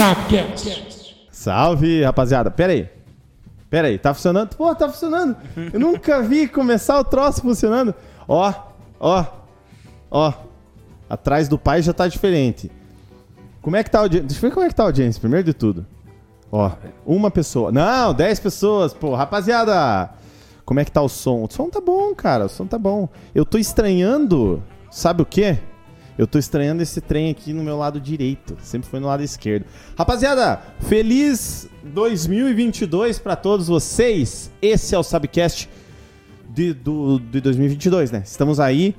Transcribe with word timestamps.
Sapcast. 0.00 1.28
Salve, 1.30 2.02
rapaziada. 2.02 2.50
Pera 2.50 2.72
aí. 2.72 2.88
Pera 3.68 3.88
aí, 3.88 3.98
tá 3.98 4.14
funcionando? 4.14 4.56
Pô, 4.56 4.74
tá 4.74 4.88
funcionando. 4.88 5.36
Eu 5.70 5.78
nunca 5.78 6.22
vi 6.22 6.48
começar 6.48 6.98
o 6.98 7.04
troço 7.04 7.42
funcionando. 7.42 7.94
Ó, 8.26 8.50
ó, 8.98 9.26
ó. 10.10 10.32
Atrás 11.06 11.48
do 11.48 11.58
pai 11.58 11.82
já 11.82 11.92
tá 11.92 12.08
diferente. 12.08 12.72
Como 13.60 13.76
é 13.76 13.84
que 13.84 13.90
tá 13.90 13.98
a 13.98 14.00
audiência? 14.00 14.26
Deixa 14.26 14.38
eu 14.38 14.48
ver 14.48 14.54
como 14.54 14.64
é 14.64 14.70
que 14.70 14.74
tá 14.74 14.84
a 14.84 14.86
audiência, 14.86 15.20
primeiro 15.20 15.44
de 15.44 15.52
tudo. 15.52 15.84
Ó, 16.50 16.70
uma 17.04 17.30
pessoa. 17.30 17.70
Não, 17.70 18.14
dez 18.14 18.40
pessoas. 18.40 18.94
Pô, 18.94 19.14
rapaziada. 19.14 20.14
Como 20.64 20.80
é 20.80 20.84
que 20.86 20.90
tá 20.90 21.02
o 21.02 21.10
som? 21.10 21.44
O 21.44 21.52
som 21.52 21.68
tá 21.68 21.78
bom, 21.78 22.14
cara. 22.14 22.46
O 22.46 22.48
som 22.48 22.64
tá 22.64 22.78
bom. 22.78 23.06
Eu 23.34 23.44
tô 23.44 23.58
estranhando. 23.58 24.62
Sabe 24.90 25.20
o 25.20 25.26
quê? 25.26 25.58
Eu 26.20 26.26
tô 26.26 26.38
estranhando 26.38 26.82
esse 26.82 27.00
trem 27.00 27.30
aqui 27.30 27.54
no 27.54 27.64
meu 27.64 27.78
lado 27.78 27.98
direito. 27.98 28.54
Sempre 28.62 28.90
foi 28.90 29.00
no 29.00 29.06
lado 29.06 29.22
esquerdo. 29.22 29.64
Rapaziada, 29.96 30.60
feliz 30.80 31.66
2022 31.82 33.18
pra 33.18 33.34
todos 33.34 33.68
vocês. 33.68 34.50
Esse 34.60 34.94
é 34.94 34.98
o 34.98 35.02
Subcast 35.02 35.66
de, 36.46 36.74
do, 36.74 37.18
de 37.18 37.40
2022, 37.40 38.10
né? 38.10 38.22
Estamos 38.22 38.60
aí. 38.60 38.94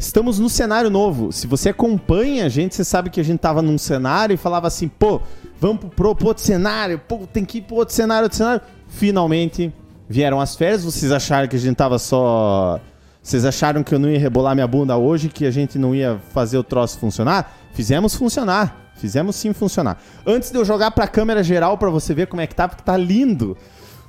Estamos 0.00 0.40
no 0.40 0.48
cenário 0.48 0.90
novo. 0.90 1.30
Se 1.30 1.46
você 1.46 1.68
acompanha 1.68 2.46
a 2.46 2.48
gente, 2.48 2.74
você 2.74 2.82
sabe 2.82 3.08
que 3.08 3.20
a 3.20 3.24
gente 3.24 3.38
tava 3.38 3.62
num 3.62 3.78
cenário 3.78 4.34
e 4.34 4.36
falava 4.36 4.66
assim, 4.66 4.88
pô, 4.88 5.20
vamos 5.60 5.84
pro, 5.94 6.12
pro 6.16 6.26
outro 6.26 6.42
cenário, 6.42 6.98
pô, 6.98 7.18
tem 7.18 7.44
que 7.44 7.58
ir 7.58 7.62
pro 7.62 7.76
outro 7.76 7.94
cenário, 7.94 8.24
outro 8.24 8.36
cenário. 8.36 8.62
Finalmente 8.88 9.72
vieram 10.08 10.40
as 10.40 10.56
férias. 10.56 10.82
Vocês 10.82 11.12
acharam 11.12 11.46
que 11.46 11.54
a 11.54 11.60
gente 11.60 11.76
tava 11.76 12.00
só. 12.00 12.80
Vocês 13.22 13.44
acharam 13.44 13.82
que 13.82 13.94
eu 13.94 13.98
não 13.98 14.08
ia 14.08 14.18
rebolar 14.18 14.54
minha 14.54 14.66
bunda 14.66 14.96
hoje, 14.96 15.28
que 15.28 15.44
a 15.44 15.50
gente 15.50 15.78
não 15.78 15.94
ia 15.94 16.18
fazer 16.32 16.56
o 16.56 16.62
troço 16.62 16.98
funcionar? 16.98 17.54
Fizemos 17.72 18.14
funcionar. 18.14 18.88
Fizemos 18.98 19.36
sim 19.36 19.52
funcionar. 19.52 19.98
Antes 20.26 20.50
de 20.50 20.58
eu 20.58 20.64
jogar 20.64 20.90
pra 20.90 21.06
câmera 21.06 21.42
geral 21.42 21.78
pra 21.78 21.88
você 21.88 22.12
ver 22.12 22.26
como 22.26 22.42
é 22.42 22.46
que 22.46 22.54
tá, 22.54 22.66
porque 22.66 22.82
tá 22.82 22.96
lindo. 22.96 23.56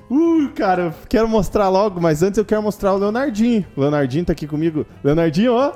Uh, 0.09 0.49
cara, 0.55 0.81
eu 0.83 0.93
quero 1.07 1.27
mostrar 1.27 1.69
logo, 1.69 2.01
mas 2.01 2.23
antes 2.23 2.39
eu 2.39 2.45
quero 2.45 2.63
mostrar 2.63 2.93
o 2.93 2.97
Leonardinho. 2.97 3.65
O 3.75 3.81
Leonardinho 3.81 4.25
tá 4.25 4.33
aqui 4.33 4.47
comigo. 4.47 4.85
Leonardinho, 5.03 5.53
ó. 5.53 5.73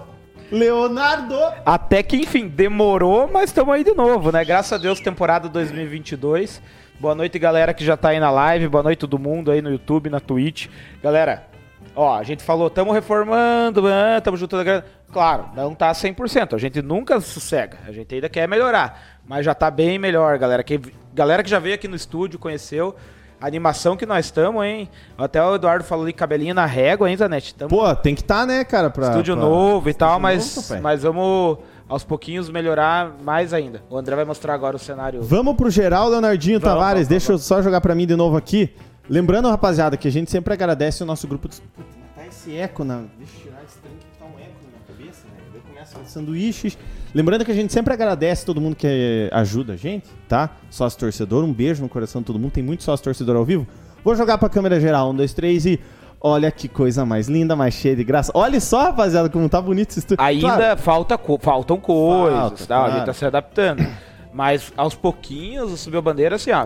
Leonardo! 0.51 1.35
Até 1.65 2.01
que, 2.01 2.17
enfim, 2.17 2.47
demorou, 2.47 3.29
mas 3.31 3.49
estamos 3.49 3.73
aí 3.73 3.83
de 3.83 3.93
novo, 3.93 4.31
né? 4.31 4.43
Graças 4.43 4.73
a 4.73 4.77
Deus, 4.77 4.99
temporada 4.99 5.47
2022. 5.47 6.61
Boa 6.99 7.13
noite, 7.13 7.37
galera 7.37 7.73
que 7.73 7.85
já 7.85 7.95
tá 7.95 8.09
aí 8.09 8.19
na 8.19 8.31
live. 8.31 8.67
Boa 8.67 8.83
noite 8.83 8.99
todo 8.99 9.19
mundo 9.19 9.51
aí 9.51 9.61
no 9.61 9.71
YouTube, 9.71 10.09
na 10.09 10.19
Twitch. 10.19 10.67
Galera, 11.01 11.47
ó, 11.95 12.17
a 12.17 12.23
gente 12.23 12.43
falou, 12.43 12.67
estamos 12.67 12.93
reformando, 12.93 13.83
estamos 14.17 14.39
juntando 14.39 14.61
a 14.61 14.63
grana. 14.63 14.85
Claro, 15.11 15.45
não 15.55 15.75
tá 15.75 15.91
100%, 15.91 16.53
a 16.55 16.57
gente 16.57 16.81
nunca 16.81 17.19
sossega, 17.21 17.77
a 17.87 17.91
gente 17.91 18.13
ainda 18.15 18.27
quer 18.27 18.47
melhorar, 18.47 19.19
mas 19.27 19.45
já 19.45 19.53
tá 19.53 19.69
bem 19.69 19.99
melhor, 19.99 20.37
galera. 20.39 20.63
Que, 20.63 20.79
galera 21.13 21.43
que 21.43 21.49
já 21.49 21.59
veio 21.59 21.75
aqui 21.75 21.87
no 21.87 21.95
estúdio, 21.95 22.39
conheceu, 22.39 22.95
a 23.39 23.45
animação 23.45 23.95
que 23.95 24.05
nós 24.07 24.25
estamos, 24.25 24.63
hein? 24.65 24.89
Até 25.17 25.43
o 25.43 25.53
Eduardo 25.55 25.83
falou 25.83 26.03
ali, 26.05 26.13
cabelinho 26.13 26.55
na 26.55 26.65
régua, 26.65 27.09
hein, 27.11 27.17
Zanetti? 27.17 27.53
Tamo 27.53 27.69
Pô, 27.69 27.95
tem 27.95 28.15
que 28.15 28.23
tá, 28.23 28.45
né, 28.45 28.63
cara? 28.63 28.89
Pra, 28.89 29.09
estúdio 29.09 29.35
pra- 29.35 29.45
novo 29.45 29.89
e 29.89 29.93
tal, 29.93 30.19
mas, 30.19 30.55
novo, 30.55 30.81
mas 30.81 31.03
vamos 31.03 31.57
aos 31.87 32.03
pouquinhos 32.03 32.49
melhorar 32.49 33.11
mais 33.23 33.53
ainda. 33.53 33.83
O 33.89 33.97
André 33.97 34.15
vai 34.15 34.25
mostrar 34.25 34.53
agora 34.55 34.75
o 34.75 34.79
cenário. 34.79 35.21
Vamos 35.21 35.55
pro 35.55 35.69
geral, 35.69 36.09
Leonardinho 36.09 36.59
Vamos, 36.59 36.73
Tavares. 36.73 36.93
vamos, 37.01 37.07
Deixa 37.09 37.33
eu 37.33 37.37
só 37.37 37.61
jogar 37.61 37.81
pra 37.81 37.93
mim 37.93 38.07
de 38.07 38.15
novo 38.15 38.35
aqui. 38.37 38.73
Lembrando, 39.09 39.49
rapaziada, 39.49 39.97
que 39.97 40.07
a 40.07 40.11
gente 40.11 40.31
sempre 40.31 40.53
agradece 40.53 41.03
o 41.03 41.05
nosso 41.05 41.27
grupo 41.27 41.47
de. 41.49 41.59
Puta, 41.61 41.87
Tá 42.15 42.25
esse 42.25 42.55
eco 42.55 42.83
na. 42.83 43.03
Deixa 43.17 43.33
eu 43.37 43.41
tirar 43.43 43.63
esse 43.67 43.77
trem 43.79 43.93
que 43.99 44.17
tá 44.17 44.25
um 44.25 44.39
eco 44.39 44.55
na 44.63 44.69
minha 44.69 44.81
cabeça, 44.87 45.25
né? 45.27 45.33
Eu 45.53 45.61
começo 45.61 45.95
com 45.95 46.05
sanduíches. 46.05 46.77
Lembrando 47.13 47.43
que 47.45 47.51
a 47.51 47.55
gente 47.55 47.71
sempre 47.73 47.93
agradece 47.93 48.45
todo 48.45 48.61
mundo 48.61 48.75
que 48.75 49.29
ajuda 49.31 49.73
a 49.73 49.75
gente, 49.75 50.07
tá? 50.27 50.49
Sócio 50.69 50.99
torcedor, 50.99 51.43
um 51.43 51.51
beijo 51.53 51.81
no 51.83 51.89
coração 51.89 52.21
de 52.21 52.27
todo 52.27 52.39
mundo. 52.39 52.51
Tem 52.51 52.63
muito 52.63 52.83
sócio 52.83 53.03
torcedor 53.03 53.35
ao 53.35 53.43
vivo. 53.45 53.67
Vou 54.03 54.15
jogar 54.15 54.37
pra 54.37 54.47
câmera 54.49 54.79
geral. 54.79 55.09
Um, 55.11 55.15
dois, 55.15 55.33
três 55.33 55.65
e. 55.65 55.79
Olha 56.25 56.49
que 56.49 56.69
coisa 56.69 57.05
mais 57.05 57.27
linda, 57.27 57.53
mais 57.53 57.73
cheia 57.73 57.97
de 57.97 58.03
graça. 58.05 58.31
Olha 58.33 58.57
só, 58.61 58.83
rapaziada, 58.83 59.29
como 59.29 59.49
tá 59.49 59.59
bonito 59.61 59.89
esse 59.89 59.99
estúdio. 59.99 60.23
Ainda 60.23 60.55
Claro, 60.55 60.79
falta 60.79 61.17
co- 61.17 61.37
faltam 61.37 61.77
coisas, 61.77 62.39
Falta, 62.39 62.65
tá? 62.65 62.77
A 62.77 62.85
gente 62.85 62.91
claro. 62.93 63.05
tá 63.07 63.13
se 63.13 63.25
adaptando. 63.25 63.85
Mas 64.33 64.71
aos 64.77 64.95
pouquinhos, 64.95 65.69
o 65.73 65.75
Subiu 65.75 65.99
a 65.99 66.01
Bandeira 66.01 66.37
assim, 66.37 66.51
ó. 66.51 66.65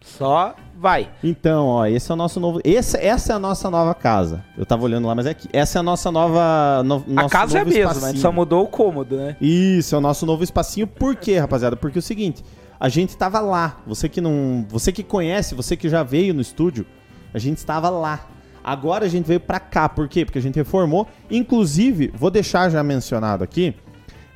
Só 0.00 0.56
vai. 0.82 1.08
Então, 1.22 1.66
ó, 1.68 1.86
esse 1.86 2.10
é 2.10 2.14
o 2.14 2.16
nosso 2.16 2.40
novo. 2.40 2.60
Esse, 2.64 2.98
essa 2.98 3.32
é 3.32 3.36
a 3.36 3.38
nossa 3.38 3.70
nova 3.70 3.94
casa. 3.94 4.44
Eu 4.58 4.66
tava 4.66 4.82
olhando 4.82 5.06
lá, 5.06 5.14
mas 5.14 5.24
é 5.26 5.30
aqui. 5.30 5.48
Essa 5.52 5.78
é 5.78 5.80
a 5.80 5.82
nossa 5.82 6.10
nova. 6.10 6.82
no- 6.84 7.04
a 7.16 7.28
casa 7.30 7.58
é 7.58 7.60
a 7.62 7.64
mesma, 7.64 7.92
espacinho. 7.92 8.20
só 8.20 8.32
mudou 8.32 8.64
o 8.64 8.66
cômodo, 8.66 9.16
né? 9.16 9.36
Isso, 9.40 9.94
é 9.94 9.98
o 9.98 10.00
nosso 10.00 10.26
novo 10.26 10.42
espacinho. 10.42 10.86
Por 10.86 11.14
quê, 11.16 11.38
rapaziada? 11.38 11.76
Porque 11.76 11.96
é 11.98 12.00
o 12.00 12.02
seguinte, 12.02 12.44
a 12.80 12.88
gente 12.88 13.16
tava 13.16 13.38
lá. 13.40 13.78
Você 13.86 14.08
que 14.08 14.20
não. 14.20 14.66
Você 14.68 14.90
que 14.92 15.02
conhece, 15.04 15.54
você 15.54 15.76
que 15.76 15.88
já 15.88 16.02
veio 16.02 16.34
no 16.34 16.40
estúdio, 16.42 16.84
a 17.32 17.38
gente 17.38 17.58
estava 17.58 17.88
lá. 17.88 18.26
Agora 18.64 19.06
a 19.06 19.08
gente 19.08 19.26
veio 19.26 19.40
pra 19.40 19.58
cá. 19.60 19.88
Por 19.88 20.08
quê? 20.08 20.24
Porque 20.24 20.38
a 20.38 20.42
gente 20.42 20.56
reformou. 20.56 21.06
Inclusive, 21.30 22.12
vou 22.14 22.30
deixar 22.30 22.68
já 22.70 22.82
mencionado 22.82 23.42
aqui. 23.44 23.74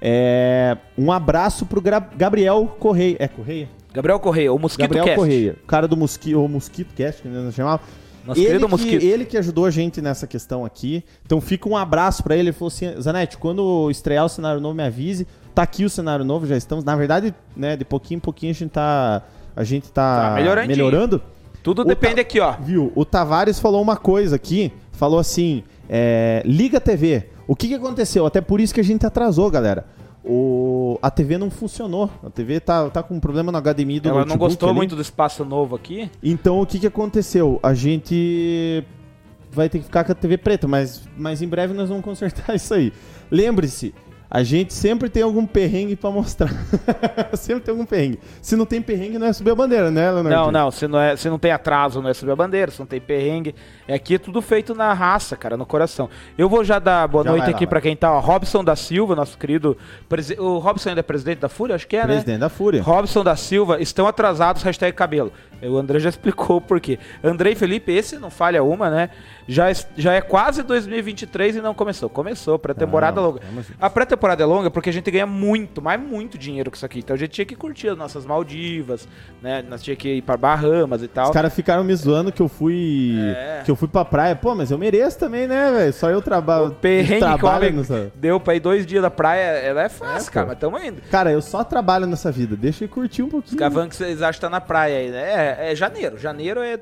é, 0.00 0.76
um 0.96 1.10
abraço 1.10 1.64
pro 1.66 1.80
Gra- 1.80 2.10
Gabriel 2.16 2.76
Correia. 2.78 3.16
É 3.18 3.26
Correia? 3.28 3.68
Gabriel 3.96 4.20
Correia, 4.20 4.52
o 4.52 4.58
Mosquito 4.58 4.82
Gabriel 4.82 5.04
Cast. 5.06 5.18
Correia, 5.18 5.56
o 5.62 5.66
cara 5.66 5.88
do 5.88 5.96
Mosquito, 5.96 6.38
ou 6.38 6.46
Mosquito 6.46 6.94
Cast, 6.94 7.22
que 7.22 7.28
nós 7.28 7.54
chamava. 7.54 7.80
Nosso 8.26 8.40
ele, 8.40 8.46
querido 8.46 8.66
que, 8.66 8.70
Mosquito. 8.70 9.02
ele 9.02 9.24
que 9.24 9.38
ajudou 9.38 9.64
a 9.64 9.70
gente 9.70 10.02
nessa 10.02 10.26
questão 10.26 10.66
aqui. 10.66 11.02
Então 11.24 11.40
fica 11.40 11.66
um 11.66 11.76
abraço 11.76 12.22
pra 12.22 12.34
ele. 12.34 12.48
Ele 12.48 12.52
falou 12.52 12.68
assim: 12.68 13.00
Zanetti, 13.00 13.38
quando 13.38 13.90
estrear 13.90 14.26
o 14.26 14.28
cenário 14.28 14.60
novo, 14.60 14.74
me 14.74 14.82
avise. 14.82 15.26
Tá 15.54 15.62
aqui 15.62 15.84
o 15.84 15.88
cenário 15.88 16.26
novo, 16.26 16.46
já 16.46 16.56
estamos. 16.56 16.84
Na 16.84 16.94
verdade, 16.94 17.32
né, 17.56 17.74
de 17.74 17.84
pouquinho 17.86 18.18
em 18.18 18.20
pouquinho 18.20 18.50
a 18.50 18.54
gente 18.54 18.70
tá. 18.70 19.22
A 19.54 19.64
gente 19.64 19.90
tá, 19.90 20.30
Tá 20.30 20.66
melhorando. 20.66 21.22
Tudo 21.62 21.80
O 21.80 21.84
depende 21.86 22.20
aqui, 22.20 22.38
ó. 22.38 22.52
Viu? 22.60 22.92
O 22.94 23.04
Tavares 23.04 23.58
falou 23.58 23.80
uma 23.80 23.96
coisa 23.96 24.36
aqui. 24.36 24.70
Falou 24.92 25.18
assim: 25.18 25.64
é, 25.88 26.42
liga 26.44 26.76
a 26.76 26.80
TV. 26.80 27.30
O 27.48 27.56
que, 27.56 27.68
que 27.68 27.74
aconteceu? 27.74 28.26
Até 28.26 28.42
por 28.42 28.60
isso 28.60 28.74
que 28.74 28.80
a 28.80 28.84
gente 28.84 29.06
atrasou, 29.06 29.50
galera. 29.50 29.86
O, 30.28 30.98
a 31.00 31.08
TV 31.10 31.38
não 31.38 31.50
funcionou. 31.50 32.10
A 32.24 32.28
TV 32.28 32.58
tá, 32.58 32.90
tá 32.90 33.00
com 33.02 33.14
um 33.14 33.20
problema 33.20 33.52
no 33.52 33.58
HDMI 33.62 34.00
do 34.00 34.08
Ela 34.08 34.18
não 34.20 34.26
notebook 34.26 34.38
gostou 34.50 34.68
ali. 34.70 34.76
muito 34.76 34.96
do 34.96 35.02
espaço 35.02 35.44
novo 35.44 35.76
aqui. 35.76 36.10
Então 36.20 36.60
o 36.60 36.66
que, 36.66 36.80
que 36.80 36.86
aconteceu? 36.86 37.60
A 37.62 37.72
gente 37.74 38.82
vai 39.52 39.68
ter 39.68 39.78
que 39.78 39.84
ficar 39.84 40.02
com 40.04 40.10
a 40.10 40.14
TV 40.14 40.36
preta, 40.36 40.66
mas, 40.66 41.08
mas 41.16 41.40
em 41.42 41.48
breve 41.48 41.72
nós 41.72 41.88
vamos 41.88 42.04
consertar 42.04 42.54
isso 42.56 42.74
aí. 42.74 42.92
Lembre-se, 43.30 43.94
a 44.30 44.42
gente 44.42 44.74
sempre 44.74 45.08
tem 45.08 45.22
algum 45.22 45.46
perrengue 45.46 45.94
pra 45.96 46.10
mostrar. 46.10 46.50
sempre 47.34 47.62
tem 47.64 47.72
algum 47.72 47.86
perrengue. 47.86 48.18
Se 48.42 48.56
não 48.56 48.66
tem 48.66 48.82
perrengue, 48.82 49.18
não 49.18 49.26
é 49.26 49.32
subir 49.32 49.50
a 49.50 49.54
bandeira, 49.54 49.90
né, 49.90 50.10
Leonardo? 50.10 50.28
Não, 50.30 50.50
não, 50.52 50.70
se 50.70 50.86
não, 50.88 50.98
é, 51.00 51.16
se 51.16 51.28
não 51.28 51.38
tem 51.38 51.52
atraso, 51.52 52.02
não 52.02 52.10
é 52.10 52.14
subir 52.14 52.32
a 52.32 52.36
bandeira, 52.36 52.70
se 52.70 52.78
não 52.80 52.86
tem 52.86 53.00
perrengue. 53.00 53.54
É 53.86 53.94
aqui 53.94 54.18
tudo 54.18 54.42
feito 54.42 54.74
na 54.74 54.92
raça, 54.92 55.36
cara, 55.36 55.56
no 55.56 55.64
coração. 55.64 56.08
Eu 56.36 56.48
vou 56.48 56.64
já 56.64 56.78
dar 56.78 57.06
boa 57.06 57.22
Já 57.24 57.30
noite 57.30 57.44
lá, 57.44 57.50
aqui 57.50 57.64
vai. 57.64 57.70
pra 57.70 57.80
quem 57.80 57.96
tá, 57.96 58.12
ó. 58.12 58.18
Robson 58.20 58.64
da 58.64 58.74
Silva, 58.74 59.14
nosso 59.14 59.38
querido. 59.38 59.76
presi- 60.08 60.36
O 60.38 60.58
Robson 60.58 60.88
ainda 60.88 61.00
é 61.00 61.02
presidente 61.02 61.38
da 61.38 61.48
Fúria? 61.48 61.76
Acho 61.76 61.86
que 61.86 61.96
é, 61.96 62.00
né? 62.00 62.06
Presidente 62.14 62.40
da 62.40 62.48
Fúria. 62.48 62.82
Robson 62.82 63.22
da 63.22 63.36
Silva, 63.36 63.80
estão 63.80 64.06
atrasados, 64.06 64.62
hashtag 64.62 64.94
cabelo. 64.96 65.32
O 65.62 65.76
André 65.78 65.98
já 65.98 66.08
explicou 66.10 66.60
por 66.60 66.80
quê. 66.80 66.98
Andrei 67.22 67.54
Felipe, 67.54 67.92
esse 67.92 68.18
não 68.18 68.30
falha 68.30 68.62
uma, 68.62 68.90
né? 68.90 69.10
Já, 69.48 69.66
já 69.96 70.12
é 70.14 70.20
quase 70.20 70.62
2023 70.62 71.56
e 71.56 71.60
não 71.60 71.72
começou. 71.72 72.08
Começou, 72.08 72.58
pré-temporada 72.58 73.20
Não, 73.20 73.28
longa. 73.28 73.40
A 73.80 73.88
pré-temporada 73.88 74.42
é 74.42 74.46
longa 74.46 74.70
porque 74.70 74.90
a 74.90 74.92
gente 74.92 75.08
ganha 75.10 75.26
muito, 75.26 75.80
mas 75.80 76.00
muito 76.00 76.36
dinheiro 76.36 76.70
com 76.70 76.76
isso 76.76 76.84
aqui. 76.84 76.98
Então 76.98 77.14
a 77.14 77.18
gente 77.18 77.30
tinha 77.30 77.44
que 77.44 77.54
curtir 77.54 77.88
as 77.88 77.96
nossas 77.96 78.26
Maldivas, 78.26 79.06
né? 79.40 79.62
Nós 79.68 79.82
tinha 79.82 79.94
que 79.94 80.14
ir 80.16 80.22
pra 80.22 80.36
Bahamas 80.36 81.02
e 81.02 81.08
tal. 81.08 81.26
Os 81.26 81.30
caras 81.30 81.54
ficaram 81.54 81.84
me 81.84 81.94
zoando 81.94 82.32
que 82.32 82.42
eu 82.42 82.48
fui. 82.48 83.16
É. 83.36 83.62
Que 83.64 83.70
eu 83.70 83.76
fui 83.76 83.86
pra 83.86 84.04
praia. 84.04 84.34
Pô, 84.34 84.54
mas 84.54 84.70
eu 84.70 84.78
mereço 84.78 85.18
também, 85.18 85.46
né, 85.46 85.70
velho? 85.70 85.92
Só 85.92 86.10
eu 86.10 86.20
trabalho. 86.20 86.66
O 86.66 86.70
perrengue 86.72 87.20
trabalho 87.20 87.72
nessa. 87.72 88.10
deu 88.16 88.40
pra 88.40 88.54
ir 88.56 88.60
dois 88.60 88.84
dias 88.84 89.02
da 89.02 89.10
praia, 89.10 89.42
ela 89.60 89.82
é 89.84 89.88
fácil, 89.88 90.28
É, 90.28 90.32
cara, 90.32 90.46
mas 90.48 90.58
tamo 90.58 90.76
indo. 90.78 91.00
Cara, 91.10 91.30
eu 91.30 91.40
só 91.40 91.62
trabalho 91.62 92.06
nessa 92.06 92.32
vida. 92.32 92.56
Deixa 92.56 92.84
eu 92.84 92.88
curtir 92.88 93.22
um 93.22 93.28
pouquinho. 93.28 93.56
Os 93.64 93.86
que 93.88 93.96
vocês 93.96 94.22
acham 94.22 94.32
que 94.34 94.40
tá 94.40 94.50
na 94.50 94.60
praia 94.60 94.98
aí, 94.98 95.10
né? 95.10 95.22
É, 95.22 95.45
é 95.46 95.74
janeiro. 95.74 96.18
Janeiro 96.18 96.60
é, 96.60 96.78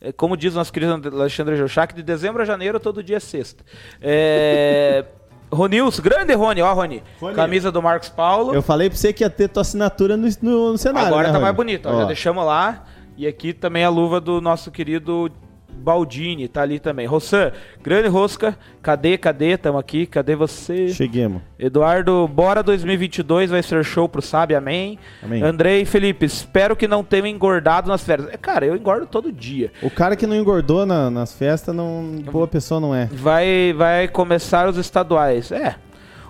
é, 0.00 0.12
como 0.12 0.36
diz 0.36 0.54
o 0.54 0.56
nosso 0.56 0.72
querido 0.72 0.92
Alexandre 1.12 1.56
Jochak, 1.56 1.94
de 1.94 2.02
dezembro 2.02 2.42
a 2.42 2.44
janeiro 2.44 2.78
todo 2.78 3.02
dia 3.02 3.16
é 3.16 3.20
sexta. 3.20 3.64
É... 4.00 5.04
Ronils, 5.52 6.00
grande 6.00 6.34
Rony, 6.34 6.62
ó, 6.62 6.72
Rony. 6.74 7.02
Rony. 7.20 7.34
Camisa 7.34 7.70
do 7.70 7.80
Marcos 7.80 8.08
Paulo. 8.08 8.54
Eu 8.54 8.62
falei 8.62 8.90
pra 8.90 8.98
você 8.98 9.12
que 9.12 9.22
ia 9.22 9.30
ter 9.30 9.48
tua 9.48 9.60
assinatura 9.60 10.16
no, 10.16 10.28
no, 10.42 10.72
no 10.72 10.78
cenário. 10.78 11.08
Agora 11.08 11.28
né, 11.28 11.32
tá 11.32 11.38
mais 11.38 11.54
Rony? 11.54 11.56
bonito, 11.56 11.88
ó, 11.88 12.00
Já 12.00 12.04
deixamos 12.06 12.44
lá. 12.44 12.84
E 13.16 13.26
aqui 13.26 13.52
também 13.52 13.84
a 13.84 13.88
luva 13.88 14.20
do 14.20 14.40
nosso 14.40 14.72
querido 14.72 15.30
Baldini, 15.76 16.48
tá 16.48 16.62
ali 16.62 16.78
também. 16.78 17.06
Rossan, 17.06 17.52
grande 17.82 18.08
rosca. 18.08 18.56
Cadê, 18.82 19.16
cadê? 19.18 19.56
Tamo 19.56 19.78
aqui. 19.78 20.06
Cadê 20.06 20.34
você? 20.36 20.88
Cheguemos. 20.88 21.42
Eduardo, 21.58 22.26
bora 22.28 22.62
2022, 22.62 23.50
vai 23.50 23.62
ser 23.62 23.84
show 23.84 24.08
pro 24.08 24.22
Sabe, 24.22 24.54
amém. 24.54 24.98
Amém. 25.22 25.42
Andrei 25.42 25.82
e 25.82 25.84
Felipe, 25.84 26.24
espero 26.26 26.74
que 26.76 26.86
não 26.88 27.02
tenham 27.04 27.26
engordado 27.26 27.88
nas 27.88 28.02
férias. 28.04 28.28
É, 28.32 28.36
cara, 28.36 28.64
eu 28.66 28.76
engordo 28.76 29.06
todo 29.06 29.30
dia. 29.32 29.72
O 29.82 29.90
cara 29.90 30.16
que 30.16 30.26
não 30.26 30.36
engordou 30.36 30.84
na- 30.86 31.10
nas 31.10 31.32
festas, 31.32 31.74
não, 31.74 32.16
boa 32.30 32.46
pessoa 32.46 32.80
não 32.80 32.94
é. 32.94 33.06
Vai, 33.12 33.72
vai 33.76 34.08
começar 34.08 34.68
os 34.68 34.76
estaduais. 34.76 35.50
É. 35.52 35.76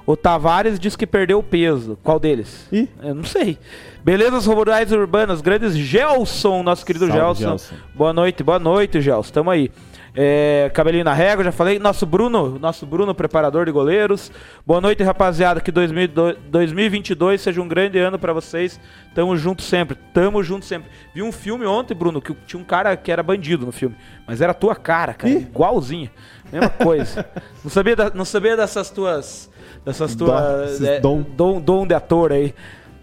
O 0.07 0.17
Tavares 0.17 0.79
diz 0.79 0.95
que 0.97 1.07
perdeu 1.07 1.43
peso. 1.43 1.99
Qual 2.03 2.21
deles? 2.21 2.69
Ih. 2.71 2.89
Eu 3.03 3.15
não 3.15 3.25
sei. 3.25 3.59
Belezas 4.05 4.45
rurais 4.45 4.93
urbanas, 4.93 5.41
grandes 5.41 5.75
Gelson, 5.75 6.63
nosso 6.63 6.85
querido 6.85 7.07
Salve, 7.07 7.41
Gelson. 7.41 7.49
Gelson. 7.49 7.75
Boa 7.95 8.13
noite, 8.13 8.43
boa 8.43 8.59
noite, 8.59 9.01
Gelson. 9.01 9.33
Tamo 9.33 9.51
aí. 9.51 9.71
É, 10.15 10.71
cabelinho 10.75 11.05
na 11.05 11.15
régua, 11.15 11.43
já 11.43 11.51
falei. 11.51 11.79
Nosso 11.79 12.05
Bruno, 12.05 12.59
nosso 12.59 12.85
Bruno, 12.85 13.15
preparador 13.15 13.65
de 13.65 13.73
goleiros. 13.73 14.31
Boa 14.67 14.79
noite, 14.79 15.03
rapaziada. 15.03 15.59
Que 15.59 15.73
2002 15.73 16.37
2022 16.51 17.41
seja 17.41 17.63
um 17.63 17.67
grande 17.67 17.99
ano 17.99 18.19
pra 18.19 18.35
vocês. 18.35 18.79
Tamo 19.15 19.35
junto 19.39 19.63
sempre. 19.63 19.97
Tamo 20.13 20.43
junto 20.43 20.67
sempre. 20.67 20.91
Vi 21.15 21.23
um 21.23 21.33
filme 21.33 21.65
ontem, 21.65 21.95
Bruno, 21.95 22.21
que 22.21 22.35
tinha 22.47 22.61
um 22.61 22.65
cara 22.65 22.95
que 22.99 23.11
era 23.11 23.23
bandido 23.23 23.65
no 23.65 23.73
filme. 23.73 23.97
Mas 24.27 24.43
era 24.43 24.53
a 24.53 24.55
tua 24.55 24.77
cara, 24.77 25.15
cara. 25.15 25.33
Ih. 25.33 25.39
Igualzinha. 25.39 26.13
Mesma 26.53 26.69
coisa. 26.69 27.27
não, 27.65 27.71
sabia 27.71 27.97
da- 27.97 28.13
não 28.15 28.25
sabia 28.27 28.55
dessas 28.55 28.91
tuas. 28.91 29.51
Dessas 29.83 30.15
tuas. 30.15 30.73
esses 30.73 30.87
é, 30.87 31.01
dom. 31.01 31.23
dom, 31.23 31.59
dom 31.59 31.87
de 31.87 31.95
ator 31.95 32.33
aí. 32.33 32.55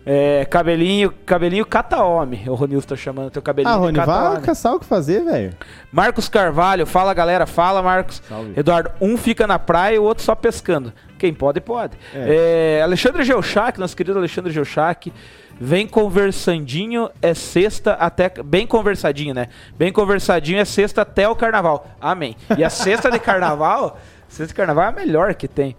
É, 0.06 0.46
cabelinho, 0.46 1.12
cabelinho 1.26 1.66
cata-homem. 1.66 2.44
O 2.48 2.56
Ronilson 2.56 2.88
tá 2.88 2.96
chamando 2.96 3.30
teu 3.30 3.42
cabelinho 3.42 3.72
Ah, 3.74 3.78
de 3.78 3.84
Rony, 3.84 4.00
vai 4.00 4.42
caçar 4.42 4.74
o 4.74 4.80
que 4.80 4.86
fazer, 4.86 5.24
velho. 5.24 5.54
Marcos 5.92 6.28
Carvalho, 6.28 6.86
fala 6.88 7.14
galera, 7.14 7.46
fala 7.46 7.84
Marcos. 7.84 8.22
Salve. 8.28 8.54
Eduardo, 8.58 8.92
um 9.00 9.16
fica 9.16 9.46
na 9.46 9.60
praia 9.60 9.96
e 9.96 10.00
o 10.00 10.04
outro 10.04 10.24
só 10.24 10.34
pescando. 10.34 10.92
Quem 11.20 11.34
pode, 11.34 11.62
pode. 11.62 11.98
É, 12.16 12.82
Alexandre 12.84 13.24
Geuchac, 13.24 13.80
nosso 13.80 13.96
querido 13.96 14.18
Alexandre 14.18 14.52
Geuchac, 14.52 15.14
vem 15.60 15.86
conversandinho, 15.88 17.08
é 17.22 17.36
sexta 17.36 17.94
até. 17.94 18.28
Bem 18.44 18.66
conversadinho, 18.66 19.36
né? 19.36 19.50
Bem 19.78 19.92
conversadinho 19.94 20.60
é 20.60 20.66
sexta 20.66 21.04
até 21.04 21.30
o 21.30 21.36
carnaval. 21.36 21.86
Amém. 22.02 22.36
E 22.58 22.64
a 22.64 22.72
sexta 22.72 23.12
de 23.12 23.20
carnaval, 23.22 24.00
sexta 24.28 24.48
de 24.48 24.54
carnaval 24.56 24.86
é 24.86 24.88
a 24.88 24.92
melhor 24.92 25.36
que 25.36 25.48
tem. 25.48 25.76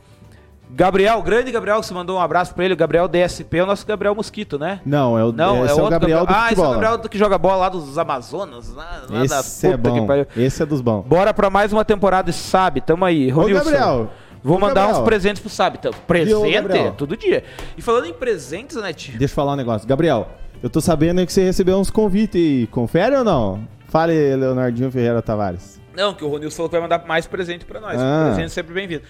Gabriel, 0.74 1.20
grande 1.22 1.52
Gabriel, 1.52 1.82
você 1.82 1.92
mandou 1.92 2.16
um 2.16 2.20
abraço 2.20 2.54
pra 2.54 2.64
ele, 2.64 2.72
o 2.72 2.76
Gabriel 2.76 3.06
DSP, 3.06 3.58
é 3.58 3.62
o 3.62 3.66
nosso 3.66 3.86
Gabriel 3.86 4.14
Mosquito, 4.14 4.58
né? 4.58 4.80
Não, 4.86 5.18
é 5.18 5.24
o, 5.24 5.30
Não, 5.30 5.64
é, 5.64 5.68
é, 5.68 5.72
o 5.74 5.76
outro 5.76 5.90
Gabriel 5.90 6.24
do 6.26 6.32
Ah, 6.32 6.48
esse 6.50 6.60
é 6.60 6.64
o. 6.64 6.70
Gabriel 6.70 6.98
que 6.98 7.18
joga 7.18 7.36
bola 7.36 7.56
lá 7.56 7.68
dos 7.68 7.98
Amazonas, 7.98 8.72
lá, 8.72 9.02
lá 9.08 9.18
da 9.26 9.40
Esse 9.40 9.66
é 9.66 9.70
que 9.72 9.76
bom. 9.76 10.06
Esse 10.34 10.62
é 10.62 10.66
dos 10.66 10.80
bons. 10.80 11.04
Bora 11.04 11.34
pra 11.34 11.50
mais 11.50 11.72
uma 11.74 11.84
temporada 11.84 12.32
de 12.32 12.36
Sabe, 12.36 12.80
tamo 12.80 13.04
aí. 13.04 13.30
Ô, 13.30 13.36
Ronilson, 13.36 13.64
Gabriel. 13.64 14.10
Vou 14.42 14.56
Ô, 14.56 14.60
mandar 14.60 14.86
Gabriel. 14.86 15.00
uns 15.02 15.04
presentes 15.04 15.42
pro 15.42 15.50
Sabe. 15.50 15.76
Então, 15.78 15.92
presente? 16.06 16.52
Gabriel? 16.52 16.94
todo 16.96 17.16
dia. 17.18 17.44
E 17.76 17.82
falando 17.82 18.06
em 18.06 18.14
presentes, 18.14 18.76
Anete, 18.76 19.12
Deixa 19.12 19.32
eu 19.32 19.36
falar 19.36 19.52
um 19.52 19.56
negócio. 19.56 19.86
Gabriel, 19.86 20.26
eu 20.62 20.70
tô 20.70 20.80
sabendo 20.80 21.24
que 21.26 21.32
você 21.32 21.44
recebeu 21.44 21.78
uns 21.78 21.90
convites. 21.90 22.66
Confere 22.70 23.14
ou 23.16 23.24
não? 23.24 23.60
Fale, 23.88 24.34
Leonardinho 24.36 24.90
Ferreira 24.90 25.20
Tavares. 25.20 25.78
não, 25.94 26.14
que 26.14 26.24
o 26.24 26.28
Ronilson 26.28 26.56
falou 26.56 26.70
que 26.70 26.76
vai 26.76 26.82
mandar 26.82 27.06
mais 27.06 27.26
presente 27.26 27.66
pra 27.66 27.78
nós. 27.78 28.00
Ah. 28.00 28.30
Presente 28.32 28.52
sempre 28.52 28.72
bem-vindo. 28.72 29.02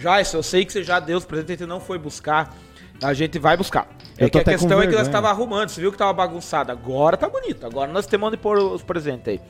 Joyce, 0.00 0.34
eu 0.34 0.42
sei 0.42 0.64
que 0.64 0.72
você 0.72 0.82
já 0.82 0.98
deu 0.98 1.18
os 1.18 1.24
presentes, 1.24 1.50
a 1.50 1.58
gente 1.58 1.68
não 1.68 1.78
foi 1.78 1.98
buscar. 1.98 2.54
A 3.02 3.12
gente 3.12 3.38
vai 3.38 3.56
buscar. 3.56 3.88
Eu 4.18 4.26
É 4.26 4.30
que 4.30 4.38
a 4.38 4.44
questão 4.44 4.80
é 4.80 4.86
que 4.86 4.94
nós 4.94 5.06
estava 5.06 5.28
arrumando. 5.28 5.68
Você 5.68 5.80
viu 5.80 5.92
que 5.92 5.98
tava 5.98 6.12
bagunçado. 6.12 6.72
Agora 6.72 7.16
tá 7.16 7.28
bonito. 7.28 7.66
Agora 7.66 7.92
nós 7.92 8.06
temos 8.06 8.28
onde 8.28 8.36
pôr 8.36 8.58
os 8.58 8.82
presentes 8.82 9.28
aí. 9.28 9.40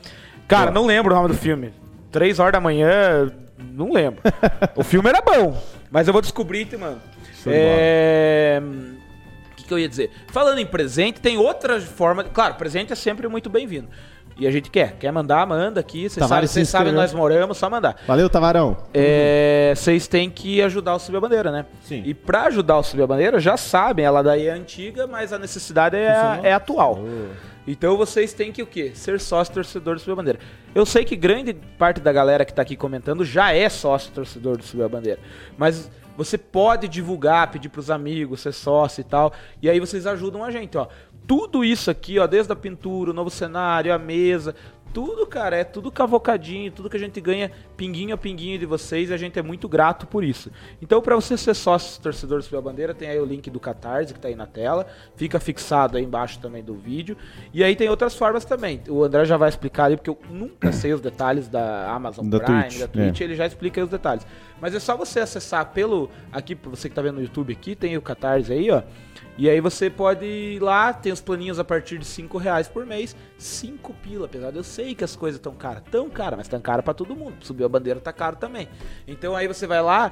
Cara, 0.47 0.71
não 0.71 0.85
lembro 0.85 1.13
o 1.13 1.15
nome 1.15 1.29
do 1.29 1.33
filme. 1.33 1.73
Três 2.11 2.39
horas 2.39 2.51
da 2.53 2.59
manhã, 2.59 3.31
não 3.57 3.93
lembro. 3.93 4.21
o 4.75 4.83
filme 4.83 5.07
era 5.07 5.21
bom, 5.21 5.57
mas 5.89 6.07
eu 6.07 6.13
vou 6.13 6.21
descobrir, 6.21 6.67
mano. 6.77 7.01
Show 7.41 7.51
É... 7.53 8.61
O 9.51 9.55
que, 9.55 9.63
que 9.63 9.73
eu 9.73 9.79
ia 9.79 9.87
dizer? 9.87 10.11
Falando 10.27 10.59
em 10.59 10.65
presente, 10.65 11.21
tem 11.21 11.37
outra 11.37 11.79
forma. 11.79 12.25
Claro, 12.25 12.55
presente 12.55 12.91
é 12.91 12.95
sempre 12.95 13.27
muito 13.29 13.49
bem-vindo. 13.49 13.87
E 14.41 14.47
a 14.47 14.49
gente 14.49 14.71
quer. 14.71 14.93
Quer 14.93 15.11
mandar, 15.11 15.45
manda 15.45 15.79
aqui. 15.79 16.09
Vocês 16.09 16.25
sabem, 16.25 16.45
inscreveu. 16.45 16.93
nós 16.93 17.13
moramos, 17.13 17.59
só 17.59 17.69
mandar. 17.69 17.95
Valeu, 18.07 18.27
Tavarão. 18.27 18.75
É, 18.91 19.71
Vocês 19.75 20.07
têm 20.07 20.31
que 20.31 20.59
ajudar 20.63 20.95
o 20.95 20.99
Subir 20.99 21.17
a 21.17 21.21
Bandeira, 21.21 21.51
né? 21.51 21.63
Sim. 21.83 22.01
E 22.03 22.11
pra 22.15 22.45
ajudar 22.45 22.79
o 22.79 22.83
Subir 22.83 23.03
a 23.03 23.07
Bandeira, 23.07 23.39
já 23.39 23.55
sabem, 23.55 24.03
ela 24.03 24.23
daí 24.23 24.47
é 24.47 24.51
antiga, 24.51 25.05
mas 25.05 25.31
a 25.31 25.37
necessidade 25.37 25.95
é, 25.95 26.39
é 26.41 26.53
atual. 26.53 27.03
Então 27.67 27.95
vocês 27.95 28.33
têm 28.33 28.51
que 28.51 28.63
o 28.63 28.65
quê? 28.65 28.93
Ser 28.95 29.19
sócio 29.19 29.53
torcedor 29.53 29.93
do 29.93 29.99
Subir 30.01 30.13
a 30.13 30.15
Bandeira. 30.15 30.39
Eu 30.73 30.87
sei 30.87 31.05
que 31.05 31.15
grande 31.15 31.53
parte 31.77 32.01
da 32.01 32.11
galera 32.11 32.43
que 32.43 32.51
tá 32.51 32.63
aqui 32.63 32.75
comentando 32.75 33.23
já 33.23 33.53
é 33.53 33.69
sócio 33.69 34.11
torcedor 34.11 34.57
do 34.57 34.63
Subir 34.63 34.85
a 34.85 34.89
Bandeira. 34.89 35.19
Mas 35.55 35.87
você 36.17 36.37
pode 36.37 36.87
divulgar, 36.87 37.49
pedir 37.51 37.69
pros 37.69 37.89
amigos, 37.89 38.41
ser 38.41 38.53
sócio 38.53 39.01
e 39.01 39.03
tal. 39.03 39.33
E 39.61 39.69
aí 39.69 39.79
vocês 39.79 40.05
ajudam 40.05 40.43
a 40.43 40.51
gente, 40.51 40.77
ó. 40.77 40.87
Tudo 41.27 41.63
isso 41.63 41.89
aqui, 41.89 42.19
ó, 42.19 42.27
desde 42.27 42.51
a 42.51 42.55
pintura, 42.55 43.11
o 43.11 43.13
novo 43.13 43.29
cenário, 43.29 43.93
a 43.93 43.97
mesa, 43.97 44.55
tudo, 44.93 45.25
cara, 45.25 45.55
é 45.55 45.63
tudo 45.63 45.91
cavocadinho, 45.91 46.71
tudo 46.71 46.89
que 46.89 46.97
a 46.97 46.99
gente 46.99 47.21
ganha 47.21 47.51
pinguinho 47.81 48.13
a 48.13 48.17
pinguinho 48.17 48.59
de 48.59 48.65
vocês 48.67 49.09
e 49.09 49.13
a 49.13 49.17
gente 49.17 49.39
é 49.39 49.41
muito 49.41 49.67
grato 49.67 50.05
por 50.05 50.23
isso. 50.23 50.51
Então, 50.79 51.01
pra 51.01 51.15
você 51.15 51.35
ser 51.35 51.55
sócio 51.55 51.99
torcedor 51.99 52.37
do 52.37 52.43
Subir 52.43 52.57
a 52.57 52.61
Bandeira, 52.61 52.93
tem 52.93 53.09
aí 53.09 53.19
o 53.19 53.25
link 53.25 53.49
do 53.49 53.59
Catarse 53.59 54.13
que 54.13 54.19
tá 54.19 54.27
aí 54.27 54.35
na 54.35 54.45
tela, 54.45 54.85
fica 55.15 55.39
fixado 55.39 55.97
aí 55.97 56.03
embaixo 56.03 56.37
também 56.37 56.63
do 56.63 56.75
vídeo. 56.75 57.17
E 57.51 57.63
aí 57.63 57.75
tem 57.75 57.89
outras 57.89 58.13
formas 58.13 58.45
também. 58.45 58.79
O 58.87 59.03
André 59.03 59.25
já 59.25 59.35
vai 59.35 59.49
explicar 59.49 59.85
ali, 59.85 59.97
porque 59.97 60.11
eu 60.11 60.19
nunca 60.29 60.71
sei 60.71 60.93
os 60.93 61.01
detalhes 61.01 61.47
da 61.47 61.91
Amazon 61.91 62.29
Da 62.29 62.39
Prime, 62.39 62.61
Twitch, 62.61 62.79
da 62.79 62.87
Twitch, 62.87 63.21
é. 63.21 63.23
ele 63.23 63.35
já 63.35 63.47
explica 63.47 63.81
aí 63.81 63.83
os 63.83 63.89
detalhes. 63.89 64.27
Mas 64.61 64.75
é 64.75 64.79
só 64.79 64.95
você 64.95 65.19
acessar 65.19 65.65
pelo. 65.71 66.07
Aqui, 66.31 66.53
pra 66.55 66.69
você 66.69 66.87
que 66.87 66.93
tá 66.93 67.01
vendo 67.01 67.15
no 67.15 67.21
YouTube 67.23 67.51
aqui, 67.51 67.75
tem 67.75 67.97
o 67.97 68.01
Catarse 68.01 68.53
aí, 68.53 68.69
ó. 68.69 68.83
E 69.37 69.49
aí 69.49 69.59
você 69.59 69.89
pode 69.89 70.23
ir 70.23 70.59
lá, 70.59 70.93
tem 70.93 71.11
os 71.11 71.19
planinhos 71.19 71.57
a 71.57 71.63
partir 71.63 71.97
de 71.97 72.05
5 72.05 72.37
reais 72.37 72.67
por 72.67 72.85
mês. 72.85 73.15
5 73.39 73.91
pila, 73.95 74.25
apesar 74.27 74.51
de 74.51 74.57
eu 74.57 74.63
sei 74.63 74.93
que 74.93 75.03
as 75.03 75.15
coisas 75.15 75.39
estão 75.39 75.55
caras. 75.55 75.81
Tão 75.89 76.09
cara, 76.11 76.37
mas 76.37 76.47
tão 76.47 76.61
cara 76.61 76.83
pra 76.83 76.93
todo 76.93 77.15
mundo. 77.15 77.33
Subiu 77.41 77.65
a 77.65 77.69
bandeira, 77.71 77.99
tá 77.99 78.13
caro 78.13 78.35
também. 78.35 78.67
Então 79.07 79.35
aí 79.35 79.47
você 79.47 79.65
vai 79.65 79.81
lá, 79.81 80.11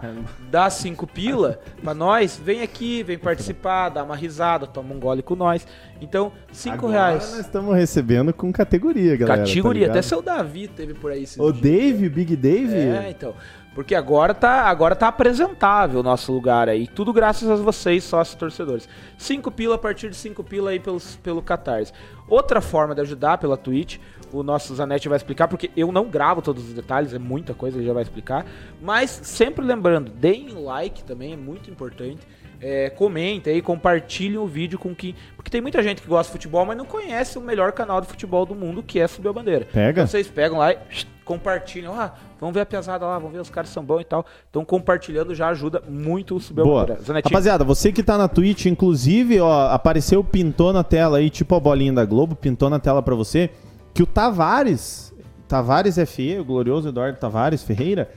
dá 0.50 0.69
5 0.69 1.06
pila 1.06 1.59
pra 1.83 1.94
nós, 1.94 2.39
vem 2.44 2.61
aqui, 2.61 3.03
vem 3.03 3.17
participar, 3.17 3.89
dá 3.89 4.03
uma 4.03 4.15
risada, 4.15 4.65
toma 4.65 4.94
um 4.95 5.00
gole 5.00 5.21
com 5.21 5.35
nós. 5.35 5.67
Então, 6.01 6.31
5 6.51 6.75
Agora 6.75 6.94
reais. 6.94 7.31
nós 7.31 7.39
estamos 7.39 7.75
recebendo 7.75 8.33
com 8.33 8.51
categoria, 8.51 9.17
galera. 9.17 9.45
Categoria, 9.45 9.88
tá 9.88 9.94
até 9.94 10.01
seu 10.01 10.21
Davi 10.21 10.67
teve 10.67 10.94
por 10.94 11.11
aí 11.11 11.25
O 11.38 11.51
dias. 11.51 11.61
Dave, 11.61 12.09
Big 12.09 12.35
Dave. 12.35 12.75
É, 12.75 13.09
então. 13.09 13.35
Porque 13.75 13.94
agora 13.95 14.33
tá, 14.33 14.63
agora 14.63 14.95
tá 14.95 15.07
apresentável 15.07 16.00
o 16.00 16.03
nosso 16.03 16.33
lugar 16.33 16.67
aí. 16.67 16.88
Tudo 16.88 17.13
graças 17.13 17.50
a 17.50 17.55
vocês, 17.55 18.03
sócios 18.03 18.35
torcedores. 18.35 18.89
5 19.17 19.51
pila 19.51 19.75
a 19.75 19.77
partir 19.77 20.09
de 20.09 20.15
5 20.15 20.44
pila 20.44 20.71
aí 20.71 20.79
pelos, 20.79 21.15
pelo 21.17 21.41
Catarse. 21.41 21.94
Outra 22.27 22.62
forma 22.62 22.95
de 22.95 23.01
ajudar 23.01 23.38
pela 23.38 23.55
Twitch, 23.55 23.97
o 24.31 24.43
nosso 24.43 24.75
Zanetti 24.75 25.07
vai 25.07 25.17
explicar, 25.17 25.47
porque 25.47 25.71
eu 25.75 25.91
não 25.91 26.05
gravo 26.05 26.41
todos 26.41 26.67
os 26.67 26.73
detalhes, 26.73 27.13
é 27.13 27.19
muita 27.19 27.53
coisa, 27.53 27.77
ele 27.77 27.85
já 27.85 27.93
vai 27.93 28.03
explicar. 28.03 28.45
Mas 28.81 29.09
sempre 29.23 29.63
lembrando, 29.65 30.11
deem 30.11 30.49
like 30.49 31.03
também, 31.03 31.33
é 31.33 31.37
muito 31.37 31.69
importante. 31.69 32.19
É, 32.61 32.89
comentem 32.89 33.53
aí, 33.53 33.61
compartilhem 33.61 34.37
o 34.37 34.45
vídeo 34.45 34.77
com 34.77 34.93
quem. 34.93 35.15
Porque 35.35 35.49
tem 35.49 35.61
muita 35.61 35.81
gente 35.81 36.01
que 36.01 36.07
gosta 36.07 36.29
de 36.29 36.33
futebol, 36.33 36.65
mas 36.65 36.77
não 36.77 36.86
conhece 36.86 37.38
o 37.38 37.41
melhor 37.41 37.71
canal 37.71 38.01
de 38.01 38.07
futebol 38.07 38.45
do 38.45 38.53
mundo, 38.53 38.83
que 38.83 39.00
é 39.00 39.07
Subir 39.07 39.29
a 39.29 39.33
Bandeira. 39.33 39.65
Pega. 39.71 40.01
Então 40.01 40.07
vocês 40.07 40.27
pegam 40.27 40.57
lá 40.57 40.74
e 40.74 40.77
compartilham. 41.24 41.93
Ah, 41.93 42.13
vamos 42.38 42.53
ver 42.53 42.62
a 42.62 42.65
pesada 42.65 43.05
lá, 43.05 43.17
vamos 43.17 43.31
ver 43.31 43.39
os 43.39 43.50
caras 43.50 43.69
são 43.69 43.81
bons 43.83 44.01
e 44.01 44.03
tal. 44.03 44.25
Então 44.50 44.65
compartilhando 44.65 45.33
já 45.33 45.48
ajuda 45.48 45.81
muito 45.88 46.36
o 46.36 46.39
Subir 46.41 46.62
a. 46.62 46.65
Bandeira. 46.65 47.01
Zanetinho. 47.01 47.31
Rapaziada, 47.31 47.63
você 47.63 47.93
que 47.93 48.03
tá 48.03 48.17
na 48.17 48.27
Twitch, 48.27 48.65
inclusive, 48.65 49.39
ó, 49.39 49.69
apareceu, 49.69 50.21
pintou 50.21 50.74
na 50.74 50.83
tela 50.83 51.19
aí, 51.19 51.29
tipo 51.29 51.55
a 51.55 51.59
bolinha 51.62 51.93
da 51.93 52.03
Globo, 52.03 52.36
pintou 52.36 52.69
na 52.69 52.79
tela 52.79 53.01
pra 53.01 53.15
você, 53.15 53.50
que 53.93 54.03
o 54.03 54.05
Tavares, 54.05 55.13
Tavares 55.48 55.96
FE, 56.08 56.39
o 56.39 56.46
glorioso 56.46 56.89
Eduardo 56.89 57.17
Tavares 57.17 57.63
Ferreira, 57.63 58.12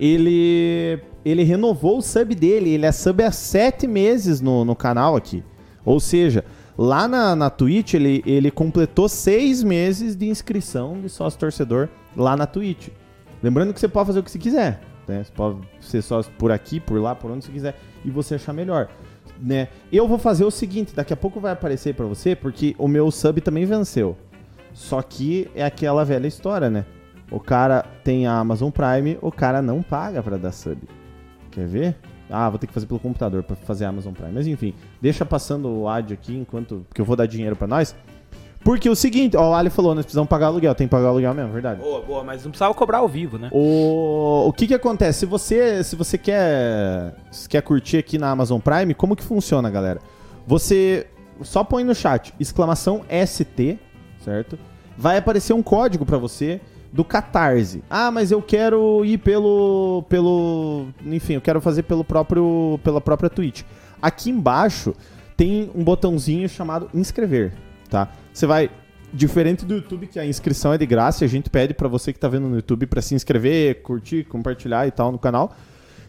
ele, 0.00 1.00
ele 1.24 1.42
renovou 1.42 1.98
o 1.98 2.02
sub 2.02 2.34
dele, 2.34 2.70
ele 2.70 2.86
é 2.86 2.92
sub 2.92 3.22
há 3.22 3.30
sete 3.30 3.86
meses 3.86 4.40
no, 4.40 4.64
no 4.64 4.74
canal 4.74 5.16
aqui. 5.16 5.44
Ou 5.84 6.00
seja, 6.00 6.44
lá 6.76 7.08
na, 7.08 7.34
na 7.36 7.50
Twitch, 7.50 7.94
ele, 7.94 8.22
ele 8.26 8.50
completou 8.50 9.08
seis 9.08 9.62
meses 9.62 10.16
de 10.16 10.28
inscrição 10.28 11.00
de 11.00 11.08
sócio 11.08 11.38
torcedor 11.38 11.88
lá 12.16 12.36
na 12.36 12.46
Twitch. 12.46 12.88
Lembrando 13.42 13.72
que 13.72 13.80
você 13.80 13.88
pode 13.88 14.06
fazer 14.06 14.20
o 14.20 14.22
que 14.22 14.30
você 14.30 14.38
quiser. 14.38 14.80
Né? 15.06 15.24
Você 15.24 15.32
pode 15.32 15.58
ser 15.80 16.02
sócio 16.02 16.30
por 16.38 16.52
aqui, 16.52 16.78
por 16.78 17.00
lá, 17.00 17.14
por 17.14 17.30
onde 17.30 17.44
você 17.44 17.52
quiser. 17.52 17.76
E 18.04 18.10
você 18.10 18.34
achar 18.34 18.52
melhor. 18.52 18.88
Né? 19.40 19.68
Eu 19.92 20.06
vou 20.06 20.18
fazer 20.18 20.44
o 20.44 20.50
seguinte, 20.50 20.94
daqui 20.94 21.12
a 21.12 21.16
pouco 21.16 21.40
vai 21.40 21.52
aparecer 21.52 21.94
pra 21.94 22.06
você, 22.06 22.34
porque 22.36 22.74
o 22.78 22.88
meu 22.88 23.10
sub 23.10 23.40
também 23.40 23.64
venceu. 23.64 24.16
Só 24.72 25.02
que 25.02 25.50
é 25.54 25.64
aquela 25.64 26.04
velha 26.04 26.26
história, 26.26 26.70
né? 26.70 26.84
O 27.30 27.40
cara 27.40 27.84
tem 28.02 28.26
a 28.26 28.38
Amazon 28.38 28.70
Prime, 28.70 29.18
o 29.20 29.30
cara 29.30 29.60
não 29.60 29.82
paga 29.82 30.22
pra 30.22 30.36
dar 30.36 30.52
sub. 30.52 30.78
Quer 31.50 31.66
ver? 31.66 31.96
Ah, 32.30 32.48
vou 32.48 32.58
ter 32.58 32.66
que 32.66 32.72
fazer 32.72 32.86
pelo 32.86 33.00
computador 33.00 33.42
pra 33.42 33.56
fazer 33.56 33.84
a 33.84 33.88
Amazon 33.88 34.12
Prime. 34.12 34.32
Mas 34.32 34.46
enfim, 34.46 34.74
deixa 35.00 35.24
passando 35.24 35.68
o 35.68 35.88
ad 35.88 36.12
aqui 36.12 36.36
enquanto 36.36 36.86
que 36.94 37.00
eu 37.00 37.04
vou 37.04 37.16
dar 37.16 37.26
dinheiro 37.26 37.56
pra 37.56 37.66
nós. 37.66 37.94
Porque 38.62 38.88
o 38.90 38.96
seguinte, 38.96 39.36
ó, 39.36 39.50
o 39.50 39.54
Ali 39.54 39.70
falou, 39.70 39.94
nós 39.94 40.04
precisamos 40.04 40.28
pagar 40.28 40.46
aluguel. 40.46 40.74
Tem 40.74 40.86
que 40.86 40.90
pagar 40.90 41.08
aluguel 41.08 41.32
mesmo, 41.32 41.52
verdade. 41.52 41.80
Boa, 41.80 42.02
boa, 42.02 42.24
mas 42.24 42.44
não 42.44 42.50
precisava 42.50 42.74
cobrar 42.74 42.98
ao 42.98 43.08
vivo, 43.08 43.38
né? 43.38 43.48
O, 43.52 44.44
o 44.46 44.52
que 44.52 44.66
que 44.66 44.74
acontece? 44.74 45.20
Se 45.20 45.26
você, 45.26 45.82
se 45.84 45.96
você 45.96 46.18
quer, 46.18 47.14
se 47.30 47.48
quer 47.48 47.62
curtir 47.62 47.98
aqui 47.98 48.18
na 48.18 48.30
Amazon 48.30 48.60
Prime, 48.60 48.94
como 48.94 49.16
que 49.16 49.22
funciona, 49.22 49.70
galera? 49.70 50.00
Você 50.46 51.06
só 51.42 51.62
põe 51.62 51.84
no 51.84 51.94
chat 51.94 52.34
exclamação 52.38 53.02
ST, 53.26 53.78
certo? 54.28 54.58
Vai 54.96 55.16
aparecer 55.16 55.54
um 55.54 55.62
código 55.62 56.04
pra 56.04 56.18
você. 56.18 56.60
do 56.92 57.04
Catarse. 57.04 57.82
Ah, 57.88 58.10
mas 58.10 58.30
eu 58.30 58.40
quero 58.40 59.04
ir 59.04 59.18
pelo 59.18 60.04
pelo, 60.08 60.86
enfim, 61.04 61.34
eu 61.34 61.40
quero 61.40 61.60
fazer 61.60 61.82
pelo 61.82 62.04
próprio 62.04 62.80
pela 62.82 63.00
própria 63.00 63.28
Twitch. 63.28 63.62
Aqui 64.00 64.30
embaixo 64.30 64.94
tem 65.36 65.70
um 65.74 65.84
botãozinho 65.84 66.48
chamado 66.48 66.88
inscrever, 66.94 67.52
tá? 67.90 68.08
Você 68.32 68.46
vai 68.46 68.70
diferente 69.12 69.64
do 69.64 69.74
YouTube 69.74 70.06
que 70.06 70.18
a 70.18 70.26
inscrição 70.26 70.72
é 70.72 70.78
de 70.78 70.86
graça, 70.86 71.24
a 71.24 71.28
gente 71.28 71.48
pede 71.50 71.74
para 71.74 71.88
você 71.88 72.12
que 72.12 72.18
tá 72.18 72.28
vendo 72.28 72.48
no 72.48 72.56
YouTube 72.56 72.86
para 72.86 73.02
se 73.02 73.14
inscrever, 73.14 73.82
curtir, 73.82 74.24
compartilhar 74.24 74.86
e 74.86 74.90
tal 74.90 75.12
no 75.12 75.18
canal. 75.18 75.54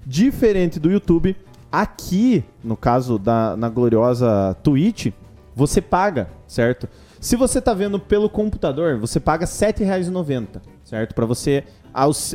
Diferente 0.06 0.80
do 0.80 0.90
YouTube, 0.90 1.36
aqui, 1.72 2.44
no 2.64 2.78
caso 2.78 3.20
da 3.20 3.56
na 3.58 3.70
gloriosa 3.70 4.56
Twitch, 4.64 5.12
você 5.56 5.82
paga, 5.82 6.30
certo? 6.48 6.88
Se 7.20 7.36
você 7.36 7.62
tá 7.62 7.74
vendo 7.74 8.00
pelo 8.00 8.30
computador, 8.30 8.98
você 8.98 9.20
paga 9.20 9.46
R$ 9.46 9.52
7,90, 9.52 10.62
certo? 10.86 11.14
Para 11.14 11.26
você 11.26 11.66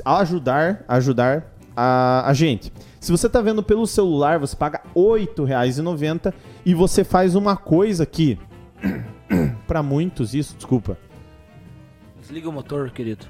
ajudar, 0.07 0.85
ajudar 0.87 1.55
a, 1.75 2.29
a 2.29 2.35
gente. 2.35 2.71
Se 3.01 3.11
você 3.11 3.29
tá 3.29 3.41
vendo 3.41 3.63
pelo 3.63 3.87
celular, 3.87 4.39
você 4.39 4.55
paga 4.55 4.83
R$ 4.95 5.01
8,90 5.01 6.35
e 6.67 6.75
você 6.75 7.03
faz 7.03 7.35
uma 7.35 7.57
coisa 7.57 8.05
que 8.05 8.39
para 9.67 9.83
muitos 9.83 10.35
isso, 10.35 10.55
desculpa. 10.55 10.99
Desliga 12.21 12.49
o 12.49 12.53
motor, 12.53 12.91
querido. 12.91 13.27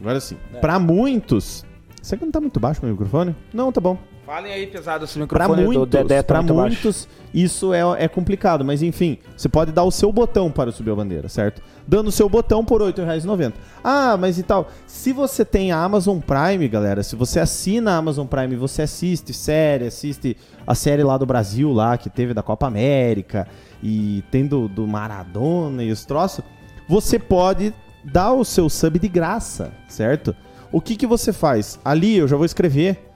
Agora 0.00 0.20
sim. 0.20 0.36
Pra 0.60 0.78
muitos, 0.78 1.64
será 2.00 2.18
que 2.18 2.24
não 2.24 2.32
tá 2.32 2.40
muito 2.40 2.60
baixo 2.60 2.80
meu 2.80 2.92
microfone? 2.92 3.34
Não, 3.52 3.72
tá 3.72 3.80
bom. 3.80 3.98
Falem 4.26 4.52
aí, 4.52 4.66
pesado, 4.66 5.04
esse 5.04 5.14
Pra 5.26 5.46
microfone 5.46 5.62
do 5.62 5.66
muitos, 5.66 5.88
Dedé 5.90 6.22
tá 6.22 6.24
pra 6.24 6.42
muito 6.42 6.54
baixo. 6.54 6.82
muitos 6.82 7.08
isso 7.34 7.74
é, 7.74 7.80
é 7.98 8.08
complicado, 8.08 8.64
mas 8.64 8.80
enfim, 8.80 9.18
você 9.36 9.48
pode 9.48 9.70
dar 9.72 9.82
o 9.82 9.90
seu 9.90 10.10
botão 10.10 10.50
para 10.50 10.70
subir 10.72 10.92
a 10.92 10.94
bandeira, 10.94 11.28
certo? 11.28 11.60
Dando 11.86 12.06
o 12.06 12.12
seu 12.12 12.28
botão 12.28 12.64
por 12.64 12.80
R$ 12.80 12.92
8,90. 12.92 13.52
Ah, 13.82 14.16
mas 14.16 14.38
e 14.38 14.42
tal, 14.42 14.70
se 14.86 15.12
você 15.12 15.44
tem 15.44 15.72
a 15.72 15.82
Amazon 15.82 16.20
Prime, 16.20 16.66
galera, 16.68 17.02
se 17.02 17.16
você 17.16 17.40
assina 17.40 17.92
a 17.92 17.96
Amazon 17.96 18.26
Prime, 18.26 18.54
você 18.56 18.82
assiste 18.82 19.34
série, 19.34 19.88
assiste 19.88 20.36
a 20.66 20.74
série 20.74 21.02
lá 21.02 21.18
do 21.18 21.26
Brasil, 21.26 21.72
lá 21.72 21.98
que 21.98 22.08
teve 22.08 22.32
da 22.32 22.42
Copa 22.42 22.68
América, 22.68 23.46
e 23.82 24.22
tem 24.30 24.46
do, 24.46 24.68
do 24.68 24.86
Maradona 24.86 25.82
e 25.82 25.90
os 25.90 26.04
troços, 26.04 26.44
você 26.88 27.18
pode 27.18 27.74
dar 28.04 28.32
o 28.32 28.44
seu 28.44 28.70
sub 28.70 28.98
de 28.98 29.08
graça, 29.08 29.72
certo? 29.88 30.34
O 30.70 30.80
que, 30.80 30.96
que 30.96 31.06
você 31.06 31.32
faz? 31.32 31.78
Ali 31.84 32.16
eu 32.16 32.28
já 32.28 32.36
vou 32.36 32.46
escrever 32.46 33.13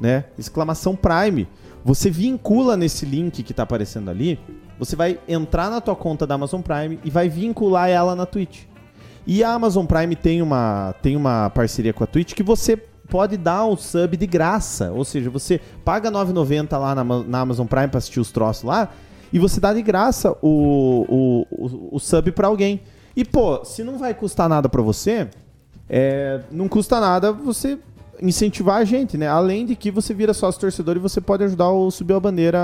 né? 0.00 0.24
Exclamação 0.38 0.96
Prime. 0.96 1.48
Você 1.84 2.10
vincula 2.10 2.76
nesse 2.76 3.06
link 3.06 3.42
que 3.42 3.54
tá 3.54 3.62
aparecendo 3.62 4.10
ali, 4.10 4.38
você 4.78 4.94
vai 4.94 5.18
entrar 5.26 5.70
na 5.70 5.80
tua 5.80 5.96
conta 5.96 6.26
da 6.26 6.34
Amazon 6.34 6.60
Prime 6.60 6.98
e 7.04 7.10
vai 7.10 7.28
vincular 7.28 7.88
ela 7.88 8.14
na 8.14 8.26
Twitch. 8.26 8.64
E 9.26 9.44
a 9.44 9.52
Amazon 9.52 9.84
Prime 9.84 10.16
tem 10.16 10.40
uma, 10.40 10.94
tem 11.02 11.16
uma 11.16 11.50
parceria 11.50 11.92
com 11.92 12.02
a 12.04 12.06
Twitch 12.06 12.34
que 12.34 12.42
você 12.42 12.76
pode 12.76 13.36
dar 13.36 13.64
um 13.66 13.76
sub 13.76 14.16
de 14.16 14.26
graça. 14.26 14.90
Ou 14.92 15.04
seja, 15.04 15.30
você 15.30 15.60
paga 15.84 16.08
R$ 16.08 16.16
9,90 16.16 16.78
lá 16.78 16.94
na, 16.94 17.04
na 17.04 17.40
Amazon 17.40 17.66
Prime 17.66 17.88
pra 17.88 17.98
assistir 17.98 18.20
os 18.20 18.30
troços 18.30 18.64
lá 18.64 18.90
e 19.32 19.38
você 19.38 19.60
dá 19.60 19.72
de 19.72 19.82
graça 19.82 20.32
o, 20.42 21.04
o, 21.08 21.46
o, 21.50 21.96
o 21.96 21.98
sub 21.98 22.32
pra 22.32 22.46
alguém. 22.46 22.80
E, 23.16 23.24
pô, 23.24 23.64
se 23.64 23.82
não 23.82 23.98
vai 23.98 24.14
custar 24.14 24.48
nada 24.48 24.68
pra 24.68 24.80
você, 24.80 25.28
é, 25.88 26.40
não 26.50 26.68
custa 26.68 27.00
nada 27.00 27.32
você 27.32 27.78
incentivar 28.20 28.76
a 28.76 28.84
gente, 28.84 29.16
né? 29.16 29.28
Além 29.28 29.66
de 29.66 29.76
que 29.76 29.90
você 29.90 30.12
vira 30.14 30.32
sócio 30.34 30.60
torcedor 30.60 30.96
e 30.96 30.98
você 30.98 31.20
pode 31.20 31.44
ajudar 31.44 31.70
o 31.70 31.90
Subir 31.90 32.14
a 32.14 32.20
Bandeira 32.20 32.58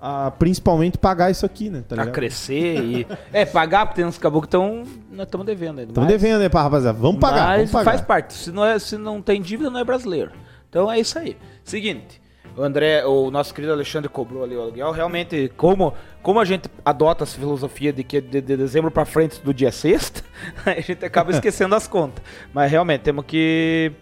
a, 0.00 0.26
a, 0.26 0.30
principalmente 0.30 0.98
pagar 0.98 1.30
isso 1.30 1.44
aqui, 1.44 1.70
né? 1.70 1.84
Tá 1.88 2.02
a 2.02 2.06
crescer 2.06 2.82
e. 2.82 3.06
É, 3.32 3.44
pagar, 3.44 3.86
porque 3.86 4.00
tem 4.00 4.04
uns 4.04 4.18
caboclos 4.18 4.48
que 4.48 4.56
estão. 4.56 4.84
Nós 5.10 5.26
estamos 5.26 5.46
devendo 5.46 5.80
ainda. 5.80 5.90
Estamos 5.90 6.08
devendo, 6.08 6.40
né, 6.40 6.48
pá, 6.48 6.62
rapaziada? 6.62 6.98
Vamos 6.98 7.20
pagar, 7.20 7.48
Mas 7.48 7.56
vamos 7.56 7.70
pagar. 7.72 7.90
faz 7.90 8.00
parte. 8.00 8.34
Se 8.34 8.50
não, 8.50 8.64
é, 8.64 8.78
se 8.78 8.96
não 8.96 9.20
tem 9.22 9.40
dívida, 9.40 9.70
não 9.70 9.80
é 9.80 9.84
brasileiro. 9.84 10.32
Então 10.68 10.90
é 10.90 10.98
isso 10.98 11.18
aí. 11.18 11.36
Seguinte. 11.64 12.20
O 12.58 12.62
André, 12.62 13.06
o 13.06 13.30
nosso 13.30 13.54
querido 13.54 13.72
Alexandre 13.72 14.08
cobrou 14.08 14.42
ali 14.42 14.56
o 14.56 14.60
aluguel. 14.60 14.90
Realmente, 14.90 15.48
como, 15.56 15.94
como 16.20 16.40
a 16.40 16.44
gente 16.44 16.68
adota 16.84 17.22
essa 17.22 17.38
filosofia 17.38 17.92
de 17.92 18.02
que 18.02 18.20
de, 18.20 18.40
de 18.40 18.56
dezembro 18.56 18.90
pra 18.90 19.04
frente 19.04 19.40
do 19.40 19.54
dia 19.54 19.70
sexta, 19.70 20.24
a 20.66 20.80
gente 20.80 21.04
acaba 21.04 21.30
esquecendo 21.30 21.76
as 21.76 21.86
contas. 21.86 22.22
Mas 22.52 22.68
realmente, 22.68 23.02
temos 23.02 23.24
que. 23.26 23.92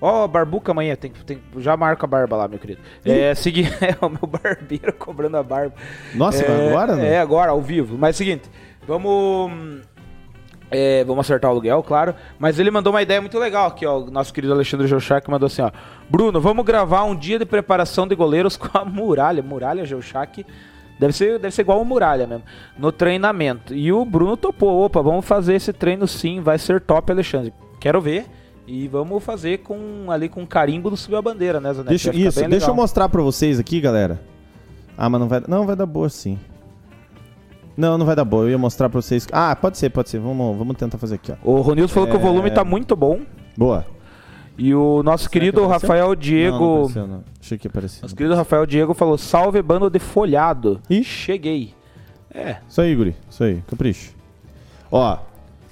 Ó, 0.00 0.24
a 0.24 0.28
barbuca 0.28 0.72
amanhã, 0.72 0.94
tem, 0.94 1.10
tem, 1.24 1.40
já 1.58 1.76
marca 1.76 2.04
a 2.04 2.06
barba 2.06 2.36
lá, 2.36 2.48
meu 2.48 2.58
querido. 2.58 2.80
É, 3.04 3.34
seguinte, 3.34 3.72
é 3.80 3.96
o 4.04 4.08
meu 4.08 4.26
barbeiro 4.26 4.92
cobrando 4.92 5.36
a 5.36 5.42
barba. 5.42 5.74
Nossa, 6.14 6.44
é, 6.44 6.68
agora, 6.68 6.96
né? 6.96 7.12
É, 7.14 7.18
agora, 7.18 7.50
ao 7.50 7.62
vivo. 7.62 7.96
Mas 7.98 8.10
é 8.10 8.16
o 8.16 8.18
seguinte, 8.18 8.50
vamos. 8.86 9.80
é, 10.70 11.02
vamos 11.04 11.24
acertar 11.24 11.50
o 11.50 11.54
aluguel, 11.54 11.82
claro. 11.82 12.14
Mas 12.38 12.58
ele 12.58 12.70
mandou 12.70 12.92
uma 12.92 13.00
ideia 13.00 13.20
muito 13.20 13.38
legal 13.38 13.68
aqui, 13.68 13.86
ó. 13.86 14.00
O 14.00 14.10
nosso 14.10 14.34
querido 14.34 14.52
Alexandre 14.52 14.86
Geuchac 14.86 15.30
mandou 15.30 15.46
assim, 15.46 15.62
ó. 15.62 15.70
Bruno, 16.10 16.40
vamos 16.40 16.64
gravar 16.64 17.04
um 17.04 17.16
dia 17.16 17.38
de 17.38 17.46
preparação 17.46 18.06
de 18.06 18.14
goleiros 18.14 18.56
com 18.58 18.76
a 18.76 18.84
muralha. 18.84 19.42
Muralha 19.42 19.86
Geuchac. 19.86 20.44
Deve 20.98 21.12
ser, 21.12 21.38
deve 21.38 21.54
ser 21.54 21.62
igual 21.62 21.80
o 21.80 21.84
Muralha 21.84 22.26
mesmo. 22.26 22.44
No 22.78 22.90
treinamento. 22.90 23.74
E 23.74 23.92
o 23.92 24.04
Bruno 24.04 24.34
topou. 24.34 24.82
Opa, 24.84 25.02
vamos 25.02 25.26
fazer 25.26 25.54
esse 25.54 25.72
treino 25.72 26.06
sim. 26.06 26.40
Vai 26.40 26.58
ser 26.58 26.80
top, 26.80 27.12
Alexandre. 27.12 27.52
Quero 27.78 28.00
ver. 28.00 28.24
E 28.66 28.88
vamos 28.88 29.22
fazer 29.22 29.58
com 29.58 30.10
ali 30.10 30.28
com 30.28 30.44
carimbo 30.46 30.90
do 30.90 30.96
Subiu 30.96 31.18
a 31.18 31.22
Bandeira, 31.22 31.60
né, 31.60 31.72
Zanetti? 31.72 31.88
Deixa, 32.10 32.14
isso, 32.28 32.48
deixa 32.48 32.70
eu 32.70 32.74
mostrar 32.74 33.08
pra 33.08 33.22
vocês 33.22 33.60
aqui, 33.60 33.80
galera. 33.80 34.20
Ah, 34.98 35.08
mas 35.08 35.20
não 35.20 35.28
vai, 35.28 35.42
não 35.46 35.66
vai 35.66 35.76
dar 35.76 35.86
boa 35.86 36.08
sim. 36.08 36.38
Não, 37.76 37.96
não 37.98 38.06
vai 38.06 38.16
dar 38.16 38.24
boa. 38.24 38.44
Eu 38.44 38.50
ia 38.50 38.58
mostrar 38.58 38.88
pra 38.88 39.00
vocês. 39.00 39.26
Ah, 39.30 39.54
pode 39.54 39.76
ser, 39.78 39.90
pode 39.90 40.08
ser. 40.08 40.18
Vamos, 40.18 40.56
vamos 40.56 40.76
tentar 40.76 40.96
fazer 40.98 41.16
aqui, 41.16 41.30
ó. 41.32 41.36
O 41.44 41.60
Ronildo 41.60 41.92
falou 41.92 42.08
que 42.08 42.16
o 42.16 42.18
É. 42.18 42.22
volume 42.22 42.50
tá 42.50 42.64
muito 42.64 42.96
bom. 42.96 43.20
Boa. 43.56 43.84
E 44.58 44.74
o 44.74 45.02
nosso 45.02 45.28
querido 45.28 45.60
que? 45.60 45.66
Rafael 45.66 46.06
Não, 46.06 46.08
não 46.14 46.16
Diego. 46.16 46.74
apareceu, 46.78 47.06
não. 47.06 47.24
Achei 47.38 47.58
que 47.58 47.66
apareceu. 47.68 48.02
nosso 48.02 48.16
querido 48.16 48.34
Rafael 48.34 48.64
Diego 48.64 48.94
falou: 48.94 49.18
salve 49.18 49.60
bando 49.60 49.90
de 49.90 49.98
folhado. 49.98 50.80
Ih. 50.88 51.04
Cheguei. 51.04 51.74
É. 52.34 52.56
Isso 52.66 52.80
aí, 52.80 52.94
Guri. 52.96 53.14
Isso 53.28 53.44
aí, 53.44 53.62
capricho. 53.66 54.12
Ó, 54.90 55.18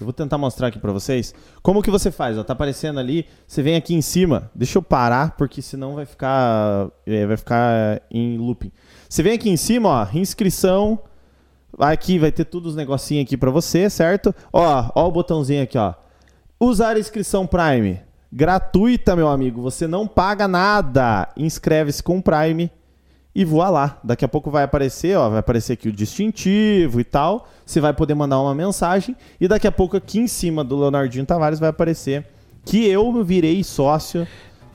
eu 0.01 0.05
vou 0.05 0.13
tentar 0.13 0.39
mostrar 0.39 0.69
aqui 0.69 0.79
pra 0.79 0.93
vocês. 0.93 1.35
Como 1.63 1.83
que 1.83 1.91
você 1.91 2.11
faz? 2.11 2.37
Ó, 2.37 2.43
tá 2.43 2.53
aparecendo 2.53 2.99
ali. 2.99 3.27
Você 3.47 3.63
vem 3.63 3.77
aqui 3.77 3.95
em 3.95 4.03
cima. 4.03 4.51
Deixa 4.55 4.79
eu 4.79 4.83
parar, 4.83 5.37
porque 5.37 5.63
senão 5.63 5.95
vai 5.95 6.07
ficar, 6.07 6.89
é, 7.07 7.27
vai 7.27 7.37
ficar 7.37 8.03
em 8.11 8.37
looping. 8.37 8.73
Você 9.09 9.23
vem 9.23 9.35
aqui 9.35 9.49
em 9.49 9.57
cima, 9.57 9.89
ó, 9.89 10.07
inscrição. 10.17 10.99
Aqui 11.79 12.19
vai 12.19 12.31
ter 12.31 12.45
todos 12.45 12.71
os 12.71 12.77
negocinhos 12.77 13.25
aqui 13.25 13.37
pra 13.37 13.51
você, 13.51 13.91
certo? 13.91 14.35
Ó, 14.53 14.91
ó 14.95 15.09
o 15.09 15.13
botãozinho 15.13 15.63
aqui, 15.63 15.77
ó. 15.79 15.95
Usar 16.59 16.97
a 16.97 17.01
inscrição 17.01 17.47
Prime. 17.47 18.01
Gratuita, 18.33 19.15
meu 19.15 19.29
amigo. 19.29 19.63
Você 19.63 19.87
não 19.87 20.07
paga 20.07 20.49
nada. 20.49 21.29
Inscreve-se 21.37 22.03
com 22.03 22.21
Prime 22.21 22.71
e 23.35 23.45
voa 23.45 23.69
lá. 23.71 23.99
Daqui 24.05 24.25
a 24.25 24.29
pouco 24.29 24.51
vai 24.51 24.63
aparecer, 24.65 25.17
ó, 25.17 25.29
vai 25.29 25.39
aparecer 25.41 25.73
aqui 25.75 25.89
o 25.89 25.93
distintivo 25.93 27.01
e 27.01 27.05
tal. 27.05 27.49
Você 27.67 27.81
vai 27.81 27.93
poder 27.93 28.15
mandar 28.15 28.41
uma 28.41 28.55
mensagem 28.55 29.17
e 29.41 29.49
daqui 29.49 29.67
a 29.67 29.73
pouco 29.73 29.97
aqui 29.97 30.19
em 30.21 30.27
cima 30.27 30.63
do 30.63 30.79
Leonardinho 30.79 31.25
Tavares 31.27 31.59
vai 31.59 31.69
aparecer 31.71 32.27
que 32.65 32.87
eu 32.87 33.23
virei 33.25 33.63
sócio 33.65 34.27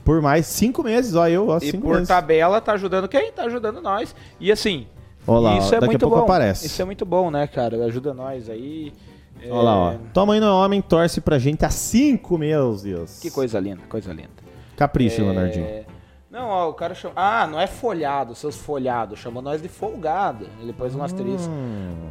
por 0.04 0.20
mais 0.22 0.46
cinco 0.46 0.82
meses, 0.82 1.14
ó, 1.14 1.28
eu, 1.28 1.48
ó, 1.48 1.58
E 1.62 1.72
por 1.76 1.92
meses. 1.94 2.08
tabela 2.08 2.60
tá 2.60 2.72
ajudando 2.72 3.06
quem? 3.08 3.30
Tá 3.32 3.44
ajudando 3.44 3.80
nós. 3.80 4.14
E 4.40 4.50
assim, 4.50 4.86
Ó 5.26 5.38
lá, 5.38 5.58
isso 5.58 5.66
ó, 5.66 5.76
é 5.76 5.80
daqui 5.80 5.84
a 5.84 5.86
muito 5.86 6.00
pouco 6.00 6.16
bom. 6.16 6.22
aparece. 6.24 6.66
Isso 6.66 6.80
é 6.80 6.84
muito 6.84 7.04
bom, 7.04 7.30
né, 7.30 7.46
cara? 7.46 7.84
Ajuda 7.84 8.12
nós 8.14 8.48
aí. 8.48 8.92
É, 9.42 9.50
Olha 9.50 9.62
lá, 9.62 9.76
ó. 9.76 9.94
Tua 10.12 10.26
mãe 10.26 10.40
não 10.40 10.48
é 10.48 10.64
homem, 10.64 10.80
torce 10.82 11.20
pra 11.20 11.38
gente 11.38 11.64
há 11.64 11.70
cinco 11.70 12.36
meses. 12.38 13.20
Que 13.20 13.30
coisa 13.30 13.58
linda, 13.60 13.82
coisa 13.88 14.12
linda. 14.12 14.30
Capricho, 14.76 15.20
É, 15.20 15.24
Leonardinho. 15.24 15.66
Não, 16.30 16.46
ó, 16.48 16.68
o 16.68 16.74
cara 16.74 16.94
chama. 16.94 17.14
Ah, 17.16 17.44
não 17.46 17.60
é 17.60 17.66
folhado, 17.66 18.36
seus 18.36 18.56
folhados. 18.56 19.18
Chamou 19.18 19.42
nós 19.42 19.60
de 19.60 19.68
folgado. 19.68 20.46
Ele 20.60 20.72
pôs 20.72 20.94
um 20.94 21.02
asterisco. 21.02 21.52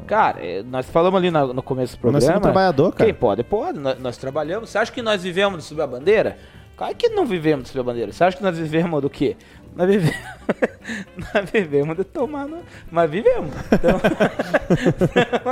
Cara, 0.05 0.45
é, 0.45 0.61
nós 0.61 0.89
falamos 0.89 1.17
ali 1.17 1.31
na- 1.31 1.47
no 1.47 1.63
começo 1.63 1.97
do 1.97 1.99
Hum. 2.07 2.11
Nós 2.11 2.23
programa. 2.25 2.31
somos 2.33 2.41
trabalhador, 2.43 2.91
cara. 2.91 3.05
Quem 3.05 3.13
pode, 3.13 3.43
pode. 3.43 3.79
Nós, 3.79 3.97
nós 3.99 4.17
trabalhamos. 4.17 4.69
Você 4.69 4.77
acha 4.77 4.91
que 4.91 5.01
nós 5.01 5.23
vivemos 5.23 5.59
de 5.59 5.63
subir 5.63 5.83
a 5.83 5.87
bandeira? 5.87 6.37
Claro 6.75 6.95
que 6.95 7.07
não 7.09 7.25
vivemos 7.25 7.63
de 7.63 7.69
subir 7.69 7.79
a 7.79 7.83
bandeira. 7.83 8.11
Você 8.11 8.23
acha 8.23 8.35
que 8.35 8.43
nós 8.43 8.57
vivemos 8.57 9.01
do 9.01 9.09
quê? 9.09 9.37
Nós 9.75 9.87
vivemos, 9.87 10.15
nós 11.33 11.49
vivemos 11.51 11.97
de 11.97 12.03
tomar 12.03 12.47
no... 12.47 12.57
Mas 12.91 13.09
vivemos. 13.09 13.51
Então, 13.71 13.99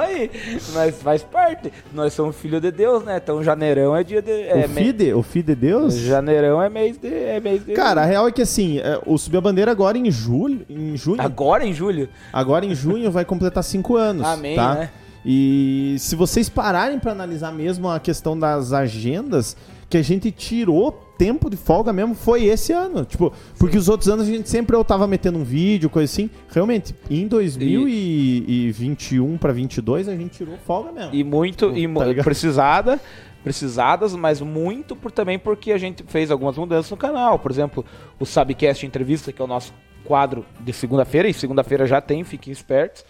aí, 0.02 0.30
nós 0.74 1.02
faz 1.02 1.24
parte. 1.24 1.72
Nós 1.94 2.14
somos 2.14 2.36
filhos 2.36 2.62
de 2.62 2.72
Deus, 2.72 3.04
né? 3.04 3.18
Então 3.24 3.44
janeirão 3.44 3.96
é 3.96 4.04
dia 4.04 4.22
de... 4.22 4.32
É, 4.32 4.66
o 4.66 4.70
me- 4.70 4.84
FIDE, 4.84 5.14
o 5.14 5.24
FIDE 5.24 5.56
Deus? 5.56 5.94
Janeirão 5.96 6.62
é 6.62 6.70
mês 6.70 6.98
de... 6.98 7.08
É 7.14 7.40
mês 7.40 7.64
de... 7.66 7.74
Cara, 7.74 8.02
a 8.02 8.06
real 8.06 8.28
é 8.28 8.32
que 8.32 8.42
assim, 8.42 8.80
é, 8.80 9.00
o 9.06 9.18
Subir 9.18 9.38
a 9.38 9.42
Bandeira 9.42 9.72
agora 9.72 9.98
em 9.98 10.10
julho, 10.12 10.66
em 10.70 10.96
junho, 10.98 11.22
Agora 11.22 11.66
em 11.66 11.74
julho? 11.74 12.10
agora 12.34 12.66
em 12.66 12.74
junho 12.76 13.10
vai 13.12 13.24
completar 13.26 13.64
cinco 13.64 13.96
anos, 13.96 14.26
Amém, 14.28 14.56
tá? 14.56 14.74
né? 14.76 14.90
E 15.26 15.96
se 16.00 16.16
vocês 16.16 16.48
pararem 16.48 17.00
pra 17.00 17.12
analisar 17.12 17.52
mesmo 17.52 17.90
a 17.90 18.00
questão 18.00 18.38
das 18.38 18.72
agendas 18.72 19.58
que 19.90 19.98
a 19.98 20.02
gente 20.02 20.32
tirou 20.32 21.07
tempo 21.18 21.50
de 21.50 21.58
folga 21.58 21.92
mesmo 21.92 22.14
foi 22.14 22.46
esse 22.46 22.72
ano. 22.72 23.04
Tipo, 23.04 23.34
porque 23.58 23.76
os 23.78 23.90
outros 23.90 24.08
anos 24.10 24.28
a 24.28 24.32
gente 24.32 24.48
sempre 24.50 24.76
eu 24.76 24.84
tava 24.84 25.08
metendo 25.08 25.40
um 25.40 25.44
vídeo, 25.44 25.90
coisa 25.90 26.12
assim. 26.12 26.30
Realmente, 26.50 26.94
em 27.10 27.26
2021 27.28 29.38
para 29.38 29.54
22 29.54 30.08
a 30.08 30.16
gente 30.16 30.38
tirou 30.38 30.56
folga 30.66 30.92
mesmo. 30.92 31.10
E 31.14 31.24
muito, 31.24 31.74
Tipo, 31.74 32.04
e 32.04 32.16
tá 32.16 32.24
precisada, 32.24 33.00
precisadas, 33.44 34.14
mas 34.16 34.40
muito 34.42 34.96
por 34.96 35.12
também 35.12 35.40
porque 35.40 35.72
a 35.72 35.78
gente 35.78 36.04
fez 36.08 36.32
algumas 36.32 36.58
mudanças 36.58 36.90
no 36.92 36.98
canal. 36.98 37.40
Por 37.40 37.52
exemplo, 37.52 37.84
o 38.20 38.26
Sabcast 38.26 38.86
Entrevista, 38.86 39.34
que 39.34 39.42
é 39.42 39.46
o 39.46 39.48
nosso 39.48 39.74
quadro 40.04 40.46
de 40.60 40.72
segunda-feira, 40.72 41.28
e 41.28 41.34
segunda-feira 41.34 41.86
já 41.86 42.00
tem, 42.00 42.24
fiquem 42.24 42.54
espertos. 42.54 43.04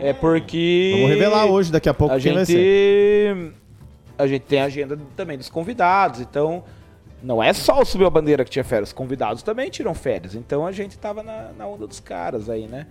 É 0.00 0.12
porque. 0.12 0.92
Vamos 0.94 1.10
revelar 1.10 1.46
hoje, 1.46 1.72
daqui 1.72 1.88
a 1.88 1.94
pouco, 1.94 2.14
a 2.14 2.20
quem 2.20 2.34
vai 2.34 2.44
ser. 2.44 3.36
gente 3.36 3.64
a 4.18 4.26
gente 4.26 4.42
tem 4.42 4.60
a 4.60 4.64
agenda 4.64 4.98
também 5.16 5.36
dos 5.36 5.50
convidados, 5.50 6.20
então 6.20 6.64
não 7.22 7.42
é 7.42 7.52
só 7.52 7.80
o 7.80 7.84
Subiu 7.84 8.06
a 8.06 8.10
Bandeira 8.10 8.44
que 8.44 8.50
tinha 8.50 8.64
férias, 8.64 8.90
os 8.90 8.92
convidados 8.92 9.42
também 9.42 9.70
tiram 9.70 9.94
férias, 9.94 10.34
então 10.34 10.66
a 10.66 10.72
gente 10.72 10.98
tava 10.98 11.22
na, 11.22 11.50
na 11.56 11.66
onda 11.66 11.86
dos 11.86 12.00
caras 12.00 12.48
aí, 12.50 12.66
né? 12.66 12.86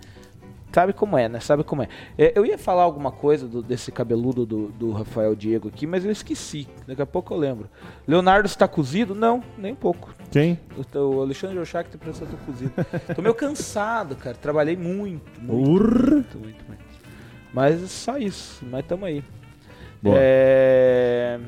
Sabe 0.72 0.92
como 0.92 1.16
é, 1.16 1.28
né? 1.28 1.38
Sabe 1.38 1.62
como 1.62 1.84
é. 1.84 1.88
É, 2.18 2.32
eu 2.36 2.44
ia 2.44 2.58
falar 2.58 2.82
alguma 2.82 3.12
coisa 3.12 3.46
do- 3.46 3.62
desse 3.62 3.92
cabeludo 3.92 4.44
do, 4.44 4.68
do 4.72 4.90
Rafael 4.90 5.32
Diego 5.36 5.68
aqui, 5.68 5.86
mas 5.86 6.04
eu 6.04 6.10
esqueci. 6.10 6.66
Daqui 6.84 7.00
a 7.00 7.06
pouco 7.06 7.32
eu 7.32 7.38
lembro. 7.38 7.68
Leonardo 8.08 8.46
está 8.48 8.66
cozido? 8.66 9.14
Não, 9.14 9.40
nem 9.56 9.72
um 9.72 9.76
pouco. 9.76 10.12
Quem? 10.32 10.58
O, 10.76 10.98
o 10.98 11.22
Alexandre 11.22 11.60
Oshak 11.60 11.88
tem 11.90 12.00
que 12.00 12.08
eu 12.08 12.26
tô 12.26 12.36
cozido. 12.38 12.72
tô 13.14 13.22
meio 13.22 13.36
cansado, 13.36 14.16
cara. 14.16 14.34
Trabalhei 14.34 14.76
muito, 14.76 15.40
muito. 15.40 15.70
Urr. 15.70 16.10
Muito, 16.10 16.38
muito, 16.40 16.64
muito. 16.66 16.84
Mas 17.52 17.80
só 17.92 18.18
isso, 18.18 18.64
mas 18.68 18.84
tamo 18.84 19.04
aí. 19.04 19.22
Boa. 20.02 20.16
É... 20.18 21.38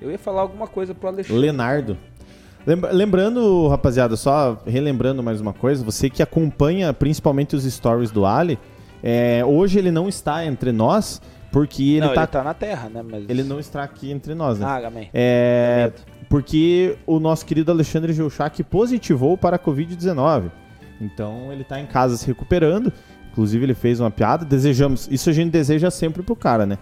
Eu 0.00 0.10
ia 0.10 0.18
falar 0.18 0.42
alguma 0.42 0.66
coisa 0.66 0.94
pro 0.94 1.08
Alexandre. 1.08 1.40
Leonardo. 1.40 1.96
Lembra- 2.66 2.92
Lembrando, 2.92 3.68
rapaziada, 3.68 4.16
só 4.16 4.58
relembrando 4.66 5.22
mais 5.22 5.40
uma 5.40 5.52
coisa, 5.52 5.84
você 5.84 6.10
que 6.10 6.22
acompanha 6.22 6.92
principalmente 6.92 7.56
os 7.56 7.64
stories 7.64 8.10
do 8.10 8.26
Ali, 8.26 8.58
é, 9.02 9.42
hoje 9.44 9.78
ele 9.78 9.90
não 9.90 10.08
está 10.08 10.44
entre 10.44 10.70
nós, 10.72 11.22
porque 11.50 11.82
ele, 11.82 12.00
não, 12.06 12.14
tá, 12.14 12.20
ele 12.22 12.26
tá 12.28 12.44
na 12.44 12.54
Terra, 12.54 12.88
né? 12.88 13.02
Mas... 13.02 13.24
ele 13.28 13.42
não 13.42 13.58
está 13.58 13.82
aqui 13.82 14.10
entre 14.10 14.34
nós, 14.34 14.58
né? 14.58 14.66
Ah, 14.66 14.86
amém. 14.86 15.08
É, 15.12 15.90
porque 16.28 16.96
o 17.06 17.18
nosso 17.18 17.44
querido 17.46 17.72
Alexandre 17.72 18.12
Geuchac 18.12 18.62
positivou 18.64 19.36
para 19.38 19.56
a 19.56 19.58
Covid-19. 19.58 20.50
Então 21.00 21.50
ele 21.50 21.64
tá 21.64 21.80
em 21.80 21.86
casa 21.86 22.16
se 22.16 22.26
recuperando. 22.26 22.92
Inclusive 23.32 23.64
ele 23.64 23.74
fez 23.74 24.00
uma 24.00 24.10
piada. 24.10 24.44
Desejamos. 24.44 25.08
Isso 25.10 25.30
a 25.30 25.32
gente 25.32 25.50
deseja 25.50 25.90
sempre 25.90 26.22
pro 26.22 26.36
cara, 26.36 26.66
né? 26.66 26.78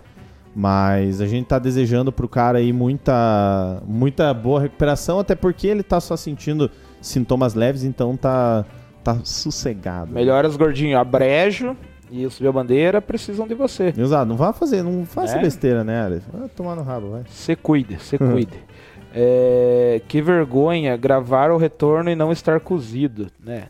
Mas 0.60 1.20
a 1.20 1.26
gente 1.28 1.46
tá 1.46 1.56
desejando 1.56 2.10
pro 2.10 2.28
cara 2.28 2.58
aí 2.58 2.72
muita, 2.72 3.80
muita 3.86 4.34
boa 4.34 4.60
recuperação, 4.60 5.20
até 5.20 5.36
porque 5.36 5.68
ele 5.68 5.84
tá 5.84 6.00
só 6.00 6.16
sentindo 6.16 6.68
sintomas 7.00 7.54
leves, 7.54 7.84
então 7.84 8.16
tá, 8.16 8.64
tá 9.04 9.20
sossegado. 9.22 10.10
Melhoras, 10.12 10.56
gordinho. 10.56 10.98
A 10.98 11.04
Brejo 11.04 11.76
e 12.10 12.26
o 12.26 12.30
Subiu 12.30 12.50
a 12.50 12.52
Bandeira 12.52 13.00
precisam 13.00 13.46
de 13.46 13.54
você. 13.54 13.94
Exato, 13.96 14.26
não 14.26 14.36
vá 14.36 14.52
fazer, 14.52 14.82
não 14.82 15.06
faça 15.06 15.38
É? 15.38 15.40
besteira, 15.42 15.84
né, 15.84 16.02
Alex? 16.02 16.24
Vai 16.32 16.48
tomar 16.48 16.74
no 16.74 16.82
rabo, 16.82 17.10
vai. 17.10 17.22
Se 17.30 17.54
cuide, 17.54 17.96
se 18.02 18.18
cuide. 18.18 18.58
É, 19.14 20.02
que 20.06 20.20
vergonha 20.20 20.94
gravar 20.94 21.50
o 21.50 21.56
retorno 21.56 22.10
e 22.10 22.14
não 22.14 22.30
estar 22.30 22.60
cozido, 22.60 23.28
né? 23.42 23.68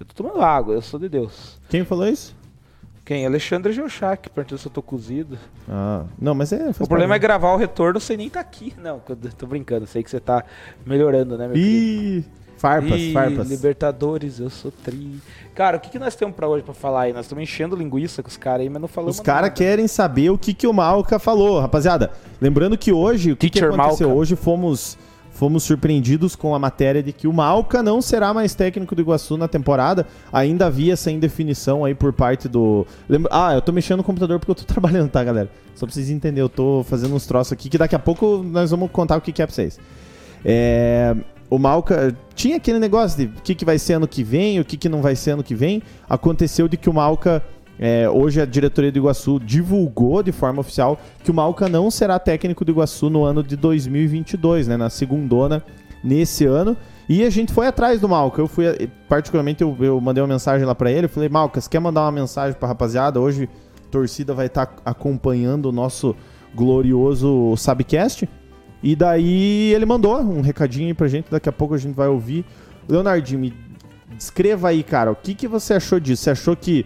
Eu 0.00 0.06
tô 0.06 0.22
tomando 0.22 0.40
água, 0.40 0.72
eu 0.74 0.80
sou 0.80 0.98
de 0.98 1.06
Deus. 1.06 1.60
Quem 1.68 1.84
falou 1.84 2.08
isso? 2.08 2.34
Quem? 3.08 3.24
Alexandre 3.24 3.72
Geuchac, 3.72 4.28
perguntou 4.28 4.58
se 4.58 4.66
eu 4.66 4.70
tô 4.70 4.82
cozido. 4.82 5.38
Ah, 5.66 6.04
não, 6.20 6.34
mas 6.34 6.52
é. 6.52 6.72
O 6.78 6.86
problema 6.86 7.14
é 7.14 7.18
gravar 7.18 7.54
o 7.54 7.56
retorno 7.56 7.98
sem 7.98 8.18
nem 8.18 8.28
tá 8.28 8.38
aqui. 8.38 8.74
Não, 8.76 9.00
tô 9.38 9.46
brincando, 9.46 9.86
sei 9.86 10.02
que 10.02 10.10
você 10.10 10.20
tá 10.20 10.44
melhorando, 10.84 11.38
né, 11.38 11.46
meu 11.46 11.54
querido? 11.54 12.18
Ih, 12.18 12.24
farpas, 12.58 13.00
Ih, 13.00 13.14
farpas. 13.14 13.48
Libertadores, 13.48 14.40
eu 14.40 14.50
sou 14.50 14.70
tri. 14.70 15.22
Cara, 15.54 15.78
o 15.78 15.80
que, 15.80 15.88
que 15.88 15.98
nós 15.98 16.14
temos 16.14 16.36
pra 16.36 16.46
hoje 16.46 16.62
pra 16.62 16.74
falar 16.74 17.04
aí? 17.04 17.14
Nós 17.14 17.24
estamos 17.24 17.42
enchendo 17.42 17.74
linguiça 17.74 18.22
com 18.22 18.28
os 18.28 18.36
caras 18.36 18.60
aí, 18.60 18.68
mas 18.68 18.78
não 18.78 18.88
falamos 18.88 19.16
Os 19.16 19.22
caras 19.22 19.54
querem 19.54 19.88
saber 19.88 20.28
o 20.28 20.36
que, 20.36 20.52
que 20.52 20.66
o 20.66 20.72
Malca 20.74 21.18
falou, 21.18 21.60
rapaziada. 21.60 22.12
Lembrando 22.38 22.76
que 22.76 22.92
hoje, 22.92 23.32
o 23.32 23.36
que, 23.38 23.48
que 23.48 23.58
aconteceu? 23.58 24.08
Malca. 24.08 24.20
Hoje 24.20 24.36
fomos, 24.36 24.98
fomos 25.38 25.62
surpreendidos 25.62 26.34
com 26.34 26.52
a 26.52 26.58
matéria 26.58 27.00
de 27.00 27.12
que 27.12 27.28
o 27.28 27.32
Malca 27.32 27.80
não 27.80 28.02
será 28.02 28.34
mais 28.34 28.56
técnico 28.56 28.92
do 28.96 29.02
Iguaçu 29.02 29.36
na 29.36 29.46
temporada. 29.46 30.04
Ainda 30.32 30.66
havia 30.66 30.94
essa 30.94 31.12
indefinição 31.12 31.84
aí 31.84 31.94
por 31.94 32.12
parte 32.12 32.48
do. 32.48 32.84
Lembra... 33.08 33.30
Ah, 33.32 33.54
eu 33.54 33.62
tô 33.62 33.70
mexendo 33.70 33.98
no 33.98 34.04
computador 34.04 34.40
porque 34.40 34.50
eu 34.50 34.56
tô 34.56 34.64
trabalhando, 34.66 35.08
tá, 35.08 35.22
galera? 35.22 35.48
Só 35.76 35.86
pra 35.86 35.94
vocês 35.94 36.10
entenderem, 36.10 36.40
eu 36.40 36.48
tô 36.48 36.84
fazendo 36.88 37.14
uns 37.14 37.24
troços 37.24 37.52
aqui 37.52 37.68
que 37.68 37.78
daqui 37.78 37.94
a 37.94 38.00
pouco 38.00 38.42
nós 38.44 38.72
vamos 38.72 38.90
contar 38.90 39.16
o 39.16 39.20
que, 39.20 39.30
que 39.30 39.40
é 39.40 39.46
pra 39.46 39.54
vocês. 39.54 39.78
É, 40.44 41.14
o 41.48 41.56
Malca 41.56 42.16
tinha 42.34 42.56
aquele 42.56 42.80
negócio 42.80 43.16
de 43.16 43.26
o 43.26 43.42
que, 43.42 43.54
que 43.54 43.64
vai 43.64 43.78
ser 43.78 43.92
ano 43.92 44.08
que 44.08 44.24
vem, 44.24 44.58
o 44.58 44.64
que, 44.64 44.76
que 44.76 44.88
não 44.88 45.00
vai 45.00 45.14
ser 45.14 45.30
ano 45.30 45.44
que 45.44 45.54
vem. 45.54 45.80
Aconteceu 46.10 46.66
de 46.66 46.76
que 46.76 46.90
o 46.90 46.92
Malca, 46.92 47.44
é, 47.78 48.08
hoje 48.10 48.40
a 48.40 48.44
diretoria 48.44 48.90
do 48.90 48.98
Iguaçu 48.98 49.38
divulgou 49.38 50.22
de 50.22 50.32
forma 50.32 50.60
oficial 50.60 50.98
que 51.22 51.30
o 51.30 51.34
Malca 51.34 51.68
não 51.68 51.90
será 51.90 52.18
técnico 52.18 52.64
do 52.64 52.72
Iguaçu 52.72 53.08
no 53.08 53.24
ano 53.24 53.42
de 53.42 53.56
2022, 53.56 54.66
né, 54.66 54.76
na 54.76 54.90
segundona 54.90 55.62
nesse 56.02 56.44
ano. 56.44 56.76
E 57.08 57.24
a 57.24 57.30
gente 57.30 57.52
foi 57.52 57.66
atrás 57.66 58.00
do 58.00 58.08
Malca. 58.08 58.40
Eu 58.40 58.46
fui, 58.46 58.64
particularmente, 59.08 59.62
eu, 59.62 59.74
eu 59.80 60.00
mandei 60.00 60.22
uma 60.22 60.28
mensagem 60.28 60.66
lá 60.66 60.74
pra 60.74 60.90
ele. 60.90 61.08
Falei, 61.08 61.28
Malca, 61.28 61.60
você 61.60 61.68
quer 61.68 61.80
mandar 61.80 62.02
uma 62.02 62.12
mensagem 62.12 62.58
pra 62.58 62.68
rapaziada? 62.68 63.20
Hoje 63.20 63.48
a 63.86 63.90
torcida 63.90 64.34
vai 64.34 64.46
estar 64.46 64.76
acompanhando 64.84 65.66
o 65.66 65.72
nosso 65.72 66.14
glorioso 66.54 67.54
Sabcast. 67.56 68.28
E 68.82 68.94
daí 68.94 69.72
ele 69.72 69.86
mandou 69.86 70.20
um 70.20 70.40
recadinho 70.40 70.88
aí 70.88 70.94
pra 70.94 71.08
gente, 71.08 71.30
daqui 71.30 71.48
a 71.48 71.52
pouco 71.52 71.74
a 71.74 71.78
gente 71.78 71.94
vai 71.94 72.08
ouvir. 72.08 72.44
Leonardinho, 72.88 73.40
me 73.40 73.54
descreva 74.16 74.68
aí, 74.68 74.82
cara, 74.82 75.10
o 75.10 75.16
que, 75.16 75.34
que 75.34 75.48
você 75.48 75.74
achou 75.74 75.98
disso? 75.98 76.24
Você 76.24 76.30
achou 76.30 76.54
que 76.56 76.84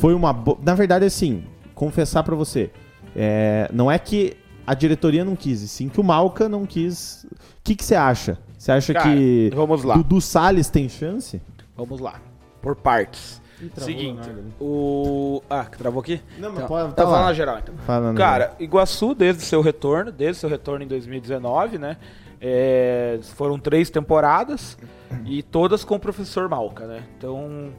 foi 0.00 0.14
uma 0.14 0.32
boa. 0.32 0.58
Na 0.62 0.74
verdade, 0.74 1.04
assim, 1.04 1.44
confessar 1.74 2.22
pra 2.22 2.34
você, 2.34 2.70
é, 3.14 3.68
não 3.72 3.90
é 3.90 3.98
que 3.98 4.36
a 4.66 4.74
diretoria 4.74 5.24
não 5.24 5.36
quis, 5.36 5.62
e 5.62 5.68
sim 5.68 5.88
que 5.88 6.00
o 6.00 6.04
Malca 6.04 6.48
não 6.48 6.66
quis. 6.66 7.24
O 7.24 7.36
que, 7.64 7.74
que 7.74 7.84
você 7.84 7.94
acha? 7.94 8.38
Você 8.58 8.72
acha 8.72 8.92
Cara, 8.94 9.10
que 9.10 9.50
Vamos 9.54 9.84
lá, 9.84 9.94
Dudu 9.96 10.20
Salles 10.20 10.68
tem 10.70 10.88
chance? 10.88 11.40
vamos 11.76 12.00
lá. 12.00 12.20
Por 12.62 12.74
partes. 12.74 13.40
Seguinte, 13.76 14.28
o. 14.60 15.40
Ah, 15.48 15.64
que 15.64 15.78
travou 15.78 16.00
aqui? 16.00 16.20
Não, 16.38 16.50
mas 16.50 16.56
Então, 16.58 16.68
pode- 16.68 16.88
tá 16.90 16.94
tá 16.94 17.02
falando 17.04 17.20
lá. 17.20 17.26
na 17.26 17.32
geral, 17.32 17.58
então. 17.58 17.74
Fala, 17.86 18.12
né? 18.12 18.18
Cara, 18.18 18.54
Iguaçu, 18.60 19.14
desde 19.14 19.42
seu 19.42 19.62
retorno, 19.62 20.12
desde 20.12 20.40
seu 20.40 20.50
retorno 20.50 20.84
em 20.84 20.88
2019, 20.88 21.78
né? 21.78 21.96
é, 22.38 23.18
foram 23.34 23.58
três 23.58 23.88
temporadas 23.88 24.76
e 25.24 25.42
todas 25.42 25.84
com 25.84 25.94
o 25.94 25.98
professor 25.98 26.48
Malca, 26.50 26.86
né? 26.86 27.02
Então, 27.16 27.70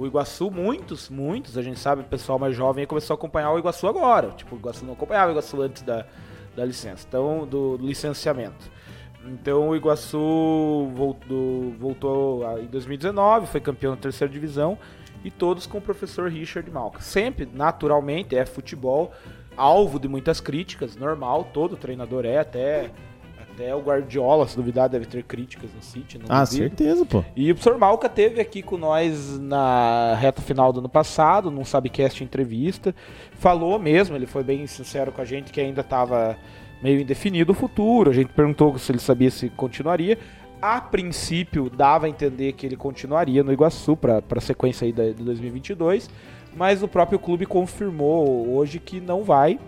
o 0.00 0.06
Iguaçu, 0.06 0.50
muitos, 0.50 1.10
muitos, 1.10 1.58
a 1.58 1.62
gente 1.62 1.78
sabe, 1.78 2.00
o 2.00 2.04
pessoal 2.06 2.38
mais 2.38 2.56
jovem 2.56 2.86
começou 2.86 3.12
a 3.12 3.18
acompanhar 3.18 3.52
o 3.52 3.58
Iguaçu 3.58 3.86
agora. 3.86 4.30
Tipo, 4.30 4.56
o 4.56 4.58
Iguaçu 4.58 4.82
não 4.86 4.94
acompanhava 4.94 5.28
o 5.28 5.32
Iguaçu 5.34 5.60
antes 5.60 5.82
da, 5.82 6.06
da 6.56 6.64
licença, 6.64 7.04
então, 7.06 7.46
do 7.46 7.76
licenciamento. 7.76 8.70
Então 9.26 9.68
o 9.68 9.76
Iguaçu 9.76 10.90
voltou, 10.94 11.74
voltou 11.78 12.60
em 12.60 12.66
2019, 12.68 13.46
foi 13.46 13.60
campeão 13.60 13.94
da 13.94 14.00
terceira 14.00 14.32
divisão 14.32 14.78
e 15.22 15.30
todos 15.30 15.66
com 15.66 15.76
o 15.76 15.82
professor 15.82 16.30
Richard 16.30 16.70
Malca. 16.70 17.02
Sempre, 17.02 17.46
naturalmente, 17.52 18.34
é 18.34 18.46
futebol, 18.46 19.12
alvo 19.54 20.00
de 20.00 20.08
muitas 20.08 20.40
críticas, 20.40 20.96
normal, 20.96 21.50
todo 21.52 21.76
treinador 21.76 22.24
é, 22.24 22.38
até, 22.38 22.90
até 23.60 23.74
o 23.74 23.80
Guardiola, 23.80 24.48
se 24.48 24.56
duvidar, 24.56 24.88
deve 24.88 25.04
ter 25.04 25.22
críticas 25.22 25.70
no 25.74 25.82
City. 25.82 26.18
Não 26.18 26.24
Ah, 26.30 26.44
duvido. 26.44 26.62
certeza, 26.62 27.04
pô. 27.04 27.22
E 27.36 27.50
o 27.52 27.54
professor 27.54 27.78
Malca 27.78 28.08
teve 28.08 28.40
aqui 28.40 28.62
com 28.62 28.78
nós 28.78 29.38
na 29.38 30.14
reta 30.14 30.40
final 30.40 30.72
do 30.72 30.78
ano 30.80 30.88
passado, 30.88 31.50
num 31.50 31.64
Sabcast 31.64 32.24
entrevista. 32.24 32.94
Falou 33.34 33.78
mesmo, 33.78 34.16
ele 34.16 34.26
foi 34.26 34.42
bem 34.42 34.66
sincero 34.66 35.12
com 35.12 35.20
a 35.20 35.24
gente 35.26 35.52
que 35.52 35.60
ainda 35.60 35.82
estava 35.82 36.36
meio 36.82 37.00
indefinido 37.00 37.52
o 37.52 37.54
futuro. 37.54 38.10
A 38.10 38.14
gente 38.14 38.32
perguntou 38.32 38.78
se 38.78 38.90
ele 38.90 38.98
sabia 38.98 39.30
se 39.30 39.50
continuaria. 39.50 40.16
A 40.62 40.80
princípio, 40.80 41.70
dava 41.70 42.06
a 42.06 42.08
entender 42.08 42.52
que 42.52 42.66
ele 42.66 42.76
continuaria 42.76 43.42
no 43.42 43.52
Iguaçu 43.52 43.96
para 43.96 44.22
a 44.36 44.40
sequência 44.40 44.84
aí 44.86 44.92
de 44.92 45.12
2022, 45.14 46.08
mas 46.54 46.82
o 46.82 46.88
próprio 46.88 47.18
clube 47.18 47.46
confirmou 47.46 48.54
hoje 48.54 48.78
que 48.78 49.00
não 49.00 49.22
vai. 49.22 49.58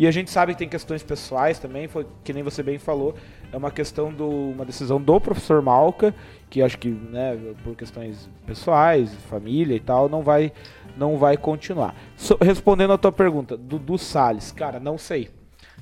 E 0.00 0.06
a 0.06 0.10
gente 0.10 0.30
sabe 0.30 0.54
que 0.54 0.60
tem 0.60 0.68
questões 0.68 1.02
pessoais 1.02 1.58
também, 1.58 1.86
foi 1.86 2.06
que 2.24 2.32
nem 2.32 2.42
você 2.42 2.62
bem 2.62 2.78
falou, 2.78 3.14
é 3.52 3.56
uma 3.58 3.70
questão 3.70 4.10
do 4.10 4.26
uma 4.26 4.64
decisão 4.64 4.98
do 4.98 5.20
professor 5.20 5.60
Malca, 5.60 6.14
que 6.48 6.62
acho 6.62 6.78
que, 6.78 6.88
né, 6.88 7.38
por 7.62 7.76
questões 7.76 8.26
pessoais, 8.46 9.14
família 9.28 9.76
e 9.76 9.80
tal, 9.80 10.08
não 10.08 10.22
vai 10.22 10.52
não 10.96 11.18
vai 11.18 11.36
continuar. 11.36 11.94
So- 12.16 12.38
respondendo 12.40 12.94
a 12.94 12.96
tua 12.98 13.12
pergunta, 13.12 13.58
Dudu 13.58 13.98
Salles, 13.98 14.50
cara, 14.50 14.80
não 14.80 14.96
sei. 14.96 15.28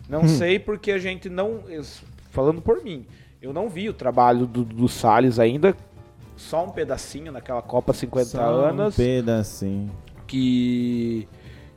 Não 0.08 0.26
sei 0.26 0.58
porque 0.58 0.90
a 0.90 0.98
gente 0.98 1.28
não, 1.28 1.60
falando 2.30 2.60
por 2.60 2.82
mim, 2.82 3.06
eu 3.40 3.52
não 3.52 3.68
vi 3.68 3.88
o 3.88 3.92
trabalho 3.94 4.46
do 4.46 4.64
Dudu 4.64 4.88
Salles 4.88 5.38
ainda, 5.38 5.76
só 6.34 6.64
um 6.64 6.70
pedacinho 6.70 7.30
naquela 7.30 7.62
Copa 7.62 7.92
50 7.92 8.24
Só 8.30 8.38
um 8.40 8.64
anos 8.64 8.96
pedacinho. 8.96 9.92
que 10.26 11.28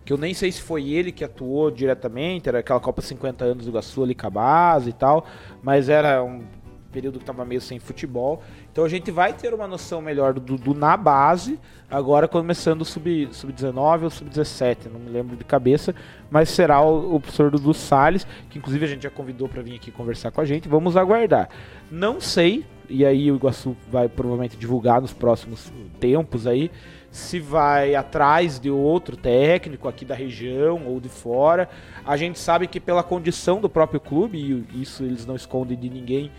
que 0.04 0.12
eu 0.12 0.18
nem 0.18 0.34
sei 0.34 0.52
se 0.52 0.62
foi 0.62 0.90
ele 0.90 1.12
que 1.12 1.24
atuou 1.24 1.70
diretamente, 1.70 2.50
era 2.50 2.60
aquela 2.60 2.80
Copa 2.80 3.02
50 3.02 3.46
anos 3.46 3.66
do 3.66 3.72
Iguaçu 3.72 4.04
ali 4.04 4.16
com 4.16 4.28
a 4.28 4.30
base 4.30 4.90
e 4.90 4.94
tal, 4.94 5.26
mas 5.62 5.90
era 5.90 6.24
um 6.24 6.44
período 6.92 7.18
que 7.18 7.24
estava 7.24 7.46
meio 7.46 7.62
sem 7.62 7.80
futebol. 7.80 8.44
Então 8.72 8.84
a 8.84 8.90
gente 8.90 9.10
vai 9.12 9.34
ter 9.34 9.54
uma 9.54 9.68
noção 9.68 10.02
melhor 10.02 10.34
do 10.34 10.42
Dudu 10.42 10.74
na 10.74 10.96
base, 10.96 11.60
agora 11.90 12.28
começando 12.28 12.82
o 12.82 12.86
sub-19 12.86 13.32
sub 13.34 14.04
ou 14.04 14.10
sub-17, 14.10 14.90
não 14.92 15.00
me 15.00 15.10
lembro 15.10 15.36
de 15.36 15.44
cabeça, 15.44 15.96
mas 16.30 16.50
será 16.50 16.82
o, 16.82 17.16
o 17.16 17.20
professor 17.20 17.50
Dudu 17.50 17.74
Salles, 17.74 18.28
que 18.50 18.60
inclusive 18.60 18.86
a 18.86 18.88
gente 18.88 19.04
já 19.04 19.10
convidou 19.10 19.48
para 19.48 19.62
vir 19.62 19.76
aqui 19.76 19.92
conversar 19.92 20.32
com 20.32 20.42
a 20.42 20.46
gente. 20.46 20.68
Vamos 20.68 20.96
aguardar. 20.98 21.50
Não 21.90 22.20
sei, 22.20 22.66
e 22.90 23.06
aí 23.06 23.32
o 23.32 23.36
Iguaçu 23.36 23.76
vai 23.90 24.08
provavelmente 24.10 24.58
divulgar 24.58 25.02
nos 25.02 25.14
próximos 25.14 25.72
tempos 26.00 26.46
aí, 26.46 26.70
se 27.12 27.41
vai 27.41 27.93
atrás 27.93 28.58
de 28.58 28.71
outro 28.71 29.17
técnico 29.17 29.89
aqui 29.89 30.06
da 30.06 30.15
região 30.15 30.88
ou 30.88 31.00
de 31.00 31.10
fora. 31.10 31.69
A 32.06 32.15
gente 32.15 32.39
sabe 32.39 32.67
que 32.67 32.80
pela 32.80 33.04
condição 33.04 33.60
do 33.60 33.69
próprio 33.69 34.00
clube, 34.00 34.38
e 34.71 34.82
isso 34.82 35.04
eles 35.04 35.26
não 35.26 35.36
escondem 35.36 35.78
de 35.78 35.89
ninguém, 35.89 36.32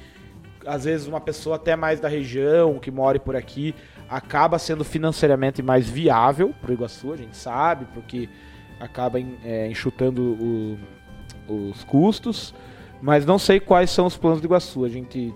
às 0.66 0.84
vezes 0.84 1.06
uma 1.06 1.20
pessoa 1.20 1.56
até 1.56 1.76
mais 1.76 2.00
da 2.00 2.08
região, 2.08 2.78
que 2.78 2.90
mora 2.90 3.20
por 3.20 3.36
aqui, 3.36 3.74
acaba 4.08 4.58
sendo 4.58 4.82
financeiramente 4.82 5.62
mais 5.62 5.88
viável 5.88 6.54
para 6.60 6.70
o 6.70 6.74
Iguaçu, 6.74 7.12
a 7.12 7.16
gente 7.16 7.36
sabe, 7.36 7.86
porque 7.92 8.28
acaba 8.80 9.18
é, 9.44 9.68
enxutando 9.68 10.22
o, 10.22 10.78
os 11.48 11.84
custos, 11.84 12.54
mas 13.00 13.26
não 13.26 13.38
sei 13.38 13.60
quais 13.60 13.90
são 13.90 14.06
os 14.06 14.16
planos 14.16 14.40
do 14.40 14.46
Iguaçu. 14.46 14.84
A 14.84 14.88
gente, 14.88 15.34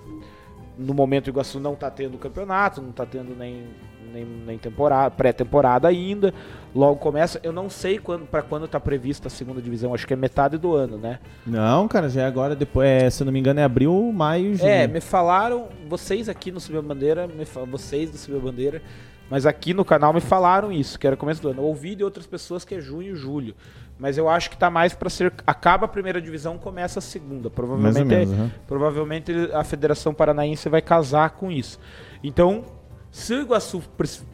no 0.78 0.94
momento, 0.94 1.26
o 1.26 1.30
Iguaçu 1.30 1.60
não 1.60 1.74
está 1.74 1.90
tendo 1.90 2.16
campeonato, 2.16 2.80
não 2.80 2.90
está 2.90 3.04
tendo 3.04 3.36
nem 3.36 3.66
nem, 4.12 4.24
nem 4.24 4.58
temporada, 4.58 5.10
pré-temporada 5.10 5.88
ainda. 5.88 6.32
Logo 6.74 6.96
começa. 6.96 7.40
Eu 7.42 7.52
não 7.52 7.70
sei 7.70 7.98
quando 7.98 8.26
para 8.26 8.42
quando 8.42 8.66
está 8.66 8.78
prevista 8.78 9.28
a 9.28 9.30
segunda 9.30 9.62
divisão. 9.62 9.94
Acho 9.94 10.06
que 10.06 10.12
é 10.12 10.16
metade 10.16 10.58
do 10.58 10.74
ano, 10.74 10.98
né? 10.98 11.18
Não, 11.46 11.88
cara, 11.88 12.08
já 12.08 12.22
é 12.22 12.26
agora. 12.26 12.54
Depois, 12.54 12.86
é, 12.86 13.08
se 13.08 13.22
eu 13.22 13.24
não 13.24 13.32
me 13.32 13.38
engano, 13.38 13.60
é 13.60 13.64
abril, 13.64 14.12
maio, 14.12 14.54
junho. 14.54 14.68
É, 14.68 14.86
me 14.86 15.00
falaram 15.00 15.68
vocês 15.88 16.28
aqui 16.28 16.52
no 16.52 16.60
Subir 16.60 16.82
Bandeira, 16.82 17.28
vocês 17.70 18.10
do 18.10 18.18
Subir 18.18 18.40
Bandeira, 18.40 18.82
mas 19.30 19.46
aqui 19.46 19.72
no 19.72 19.84
canal 19.84 20.12
me 20.12 20.20
falaram 20.20 20.70
isso, 20.70 20.98
que 20.98 21.06
era 21.06 21.16
começo 21.16 21.40
do 21.40 21.48
ano. 21.48 21.62
Eu 21.62 21.66
ouvi 21.66 21.94
de 21.94 22.04
outras 22.04 22.26
pessoas 22.26 22.64
que 22.64 22.74
é 22.74 22.80
junho 22.80 23.12
e 23.12 23.16
julho. 23.16 23.54
Mas 23.98 24.18
eu 24.18 24.28
acho 24.28 24.50
que 24.50 24.56
tá 24.58 24.68
mais 24.70 24.94
para 24.94 25.08
ser. 25.08 25.32
Acaba 25.46 25.86
a 25.86 25.88
primeira 25.88 26.20
divisão, 26.20 26.58
começa 26.58 26.98
a 26.98 27.02
segunda. 27.02 27.48
Provavelmente, 27.48 28.04
menos, 28.04 28.30
uhum. 28.30 28.50
provavelmente 28.66 29.32
a 29.52 29.64
Federação 29.64 30.12
Paranaense 30.12 30.68
vai 30.68 30.82
casar 30.82 31.30
com 31.30 31.50
isso. 31.50 31.80
Então, 32.22 32.64
se 33.16 33.32
o 33.32 33.40
Iguaçu 33.40 33.82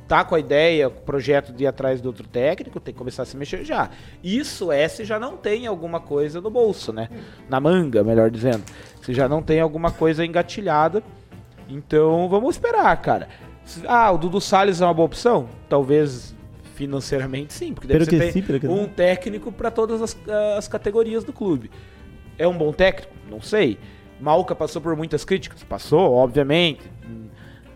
tá 0.09 0.25
com 0.25 0.35
a 0.35 0.41
ideia, 0.41 0.91
com 0.91 0.99
o 0.99 1.03
projeto 1.03 1.53
de 1.53 1.63
ir 1.63 1.69
atrás 1.69 2.01
do 2.01 2.07
outro 2.07 2.27
técnico, 2.27 2.81
tem 2.81 2.93
que 2.93 2.99
começar 2.99 3.23
a 3.23 3.25
se 3.25 3.37
mexer 3.37 3.65
já. 3.65 3.89
Isso 4.25 4.73
é 4.73 4.89
se 4.89 5.05
já 5.05 5.21
não 5.21 5.37
tem 5.37 5.69
alguma 5.69 6.01
coisa 6.01 6.41
no 6.41 6.51
bolso, 6.51 6.93
né? 6.93 7.09
Na 7.49 7.61
manga, 7.61 8.03
melhor 8.03 8.29
dizendo. 8.29 8.65
Se 9.01 9.15
já 9.15 9.29
não 9.29 9.41
tem 9.41 9.61
alguma 9.61 9.93
coisa 9.93 10.27
engatilhada. 10.27 11.01
Então 11.69 12.29
vamos 12.29 12.57
esperar, 12.57 13.01
cara. 13.01 13.29
Ah, 13.87 14.11
o 14.11 14.19
Dudu 14.19 14.41
Salles 14.41 14.81
é 14.81 14.85
uma 14.85 14.93
boa 14.93 15.07
opção? 15.07 15.49
Talvez 15.69 16.35
financeiramente 16.75 17.55
sim, 17.55 17.73
porque 17.73 17.87
deve 17.87 18.05
ser 18.05 18.33
sim, 18.33 18.43
um 18.69 18.89
técnico 18.89 19.53
para 19.53 19.71
todas 19.71 20.03
as, 20.03 20.17
as 20.59 20.67
categorias 20.67 21.23
do 21.23 21.33
clube. 21.33 21.71
É 22.37 22.49
um 22.49 22.59
bom 22.59 22.73
técnico? 22.73 23.15
Não 23.31 23.41
sei. 23.41 23.79
Malca 24.21 24.57
passou 24.57 24.83
por 24.83 24.97
muitas 24.97 25.25
críticas? 25.25 25.63
Passou, 25.63 26.15
obviamente 26.15 26.92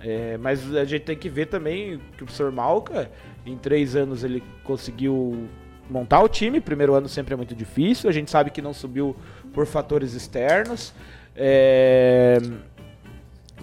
é, 0.08 0.38
mas 0.38 0.72
a 0.76 0.84
gente 0.84 1.02
tem 1.02 1.16
que 1.16 1.28
ver 1.28 1.46
também 1.46 1.98
que 2.16 2.22
o 2.22 2.26
professor 2.26 2.52
Malca, 2.52 3.10
em 3.44 3.58
três 3.58 3.96
anos, 3.96 4.22
ele 4.22 4.40
conseguiu 4.62 5.48
montar 5.90 6.22
o 6.22 6.28
time. 6.28 6.60
Primeiro 6.60 6.94
ano 6.94 7.08
sempre 7.08 7.34
é 7.34 7.36
muito 7.36 7.56
difícil. 7.56 8.08
A 8.08 8.12
gente 8.12 8.30
sabe 8.30 8.52
que 8.52 8.62
não 8.62 8.72
subiu 8.72 9.16
por 9.52 9.66
fatores 9.66 10.14
externos. 10.14 10.94
É, 11.34 12.38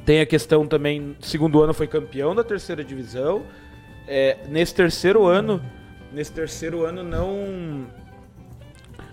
tem 0.04 0.20
a 0.20 0.26
questão 0.26 0.68
também, 0.68 1.16
segundo 1.22 1.64
ano 1.64 1.74
foi 1.74 1.88
campeão 1.88 2.36
da 2.36 2.44
terceira 2.44 2.84
divisão. 2.84 3.44
É, 4.06 4.40
nesse 4.50 4.76
terceiro 4.76 5.26
ano, 5.26 5.64
nesse 6.12 6.34
terceiro 6.34 6.84
ano 6.84 7.04
não 7.04 7.88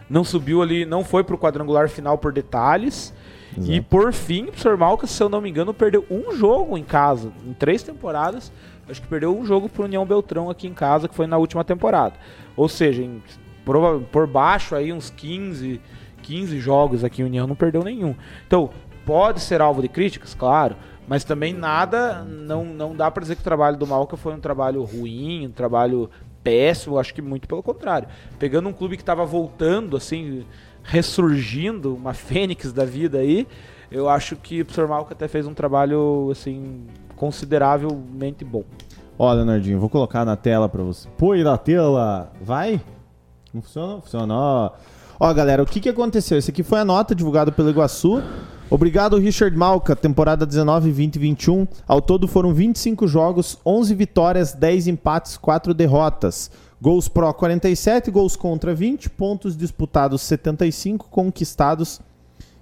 não 0.08 0.24
subiu 0.24 0.62
ali, 0.62 0.84
não 0.84 1.04
foi 1.04 1.22
para 1.22 1.36
o 1.36 1.38
quadrangular 1.38 1.88
final 1.88 2.18
por 2.18 2.32
detalhes. 2.32 3.14
Exato. 3.56 3.72
E 3.72 3.80
por 3.80 4.12
fim, 4.12 4.44
o 4.44 4.46
professor 4.46 4.76
Malca, 4.76 5.06
se 5.06 5.22
eu 5.22 5.28
não 5.28 5.40
me 5.40 5.50
engano, 5.50 5.74
perdeu 5.74 6.04
um 6.10 6.32
jogo 6.34 6.76
em 6.78 6.84
casa. 6.84 7.32
Em 7.46 7.52
três 7.52 7.82
temporadas, 7.82 8.52
acho 8.88 9.02
que 9.02 9.08
perdeu 9.08 9.36
um 9.36 9.44
jogo 9.44 9.68
pro 9.68 9.84
União 9.84 10.04
Beltrão 10.06 10.50
aqui 10.50 10.66
em 10.66 10.74
casa, 10.74 11.08
que 11.08 11.14
foi 11.14 11.26
na 11.26 11.36
última 11.38 11.64
temporada. 11.64 12.14
Ou 12.56 12.68
seja, 12.68 13.02
em, 13.02 13.22
por, 13.64 14.02
por 14.12 14.26
baixo 14.26 14.74
aí 14.74 14.92
uns 14.92 15.10
15, 15.10 15.80
15 16.22 16.58
jogos 16.60 17.04
aqui, 17.04 17.22
o 17.22 17.26
União 17.26 17.46
não 17.46 17.56
perdeu 17.56 17.82
nenhum. 17.82 18.14
Então, 18.46 18.70
pode 19.04 19.40
ser 19.40 19.60
alvo 19.60 19.82
de 19.82 19.88
críticas, 19.88 20.34
claro. 20.34 20.76
Mas 21.08 21.24
também 21.24 21.52
nada, 21.52 22.22
não, 22.22 22.64
não 22.64 22.94
dá 22.94 23.10
para 23.10 23.22
dizer 23.22 23.34
que 23.34 23.40
o 23.40 23.44
trabalho 23.44 23.76
do 23.76 23.86
Malca 23.86 24.16
foi 24.16 24.32
um 24.32 24.38
trabalho 24.38 24.84
ruim, 24.84 25.48
um 25.48 25.50
trabalho 25.50 26.08
péssimo, 26.42 26.98
acho 26.98 27.12
que 27.12 27.20
muito 27.20 27.48
pelo 27.48 27.62
contrário. 27.62 28.08
Pegando 28.38 28.68
um 28.68 28.72
clube 28.72 28.96
que 28.96 29.02
estava 29.02 29.24
voltando, 29.24 29.96
assim, 29.96 30.46
ressurgindo, 30.82 31.94
uma 31.94 32.14
fênix 32.14 32.72
da 32.72 32.84
vida 32.84 33.18
aí, 33.18 33.46
eu 33.90 34.08
acho 34.08 34.36
que 34.36 34.62
o 34.62 34.64
professor 34.64 34.88
Malca 34.88 35.14
até 35.14 35.26
fez 35.26 35.46
um 35.46 35.54
trabalho, 35.54 36.28
assim, 36.30 36.86
consideravelmente 37.16 38.44
bom. 38.44 38.64
Ó, 39.18 39.32
Leonardinho, 39.32 39.78
vou 39.78 39.90
colocar 39.90 40.24
na 40.24 40.36
tela 40.36 40.68
para 40.68 40.82
você. 40.82 41.08
Põe 41.18 41.42
na 41.42 41.58
tela! 41.58 42.32
Vai? 42.40 42.80
Não 43.52 43.60
funciona? 43.60 44.00
Funciona. 44.00 44.34
Ó. 44.34 44.70
Ó, 45.18 45.34
galera, 45.34 45.62
o 45.62 45.66
que, 45.66 45.80
que 45.80 45.88
aconteceu? 45.88 46.38
Esse 46.38 46.50
aqui 46.50 46.62
foi 46.62 46.78
a 46.78 46.84
nota 46.84 47.14
divulgada 47.14 47.52
pelo 47.52 47.68
Iguaçu. 47.68 48.22
Obrigado, 48.70 49.18
Richard 49.18 49.56
Malca, 49.56 49.96
temporada 49.96 50.46
19, 50.46 50.92
20 50.92 51.16
e 51.16 51.18
21. 51.18 51.66
Ao 51.88 52.00
todo 52.00 52.28
foram 52.28 52.54
25 52.54 53.08
jogos, 53.08 53.58
11 53.66 53.92
vitórias, 53.96 54.52
10 54.52 54.86
empates, 54.86 55.36
4 55.36 55.74
derrotas. 55.74 56.52
Gols 56.80 57.08
pró 57.08 57.32
47, 57.32 58.12
gols 58.12 58.36
contra 58.36 58.72
20, 58.72 59.10
pontos 59.10 59.56
disputados 59.56 60.22
75, 60.22 61.08
conquistados 61.10 62.00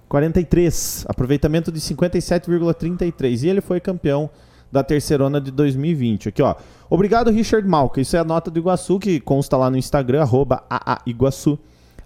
43. 0.09 1.05
Aproveitamento 1.07 1.71
de 1.71 1.79
57,33. 1.79 3.43
E 3.43 3.47
ele 3.47 3.61
foi 3.61 3.79
campeão 3.79 4.31
da 4.71 4.83
terceirona 4.83 5.39
de 5.39 5.51
2020. 5.51 6.29
Aqui, 6.29 6.41
ó. 6.41 6.55
Obrigado, 6.89 7.29
Richard 7.29 7.67
Malca. 7.67 8.01
Isso 8.01 8.15
é 8.15 8.19
a 8.19 8.23
nota 8.23 8.49
do 8.49 8.57
Iguaçu, 8.57 8.97
que 8.97 9.19
consta 9.19 9.55
lá 9.55 9.69
no 9.69 9.77
Instagram, 9.77 10.23
arroba. 10.23 10.63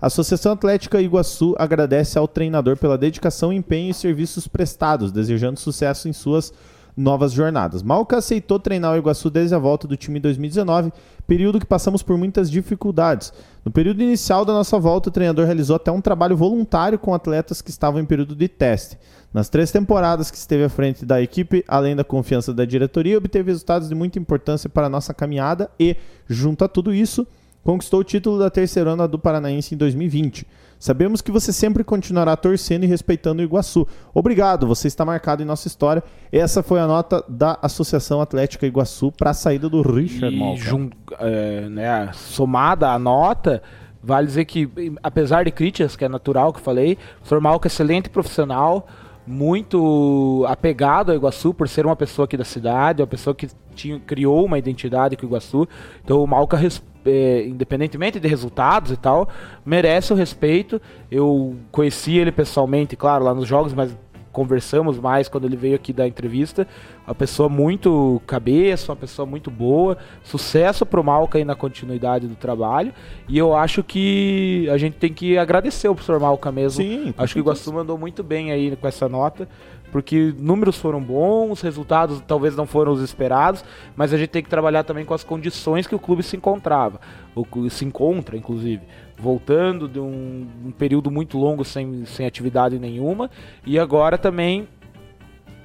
A 0.03 0.07
Associação 0.07 0.51
Atlética 0.51 0.99
Iguaçu 0.99 1.55
agradece 1.57 2.19
ao 2.19 2.27
treinador 2.27 2.75
pela 2.75 2.97
dedicação, 2.97 3.53
empenho 3.53 3.89
e 3.89 3.93
serviços 3.93 4.49
prestados, 4.49 5.13
desejando 5.13 5.57
sucesso 5.57 6.09
em 6.09 6.11
suas 6.11 6.51
novas 6.95 7.31
jornadas. 7.31 7.81
Malca 7.81 8.17
aceitou 8.17 8.59
treinar 8.59 8.93
o 8.93 8.97
Iguaçu 8.97 9.29
desde 9.29 9.55
a 9.55 9.57
volta 9.57 9.87
do 9.87 9.95
time 9.95 10.19
em 10.19 10.21
2019, 10.21 10.91
período 11.25 11.57
que 11.57 11.65
passamos 11.65 12.03
por 12.03 12.17
muitas 12.17 12.51
dificuldades. 12.51 13.31
No 13.63 13.71
período 13.71 14.03
inicial 14.03 14.43
da 14.43 14.51
nossa 14.51 14.77
volta, 14.77 15.07
o 15.07 15.11
treinador 15.11 15.45
realizou 15.45 15.77
até 15.77 15.89
um 15.89 16.01
trabalho 16.01 16.35
voluntário 16.35 16.99
com 16.99 17.13
atletas 17.13 17.61
que 17.61 17.69
estavam 17.69 18.01
em 18.01 18.05
período 18.05 18.35
de 18.35 18.49
teste. 18.49 18.97
Nas 19.33 19.47
três 19.47 19.71
temporadas 19.71 20.29
que 20.29 20.35
esteve 20.35 20.65
à 20.65 20.69
frente 20.69 21.05
da 21.05 21.21
equipe, 21.21 21.63
além 21.65 21.95
da 21.95 22.03
confiança 22.03 22.53
da 22.53 22.65
diretoria, 22.65 23.17
obteve 23.17 23.51
resultados 23.51 23.87
de 23.87 23.95
muita 23.95 24.19
importância 24.19 24.69
para 24.69 24.87
a 24.87 24.89
nossa 24.89 25.13
caminhada 25.13 25.71
e, 25.79 25.95
junto 26.27 26.65
a 26.65 26.67
tudo 26.67 26.93
isso, 26.93 27.25
conquistou 27.63 28.01
o 28.01 28.03
título 28.03 28.37
da 28.37 28.49
terceirona 28.49 29.07
do 29.07 29.17
Paranaense 29.17 29.73
em 29.73 29.77
2020. 29.77 30.45
Sabemos 30.77 31.21
que 31.21 31.31
você 31.31 31.53
sempre 31.53 31.81
continuará 31.81 32.35
torcendo 32.35 32.83
e 32.83 32.87
respeitando 32.87 33.41
o 33.41 33.45
Iguaçu. 33.45 33.87
Obrigado, 34.13 34.67
você 34.67 34.89
está 34.89 35.05
marcado 35.05 35.41
em 35.41 35.45
nossa 35.45 35.65
história. 35.65 36.03
Essa 36.29 36.61
foi 36.61 36.81
a 36.81 36.85
nota 36.85 37.23
da 37.29 37.57
Associação 37.61 38.19
Atlética 38.19 38.67
Iguaçu 38.67 39.09
para 39.09 39.29
a 39.29 39.33
saída 39.33 39.69
do 39.69 39.81
Richard 39.81 40.35
Malca. 40.35 40.61
Jun, 40.61 40.89
é, 41.19 41.69
né, 41.69 42.09
somada 42.13 42.89
a 42.89 42.99
nota, 42.99 43.63
vale 44.03 44.27
dizer 44.27 44.43
que, 44.43 44.69
apesar 45.01 45.45
de 45.45 45.51
críticas, 45.51 45.95
que 45.95 46.03
é 46.03 46.09
natural 46.09 46.51
que 46.51 46.59
eu 46.59 46.63
falei, 46.63 46.97
o. 47.31 47.39
Malca 47.41 47.67
é 47.67 47.69
excelente 47.69 48.09
profissional, 48.09 48.85
muito 49.25 50.45
apegado 50.49 51.11
ao 51.11 51.15
Iguaçu 51.15 51.53
por 51.53 51.69
ser 51.69 51.85
uma 51.85 51.95
pessoa 51.95 52.25
aqui 52.25 52.35
da 52.35 52.43
cidade, 52.43 53.01
uma 53.01 53.07
pessoa 53.07 53.33
que 53.33 53.47
tinha, 53.73 54.01
criou 54.01 54.43
uma 54.43 54.59
identidade 54.59 55.15
com 55.15 55.25
o 55.25 55.29
Iguaçu. 55.29 55.65
Então 56.03 56.21
o 56.21 56.27
Malca 56.27 56.57
responde 56.57 56.92
é, 57.05 57.45
independentemente 57.45 58.19
de 58.19 58.27
resultados 58.27 58.91
e 58.91 58.97
tal, 58.97 59.27
merece 59.65 60.13
o 60.13 60.15
respeito. 60.15 60.81
Eu 61.09 61.55
conheci 61.71 62.17
ele 62.17 62.31
pessoalmente, 62.31 62.95
claro, 62.95 63.23
lá 63.23 63.33
nos 63.33 63.47
jogos, 63.47 63.73
mas 63.73 63.95
conversamos 64.33 64.99
mais 64.99 65.29
quando 65.29 65.45
ele 65.45 65.55
veio 65.55 65.75
aqui 65.75 65.93
dar 65.93 66.07
entrevista. 66.07 66.67
Uma 67.05 67.13
pessoa 67.13 67.47
muito 67.47 68.19
cabeça, 68.25 68.91
uma 68.91 68.95
pessoa 68.95 69.25
muito 69.25 69.51
boa. 69.51 69.97
Sucesso 70.23 70.85
pro 70.85 71.03
Malca 71.03 71.37
aí 71.37 71.45
na 71.45 71.55
continuidade 71.55 72.27
do 72.27 72.35
trabalho. 72.35 72.91
E 73.29 73.37
eu 73.37 73.55
acho 73.55 73.83
que 73.83 74.67
a 74.71 74.77
gente 74.77 74.97
tem 74.97 75.13
que 75.13 75.37
agradecer 75.37 75.87
o 75.87 75.93
professor 75.93 76.19
Malca 76.19 76.51
mesmo. 76.51 76.83
Sim, 76.83 77.13
acho 77.15 77.33
que 77.33 77.39
o 77.39 77.43
Iguaçu 77.43 77.71
mandou 77.71 77.97
muito 77.97 78.23
bem 78.23 78.51
aí 78.51 78.75
com 78.75 78.87
essa 78.87 79.07
nota 79.07 79.47
porque 79.93 80.33
números 80.39 80.75
foram 80.75 80.99
bons, 80.99 81.61
resultados 81.61 82.19
talvez 82.27 82.55
não 82.55 82.65
foram 82.65 82.91
os 82.91 82.99
esperados, 82.99 83.63
mas 83.95 84.11
a 84.11 84.17
gente 84.17 84.29
tem 84.31 84.41
que 84.41 84.49
trabalhar 84.49 84.83
também 84.83 85.05
com 85.05 85.13
as 85.13 85.23
condições 85.23 85.85
que 85.85 85.93
o 85.93 85.99
clube 85.99 86.23
se 86.23 86.35
encontrava, 86.35 86.99
ou 87.35 87.47
se 87.69 87.85
encontra, 87.85 88.35
inclusive, 88.35 88.81
voltando 89.19 89.87
de 89.87 89.99
um, 89.99 90.47
um 90.65 90.71
período 90.71 91.11
muito 91.11 91.37
longo 91.37 91.63
sem, 91.63 92.05
sem 92.07 92.25
atividade 92.25 92.79
nenhuma, 92.79 93.29
e 93.63 93.77
agora 93.77 94.17
também 94.17 94.67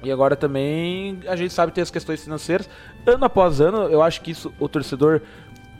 E 0.03 0.11
agora 0.11 0.35
também 0.35 1.19
a 1.27 1.35
gente 1.35 1.51
sabe 1.51 1.73
ter 1.73 1.81
as 1.81 1.89
questões 1.89 2.23
financeiras. 2.23 2.69
Ano 3.07 3.25
após 3.25 3.59
ano, 3.59 3.79
eu 3.89 4.01
acho 4.01 4.21
que 4.21 4.31
isso 4.31 4.53
o 4.59 4.69
torcedor, 4.69 5.21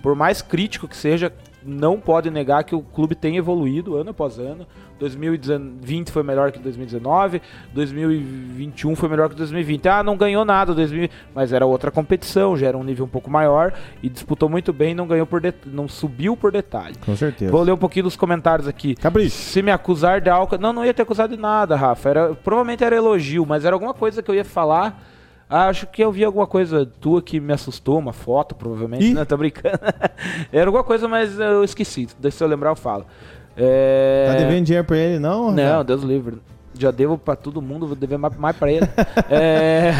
por 0.01 0.15
mais 0.15 0.41
crítico 0.41 0.87
que 0.87 0.97
seja, 0.97 1.31
não 1.63 1.99
pode 1.99 2.29
negar 2.29 2.63
que 2.63 2.75
o 2.75 2.81
clube 2.81 3.15
tem 3.15 3.37
evoluído 3.37 3.95
ano 3.95 4.11
após 4.11 4.39
ano. 4.39 4.65
2020 4.99 6.11
foi 6.11 6.23
melhor 6.23 6.51
que 6.51 6.59
2019, 6.59 7.41
2021 7.73 8.95
foi 8.95 9.09
melhor 9.09 9.29
que 9.29 9.35
2020. 9.35 9.87
Ah, 9.87 10.03
não 10.03 10.17
ganhou 10.17 10.43
nada, 10.43 10.73
2000, 10.73 11.09
mas 11.33 11.53
era 11.53 11.65
outra 11.65 11.89
competição, 11.89 12.57
já 12.57 12.67
era 12.67 12.77
um 12.77 12.83
nível 12.83 13.05
um 13.05 13.09
pouco 13.09 13.29
maior 13.29 13.73
e 14.03 14.09
disputou 14.09 14.49
muito 14.49 14.73
bem, 14.73 14.93
não 14.93 15.07
ganhou 15.07 15.25
por 15.25 15.41
não 15.65 15.87
subiu 15.87 16.35
por 16.35 16.51
detalhe. 16.51 16.95
Com 17.05 17.15
certeza. 17.15 17.51
Vou 17.51 17.61
ler 17.61 17.71
um 17.71 17.77
pouquinho 17.77 18.03
dos 18.03 18.17
comentários 18.17 18.67
aqui. 18.67 18.95
Capricho. 18.95 19.35
Se 19.37 19.61
me 19.61 19.71
acusar 19.71 20.19
de 20.19 20.29
álcool, 20.29 20.57
não, 20.57 20.73
não 20.73 20.85
ia 20.85 20.93
ter 20.93 21.03
acusado 21.03 21.33
de 21.33 21.41
nada, 21.41 21.75
Rafa. 21.75 22.09
Era 22.09 22.35
provavelmente 22.35 22.83
era 22.83 22.95
elogio, 22.95 23.45
mas 23.45 23.63
era 23.63 23.73
alguma 23.73 23.93
coisa 23.93 24.21
que 24.21 24.29
eu 24.29 24.35
ia 24.35 24.45
falar. 24.45 25.01
Ah, 25.49 25.67
acho 25.67 25.87
que 25.87 26.03
eu 26.03 26.11
vi 26.11 26.23
alguma 26.23 26.45
coisa 26.45 26.85
tua 26.85 27.23
que 27.23 27.39
me 27.39 27.51
assustou, 27.51 27.97
uma 27.97 28.13
foto, 28.13 28.53
provavelmente. 28.53 29.05
Ih. 29.05 29.13
Não, 29.15 29.25
tô 29.25 29.35
brincando. 29.35 29.79
Era 30.53 30.67
alguma 30.67 30.83
coisa, 30.83 31.07
mas 31.07 31.39
eu 31.39 31.63
esqueci. 31.63 32.07
Deixa 32.19 32.37
se 32.37 32.43
eu 32.43 32.47
lembrar, 32.47 32.69
eu 32.69 32.75
falo. 32.75 33.05
É... 33.57 34.27
Tá 34.27 34.35
devendo 34.35 34.65
dinheiro 34.65 34.85
pra 34.85 34.97
ele, 34.97 35.17
não? 35.17 35.51
Não? 35.51 35.83
Deus 35.83 36.03
livre. 36.03 36.39
Já 36.79 36.91
devo 36.91 37.17
pra 37.17 37.35
todo 37.35 37.61
mundo, 37.61 37.85
vou 37.87 37.95
dever 37.95 38.17
mais, 38.17 38.35
mais 38.37 38.55
pra 38.55 38.71
ele. 38.71 38.87
é... 39.29 39.91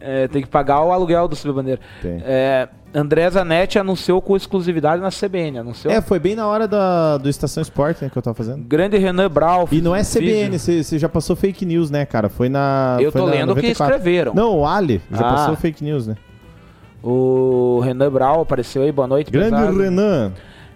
é, 0.00 0.28
tem 0.28 0.42
que 0.42 0.48
pagar 0.48 0.82
o 0.84 0.92
aluguel 0.92 1.26
do 1.26 1.34
Subir 1.34 1.54
Bandeira. 1.54 1.80
Tem. 2.02 2.22
É, 2.24 2.68
André 2.94 3.30
Zanetti 3.30 3.78
anunciou 3.78 4.20
com 4.20 4.36
exclusividade 4.36 5.00
na 5.00 5.10
CBN. 5.10 5.58
Anunciou. 5.58 5.92
É, 5.92 6.00
foi 6.00 6.18
bem 6.18 6.34
na 6.34 6.46
hora 6.46 6.66
da, 6.66 7.16
do 7.18 7.28
Estação 7.28 7.62
Esporte 7.62 8.02
né, 8.04 8.10
que 8.10 8.18
eu 8.18 8.22
tava 8.22 8.34
fazendo. 8.34 8.64
Grande 8.64 8.98
Renan 8.98 9.30
Brau. 9.30 9.68
E 9.70 9.80
não 9.80 9.94
é. 9.94 10.02
CBN, 10.02 10.58
você 10.58 10.98
já 10.98 11.08
passou 11.08 11.36
fake 11.36 11.64
news, 11.64 11.90
né, 11.90 12.04
cara? 12.04 12.28
Foi 12.28 12.48
na. 12.48 12.96
Eu 13.00 13.12
foi 13.12 13.20
tô 13.20 13.26
na 13.26 13.32
lendo 13.32 13.52
o 13.52 13.54
que 13.54 13.62
94. 13.62 13.96
escreveram. 13.96 14.34
Não, 14.34 14.58
o 14.58 14.66
Ali 14.66 15.00
já 15.10 15.20
Ah. 15.20 15.32
passou 15.34 15.56
fake 15.56 15.82
news, 15.84 16.06
né? 16.06 16.16
O 17.02 17.80
Renan 17.82 18.10
Brau 18.10 18.42
apareceu 18.42 18.82
aí, 18.82 18.92
boa 18.92 19.08
noite. 19.08 19.30
Grande 19.30 19.50
pesado. 19.56 19.78
Renan. 19.78 20.32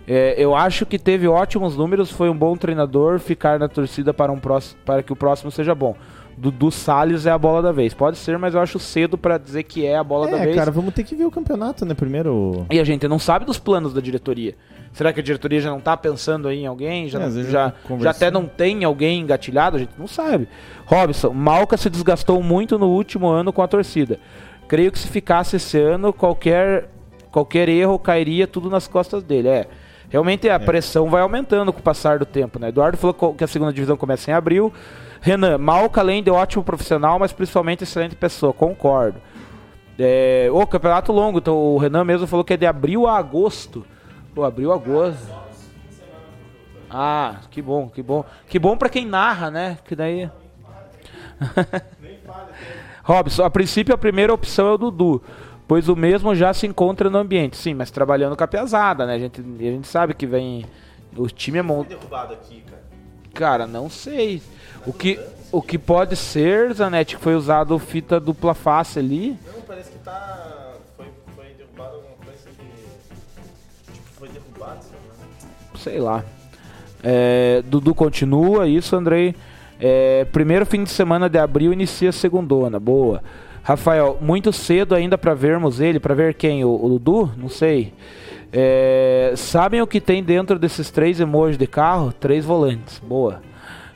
É, 0.07 0.35
eu 0.37 0.55
acho 0.55 0.85
que 0.85 0.99
teve 0.99 1.27
ótimos 1.27 1.77
números, 1.77 2.11
foi 2.11 2.29
um 2.29 2.37
bom 2.37 2.57
treinador 2.57 3.19
ficar 3.19 3.59
na 3.59 3.69
torcida 3.69 4.13
para, 4.13 4.31
um 4.31 4.39
próximo, 4.39 4.79
para 4.85 5.03
que 5.03 5.13
o 5.13 5.17
próximo 5.17 5.51
seja 5.51 5.75
bom. 5.75 5.97
Dudu 6.37 6.71
Salles 6.71 7.27
é 7.27 7.31
a 7.31 7.39
bola 7.39 7.63
da 7.63 7.71
vez. 7.73 7.95
Pode 7.95 8.19
ser, 8.19 8.37
mas 8.37 8.55
eu 8.55 8.61
acho 8.61 8.79
cedo 8.79 9.17
pra 9.17 9.39
dizer 9.39 9.63
que 9.63 9.87
é 9.87 9.97
a 9.97 10.03
bola 10.05 10.29
da 10.29 10.39
É, 10.39 10.45
vez. 10.47 10.57
cara, 10.57 10.71
vamos 10.71 10.93
ter 10.93 11.05
que 11.05 11.15
ver 11.15 11.25
o 11.25 11.31
campeonato, 11.31 11.87
né? 11.87 11.95
Primeiro. 11.95 12.67
E 12.71 12.81
a 12.81 12.85
gente 12.85 13.07
não 13.07 13.21
sabe 13.21 13.45
dos 13.45 13.59
planos 13.59 13.95
da 13.95 14.01
diretoria. 14.01 14.57
Será 14.93 15.13
que 15.13 15.21
a 15.21 15.23
diretoria 15.23 15.61
já 15.61 15.71
não 15.71 15.81
tá 15.81 15.97
pensando 15.97 16.49
aí 16.49 16.59
em 16.63 16.67
alguém? 16.67 17.09
Já, 17.09 17.21
É, 17.21 17.29
não- 17.29 17.43
já, 17.45 17.73
já 18.01 18.11
até 18.11 18.31
não 18.33 18.47
tem 18.47 18.83
alguém 18.85 19.21
engatilhado? 19.21 19.77
A 19.77 19.79
gente 19.81 19.93
não 19.97 20.09
sabe. 20.09 20.49
Robson, 20.87 21.31
Malca 21.33 21.77
se 21.77 21.89
desgastou 21.89 22.43
muito 22.43 22.79
no 22.79 22.89
último 22.89 23.29
ano 23.29 23.53
com 23.53 23.63
a 23.63 23.69
torcida. 23.69 24.19
Creio 24.67 24.91
que 24.91 24.99
se 24.99 25.07
ficasse 25.09 25.55
esse 25.57 25.79
ano, 25.79 26.13
qualquer, 26.13 26.89
qualquer 27.31 27.69
erro 27.69 27.97
cairia 27.99 28.47
tudo 28.47 28.69
nas 28.69 28.89
costas 28.89 29.23
dele. 29.23 29.49
É. 29.49 29.69
Realmente 30.15 30.49
a 30.49 30.61
pressão 30.61 31.11
vai 31.11 31.23
aumentando 31.23 31.73
com 31.73 31.81
o 31.81 31.83
passar 31.83 32.21
do 32.21 32.25
tempo, 32.25 32.61
né? 32.61 32.69
Eduardo 32.69 32.97
falou 32.97 33.35
que 33.35 33.43
a 33.43 33.49
segunda 33.49 33.73
divisão 33.73 33.97
começa 33.97 34.31
em 34.31 34.33
abril. 34.33 34.73
Renan, 35.21 35.59
Malca, 35.59 36.01
além 36.01 36.23
de 36.23 36.31
ótimo 36.31 36.63
profissional, 36.63 37.19
mas 37.19 37.33
principalmente 37.33 37.83
excelente 37.83 38.15
pessoa. 38.15 38.53
Concordo. 38.53 39.21
É, 39.99 40.47
o 40.53 40.65
campeonato 40.69 41.11
longo, 41.11 41.39
então 41.39 41.57
o 41.57 41.79
Renan 41.79 42.05
mesmo 42.05 42.29
falou 42.29 42.45
que 42.45 42.53
é 42.53 42.57
de 42.57 42.65
abril 42.65 43.09
a 43.09 43.19
agosto. 43.19 43.85
Pô, 44.33 44.45
abril 44.45 44.71
a 44.71 44.77
agosto. 44.77 45.35
Ah, 46.89 47.41
que 47.51 47.61
bom, 47.61 47.89
que 47.89 48.01
bom. 48.01 48.25
Que 48.47 48.57
bom 48.57 48.77
pra 48.77 48.89
quem 48.89 49.05
narra, 49.05 49.51
né? 49.51 49.79
Que 49.85 49.97
daí. 49.97 50.31
Robson, 53.03 53.43
a 53.43 53.51
princípio 53.51 53.93
a 53.93 53.99
primeira 53.99 54.33
opção 54.33 54.69
é 54.69 54.73
o 54.75 54.79
Dudu, 54.79 55.21
pois 55.67 55.89
o 55.89 55.97
mesmo 55.97 56.35
já 56.35 56.53
se 56.53 56.67
encontra 56.67 57.09
no 57.11 57.19
ambiente. 57.19 57.57
Sim, 57.57 57.75
mas 57.75 57.91
trabalhando 57.91 58.37
com 58.37 58.45
a 58.45 58.49
pesada, 58.49 59.07
né? 59.07 59.15
A 59.15 59.19
gente, 59.19 59.41
a 59.41 59.63
gente 59.63 59.89
sabe 59.89 60.15
que 60.15 60.27
vem. 60.27 60.65
O 61.17 61.29
time 61.29 61.59
é 61.59 61.63
montado. 61.63 61.89
derrubado 61.89 62.35
aqui, 62.35 62.63
cara. 62.63 62.83
Cara, 63.33 63.67
não 63.67 63.89
sei. 63.89 64.43
O 64.87 64.93
que, 64.93 65.19
o 65.51 65.63
que 65.63 65.79
pode 65.79 66.17
ser, 66.17 66.73
Zanetti, 66.73 67.17
que 67.17 67.23
foi 67.23 67.35
usado 67.35 67.79
fita 67.79 68.21
dupla 68.21 68.55
face 68.55 68.99
ali. 68.99 69.39
Não, 69.47 69.63
parece 69.63 69.91
que 69.91 69.99
tá. 69.99 70.75
Foi, 70.97 71.07
foi 71.35 71.47
derrubado 71.57 71.97
alguma 71.97 72.17
coisa 72.25 72.49
que. 72.51 73.93
Tipo, 73.93 74.07
foi 74.17 74.29
derrubado, 74.29 74.85
sei 75.77 75.99
lá. 75.99 76.25
É, 77.03 77.63
Dudu 77.67 77.95
continua, 77.95 78.67
isso, 78.67 78.97
Andrei. 78.97 79.35
É, 79.81 80.25
primeiro 80.27 80.65
fim 80.65 80.85
de 80.85 80.91
semana 80.91 81.29
de 81.29 81.39
abril 81.39 81.73
inicia 81.73 82.11
a 82.11 82.13
segundona, 82.13 82.79
boa. 82.79 83.23
Rafael, 83.65 84.19
muito 84.21 84.53
cedo 84.53 84.95
ainda 84.95 85.17
pra 85.17 85.33
vermos 85.33 85.81
ele, 85.81 85.99
pra 85.99 86.15
ver 86.15 86.35
quem? 86.35 86.63
O, 86.67 86.75
o 86.75 86.89
Dudu? 86.91 87.33
Não 87.35 87.49
sei. 87.49 87.95
É, 88.53 89.33
sabem 89.37 89.81
o 89.81 89.87
que 89.87 90.03
tem 90.03 90.23
dentro 90.23 90.59
desses 90.59 90.91
três 90.91 91.19
emojis 91.19 91.57
de 91.57 91.67
carro? 91.67 92.13
Três 92.13 92.45
volantes, 92.45 92.99
boa. 92.99 93.41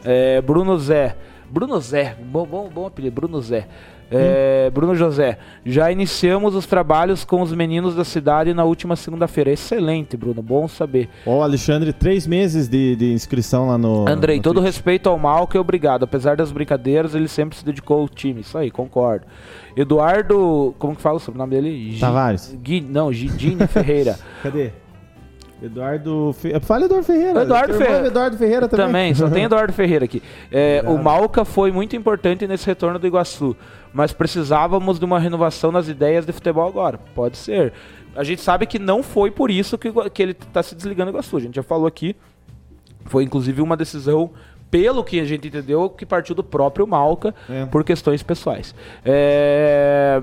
É, 0.02 0.40
Bruno 0.40 0.78
Zé. 0.78 1.14
Bruno 1.50 1.78
Zé, 1.80 2.16
bom, 2.18 2.46
bom, 2.46 2.70
bom 2.72 2.86
apelido, 2.86 3.14
Bruno 3.14 3.42
Zé. 3.42 3.68
É, 4.10 4.70
Bruno 4.70 4.94
José, 4.94 5.38
já 5.64 5.92
iniciamos 5.92 6.54
os 6.54 6.66
trabalhos 6.66 7.24
com 7.24 7.42
os 7.42 7.52
meninos 7.52 7.94
da 7.94 8.04
cidade 8.04 8.54
na 8.54 8.64
última 8.64 8.96
segunda-feira. 8.96 9.50
Excelente, 9.50 10.16
Bruno, 10.16 10.42
bom 10.42 10.66
saber. 10.66 11.08
Ó, 11.26 11.42
Alexandre, 11.42 11.92
três 11.92 12.26
meses 12.26 12.68
de, 12.68 12.96
de 12.96 13.12
inscrição 13.12 13.68
lá 13.68 13.76
no. 13.76 14.08
Andrei, 14.08 14.36
no 14.36 14.42
todo 14.42 14.56
Twitch. 14.56 14.66
respeito 14.66 15.08
ao 15.08 15.18
Malco 15.18 15.56
e 15.56 15.60
obrigado. 15.60 16.04
Apesar 16.04 16.36
das 16.36 16.50
brincadeiras, 16.50 17.14
ele 17.14 17.28
sempre 17.28 17.56
se 17.58 17.64
dedicou 17.64 18.00
ao 18.00 18.08
time. 18.08 18.40
Isso 18.40 18.56
aí, 18.56 18.70
concordo. 18.70 19.26
Eduardo, 19.76 20.74
como 20.78 20.96
que 20.96 21.02
fala 21.02 21.16
o 21.16 21.20
sobrenome 21.20 21.54
dele? 21.54 21.96
Tavares. 22.00 22.56
Gui, 22.62 22.80
não, 22.80 23.12
Gidini 23.12 23.66
Ferreira. 23.66 24.18
Cadê? 24.42 24.72
Eduardo. 25.62 26.32
Fe... 26.38 26.58
Fala 26.60 26.84
Eduardo 26.84 27.04
Ferreira. 27.06 27.42
Eduardo 27.42 27.74
é 27.74 27.78
Ferreira. 27.78 28.06
Eduardo 28.06 28.36
Ferreira 28.36 28.68
também. 28.68 28.86
Também, 28.86 29.14
só 29.14 29.28
tem 29.28 29.44
Eduardo 29.44 29.72
Ferreira 29.72 30.04
aqui. 30.04 30.22
É, 30.52 30.82
o 30.86 30.96
Malca 30.98 31.44
foi 31.44 31.72
muito 31.72 31.96
importante 31.96 32.46
nesse 32.46 32.66
retorno 32.66 32.98
do 32.98 33.06
Iguaçu, 33.06 33.56
mas 33.92 34.12
precisávamos 34.12 34.98
de 34.98 35.04
uma 35.04 35.18
renovação 35.18 35.72
nas 35.72 35.88
ideias 35.88 36.24
de 36.24 36.32
futebol 36.32 36.66
agora. 36.68 36.98
Pode 37.14 37.36
ser. 37.36 37.72
A 38.14 38.22
gente 38.24 38.40
sabe 38.40 38.66
que 38.66 38.78
não 38.78 39.02
foi 39.02 39.30
por 39.30 39.50
isso 39.50 39.76
que, 39.76 39.90
que 40.10 40.22
ele 40.22 40.32
está 40.32 40.62
se 40.62 40.74
desligando 40.74 41.10
do 41.10 41.14
Iguaçu. 41.14 41.36
A 41.36 41.40
gente 41.40 41.56
já 41.56 41.62
falou 41.62 41.86
aqui. 41.86 42.14
Foi 43.06 43.24
inclusive 43.24 43.62
uma 43.62 43.76
decisão, 43.76 44.30
pelo 44.70 45.02
que 45.02 45.18
a 45.18 45.24
gente 45.24 45.48
entendeu, 45.48 45.88
que 45.88 46.04
partiu 46.04 46.34
do 46.34 46.44
próprio 46.44 46.86
Malca 46.86 47.34
É. 47.48 47.64
por 47.66 47.82
questões 47.82 48.22
pessoais. 48.22 48.74
É, 49.04 50.20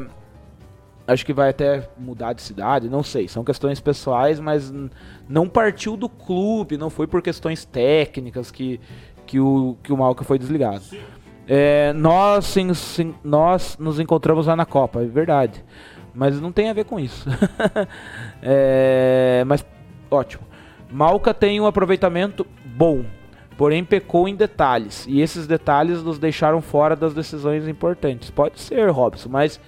Acho 1.08 1.26
que 1.26 1.34
vai 1.34 1.50
até 1.50 1.88
mudar 1.98 2.34
de 2.34 2.42
cidade, 2.42 2.90
não 2.90 3.04
sei. 3.04 3.28
São 3.28 3.44
questões 3.44 3.80
pessoais, 3.80 4.40
mas 4.40 4.74
não 5.30 5.48
partiu 5.48 5.96
do 5.96 6.10
clube, 6.10 6.78
não 6.78 6.90
foi 6.90 7.06
por 7.06 7.22
questões 7.22 7.64
técnicas 7.64 8.50
que, 8.50 8.80
que, 9.26 9.40
o, 9.40 9.78
que 9.84 9.94
o 9.94 9.98
Malca 9.98 10.24
foi 10.24 10.40
desligado. 10.40 10.84
É, 11.48 11.94
nós, 11.94 12.46
sim, 12.46 12.74
sim, 12.74 13.14
nós 13.24 13.78
nos 13.80 14.00
encontramos 14.00 14.48
lá 14.48 14.56
na 14.56 14.66
Copa, 14.66 15.04
é 15.04 15.06
verdade. 15.06 15.64
Mas 16.14 16.42
não 16.42 16.52
tem 16.52 16.70
a 16.70 16.74
ver 16.74 16.86
com 16.86 17.00
isso. 17.00 17.28
É, 18.48 19.44
mas 19.48 19.66
ótimo. 20.12 20.44
Malca 20.92 21.34
tem 21.34 21.60
um 21.60 21.66
aproveitamento 21.66 22.46
bom, 22.64 23.04
porém 23.58 23.84
pecou 23.84 24.28
em 24.28 24.36
detalhes. 24.36 25.06
E 25.08 25.20
esses 25.20 25.48
detalhes 25.48 26.04
nos 26.04 26.20
deixaram 26.20 26.62
fora 26.62 26.96
das 26.96 27.14
decisões 27.14 27.68
importantes. 27.68 28.30
Pode 28.30 28.60
ser, 28.60 28.90
Robson, 28.92 29.30
mas 29.30 29.60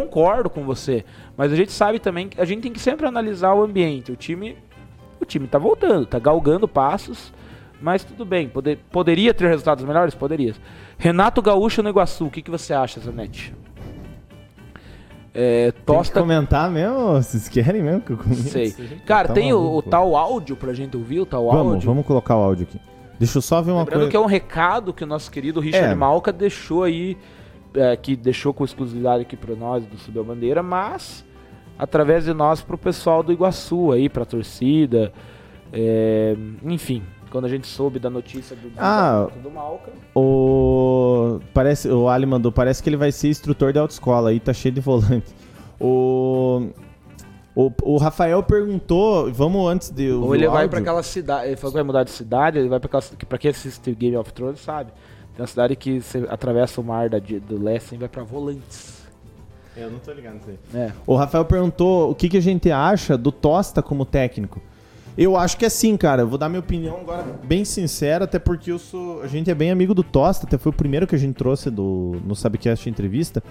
concordo 0.00 0.48
com 0.50 0.64
você. 0.64 1.04
Mas 1.36 1.52
a 1.52 1.56
gente 1.56 1.70
sabe 1.72 1.98
também 1.98 2.28
que 2.28 2.40
a 2.40 2.44
gente 2.44 2.62
tem 2.62 2.72
que 2.72 2.80
sempre 2.80 3.06
analisar 3.06 3.54
o 3.54 3.62
ambiente. 3.62 4.10
O 4.10 4.16
time, 4.16 4.56
o 5.20 5.24
time 5.24 5.46
tá 5.46 5.58
voltando, 5.58 6.06
tá 6.06 6.18
galgando 6.18 6.66
passos. 6.66 7.32
Mas 7.80 8.02
tudo 8.02 8.24
bem, 8.24 8.48
poder- 8.48 8.78
poderia 8.90 9.34
ter 9.34 9.46
resultados 9.48 9.84
melhores? 9.84 10.14
Poderia. 10.14 10.54
Renato 10.96 11.42
Gaúcho 11.42 11.82
no 11.82 11.88
Iguaçu, 11.90 12.26
o 12.26 12.30
que, 12.30 12.40
que 12.42 12.50
você 12.50 12.72
acha, 12.72 12.98
Zanetti? 13.00 13.54
É, 15.34 15.72
Tem 15.72 15.80
que 15.80 15.86
Tosta 15.86 16.20
comentar 16.20 16.70
mesmo? 16.70 17.14
Vocês 17.14 17.48
querem 17.48 17.82
mesmo 17.82 18.00
que 18.00 18.12
eu 18.12 18.16
comente? 18.16 18.42
Sei. 18.42 18.72
Cara, 19.04 19.28
Tá 19.28 19.34
tem 19.34 19.52
o, 19.52 19.58
o 19.76 19.82
tal 19.82 20.14
áudio 20.16 20.54
pra 20.56 20.72
gente 20.72 20.96
ouvir, 20.96 21.20
o 21.20 21.26
tal 21.26 21.46
Vamos, 21.50 21.72
áudio. 21.74 21.86
vamos 21.88 22.06
colocar 22.06 22.36
o 22.36 22.42
áudio 22.42 22.66
aqui. 22.68 22.80
Deixa 23.18 23.38
eu 23.38 23.42
só 23.42 23.60
ver 23.60 23.72
uma 23.72 23.80
Lembrando 23.80 23.98
coisa. 24.02 24.10
que 24.10 24.16
é 24.16 24.20
um 24.20 24.26
recado 24.26 24.92
que 24.92 25.02
o 25.04 25.06
nosso 25.06 25.30
querido 25.30 25.60
Richard 25.60 25.92
É. 25.92 25.94
Malca 25.94 26.32
deixou 26.32 26.84
aí, 26.84 27.16
é, 27.74 27.96
que 27.96 28.16
deixou 28.16 28.52
com 28.54 28.64
exclusividade 28.64 29.22
aqui 29.22 29.36
pra 29.36 29.54
nós 29.54 29.84
do 29.84 29.98
Subiu 29.98 30.22
a 30.22 30.24
Bandeira, 30.24 30.62
mas 30.62 31.24
através 31.78 32.24
de 32.24 32.32
nós 32.32 32.62
pro 32.62 32.78
pessoal 32.78 33.22
do 33.22 33.32
Iguaçu 33.32 33.92
aí, 33.92 34.08
pra 34.08 34.24
torcida. 34.24 35.12
é, 35.72 36.36
enfim, 36.62 37.02
quando 37.30 37.46
a 37.46 37.48
gente 37.48 37.66
soube 37.66 37.98
da 37.98 38.08
notícia 38.08 38.54
do 38.54 38.70
Ah. 38.78 39.28
do 39.42 39.50
Malca. 39.50 39.90
O 40.14 41.40
parece 41.52 41.88
o 41.88 42.08
Ali 42.08 42.26
mandou, 42.26 42.52
parece 42.52 42.80
que 42.82 42.88
ele 42.88 42.96
vai 42.96 43.10
ser 43.10 43.28
instrutor 43.28 43.72
de 43.72 43.78
autoescola 43.80 44.30
aí, 44.30 44.38
tá 44.38 44.52
cheio 44.52 44.72
de 44.72 44.80
volante. 44.80 45.34
O 45.80 46.68
o, 47.56 47.70
o 47.82 47.96
Rafael 47.98 48.42
perguntou, 48.42 49.32
vamos 49.32 49.68
antes 49.70 49.90
de 49.90 50.10
Ou 50.10 50.34
ele 50.34 50.48
vai 50.48 50.68
pra 50.68 50.80
aquela 50.80 51.02
cidade, 51.02 51.48
ele 51.48 51.56
falou 51.56 51.72
que 51.72 51.76
vai 51.78 51.84
mudar 51.84 52.02
de 52.04 52.10
cidade, 52.10 52.58
ele 52.58 52.68
vai 52.68 52.80
pra 52.80 52.86
aquela 52.86 53.02
pra 53.28 53.38
quem 53.38 53.50
assiste 53.50 53.94
Game 53.94 54.16
of 54.16 54.32
Thrones, 54.32 54.60
sabe? 54.60 54.92
Tem 55.34 55.42
uma 55.42 55.46
cidade 55.46 55.74
que 55.74 56.00
você 56.00 56.24
atravessa 56.28 56.80
o 56.80 56.84
mar 56.84 57.08
da, 57.08 57.18
do 57.18 57.62
leste 57.62 57.94
e 57.94 57.98
vai 57.98 58.08
pra 58.08 58.22
Volantes. 58.22 59.02
Eu 59.76 59.90
não 59.90 59.98
tô 59.98 60.12
ligado 60.12 60.34
nisso 60.34 60.50
aí. 60.50 60.80
É. 60.80 60.92
O 61.04 61.16
Rafael 61.16 61.44
perguntou 61.44 62.10
o 62.10 62.14
que, 62.14 62.28
que 62.28 62.36
a 62.36 62.42
gente 62.42 62.70
acha 62.70 63.18
do 63.18 63.32
Tosta 63.32 63.82
como 63.82 64.04
técnico. 64.04 64.62
Eu 65.16 65.36
acho 65.36 65.56
que 65.56 65.64
é 65.64 65.68
sim, 65.68 65.96
cara. 65.96 66.22
Eu 66.22 66.28
vou 66.28 66.38
dar 66.38 66.48
minha 66.48 66.60
opinião 66.60 66.98
agora 67.00 67.24
bem 67.44 67.64
sincera, 67.64 68.24
até 68.24 68.38
porque 68.38 68.70
eu 68.70 68.78
sou. 68.78 69.22
A 69.22 69.26
gente 69.26 69.50
é 69.50 69.54
bem 69.54 69.70
amigo 69.70 69.94
do 69.94 70.02
Tosta, 70.02 70.46
até 70.46 70.58
foi 70.58 70.70
o 70.70 70.74
primeiro 70.74 71.06
que 71.06 71.14
a 71.14 71.18
gente 71.18 71.34
trouxe 71.34 71.70
do, 71.70 72.20
no 72.24 72.36
Sabcast 72.36 72.88
entrevista. 72.88 73.42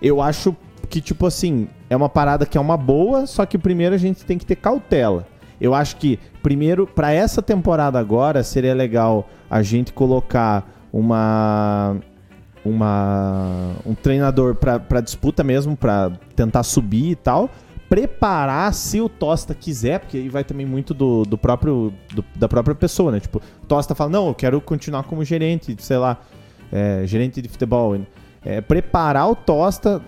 Eu 0.00 0.20
acho 0.20 0.54
que, 0.88 1.00
tipo 1.00 1.26
assim, 1.26 1.68
é 1.90 1.96
uma 1.96 2.08
parada 2.08 2.46
que 2.46 2.56
é 2.56 2.60
uma 2.60 2.76
boa, 2.76 3.26
só 3.26 3.44
que 3.44 3.58
primeiro 3.58 3.94
a 3.94 3.98
gente 3.98 4.24
tem 4.24 4.38
que 4.38 4.46
ter 4.46 4.56
cautela. 4.56 5.26
Eu 5.60 5.74
acho 5.74 5.96
que, 5.96 6.18
primeiro, 6.42 6.86
para 6.86 7.12
essa 7.12 7.42
temporada 7.42 7.98
agora, 7.98 8.42
seria 8.42 8.74
legal 8.74 9.28
a 9.50 9.62
gente 9.62 9.92
colocar 9.92 10.77
uma 10.92 11.96
uma 12.64 13.72
um 13.86 13.94
treinador 13.94 14.54
para 14.54 15.00
disputa 15.00 15.42
mesmo, 15.44 15.76
para 15.76 16.10
tentar 16.34 16.62
subir 16.62 17.10
e 17.10 17.16
tal 17.16 17.50
preparar 17.88 18.72
se 18.74 19.00
o 19.00 19.08
Tosta 19.08 19.54
quiser, 19.54 20.00
porque 20.00 20.18
aí 20.18 20.28
vai 20.28 20.44
também 20.44 20.66
muito 20.66 20.92
do, 20.92 21.24
do 21.24 21.38
próprio 21.38 21.92
do, 22.14 22.24
da 22.36 22.46
própria 22.46 22.74
pessoa, 22.74 23.10
né? 23.10 23.18
Tipo, 23.18 23.40
Tosta 23.66 23.94
fala, 23.94 24.10
não, 24.10 24.28
eu 24.28 24.34
quero 24.34 24.60
continuar 24.60 25.04
como 25.04 25.24
gerente, 25.24 25.74
sei 25.78 25.96
lá, 25.96 26.20
é, 26.70 27.02
gerente 27.06 27.40
de 27.40 27.48
futebol. 27.48 27.98
É, 28.44 28.60
preparar 28.60 29.30
o 29.30 29.34
Tosta 29.34 30.02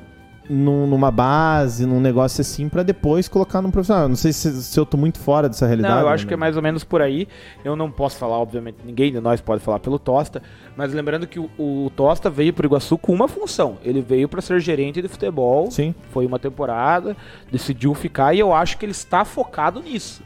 num, 0.51 0.85
numa 0.85 1.13
base, 1.13 1.87
num 1.87 2.01
negócio 2.01 2.41
assim, 2.41 2.69
para 2.69 2.83
depois 2.83 3.29
colocar 3.29 3.63
num 3.63 3.71
profissional. 3.71 4.09
Não 4.09 4.17
sei 4.17 4.33
se, 4.33 4.63
se, 4.63 4.79
eu 4.79 4.85
tô 4.85 4.97
muito 4.97 5.19
fora 5.21 5.49
dessa 5.49 5.65
realidade. 5.65 5.95
Não, 5.95 6.01
eu 6.01 6.09
acho 6.09 6.25
né? 6.25 6.29
que 6.29 6.35
é 6.35 6.37
mais 6.37 6.57
ou 6.57 6.63
menos 6.63 6.83
por 6.83 7.01
aí. 7.01 7.29
Eu 7.65 7.77
não 7.77 7.91
posso 7.91 8.17
falar, 8.17 8.37
obviamente, 8.37 8.79
ninguém 8.85 9.13
de 9.13 9.21
nós 9.21 9.41
pode 9.41 9.63
falar 9.63 9.79
pelo 9.79 9.99
Tosta, 9.99 10.43
mas 10.77 10.93
lembrando 10.93 11.27
que 11.27 11.39
o, 11.39 11.49
o 11.57 11.91
Tosta 11.95 12.29
veio 12.29 12.53
pro 12.53 12.67
Iguaçu 12.67 12.99
com 12.99 13.13
uma 13.13 13.29
função. 13.29 13.79
Ele 13.85 14.03
veio 14.03 14.29
para 14.29 14.41
ser 14.41 14.59
gerente 14.61 15.01
de 15.01 15.07
futebol. 15.07 15.71
Sim. 15.71 15.95
Foi 16.11 16.27
uma 16.27 16.39
temporada, 16.39 17.17
decidiu 17.51 17.95
ficar 17.95 18.35
e 18.35 18.41
eu 18.41 18.53
acho 18.53 18.77
que 18.77 18.85
ele 18.85 18.93
está 18.93 19.25
focado 19.25 19.81
nisso 19.81 20.23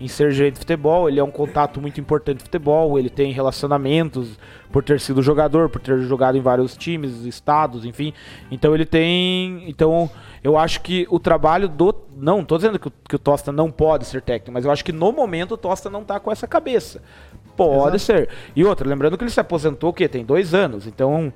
em 0.00 0.06
ser 0.06 0.30
gerente 0.30 0.54
de 0.54 0.60
futebol, 0.60 1.08
ele 1.08 1.18
é 1.18 1.24
um 1.24 1.30
contato 1.30 1.80
muito 1.80 2.00
importante 2.00 2.38
de 2.38 2.44
futebol, 2.44 2.98
ele 2.98 3.10
tem 3.10 3.32
relacionamentos 3.32 4.38
por 4.70 4.84
ter 4.84 5.00
sido 5.00 5.22
jogador, 5.22 5.68
por 5.68 5.80
ter 5.80 5.98
jogado 6.02 6.36
em 6.38 6.40
vários 6.40 6.76
times, 6.76 7.24
estados, 7.24 7.84
enfim. 7.84 8.12
Então 8.50 8.74
ele 8.74 8.86
tem. 8.86 9.64
Então 9.68 10.08
eu 10.42 10.56
acho 10.56 10.80
que 10.82 11.06
o 11.10 11.18
trabalho 11.18 11.68
do. 11.68 11.94
Não, 12.16 12.44
tô 12.44 12.56
dizendo 12.56 12.78
que, 12.78 12.90
que 13.08 13.16
o 13.16 13.18
Tosta 13.18 13.50
não 13.50 13.70
pode 13.70 14.06
ser 14.06 14.22
técnico, 14.22 14.52
mas 14.52 14.64
eu 14.64 14.70
acho 14.70 14.84
que 14.84 14.92
no 14.92 15.12
momento 15.12 15.54
o 15.54 15.56
Tosta 15.56 15.90
não 15.90 16.04
tá 16.04 16.20
com 16.20 16.30
essa 16.30 16.46
cabeça. 16.46 17.02
Pode 17.56 17.96
Exato. 17.96 17.98
ser. 17.98 18.28
E 18.54 18.64
outra, 18.64 18.88
lembrando 18.88 19.18
que 19.18 19.24
ele 19.24 19.30
se 19.30 19.40
aposentou, 19.40 19.92
que 19.92 20.08
tem 20.08 20.24
dois 20.24 20.54
anos, 20.54 20.86
então. 20.86 21.32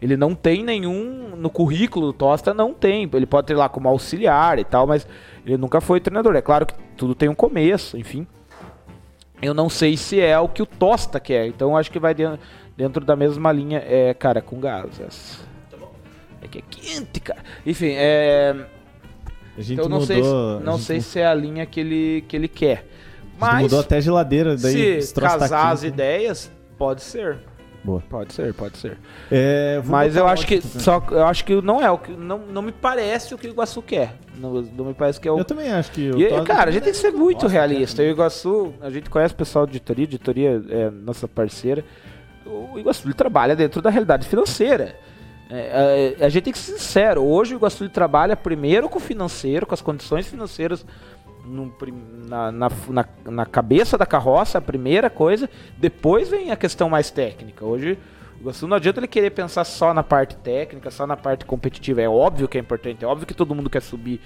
Ele 0.00 0.16
não 0.16 0.34
tem 0.34 0.64
nenhum. 0.64 1.36
No 1.36 1.48
currículo 1.48 2.06
do 2.06 2.12
Tosta 2.12 2.52
não 2.52 2.74
tem. 2.74 3.08
Ele 3.12 3.24
pode 3.24 3.46
ter 3.46 3.54
lá 3.54 3.68
como 3.68 3.88
auxiliar 3.88 4.58
e 4.58 4.64
tal, 4.64 4.84
mas 4.84 5.06
ele 5.46 5.56
nunca 5.56 5.80
foi 5.80 6.00
treinador. 6.00 6.34
É 6.34 6.42
claro 6.42 6.66
que 6.66 6.74
tudo 6.96 7.14
tem 7.14 7.28
um 7.28 7.34
começo, 7.34 7.96
enfim. 7.96 8.26
Eu 9.40 9.52
não 9.52 9.68
sei 9.68 9.96
se 9.96 10.20
é 10.20 10.38
o 10.38 10.48
que 10.48 10.62
o 10.62 10.66
Tosta 10.66 11.18
quer. 11.18 11.48
Então 11.48 11.76
acho 11.76 11.90
que 11.90 11.98
vai 11.98 12.14
dentro, 12.14 12.38
dentro 12.76 13.04
da 13.04 13.16
mesma 13.16 13.50
linha. 13.50 13.82
É, 13.84 14.14
cara, 14.14 14.40
com 14.40 14.60
gases. 14.60 15.44
É 16.40 16.48
que 16.48 16.58
é 16.58 16.62
quente, 16.68 17.20
cara. 17.20 17.40
Enfim, 17.66 17.90
é. 17.90 18.54
então 19.58 19.88
não 19.88 20.00
mudou, 20.00 20.06
sei, 20.06 20.22
não 20.64 20.78
sei 20.78 21.00
se 21.00 21.18
é 21.20 21.26
a 21.26 21.34
linha 21.34 21.66
que 21.66 21.80
ele, 21.80 22.24
que 22.28 22.36
ele 22.36 22.48
quer. 22.48 22.86
Mas 23.38 23.62
mudou 23.62 23.80
até 23.80 24.00
geladeira 24.00 24.56
daí. 24.56 25.02
Se 25.02 25.14
casar 25.14 25.72
as 25.72 25.82
ideias, 25.82 26.50
pode 26.78 27.02
ser. 27.02 27.38
Boa. 27.84 28.00
Pode 28.08 28.32
ser, 28.32 28.54
pode 28.54 28.78
ser. 28.78 28.96
É, 29.30 29.82
Mas 29.84 30.14
eu 30.14 30.26
acho 30.28 30.46
que 30.46 30.60
só 30.60 31.04
eu 31.10 31.26
acho 31.26 31.44
que 31.44 31.60
não 31.60 31.82
é 31.82 31.90
o 31.90 31.98
que 31.98 32.12
não, 32.12 32.38
não 32.38 32.62
me 32.62 32.70
parece 32.70 33.34
o 33.34 33.38
que 33.38 33.48
o 33.48 33.50
Iguaçu 33.50 33.82
quer. 33.82 34.14
Não, 34.36 34.62
não 34.62 34.84
me 34.86 34.94
parece 34.94 35.20
que 35.20 35.28
é 35.28 35.32
o 35.32 35.38
Eu 35.38 35.44
também 35.44 35.70
acho 35.70 35.90
que 35.92 36.10
e, 36.10 36.44
cara, 36.44 36.70
a 36.70 36.72
gente 36.72 36.84
tem 36.84 36.92
que 36.92 36.98
ser 36.98 37.12
muito 37.12 37.46
realista. 37.46 38.02
O 38.02 38.06
Iguaçu, 38.06 38.72
a 38.80 38.90
gente 38.90 39.10
conhece 39.10 39.34
o 39.34 39.36
pessoal 39.36 39.66
de 39.66 39.72
editoria, 39.72 40.04
editoria 40.04 40.62
é 40.68 40.90
nossa 40.90 41.28
parceira. 41.28 41.84
O 42.46 42.78
Iguaçu 42.78 43.06
ele 43.06 43.14
trabalha 43.14 43.54
dentro 43.54 43.82
da 43.82 43.90
realidade 43.90 44.26
financeira. 44.26 44.96
É, 45.50 46.16
a, 46.20 46.26
a, 46.26 46.28
gente 46.28 46.44
tem 46.44 46.52
que 46.52 46.58
ser 46.58 46.72
sincero. 46.72 47.22
Hoje 47.22 47.54
o 47.54 47.58
Iguaçu 47.58 47.84
ele 47.84 47.90
trabalha 47.90 48.34
primeiro 48.34 48.88
com 48.88 48.98
o 48.98 49.00
financeiro, 49.00 49.66
com 49.66 49.74
as 49.74 49.82
condições 49.82 50.26
financeiras 50.26 50.84
no, 51.44 51.72
na, 52.28 52.50
na, 52.52 52.70
na, 52.88 53.04
na, 53.26 53.46
cabeça 53.46 53.98
da 53.98 54.06
carroça, 54.06 54.58
a 54.58 54.60
primeira 54.60 55.10
coisa, 55.10 55.50
depois 55.76 56.28
vem 56.28 56.50
a 56.50 56.56
questão 56.56 56.88
mais 56.88 57.10
técnica. 57.10 57.64
Hoje, 57.64 57.98
o 58.42 58.46
Iguaçu 58.46 58.66
não 58.66 58.76
adianta 58.76 58.98
ele 58.98 59.06
querer 59.06 59.30
pensar 59.30 59.62
só 59.62 59.94
na 59.94 60.02
parte 60.02 60.36
técnica, 60.36 60.90
só 60.90 61.06
na 61.06 61.16
parte 61.16 61.44
competitiva. 61.44 62.02
É 62.02 62.08
óbvio 62.08 62.48
que 62.48 62.58
é 62.58 62.60
importante, 62.60 63.04
é 63.04 63.06
óbvio 63.06 63.24
que 63.24 63.34
todo 63.34 63.54
mundo 63.54 63.70
quer 63.70 63.80
subir, 63.80 64.20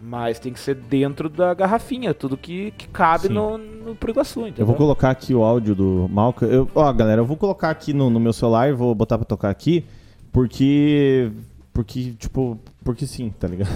mas 0.00 0.38
tem 0.38 0.52
que 0.52 0.60
ser 0.60 0.76
dentro 0.76 1.28
da 1.28 1.52
garrafinha, 1.52 2.14
tudo 2.14 2.36
que, 2.36 2.70
que 2.72 2.86
cabe 2.86 3.28
no, 3.28 3.58
no 3.58 3.96
pro 3.96 4.12
Iguaçu. 4.12 4.42
Entendeu? 4.42 4.62
Eu 4.62 4.66
vou 4.66 4.76
colocar 4.76 5.10
aqui 5.10 5.34
o 5.34 5.42
áudio 5.42 5.74
do 5.74 6.08
Malca. 6.08 6.46
Eu, 6.46 6.70
ó, 6.76 6.92
galera, 6.92 7.20
eu 7.20 7.26
vou 7.26 7.36
colocar 7.36 7.70
aqui 7.70 7.92
no, 7.92 8.08
no 8.08 8.20
meu 8.20 8.32
celular, 8.32 8.72
vou 8.72 8.94
botar 8.94 9.18
pra 9.18 9.26
tocar 9.26 9.50
aqui, 9.50 9.84
porque. 10.32 11.32
Porque, 11.76 12.14
tipo, 12.18 12.58
porque 12.82 13.06
sim, 13.06 13.30
tá 13.38 13.46
ligado? 13.46 13.68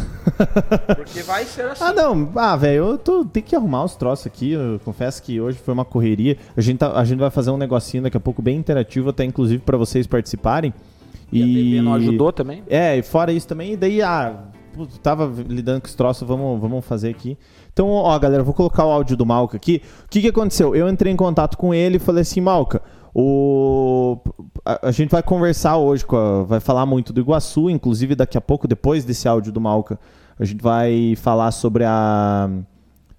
Porque 0.96 1.22
vai 1.22 1.44
ser 1.44 1.66
assim. 1.68 1.84
Ah, 1.84 1.92
não. 1.92 2.32
Ah, 2.34 2.56
velho, 2.56 2.92
eu 2.92 2.98
tô, 2.98 3.26
tenho 3.26 3.44
que 3.44 3.54
arrumar 3.54 3.84
os 3.84 3.94
troços 3.94 4.26
aqui. 4.26 4.52
Eu 4.52 4.80
confesso 4.82 5.22
que 5.22 5.38
hoje 5.38 5.58
foi 5.58 5.74
uma 5.74 5.84
correria. 5.84 6.38
A 6.56 6.62
gente, 6.62 6.78
tá, 6.78 6.98
a 6.98 7.04
gente 7.04 7.18
vai 7.18 7.28
fazer 7.28 7.50
um 7.50 7.58
negocinho 7.58 8.02
daqui 8.02 8.16
a 8.16 8.20
pouco 8.20 8.40
bem 8.40 8.56
interativo, 8.56 9.10
até 9.10 9.22
inclusive 9.22 9.62
para 9.62 9.76
vocês 9.76 10.06
participarem. 10.06 10.72
E, 11.30 11.74
e 11.74 11.78
a 11.78 11.82
não 11.82 11.92
ajudou 11.92 12.32
também? 12.32 12.62
É, 12.70 12.96
e 12.96 13.02
fora 13.02 13.32
isso 13.32 13.46
também, 13.46 13.74
e 13.74 13.76
daí, 13.76 14.00
ah, 14.00 14.44
tava 15.02 15.30
lidando 15.46 15.82
com 15.82 15.86
os 15.86 15.94
troços, 15.94 16.26
vamos, 16.26 16.58
vamos 16.58 16.82
fazer 16.82 17.10
aqui. 17.10 17.36
Então, 17.70 17.86
ó, 17.90 18.18
galera, 18.18 18.42
vou 18.42 18.54
colocar 18.54 18.86
o 18.86 18.90
áudio 18.90 19.14
do 19.14 19.26
Malca 19.26 19.58
aqui. 19.58 19.82
O 20.06 20.08
que, 20.08 20.22
que 20.22 20.28
aconteceu? 20.28 20.74
Eu 20.74 20.88
entrei 20.88 21.12
em 21.12 21.16
contato 21.16 21.58
com 21.58 21.74
ele 21.74 21.96
e 21.96 22.00
falei 22.00 22.22
assim, 22.22 22.40
Malca, 22.40 22.80
o, 23.14 24.18
a, 24.64 24.88
a, 24.88 24.90
gente 24.90 25.10
vai 25.10 25.22
conversar 25.22 25.76
hoje, 25.76 26.04
a, 26.10 26.42
vai 26.42 26.60
falar 26.60 26.86
muito 26.86 27.12
do 27.12 27.20
Iguaçu, 27.20 27.70
inclusive 27.70 28.14
daqui 28.14 28.36
a 28.36 28.40
pouco, 28.40 28.68
depois 28.68 29.04
desse 29.04 29.28
áudio 29.28 29.52
do 29.52 29.60
Malca, 29.60 29.98
a 30.38 30.44
gente 30.44 30.62
vai 30.62 31.14
falar 31.16 31.50
sobre 31.50 31.84
a, 31.84 32.48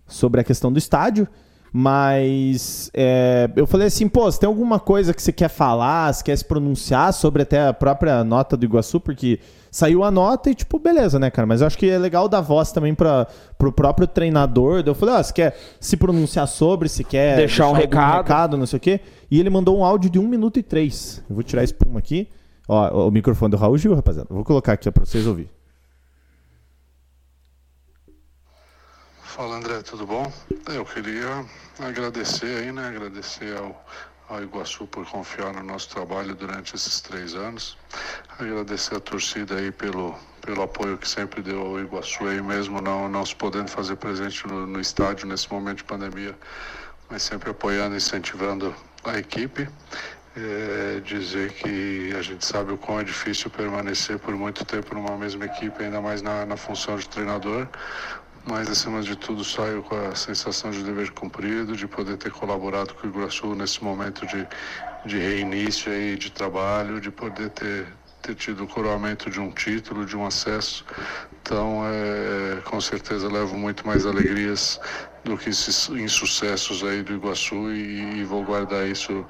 sobre 0.07 0.41
a 0.41 0.43
questão 0.43 0.71
do 0.71 0.77
estádio. 0.79 1.27
Mas 1.73 2.91
é, 2.93 3.49
eu 3.55 3.65
falei 3.65 3.87
assim, 3.87 4.09
pô, 4.09 4.29
você 4.29 4.39
tem 4.39 4.47
alguma 4.47 4.77
coisa 4.77 5.13
que 5.13 5.21
você 5.21 5.31
quer 5.31 5.47
falar, 5.47 6.13
você 6.13 6.21
quer 6.21 6.37
se 6.37 6.43
pronunciar 6.43 7.13
sobre 7.13 7.43
até 7.43 7.67
a 7.67 7.73
própria 7.73 8.23
nota 8.25 8.57
do 8.57 8.65
Iguaçu, 8.65 8.99
porque 8.99 9.39
saiu 9.71 10.03
a 10.03 10.11
nota 10.11 10.51
e, 10.51 10.55
tipo, 10.55 10.77
beleza, 10.77 11.17
né, 11.17 11.31
cara? 11.31 11.47
Mas 11.47 11.61
eu 11.61 11.67
acho 11.67 11.77
que 11.77 11.89
é 11.89 11.97
legal 11.97 12.27
dar 12.27 12.41
voz 12.41 12.73
também 12.73 12.93
para 12.93 13.25
pro 13.57 13.71
próprio 13.71 14.05
treinador. 14.05 14.83
Eu 14.85 14.93
falei, 14.93 15.15
ah, 15.15 15.23
você 15.23 15.31
quer 15.33 15.57
se 15.79 15.95
pronunciar 15.95 16.47
sobre, 16.47 16.89
se 16.89 17.05
quer 17.05 17.37
deixar, 17.37 17.63
deixar 17.63 17.67
um 17.69 17.73
recado. 17.73 18.17
recado, 18.17 18.57
não 18.57 18.67
sei 18.67 18.77
o 18.77 18.79
quê. 18.79 18.99
E 19.31 19.39
ele 19.39 19.49
mandou 19.49 19.77
um 19.79 19.85
áudio 19.85 20.09
de 20.09 20.19
1 20.19 20.27
minuto 20.27 20.59
e 20.59 20.63
3. 20.63 21.23
Eu 21.29 21.35
vou 21.35 21.43
tirar 21.43 21.61
a 21.61 21.63
espuma 21.63 21.99
aqui. 21.99 22.27
Ó, 22.67 23.07
o 23.07 23.11
microfone 23.11 23.51
do 23.51 23.57
Raul 23.57 23.77
Gil, 23.77 23.95
rapaziada. 23.95 24.27
vou 24.29 24.43
colocar 24.43 24.73
aqui 24.73 24.91
para 24.91 25.05
vocês 25.05 25.25
ouvirem. 25.25 25.49
Fala 29.23 29.55
André, 29.55 29.81
tudo 29.81 30.05
bom? 30.05 30.29
Eu 30.67 30.83
queria 30.83 31.45
agradecer 31.79 32.57
aí, 32.59 32.71
né? 32.71 32.89
Agradecer 32.89 33.57
ao, 33.57 33.85
ao 34.31 34.41
Iguaçu 34.41 34.87
por 34.87 35.05
confiar 35.05 35.53
no 35.53 35.61
nosso 35.61 35.89
trabalho 35.89 36.33
durante 36.33 36.73
esses 36.73 37.01
três 37.01 37.35
anos. 37.35 37.77
Agradecer 38.39 38.95
a 38.95 38.99
torcida 38.99 39.55
aí 39.55 39.71
pelo, 39.71 40.15
pelo 40.41 40.61
apoio 40.61 40.97
que 40.97 41.07
sempre 41.07 41.41
deu 41.41 41.59
ao 41.59 41.79
Iguaçu 41.79 42.25
aí, 42.25 42.41
mesmo 42.41 42.81
não, 42.81 43.09
não 43.09 43.25
se 43.25 43.35
podendo 43.35 43.69
fazer 43.69 43.97
presente 43.97 44.47
no, 44.47 44.65
no 44.65 44.79
estádio 44.79 45.27
nesse 45.27 45.51
momento 45.51 45.79
de 45.79 45.83
pandemia, 45.83 46.37
mas 47.09 47.23
sempre 47.23 47.51
apoiando, 47.51 47.95
incentivando 47.95 48.73
a 49.03 49.17
equipe. 49.17 49.67
É, 50.33 51.01
dizer 51.03 51.51
que 51.51 52.13
a 52.17 52.21
gente 52.21 52.45
sabe 52.45 52.71
o 52.71 52.77
quão 52.77 53.01
é 53.01 53.03
difícil 53.03 53.49
permanecer 53.49 54.17
por 54.17 54.33
muito 54.33 54.63
tempo 54.63 54.95
numa 54.95 55.17
mesma 55.17 55.43
equipe, 55.43 55.83
ainda 55.83 55.99
mais 55.99 56.21
na, 56.21 56.45
na 56.45 56.55
função 56.55 56.95
de 56.95 57.09
treinador 57.09 57.67
mas 58.45 58.69
acima 58.69 59.01
de 59.01 59.15
tudo 59.15 59.43
saio 59.43 59.83
com 59.83 59.95
a 59.95 60.15
sensação 60.15 60.71
de 60.71 60.83
dever 60.83 61.11
cumprido, 61.11 61.75
de 61.75 61.87
poder 61.87 62.17
ter 62.17 62.31
colaborado 62.31 62.93
com 62.93 63.07
o 63.07 63.09
Iguaçu 63.09 63.55
nesse 63.55 63.83
momento 63.83 64.25
de, 64.25 64.47
de 65.05 65.17
reinício 65.17 65.91
aí 65.91 66.17
de 66.17 66.31
trabalho, 66.31 66.99
de 66.99 67.11
poder 67.11 67.49
ter, 67.51 67.87
ter 68.21 68.35
tido 68.35 68.63
o 68.63 68.67
coroamento 68.67 69.29
de 69.29 69.39
um 69.39 69.51
título, 69.51 70.05
de 70.05 70.17
um 70.17 70.25
acesso. 70.25 70.85
Então, 71.41 71.83
é, 71.85 72.61
com 72.61 72.81
certeza 72.81 73.27
levo 73.27 73.57
muito 73.57 73.85
mais 73.85 74.05
alegrias 74.05 74.79
do 75.23 75.37
que 75.37 75.49
esses 75.49 75.89
insucessos 75.89 76.83
aí 76.83 77.03
do 77.03 77.13
Iguaçu 77.13 77.71
e, 77.71 78.19
e 78.19 78.23
vou 78.23 78.43
guardar 78.43 78.87
isso 78.87 79.25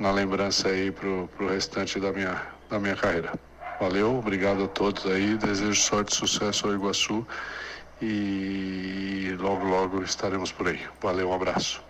na 0.00 0.10
lembrança 0.10 0.68
aí 0.68 0.90
para 0.90 1.08
o 1.08 1.48
restante 1.48 2.00
da 2.00 2.12
minha, 2.12 2.42
da 2.68 2.78
minha 2.80 2.96
carreira. 2.96 3.32
Valeu, 3.78 4.16
obrigado 4.16 4.64
a 4.64 4.68
todos 4.68 5.06
aí, 5.06 5.36
desejo 5.36 5.80
sorte 5.80 6.12
e 6.12 6.16
sucesso 6.16 6.66
ao 6.66 6.74
Iguaçu 6.74 7.26
e 8.02 9.36
logo, 9.40 9.64
logo 9.66 10.02
estaremos 10.02 10.52
por 10.52 10.68
aí. 10.68 10.80
Valeu, 11.02 11.28
um 11.30 11.32
abraço. 11.32 11.82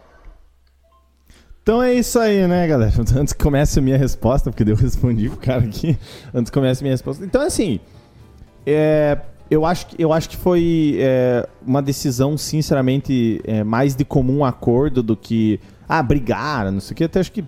Então 1.63 1.83
é 1.83 1.93
isso 1.95 2.19
aí, 2.19 2.47
né, 2.47 2.67
galera? 2.67 2.93
Antes 3.19 3.33
que 3.33 3.43
comece 3.43 3.79
a 3.79 3.83
minha 3.83 3.99
resposta, 3.99 4.51
porque 4.51 4.71
eu 4.71 4.77
respondi 4.77 5.29
pro 5.29 5.39
cara 5.39 5.65
aqui, 5.65 5.99
antes 6.33 6.51
que 6.51 6.55
comece 6.55 6.81
a 6.81 6.85
minha 6.85 6.95
resposta. 6.95 7.25
Então, 7.25 7.43
assim, 7.43 7.81
é, 8.65 9.19
eu, 9.51 9.67
acho, 9.67 9.89
que- 9.89 10.01
eu 10.01 10.13
acho 10.13 10.29
que 10.29 10.37
foi 10.37 10.97
é, 11.01 11.49
uma 11.67 11.83
decisão, 11.83 12.39
sinceramente, 12.39 13.41
é, 13.45 13.65
mais 13.65 13.97
de 13.97 14.05
comum 14.05 14.45
acordo 14.45 15.03
do 15.03 15.17
que, 15.17 15.59
ah, 15.89 16.03
brigaram, 16.03 16.71
não 16.71 16.81
sei 16.81 16.95
o 16.95 16.97
que. 16.97 17.05
Até 17.05 17.19
acho 17.19 17.33
que 17.33 17.45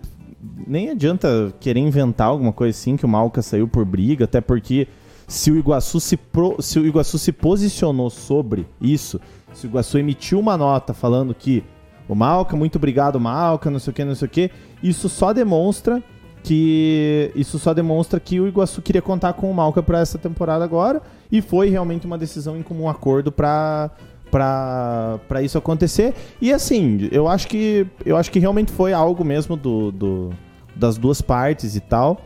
nem 0.66 0.90
adianta 0.90 1.54
querer 1.60 1.80
inventar 1.80 2.26
alguma 2.26 2.52
coisa 2.52 2.76
assim, 2.76 2.96
que 2.96 3.04
o 3.04 3.08
Malca 3.08 3.40
saiu 3.40 3.68
por 3.68 3.84
briga, 3.84 4.24
até 4.24 4.40
porque 4.40 4.88
se 5.28 5.50
o 5.52 5.56
Iguaçu 5.56 6.00
se, 6.00 6.16
pro- 6.16 6.56
se, 6.60 6.78
o 6.80 6.84
Iguaçu 6.86 7.18
se 7.18 7.30
posicionou 7.30 8.10
sobre 8.10 8.66
isso, 8.80 9.20
se 9.52 9.66
o 9.66 9.68
Iguaçu 9.68 9.98
emitiu 9.98 10.40
uma 10.40 10.56
nota 10.56 10.92
falando 10.92 11.32
que 11.34 11.62
o 12.08 12.14
Malca, 12.14 12.56
muito 12.56 12.76
obrigado, 12.76 13.20
Malca, 13.20 13.70
não 13.70 13.78
sei 13.78 13.90
o 13.90 13.94
que, 13.94 14.04
não 14.04 14.14
sei 14.16 14.26
o 14.26 14.30
que, 14.30 14.50
isso 14.82 15.08
só 15.08 15.32
demonstra 15.32 16.02
que 16.42 17.30
isso 17.34 17.58
só 17.58 17.74
demonstra 17.74 18.18
que 18.18 18.40
o 18.40 18.48
Iguaçu 18.48 18.80
queria 18.80 19.02
contar 19.02 19.34
com 19.34 19.50
o 19.50 19.54
Malca 19.54 19.82
para 19.82 20.00
essa 20.00 20.16
temporada 20.16 20.64
agora 20.64 21.02
e 21.30 21.42
foi 21.42 21.68
realmente 21.68 22.06
uma 22.06 22.16
decisão 22.16 22.56
em 22.56 22.62
comum 22.62 22.88
acordo 22.88 23.30
para 23.30 23.90
para 24.30 25.42
isso 25.42 25.56
acontecer. 25.58 26.14
E 26.40 26.52
assim, 26.52 27.08
eu 27.10 27.26
acho 27.28 27.48
que 27.48 27.86
eu 28.04 28.16
acho 28.16 28.30
que 28.30 28.38
realmente 28.38 28.70
foi 28.70 28.92
algo 28.92 29.24
mesmo 29.24 29.56
do, 29.56 29.90
do- 29.90 30.30
das 30.76 30.96
duas 30.96 31.20
partes 31.20 31.74
e 31.74 31.80
tal. 31.80 32.20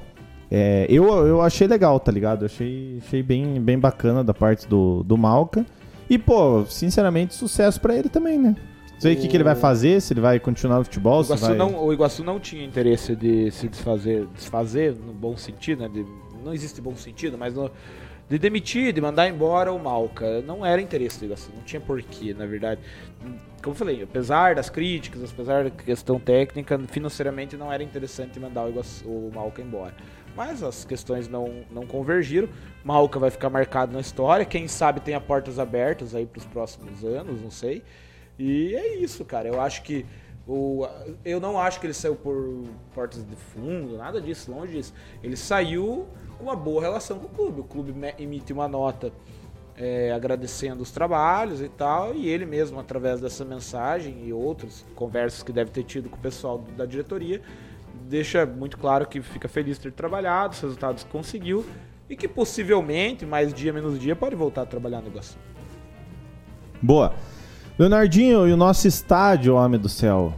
É, 0.55 0.85
eu, 0.87 1.05
eu 1.27 1.41
achei 1.41 1.67
legal, 1.67 1.99
tá 1.99 2.13
ligado? 2.13 2.43
Eu 2.43 2.47
achei, 2.47 2.99
achei 3.03 3.23
bem, 3.23 3.59
bem 3.59 3.79
bacana 3.79 4.23
da 4.23 4.35
parte 4.35 4.69
do, 4.69 5.03
do 5.03 5.17
Malca. 5.17 5.65
E, 6.11 6.19
pô, 6.19 6.67
sinceramente, 6.67 7.35
sucesso 7.35 7.81
pra 7.81 7.97
ele 7.97 8.11
também, 8.11 8.39
né? 8.39 8.55
Não 8.93 9.01
sei 9.01 9.15
o 9.15 9.17
que, 9.17 9.29
que 9.29 9.37
ele 9.37 9.43
vai 9.45 9.55
fazer, 9.55 10.01
se 10.03 10.13
ele 10.13 10.21
vai 10.21 10.39
continuar 10.39 10.77
no 10.77 10.85
futebol, 10.85 11.21
O 11.21 11.25
se 11.25 11.31
Iguaçu, 11.31 11.47
vai... 11.47 11.57
não, 11.57 11.83
o 11.83 11.91
Iguaçu 11.91 12.23
não 12.23 12.39
tinha 12.39 12.63
interesse 12.63 13.17
de 13.17 13.51
se 13.51 13.67
desfazer, 13.67 14.27
desfazer 14.35 14.95
no 14.95 15.13
bom 15.15 15.37
sentido, 15.39 15.81
né? 15.85 15.89
de- 15.89 16.05
não 16.45 16.53
existe 16.53 16.83
bom 16.83 16.95
sentido, 16.97 17.39
mas 17.39 17.55
no- 17.55 17.71
de 18.29 18.39
demitir, 18.39 18.93
de 18.93 19.01
mandar 19.01 19.29
embora 19.29 19.73
o 19.73 19.79
Malca. 19.79 20.43
Não 20.43 20.65
era 20.67 20.83
interesse 20.83 21.19
do 21.21 21.25
Iguaçu, 21.25 21.51
não 21.57 21.63
tinha 21.63 21.81
porquê, 21.81 22.35
na 22.39 22.45
verdade. 22.45 22.81
Como 23.63 23.75
eu 23.75 23.79
falei, 23.79 24.03
apesar 24.03 24.55
das 24.55 24.69
críticas, 24.69 25.23
apesar 25.33 25.65
da 25.65 25.71
questão 25.71 26.21
técnica, 26.21 26.79
financeiramente 26.89 27.57
não 27.57 27.73
era 27.73 27.83
interessante 27.83 28.39
mandar 28.39 28.67
o, 28.67 28.69
Iguaçu, 28.69 29.09
o 29.09 29.31
Malca 29.35 29.63
embora. 29.63 29.95
Mas 30.37 30.63
as 30.63 30.85
questões 30.85 31.29
não, 31.29 31.65
não 31.71 31.87
convergiram. 31.87 32.49
Malca 32.85 33.19
vai 33.19 33.31
ficar 33.31 33.51
marcado 33.51 33.93
na 33.93 34.01
história. 34.01 34.45
Quem 34.45 34.67
sabe 34.69 35.01
tenha 35.01 35.21
portas 35.21 35.59
abertas 35.59 36.15
aí 36.15 36.27
para 36.27 36.39
os 36.39 36.47
próximos 36.47 37.05
anos, 37.05 37.43
não 37.43 37.51
sei. 37.51 37.83
E 38.39 38.75
é 38.75 38.97
isso, 38.97 39.25
cara. 39.25 39.49
Eu 39.49 39.61
acho 39.61 39.83
que 39.83 40.07
o, 40.47 40.87
eu 41.25 41.39
não 41.39 41.59
acho 41.59 41.79
que 41.79 41.87
ele 41.87 41.95
saiu 41.95 42.17
por 42.17 42.65
portas 42.95 43.25
de 43.25 43.37
fundo, 43.37 43.97
nada 43.97 44.21
disso, 44.21 44.51
longe 44.51 44.73
disso. 44.73 44.95
Ele 45.23 45.37
saiu 45.37 46.07
com 46.37 46.45
uma 46.45 46.57
boa 46.57 46.81
relação 46.81 47.19
com 47.19 47.27
o 47.27 47.31
clube. 47.31 47.61
O 47.61 47.65
clube 47.65 47.95
emite 48.19 48.53
uma 48.53 48.67
nota 48.67 49.13
é, 49.77 50.13
agradecendo 50.13 50.83
os 50.83 50.91
trabalhos 50.91 51.61
e 51.61 51.69
tal, 51.69 52.15
e 52.15 52.29
ele 52.29 52.45
mesmo, 52.45 52.79
através 52.79 53.21
dessa 53.21 53.45
mensagem 53.45 54.25
e 54.25 54.33
outras 54.33 54.85
conversas 54.95 55.43
que 55.43 55.53
deve 55.53 55.71
ter 55.71 55.85
tido 55.85 56.11
com 56.11 56.17
o 56.17 56.21
pessoal 56.21 56.59
da 56.77 56.85
diretoria, 56.85 57.41
deixa 58.09 58.45
muito 58.47 58.77
claro 58.79 59.07
que 59.07 59.21
fica 59.23 59.49
feliz 59.49 59.77
de 59.77 59.85
ter 59.85 59.93
trabalhado, 59.93 60.55
os 60.55 60.61
resultados 60.61 61.05
que 61.05 61.11
conseguiu, 61.11 61.65
e 62.09 62.17
que 62.17 62.29
possivelmente, 62.29 63.25
mais 63.25 63.53
dia 63.55 63.73
menos 63.73 63.99
dia, 63.99 64.15
pode 64.15 64.35
voltar 64.37 64.63
a 64.63 64.67
trabalhar 64.67 65.01
no 65.01 65.09
Iguaçu. 65.09 65.37
Boa. 66.81 67.15
Leonardinho, 67.79 68.47
e 68.47 68.53
o 68.53 68.57
nosso 68.57 68.87
estádio, 68.87 69.55
homem 69.55 69.81
do 69.81 69.89
céu? 69.89 70.35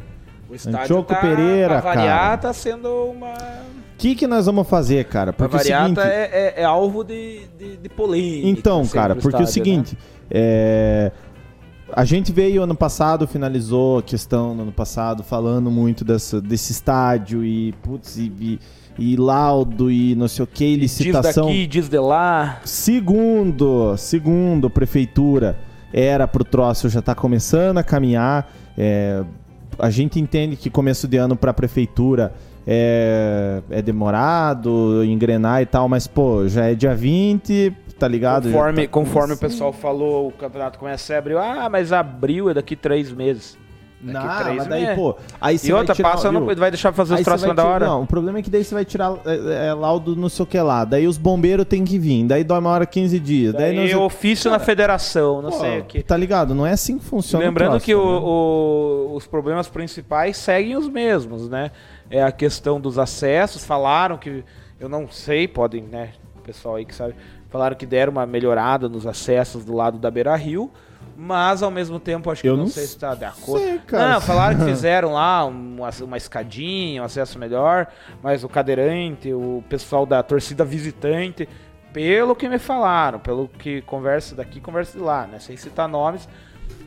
O 0.48 0.54
estádio 0.54 0.78
Antioco 0.80 1.14
tá, 1.14 1.20
Pereira, 1.20 1.80
variar, 1.80 2.06
cara. 2.06 2.36
tá 2.38 2.52
sendo 2.52 2.88
uma... 3.10 3.32
O 3.32 3.96
que, 3.96 4.14
que 4.14 4.26
nós 4.26 4.46
vamos 4.46 4.68
fazer, 4.68 5.04
cara? 5.06 5.32
Porque 5.32 5.44
é 5.44 5.56
o 5.56 5.58
variar, 5.58 5.82
seguinte... 5.82 5.96
tá- 5.96 6.08
é, 6.08 6.54
é- 6.56 6.62
é 6.62 6.64
alvo 6.64 7.02
de, 7.02 7.46
de, 7.58 7.76
de 7.78 7.88
polêmica. 7.88 8.48
Então, 8.48 8.84
sempre 8.84 8.98
cara, 8.98 9.14
o 9.14 9.16
porque 9.16 9.36
é 9.36 9.40
o 9.40 9.42
estádio, 9.42 9.72
né? 9.72 9.84
seguinte, 9.84 9.98
é, 10.30 11.12
a 11.96 12.04
gente 12.04 12.32
veio 12.32 12.62
ano 12.62 12.74
passado, 12.74 13.26
finalizou 13.26 13.98
a 13.98 14.02
questão 14.02 14.54
no 14.54 14.62
ano 14.62 14.72
passado, 14.72 15.22
falando 15.22 15.70
muito 15.70 16.04
dessa, 16.04 16.40
desse 16.40 16.72
estádio 16.72 17.44
e, 17.44 17.72
putz, 17.82 18.16
e, 18.16 18.32
e, 18.40 18.60
e 18.98 19.16
laudo 19.16 19.90
e 19.90 20.14
não 20.16 20.26
sei 20.26 20.42
o 20.42 20.46
que, 20.46 20.74
licitação. 20.76 21.46
Diz 21.46 21.54
daqui, 21.54 21.66
diz 21.66 21.88
de 21.88 21.98
lá. 21.98 22.60
Segundo, 22.64 23.96
segundo 23.96 24.68
prefeitura, 24.68 25.56
era 25.92 26.26
pro 26.26 26.42
troço 26.42 26.88
já 26.88 27.00
tá 27.00 27.14
começando 27.14 27.78
a 27.78 27.82
caminhar. 27.84 28.52
é, 28.76 29.22
a 29.78 29.90
gente 29.90 30.20
entende 30.20 30.56
que 30.56 30.70
começo 30.70 31.06
de 31.06 31.16
ano 31.16 31.36
pra 31.36 31.52
prefeitura 31.52 32.32
é, 32.66 33.62
é 33.70 33.82
demorado, 33.82 35.04
engrenar 35.04 35.62
e 35.62 35.66
tal, 35.66 35.88
mas 35.88 36.06
pô, 36.06 36.48
já 36.48 36.66
é 36.66 36.74
dia 36.74 36.94
20, 36.94 37.72
tá 37.98 38.08
ligado? 38.08 38.44
Conforme, 38.44 38.82
tá 38.86 38.92
conforme 38.92 39.34
o 39.34 39.38
pessoal 39.38 39.72
falou, 39.72 40.28
o 40.28 40.32
campeonato 40.32 40.78
começa 40.78 41.12
em 41.12 41.16
abril. 41.16 41.38
Ah, 41.38 41.68
mas 41.70 41.92
abril 41.92 42.50
é 42.50 42.54
daqui 42.54 42.74
três 42.76 43.12
meses. 43.12 43.56
Daqui 44.06 44.26
Não, 44.26 44.38
três 44.42 44.56
mas 44.58 44.66
daí, 44.66 44.80
meses. 44.82 44.96
pô, 44.96 45.16
aí 45.40 45.58
E 45.64 45.72
outra, 45.72 45.94
tirar- 45.94 46.10
passa, 46.10 46.30
não 46.30 46.44
viu? 46.44 46.54
vai 46.56 46.70
deixar 46.70 46.92
fazer 46.92 47.14
os 47.14 47.22
troços 47.22 47.46
mais 47.46 47.56
da 47.56 47.64
hora. 47.64 47.86
Não, 47.86 48.02
o 48.02 48.06
problema 48.06 48.38
é 48.38 48.42
que 48.42 48.50
daí 48.50 48.62
você 48.62 48.74
vai 48.74 48.84
tirar 48.84 49.14
é, 49.24 49.68
é, 49.68 49.72
laudo 49.72 50.14
não 50.14 50.28
sei 50.28 50.42
o 50.42 50.46
que 50.46 50.60
lá. 50.60 50.84
Daí 50.84 51.06
os 51.06 51.16
bombeiros 51.16 51.64
têm 51.64 51.84
que 51.86 51.98
vir. 51.98 52.26
Daí 52.26 52.44
dói 52.44 52.58
uma 52.58 52.68
hora 52.68 52.84
15 52.84 53.18
dias. 53.18 53.54
Daí, 53.54 53.74
Daí 53.74 53.76
não 53.80 53.86
sei- 53.86 53.94
ofício 53.96 54.50
na 54.50 54.58
federação, 54.58 55.40
não 55.40 55.48
Pô, 55.50 55.58
sei 55.58 55.78
o 55.78 55.84
que. 55.86 56.02
Tá 56.02 56.18
ligado? 56.18 56.54
Não 56.54 56.66
é 56.66 56.72
assim 56.72 56.98
que 56.98 57.04
funciona. 57.06 57.46
Lembrando 57.46 57.70
troço, 57.70 57.86
que 57.86 57.94
o- 57.94 58.04
né? 58.04 58.20
o- 58.22 59.12
os 59.16 59.26
problemas 59.26 59.68
principais 59.68 60.36
seguem 60.36 60.76
os 60.76 60.86
mesmos, 60.86 61.48
né? 61.48 61.70
É 62.10 62.22
a 62.22 62.30
questão 62.30 62.78
dos 62.78 62.98
acessos. 62.98 63.64
Falaram 63.64 64.18
que, 64.18 64.44
eu 64.78 64.88
não 64.88 65.08
sei, 65.08 65.48
podem, 65.48 65.82
né? 65.82 66.10
O 66.36 66.40
pessoal 66.42 66.74
aí 66.76 66.84
que 66.84 66.94
sabe, 66.94 67.14
falaram 67.54 67.76
que 67.76 67.86
deram 67.86 68.10
uma 68.10 68.26
melhorada 68.26 68.88
nos 68.88 69.06
acessos 69.06 69.64
do 69.64 69.76
lado 69.76 69.96
da 69.96 70.10
Beira 70.10 70.34
Rio, 70.34 70.72
mas 71.16 71.62
ao 71.62 71.70
mesmo 71.70 72.00
tempo 72.00 72.28
acho 72.28 72.42
que 72.42 72.48
Eu 72.48 72.56
não, 72.56 72.64
não 72.64 72.68
sei 72.68 72.82
se 72.82 72.96
está 72.96 73.14
de 73.14 73.24
acordo. 73.24 73.64
sei, 73.64 73.78
cara. 73.78 74.14
Não, 74.14 74.20
falaram 74.20 74.58
que 74.58 74.64
fizeram 74.66 75.12
lá 75.12 75.44
uma, 75.44 75.88
uma 76.02 76.16
escadinha, 76.16 77.00
um 77.00 77.04
acesso 77.04 77.38
melhor, 77.38 77.86
mas 78.20 78.42
o 78.42 78.48
cadeirante, 78.48 79.32
o 79.32 79.62
pessoal 79.68 80.04
da 80.04 80.20
torcida 80.20 80.64
visitante, 80.64 81.48
pelo 81.92 82.34
que 82.34 82.48
me 82.48 82.58
falaram, 82.58 83.20
pelo 83.20 83.46
que 83.46 83.82
conversa 83.82 84.34
daqui, 84.34 84.60
conversa 84.60 84.98
de 84.98 85.04
lá, 85.04 85.24
né? 85.24 85.38
Sem 85.38 85.56
citar 85.56 85.86
nomes. 85.88 86.28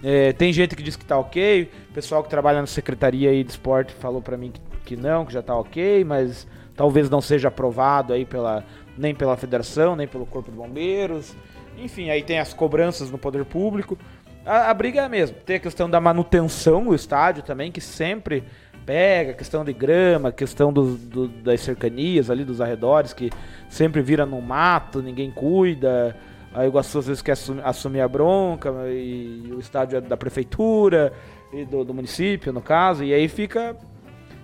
É, 0.04 0.34
tem 0.34 0.52
gente 0.52 0.76
que 0.76 0.84
diz 0.84 0.98
que 0.98 1.06
tá 1.06 1.18
ok, 1.18 1.72
pessoal 1.94 2.22
que 2.26 2.30
trabalha 2.30 2.60
na 2.60 2.68
secretaria 2.68 3.30
aí 3.30 3.42
de 3.42 3.52
esporte 3.52 3.94
falou 3.94 4.22
pra 4.22 4.36
mim 4.36 4.52
que, 4.52 4.60
que 4.84 4.96
não, 4.98 5.26
que 5.26 5.32
já 5.32 5.42
tá 5.42 5.56
ok, 5.56 6.04
mas 6.04 6.46
talvez 6.76 7.10
não 7.10 7.22
seja 7.22 7.48
aprovado 7.48 8.12
aí 8.12 8.26
pela 8.26 8.66
nem 8.98 9.14
pela 9.14 9.38
federação, 9.38 9.96
nem 9.96 10.08
pelo 10.08 10.26
corpo 10.26 10.52
de 10.52 10.58
bombeiros. 10.58 11.36
Enfim, 11.78 12.10
aí 12.10 12.24
tem 12.24 12.40
as 12.40 12.54
cobranças 12.54 13.12
no 13.12 13.18
poder 13.18 13.46
público. 13.46 13.98
A, 14.46 14.70
a 14.70 14.74
briga 14.74 15.02
é 15.02 15.06
a 15.06 15.10
mesma. 15.10 15.38
Tem 15.46 15.58
a 15.58 15.60
questão 15.60 15.90
da 15.90 16.00
manutenção 16.02 16.84
do 16.84 16.96
estádio 16.96 17.44
também, 17.44 17.72
que 17.72 17.82
sempre 17.82 18.44
pega, 18.86 19.34
questão 19.34 19.66
de 19.66 19.74
grama, 19.74 20.32
questão 20.32 20.72
dos- 20.72 20.98
do- 21.00 21.28
das 21.28 21.60
cercanias 21.62 22.30
ali, 22.30 22.46
dos 22.46 22.62
arredores, 22.62 23.12
que 23.14 23.30
sempre 23.70 24.02
vira 24.02 24.26
no 24.26 24.42
mato, 24.42 25.02
ninguém 25.02 25.30
cuida. 25.30 26.16
O 26.56 26.64
Iguaçu 26.64 27.00
às 27.00 27.08
vezes 27.08 27.22
quer 27.22 27.34
assumir, 27.34 27.62
assumir 27.66 28.02
a 28.02 28.08
bronca, 28.08 28.72
e 28.90 29.52
o 29.54 29.60
estádio 29.60 29.98
é 29.98 30.02
da 30.02 30.16
prefeitura 30.16 31.12
e 31.54 31.66
do, 31.66 31.84
do 31.84 31.94
município, 31.94 32.52
no 32.54 32.62
caso, 32.62 33.04
e 33.04 33.14
aí 33.14 33.28
fica, 33.28 33.76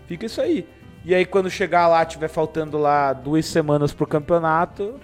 fica 0.07 0.25
isso 0.25 0.41
aí. 0.41 0.67
E 1.05 1.13
aí 1.13 1.25
quando 1.25 1.49
chegar 1.49 1.87
lá, 1.87 2.05
tiver 2.05 2.27
faltando 2.29 2.77
lá 2.77 3.11
duas 3.13 3.45
semanas 3.45 3.91
pro 3.93 4.07
campeonato, 4.07 4.95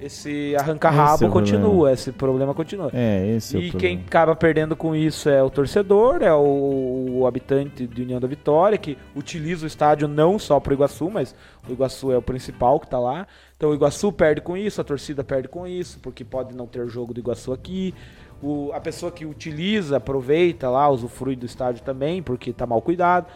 esse 0.00 0.54
arranca-rabo 0.56 1.26
é 1.26 1.28
continua, 1.28 1.60
problema. 1.70 1.92
esse 1.92 2.12
problema 2.12 2.54
continua. 2.54 2.90
É, 2.92 3.36
esse 3.36 3.56
é 3.56 3.60
o 3.60 3.62
E 3.62 3.70
quem 3.72 3.98
acaba 4.06 4.34
perdendo 4.34 4.74
com 4.74 4.94
isso 4.96 5.28
é 5.28 5.40
o 5.42 5.48
torcedor, 5.50 6.22
é 6.22 6.32
o, 6.34 7.18
o 7.20 7.26
habitante 7.26 7.86
de 7.86 8.02
União 8.02 8.18
da 8.20 8.26
Vitória, 8.26 8.76
que 8.76 8.98
utiliza 9.14 9.64
o 9.64 9.66
estádio 9.66 10.08
não 10.08 10.38
só 10.38 10.58
para 10.58 10.72
o 10.72 10.74
Iguaçu, 10.74 11.08
mas 11.10 11.34
o 11.68 11.72
Iguaçu 11.72 12.10
é 12.12 12.16
o 12.16 12.22
principal 12.22 12.80
que 12.80 12.86
está 12.86 12.98
lá. 12.98 13.26
Então 13.56 13.70
o 13.70 13.74
Iguaçu 13.74 14.12
perde 14.12 14.40
com 14.40 14.56
isso, 14.56 14.80
a 14.80 14.84
torcida 14.84 15.22
perde 15.22 15.46
com 15.48 15.66
isso, 15.66 16.00
porque 16.00 16.24
pode 16.24 16.54
não 16.54 16.66
ter 16.66 16.86
jogo 16.88 17.14
do 17.14 17.20
Iguaçu 17.20 17.52
aqui. 17.52 17.94
O- 18.42 18.72
a 18.74 18.80
pessoa 18.80 19.12
que 19.12 19.24
utiliza, 19.24 19.98
aproveita 19.98 20.68
lá, 20.68 20.88
usufrui 20.88 21.36
do 21.36 21.46
estádio 21.46 21.82
também, 21.84 22.20
porque 22.20 22.50
está 22.50 22.66
mal 22.66 22.82
cuidado. 22.82 23.26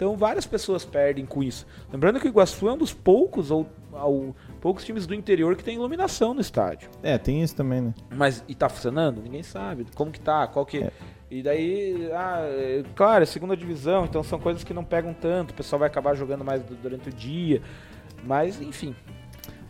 Então 0.00 0.16
várias 0.16 0.46
pessoas 0.46 0.82
perdem 0.82 1.26
com 1.26 1.42
isso. 1.42 1.66
Lembrando 1.92 2.18
que 2.18 2.26
o 2.26 2.30
Iguaçu 2.30 2.66
é 2.66 2.72
um 2.72 2.78
dos 2.78 2.90
poucos 2.94 3.50
ou, 3.50 3.68
ou 3.92 4.34
poucos 4.58 4.82
times 4.82 5.06
do 5.06 5.14
interior 5.14 5.54
que 5.54 5.62
tem 5.62 5.74
iluminação 5.74 6.32
no 6.32 6.40
estádio. 6.40 6.88
É, 7.02 7.18
tem 7.18 7.42
isso 7.42 7.54
também, 7.54 7.82
né? 7.82 7.94
Mas 8.16 8.42
e 8.48 8.54
tá 8.54 8.70
funcionando? 8.70 9.20
Ninguém 9.20 9.42
sabe. 9.42 9.84
Como 9.94 10.10
que 10.10 10.18
tá? 10.18 10.46
Qual 10.46 10.64
que. 10.64 10.78
É. 10.84 10.90
E 11.30 11.42
daí, 11.42 12.08
ah, 12.14 12.38
é, 12.44 12.82
claro, 12.96 13.24
é 13.24 13.26
segunda 13.26 13.54
divisão, 13.54 14.06
então 14.06 14.22
são 14.22 14.40
coisas 14.40 14.64
que 14.64 14.72
não 14.72 14.82
pegam 14.82 15.12
tanto, 15.12 15.50
o 15.50 15.54
pessoal 15.54 15.78
vai 15.80 15.88
acabar 15.88 16.14
jogando 16.14 16.42
mais 16.46 16.62
du- 16.62 16.76
durante 16.76 17.10
o 17.10 17.12
dia. 17.12 17.60
Mas, 18.24 18.58
enfim. 18.58 18.96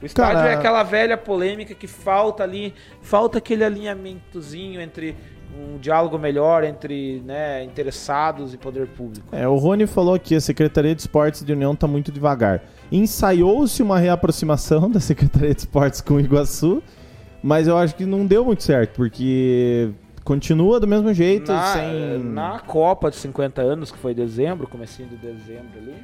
O 0.01 0.07
estádio 0.07 0.35
Cara- 0.43 0.51
é 0.53 0.55
aquela 0.55 0.85
velha 0.85 1.16
polêmica 1.18 1.74
que 1.74 1.89
falta 1.89 2.45
ali, 2.45 2.72
falta 3.03 3.39
aquele 3.39 3.64
alinhamentozinho 3.64 4.81
entre 4.81 5.16
um 5.59 5.78
diálogo 5.78 6.18
melhor 6.18 6.64
entre 6.64 7.22
né, 7.24 7.64
interessados 7.64 8.55
e 8.55 8.57
poder 8.57 8.86
público. 8.88 9.34
É, 9.34 9.46
o 9.48 9.57
Rony 9.57 9.86
falou 9.86 10.18
que 10.18 10.34
a 10.34 10.40
Secretaria 10.40 10.94
de 10.94 11.03
Esportes 11.03 11.44
de 11.44 11.53
União 11.53 11.74
tá 11.74 11.86
muito 11.86 12.12
devagar. 12.12 12.62
Ensaiou-se 12.90 13.82
uma 13.82 13.98
reaproximação 13.98 14.88
da 14.90 15.01
Secretaria 15.01 15.55
de 15.55 15.61
Esportes 15.61 16.01
com 16.01 16.14
o 16.14 16.20
Iguaçu, 16.20 16.82
mas 17.42 17.66
eu 17.66 17.76
acho 17.76 17.94
que 17.94 18.05
não 18.05 18.26
deu 18.26 18.44
muito 18.44 18.62
certo, 18.62 18.94
porque 18.96 19.90
continua 20.24 20.78
do 20.78 20.86
mesmo 20.86 21.12
jeito, 21.12 21.51
na, 21.51 21.72
sem... 21.72 22.18
na 22.18 22.59
Copa 22.61 23.11
de 23.11 23.16
50 23.16 23.62
anos, 23.62 23.90
que 23.90 23.98
foi 23.98 24.12
em 24.12 24.14
dezembro, 24.14 24.68
comecinho 24.68 25.09
de 25.09 25.16
dezembro 25.16 25.78
ali, 25.78 25.94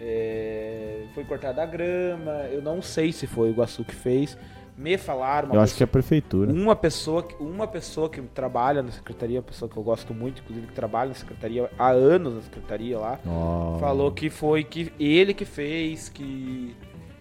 é, 0.00 1.04
foi 1.14 1.24
cortada 1.24 1.62
a 1.62 1.66
grama, 1.66 2.32
eu 2.50 2.60
não 2.60 2.82
sei 2.82 3.12
se 3.12 3.26
foi 3.26 3.48
o 3.48 3.52
Iguaçu 3.52 3.84
que 3.84 3.94
fez, 3.94 4.36
me 4.76 4.96
falaram... 4.96 5.48
uma 5.48 5.56
Eu 5.56 5.60
acho 5.60 5.74
que 5.74 5.82
é 5.82 5.86
pessoa- 5.86 5.90
a 5.90 5.92
prefeitura. 5.92 6.52
Uma 6.52 6.74
pessoa, 6.76 7.22
que- 7.22 7.34
uma 7.42 7.66
pessoa 7.66 8.08
que 8.08 8.20
trabalha 8.22 8.82
na 8.82 8.90
secretaria, 8.90 9.38
uma 9.38 9.42
pessoa 9.44 9.68
que 9.68 9.76
eu 9.76 9.82
gosto 9.82 10.14
muito, 10.14 10.40
inclusive 10.42 10.66
que 10.66 10.72
trabalha 10.72 11.08
na 11.08 11.14
secretaria 11.14 11.70
há 11.78 11.88
anos 11.90 12.34
na 12.34 12.40
secretaria 12.42 12.98
lá, 12.98 13.18
Ó. 13.26 13.78
falou 13.78 14.10
que 14.12 14.30
foi 14.30 14.64
que 14.64 14.92
ele 14.98 15.34
que 15.34 15.44
fez, 15.44 16.08
que 16.08 16.74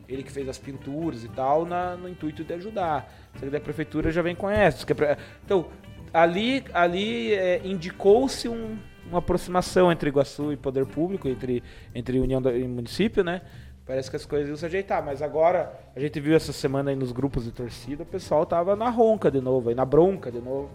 ele 0.08 0.24
que 0.24 0.32
fez 0.32 0.47
as 0.49 0.58
pinturas 0.58 1.24
e 1.24 1.30
tal, 1.30 1.66
na- 1.66 1.95
no 1.95 2.08
intuito 2.10 2.43
de 2.43 2.54
ajudar. 2.54 3.12
Só 3.36 3.41
que 3.45 3.49
da 3.52 3.60
prefeitura 3.60 4.12
já 4.12 4.22
vem 4.22 4.36
com 4.36 4.49
essa. 4.49 4.86
pre- 4.95 5.18
Então, 5.45 5.68
ali, 6.14 6.64
ali 6.74 7.34
é, 7.34 7.62
indicou-se 7.64 8.47
um- 8.49 8.78
uma 9.10 9.20
aproximação 9.20 9.91
entre 9.91 10.10
Iguaçu 10.10 10.54
e 10.54 10.58
poder 10.58 10.86
público, 10.86 11.28
entre, 11.28 11.62
entre 11.93 12.18
União 12.20 12.41
e 12.56 12.66
município, 12.68 13.24
né? 13.24 13.41
Parece 13.86 14.10
que 14.10 14.16
as 14.16 14.26
coisas 14.26 14.48
iam 14.48 14.58
se 14.58 14.66
ajeitar, 14.66 15.04
mas 15.04 15.22
agora 15.22 15.74
a 15.96 16.00
gente 16.00 16.20
viu 16.20 16.36
essa 16.36 16.54
semana 16.54 16.92
aí 16.92 16.96
nos 16.96 17.12
grupos 17.12 17.46
de 17.46 17.52
torcida, 17.52 18.04
o 18.04 18.06
pessoal 18.06 18.46
tava 18.46 18.76
na 18.76 18.90
ronca 18.90 19.32
de 19.32 19.42
novo, 19.42 19.70
aí 19.70 19.76
na 19.76 19.86
bronca 19.86 20.32
de 20.32 20.40
novo 20.40 20.70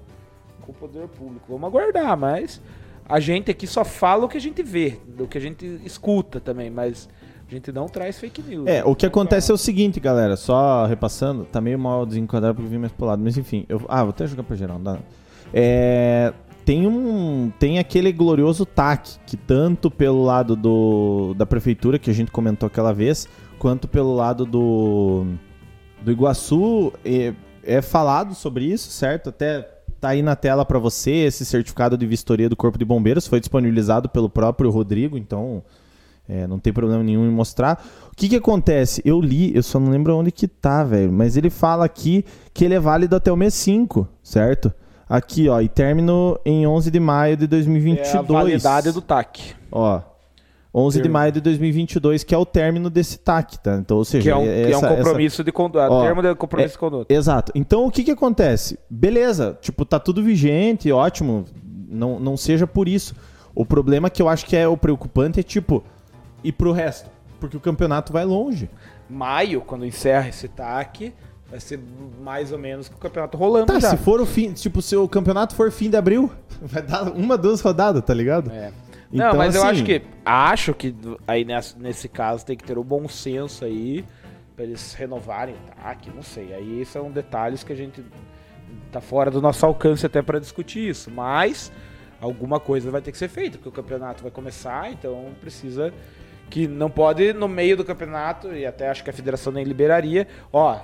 com 0.62 0.72
o 0.72 0.74
poder 0.74 1.06
público. 1.08 1.44
Vamos 1.48 1.68
aguardar, 1.68 2.16
mas 2.16 2.60
a 3.08 3.20
gente 3.20 3.50
aqui 3.50 3.66
só 3.66 3.84
fala 3.84 4.24
o 4.24 4.28
que 4.28 4.36
a 4.36 4.40
gente 4.40 4.62
vê, 4.62 4.98
do 5.06 5.26
que 5.28 5.38
a 5.38 5.40
gente 5.40 5.80
escuta 5.84 6.40
também, 6.40 6.68
mas 6.68 7.08
a 7.48 7.54
gente 7.54 7.70
não 7.70 7.86
traz 7.86 8.18
fake 8.18 8.42
news. 8.42 8.66
É, 8.66 8.84
o 8.84 8.94
que 8.94 9.06
acontece 9.06 9.52
é 9.52 9.54
o 9.54 9.58
seguinte, 9.58 10.00
galera, 10.00 10.36
só 10.36 10.84
repassando, 10.86 11.44
tá 11.44 11.60
meio 11.60 11.78
mal 11.78 12.04
desenquadrado 12.04 12.56
porque 12.56 12.66
eu 12.66 12.70
vim 12.70 12.78
mais 12.78 12.92
pro 12.92 13.06
lado, 13.06 13.22
mas 13.22 13.38
enfim, 13.38 13.64
eu, 13.68 13.80
ah, 13.88 14.02
vou 14.02 14.10
até 14.10 14.26
jogar 14.26 14.42
pra 14.42 14.56
geral, 14.56 14.78
não 14.78 14.94
dá. 14.94 14.98
É, 15.54 16.32
tem 16.66 16.84
um, 16.84 17.52
tem 17.60 17.78
aquele 17.78 18.10
glorioso 18.12 18.66
TAC, 18.66 19.20
que 19.24 19.36
tanto 19.36 19.88
pelo 19.88 20.24
lado 20.24 20.56
do, 20.56 21.32
da 21.34 21.46
prefeitura, 21.46 21.96
que 21.96 22.10
a 22.10 22.12
gente 22.12 22.32
comentou 22.32 22.66
aquela 22.66 22.92
vez, 22.92 23.28
quanto 23.56 23.86
pelo 23.86 24.12
lado 24.12 24.44
do, 24.44 25.26
do 26.02 26.10
Iguaçu, 26.10 26.92
é, 27.04 27.32
é 27.62 27.80
falado 27.80 28.34
sobre 28.34 28.64
isso, 28.64 28.90
certo? 28.90 29.28
Até 29.28 29.62
tá 30.00 30.08
aí 30.08 30.22
na 30.22 30.34
tela 30.34 30.64
pra 30.64 30.80
você, 30.80 31.12
esse 31.12 31.44
certificado 31.44 31.96
de 31.96 32.04
vistoria 32.04 32.48
do 32.48 32.56
Corpo 32.56 32.76
de 32.76 32.84
Bombeiros, 32.84 33.28
foi 33.28 33.38
disponibilizado 33.38 34.08
pelo 34.08 34.28
próprio 34.28 34.68
Rodrigo, 34.68 35.16
então... 35.16 35.62
É, 36.28 36.44
não 36.44 36.58
tem 36.58 36.72
problema 36.72 37.04
nenhum 37.04 37.24
em 37.24 37.30
mostrar. 37.30 37.80
O 38.10 38.16
que 38.16 38.28
que 38.28 38.34
acontece? 38.34 39.00
Eu 39.04 39.20
li, 39.20 39.54
eu 39.54 39.62
só 39.62 39.78
não 39.78 39.92
lembro 39.92 40.16
onde 40.16 40.32
que 40.32 40.48
tá, 40.48 40.82
velho. 40.82 41.12
Mas 41.12 41.36
ele 41.36 41.48
fala 41.48 41.84
aqui 41.84 42.24
que 42.52 42.64
ele 42.64 42.74
é 42.74 42.80
válido 42.80 43.14
até 43.14 43.30
o 43.30 43.36
mês 43.36 43.54
5, 43.54 44.08
certo? 44.24 44.74
Aqui, 45.08 45.48
ó, 45.48 45.60
e 45.60 45.68
término 45.68 46.38
em 46.44 46.66
11 46.66 46.90
de 46.90 46.98
maio 46.98 47.36
de 47.36 47.46
2022. 47.46 48.14
É 48.14 48.18
a 48.18 48.22
validade 48.22 48.90
do 48.92 49.00
TAC. 49.00 49.54
Ó, 49.70 50.00
11 50.74 51.00
de 51.00 51.08
maio 51.08 51.32
de 51.32 51.40
2022, 51.40 52.22
que 52.24 52.34
é 52.34 52.38
o 52.38 52.44
término 52.44 52.90
desse 52.90 53.18
TAC, 53.18 53.58
tá? 53.60 53.76
Então, 53.76 53.96
ou 53.96 54.04
seja, 54.04 54.22
Que 54.24 54.30
é 54.30 54.36
um, 54.36 54.42
que 54.42 54.48
é 54.48 54.66
um 54.66 54.70
essa- 54.70 54.86
essa- 54.88 54.96
compromisso 54.96 55.44
de 55.44 55.52
conduta. 55.52 55.88
Ó, 55.88 56.02
termo 56.02 56.22
de 56.22 56.34
compromisso 56.34 56.72
de 56.74 56.78
conduta. 56.78 57.14
Exato. 57.14 57.52
Então 57.54 57.86
o 57.86 57.90
que 57.90 58.02
que 58.04 58.10
acontece? 58.10 58.78
Beleza, 58.90 59.56
tipo, 59.62 59.84
tá 59.84 59.98
tudo 60.00 60.22
vigente, 60.22 60.90
ótimo. 60.92 61.44
Não, 61.88 62.18
não 62.18 62.36
seja 62.36 62.66
por 62.66 62.88
isso. 62.88 63.14
O 63.54 63.64
problema 63.64 64.10
que 64.10 64.20
eu 64.20 64.28
acho 64.28 64.44
que 64.44 64.54
é 64.56 64.66
o 64.68 64.76
preocupante 64.76 65.40
é, 65.40 65.42
tipo, 65.42 65.82
ir 66.44 66.52
pro 66.52 66.72
resto. 66.72 67.08
Porque 67.40 67.56
o 67.56 67.60
campeonato 67.60 68.12
vai 68.12 68.24
longe. 68.24 68.68
Maio, 69.08 69.60
quando 69.62 69.86
encerra 69.86 70.28
esse 70.28 70.48
TAC, 70.48 71.14
vai 71.50 71.60
ser 71.60 71.78
mais 72.20 72.50
ou 72.52 72.58
menos 72.58 72.88
com 72.88 72.96
o 72.96 72.98
campeonato 72.98 73.36
rolando 73.38 73.66
Tá, 73.66 73.78
já. 73.78 73.90
se 73.90 73.96
for 73.98 74.20
o 74.20 74.26
fim, 74.26 74.52
tipo, 74.52 74.82
se 74.82 74.96
o 74.96 75.08
campeonato 75.08 75.54
for 75.54 75.70
fim 75.70 75.88
de 75.90 75.96
abril, 75.96 76.30
vai 76.60 76.82
dar 76.82 77.04
uma, 77.12 77.36
duas 77.38 77.60
rodadas, 77.60 78.02
tá 78.04 78.12
ligado? 78.14 78.50
É. 78.50 78.72
Então, 79.12 79.28
não, 79.30 79.36
mas 79.36 79.54
eu 79.54 79.62
assim- 79.62 79.70
acho 79.70 79.84
que 79.84 80.02
acho 80.24 80.74
que 80.74 80.94
aí 81.28 81.44
nessa- 81.44 81.78
nesse 81.78 82.08
caso 82.08 82.44
tem 82.44 82.56
que 82.56 82.64
ter 82.64 82.76
o 82.76 82.82
bom 82.82 83.08
senso 83.08 83.64
aí 83.64 84.04
pra 84.56 84.64
eles 84.64 84.94
renovarem 84.94 85.54
o 85.54 85.80
TAC, 85.82 86.10
não 86.14 86.22
sei. 86.22 86.52
Aí 86.52 86.84
são 86.84 87.10
detalhes 87.10 87.62
que 87.62 87.72
a 87.72 87.76
gente 87.76 88.04
tá 88.90 89.00
fora 89.00 89.30
do 89.30 89.40
nosso 89.40 89.64
alcance 89.64 90.04
até 90.04 90.20
pra 90.22 90.40
discutir 90.40 90.88
isso, 90.88 91.10
mas 91.10 91.70
alguma 92.20 92.58
coisa 92.58 92.90
vai 92.90 93.00
ter 93.00 93.12
que 93.12 93.18
ser 93.18 93.28
feita, 93.28 93.58
porque 93.58 93.68
o 93.68 93.72
campeonato 93.72 94.22
vai 94.22 94.32
começar, 94.32 94.90
então 94.90 95.26
precisa 95.40 95.92
que 96.50 96.66
não 96.66 96.90
pode 96.90 97.32
no 97.32 97.46
meio 97.46 97.76
do 97.76 97.84
campeonato 97.84 98.52
e 98.52 98.66
até 98.66 98.88
acho 98.88 99.04
que 99.04 99.10
a 99.10 99.12
federação 99.12 99.52
nem 99.52 99.64
liberaria, 99.64 100.26
ó, 100.52 100.78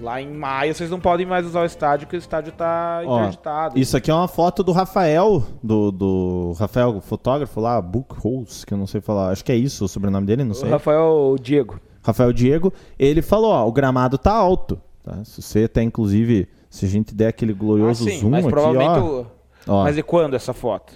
lá 0.00 0.20
em 0.20 0.32
maio 0.32 0.74
vocês 0.74 0.90
não 0.90 1.00
podem 1.00 1.26
mais 1.26 1.46
usar 1.46 1.62
o 1.62 1.64
estádio 1.64 2.06
porque 2.06 2.16
o 2.16 2.18
estádio 2.18 2.52
tá 2.52 3.02
Ó, 3.04 3.18
interditado. 3.20 3.78
Isso 3.78 3.96
aqui 3.96 4.10
é 4.10 4.14
uma 4.14 4.28
foto 4.28 4.62
do 4.62 4.72
Rafael, 4.72 5.42
do, 5.62 5.90
do 5.90 6.52
Rafael, 6.58 7.00
fotógrafo 7.00 7.60
lá, 7.60 7.82
Holes, 8.22 8.64
que 8.64 8.72
eu 8.74 8.78
não 8.78 8.86
sei 8.86 9.00
falar. 9.00 9.30
Acho 9.30 9.44
que 9.44 9.52
é 9.52 9.56
isso 9.56 9.84
o 9.84 9.88
sobrenome 9.88 10.26
dele, 10.26 10.44
não 10.44 10.52
o 10.52 10.54
sei. 10.54 10.68
Rafael 10.70 11.36
Diego. 11.40 11.80
Rafael 12.02 12.32
Diego, 12.32 12.72
ele 12.98 13.20
falou, 13.22 13.50
ó, 13.50 13.66
o 13.66 13.72
gramado 13.72 14.16
tá 14.16 14.32
alto. 14.32 14.80
Tá? 15.02 15.24
Se 15.24 15.42
você 15.42 15.64
até, 15.64 15.82
inclusive, 15.82 16.48
se 16.70 16.86
a 16.86 16.88
gente 16.88 17.14
der 17.14 17.28
aquele 17.28 17.52
glorioso 17.52 18.06
Ah, 18.08 18.10
sim, 18.10 18.18
zoom 18.20 18.30
mas 18.30 18.44
aqui, 18.44 18.52
provavelmente 18.52 18.98
ó. 18.98 19.02
o- 19.02 19.26
ó. 19.66 19.82
Mas 19.84 19.98
e 19.98 20.02
quando 20.02 20.34
essa 20.34 20.52
foto? 20.52 20.92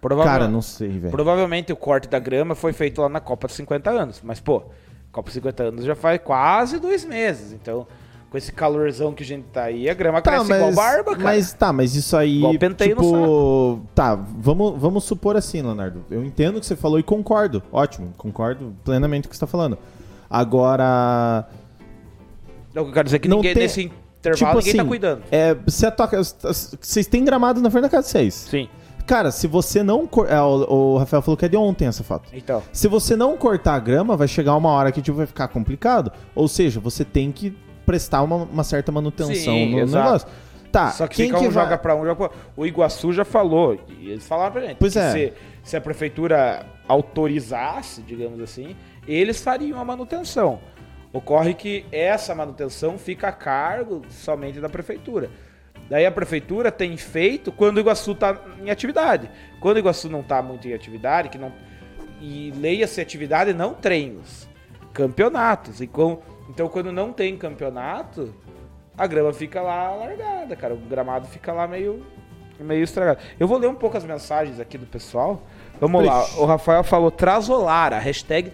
Provavelmente, 0.00 0.40
Cara, 0.40 0.50
não 0.50 0.60
sei, 0.62 0.88
velho. 0.98 1.10
provavelmente 1.12 1.72
o 1.72 1.76
corte 1.76 2.08
da 2.08 2.18
grama 2.18 2.54
foi 2.56 2.72
feito 2.72 3.00
lá 3.00 3.08
na 3.08 3.20
Copa 3.20 3.46
de 3.46 3.54
50 3.54 3.88
anos. 3.90 4.20
Mas, 4.24 4.40
pô, 4.40 4.64
Copa 5.12 5.28
de 5.28 5.34
50 5.34 5.62
anos 5.62 5.84
já 5.84 5.94
faz 5.94 6.20
quase 6.24 6.80
dois 6.80 7.04
meses. 7.04 7.52
Então, 7.52 7.86
com 8.32 8.38
esse 8.38 8.50
calorzão 8.50 9.12
que 9.12 9.22
a 9.22 9.26
gente 9.26 9.44
tá 9.52 9.64
aí, 9.64 9.90
a 9.90 9.94
grama 9.94 10.22
cresce 10.22 10.50
igual 10.50 10.72
barba, 10.72 11.10
cara. 11.12 11.22
Mas 11.22 11.52
tá, 11.52 11.70
mas 11.70 11.94
isso 11.94 12.16
aí. 12.16 12.38
Igual 12.38 12.58
penteio 12.58 12.96
no 12.96 13.02
tipo, 13.02 13.80
tá, 13.94 14.14
vamos, 14.14 14.80
vamos 14.80 15.04
supor 15.04 15.36
assim, 15.36 15.60
Leonardo. 15.60 16.02
Eu 16.10 16.24
entendo 16.24 16.56
o 16.56 16.60
que 16.60 16.64
você 16.64 16.74
falou 16.74 16.98
e 16.98 17.02
concordo. 17.02 17.62
Ótimo, 17.70 18.10
concordo 18.16 18.74
plenamente 18.82 19.28
com 19.28 19.28
o 19.28 19.30
que 19.32 19.36
você 19.36 19.40
tá 19.40 19.46
falando. 19.46 19.76
Agora. 20.30 21.46
Não, 22.74 22.86
eu 22.86 22.92
quero 22.92 23.04
dizer 23.04 23.18
que 23.18 23.28
Não 23.28 23.36
ninguém, 23.36 23.52
tem- 23.52 23.62
nesse 23.64 23.82
intervalo 23.82 24.34
tipo 24.34 24.58
ninguém 24.60 24.72
tá 24.76 24.80
assim, 24.82 24.88
cuidando. 24.88 25.22
É, 25.30 25.54
você 25.54 25.90
toca. 25.90 26.22
Vocês 26.22 27.06
têm 27.06 27.22
gramado 27.24 27.60
na 27.60 27.70
frente 27.70 27.82
da 27.82 27.88
casa 27.90 28.06
de 28.06 28.12
vocês. 28.12 28.34
Sim. 28.34 28.66
Cara, 29.06 29.30
se 29.30 29.46
você 29.46 29.82
não. 29.82 30.06
cor- 30.06 30.26
é, 30.30 30.40
o, 30.40 30.94
o 30.94 30.96
Rafael 30.98 31.20
falou 31.20 31.36
que 31.36 31.44
é 31.44 31.48
de 31.48 31.56
ontem 31.58 31.86
essa 31.86 32.02
foto. 32.02 32.30
Então, 32.32 32.62
Se 32.72 32.88
você 32.88 33.14
não 33.14 33.36
cortar 33.36 33.74
a 33.74 33.78
grama, 33.78 34.16
vai 34.16 34.26
chegar 34.26 34.56
uma 34.56 34.70
hora 34.70 34.90
que 34.90 35.02
tipo, 35.02 35.18
vai 35.18 35.26
ficar 35.26 35.48
complicado. 35.48 36.10
Ou 36.34 36.48
seja, 36.48 36.80
você 36.80 37.04
tem 37.04 37.30
que 37.30 37.54
prestar 37.92 38.22
uma, 38.22 38.36
uma 38.36 38.64
certa 38.64 38.90
manutenção 38.90 39.34
Sim, 39.54 39.72
no 39.72 39.80
exato. 39.80 40.04
negócio. 40.04 40.28
Tá, 40.72 40.90
só 40.90 41.06
que 41.06 41.16
quem 41.16 41.26
fica 41.26 41.38
que 41.38 41.46
um 41.46 41.50
vai... 41.50 41.64
joga 41.64 41.76
pra 41.76 41.94
um, 41.94 42.06
joga 42.06 42.30
pra. 42.30 42.38
O 42.56 42.64
Iguaçu 42.64 43.12
já 43.12 43.26
falou, 43.26 43.78
e 44.00 44.10
eles 44.10 44.26
falaram 44.26 44.52
pra 44.52 44.62
gente. 44.62 44.78
Pois 44.78 44.94
que 44.94 44.98
é. 44.98 45.12
Se, 45.12 45.32
se 45.62 45.76
a 45.76 45.80
prefeitura 45.82 46.64
autorizasse, 46.88 48.00
digamos 48.00 48.40
assim, 48.40 48.74
eles 49.06 49.42
fariam 49.42 49.78
a 49.78 49.84
manutenção. 49.84 50.60
Ocorre 51.12 51.52
que 51.52 51.84
essa 51.92 52.34
manutenção 52.34 52.96
fica 52.96 53.28
a 53.28 53.32
cargo 53.32 54.00
somente 54.08 54.58
da 54.60 54.68
prefeitura. 54.70 55.28
Daí 55.90 56.06
a 56.06 56.10
prefeitura 56.10 56.72
tem 56.72 56.96
feito 56.96 57.52
quando 57.52 57.76
o 57.76 57.80
Iguaçu 57.80 58.12
está 58.12 58.40
em 58.64 58.70
atividade. 58.70 59.30
Quando 59.60 59.76
o 59.76 59.80
Iguaçu 59.80 60.08
não 60.08 60.20
está 60.20 60.40
muito 60.40 60.66
em 60.66 60.72
atividade, 60.72 61.28
que 61.28 61.36
não 61.36 61.52
e 62.18 62.50
leia-se 62.56 62.98
atividade 62.98 63.52
não 63.52 63.74
treinos, 63.74 64.48
campeonatos. 64.94 65.82
E 65.82 65.86
com- 65.86 66.22
então 66.52 66.68
quando 66.68 66.92
não 66.92 67.12
tem 67.12 67.34
campeonato, 67.34 68.34
a 68.96 69.06
grama 69.06 69.32
fica 69.32 69.62
lá 69.62 69.90
largada, 69.94 70.54
cara. 70.54 70.74
O 70.74 70.76
gramado 70.76 71.26
fica 71.26 71.50
lá 71.50 71.66
meio 71.66 72.04
meio 72.60 72.84
estragado. 72.84 73.18
Eu 73.40 73.48
vou 73.48 73.58
ler 73.58 73.68
um 73.68 73.74
pouco 73.74 73.96
as 73.96 74.04
mensagens 74.04 74.60
aqui 74.60 74.76
do 74.76 74.86
pessoal. 74.86 75.42
Vamos 75.80 76.04
lá. 76.04 76.22
Ixi. 76.22 76.38
O 76.38 76.44
Rafael 76.44 76.84
falou 76.84 77.10
Trasolara, 77.10 77.98
hashtag 77.98 78.50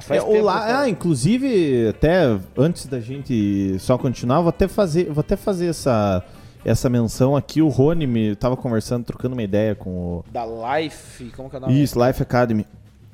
faz 0.00 0.22
É, 0.22 0.42
lá, 0.42 0.80
ah, 0.80 0.88
inclusive, 0.88 1.88
até 1.88 2.38
antes 2.58 2.86
da 2.86 3.00
gente 3.00 3.78
só 3.78 3.96
continuar, 3.96 4.40
vou 4.40 4.50
até 4.50 4.68
fazer, 4.68 5.04
vou 5.10 5.20
até 5.20 5.36
fazer 5.36 5.68
essa, 5.68 6.22
essa 6.64 6.90
menção 6.90 7.34
aqui. 7.34 7.62
O 7.62 7.68
Rony 7.68 8.06
me 8.06 8.36
tava 8.36 8.56
conversando, 8.56 9.04
trocando 9.04 9.34
uma 9.34 9.42
ideia 9.42 9.74
com 9.74 10.18
o 10.18 10.24
Da 10.30 10.44
Life, 10.44 11.32
como 11.34 11.48
que 11.48 11.56
é 11.56 11.58
o 11.58 11.62
nome? 11.62 11.82
Isso, 11.82 12.04
Life 12.04 12.20
Academy. 12.20 12.66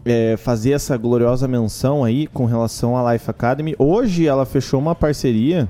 É, 0.05 0.37
fazer 0.37 0.73
essa 0.73 0.97
gloriosa 0.97 1.47
menção 1.47 2.03
aí 2.03 2.27
com 2.27 2.45
relação 2.45 2.97
à 2.97 3.13
Life 3.13 3.31
Academy. 3.31 3.75
Hoje 3.79 4.27
ela 4.27 4.45
fechou 4.45 4.81
uma 4.81 4.95
parceria 4.95 5.69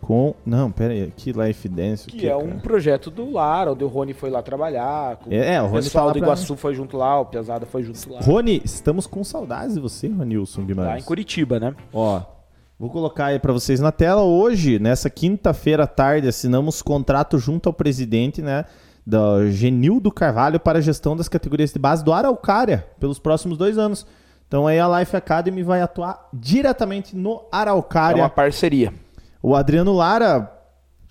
com. 0.00 0.34
Não, 0.46 0.70
pera 0.70 0.94
aí, 0.94 1.12
que 1.14 1.32
Life 1.32 1.68
Dance? 1.68 2.06
Que 2.06 2.16
quê, 2.16 2.26
é 2.28 2.36
um 2.36 2.48
cara? 2.48 2.60
projeto 2.60 3.10
do 3.10 3.30
Lar, 3.30 3.68
onde 3.68 3.84
o 3.84 3.88
Rony 3.88 4.14
foi 4.14 4.30
lá 4.30 4.40
trabalhar. 4.40 5.18
É, 5.28 5.56
é, 5.56 5.62
o 5.62 5.66
Rony 5.66 5.90
tá 5.90 6.02
lá 6.02 6.12
do 6.12 6.18
Iguaçu 6.18 6.56
foi 6.56 6.74
junto 6.74 6.96
lá, 6.96 7.20
o 7.20 7.26
Pesada 7.26 7.66
foi 7.66 7.82
junto 7.82 8.10
lá. 8.10 8.20
Rony, 8.20 8.62
estamos 8.64 9.06
com 9.06 9.22
saudades 9.22 9.74
de 9.74 9.80
você, 9.80 10.08
Ronilson 10.08 10.62
Lá 10.62 10.66
Guimarães. 10.66 11.02
em 11.02 11.06
Curitiba, 11.06 11.60
né? 11.60 11.74
Ó, 11.92 12.22
Vou 12.78 12.88
colocar 12.90 13.26
aí 13.26 13.40
para 13.40 13.52
vocês 13.52 13.80
na 13.80 13.90
tela. 13.90 14.22
Hoje, 14.22 14.78
nessa 14.78 15.10
quinta-feira 15.10 15.82
à 15.82 15.86
tarde, 15.86 16.28
assinamos 16.28 16.80
contrato 16.80 17.36
junto 17.36 17.68
ao 17.68 17.72
presidente, 17.72 18.40
né? 18.40 18.64
Da 19.08 19.46
Genildo 19.48 20.12
Carvalho 20.12 20.60
para 20.60 20.80
a 20.80 20.82
gestão 20.82 21.16
das 21.16 21.28
categorias 21.30 21.72
de 21.72 21.78
base 21.78 22.04
do 22.04 22.12
Araucária 22.12 22.86
pelos 23.00 23.18
próximos 23.18 23.56
dois 23.56 23.78
anos. 23.78 24.06
Então 24.46 24.66
aí 24.66 24.78
a 24.78 24.98
Life 24.98 25.16
Academy 25.16 25.62
vai 25.62 25.80
atuar 25.80 26.28
diretamente 26.30 27.16
no 27.16 27.36
É 27.36 27.56
Araucária. 27.56 28.22
uma 28.22 28.28
parceria. 28.28 28.92
O 29.42 29.56
Adriano 29.56 29.94
Lara, 29.94 30.52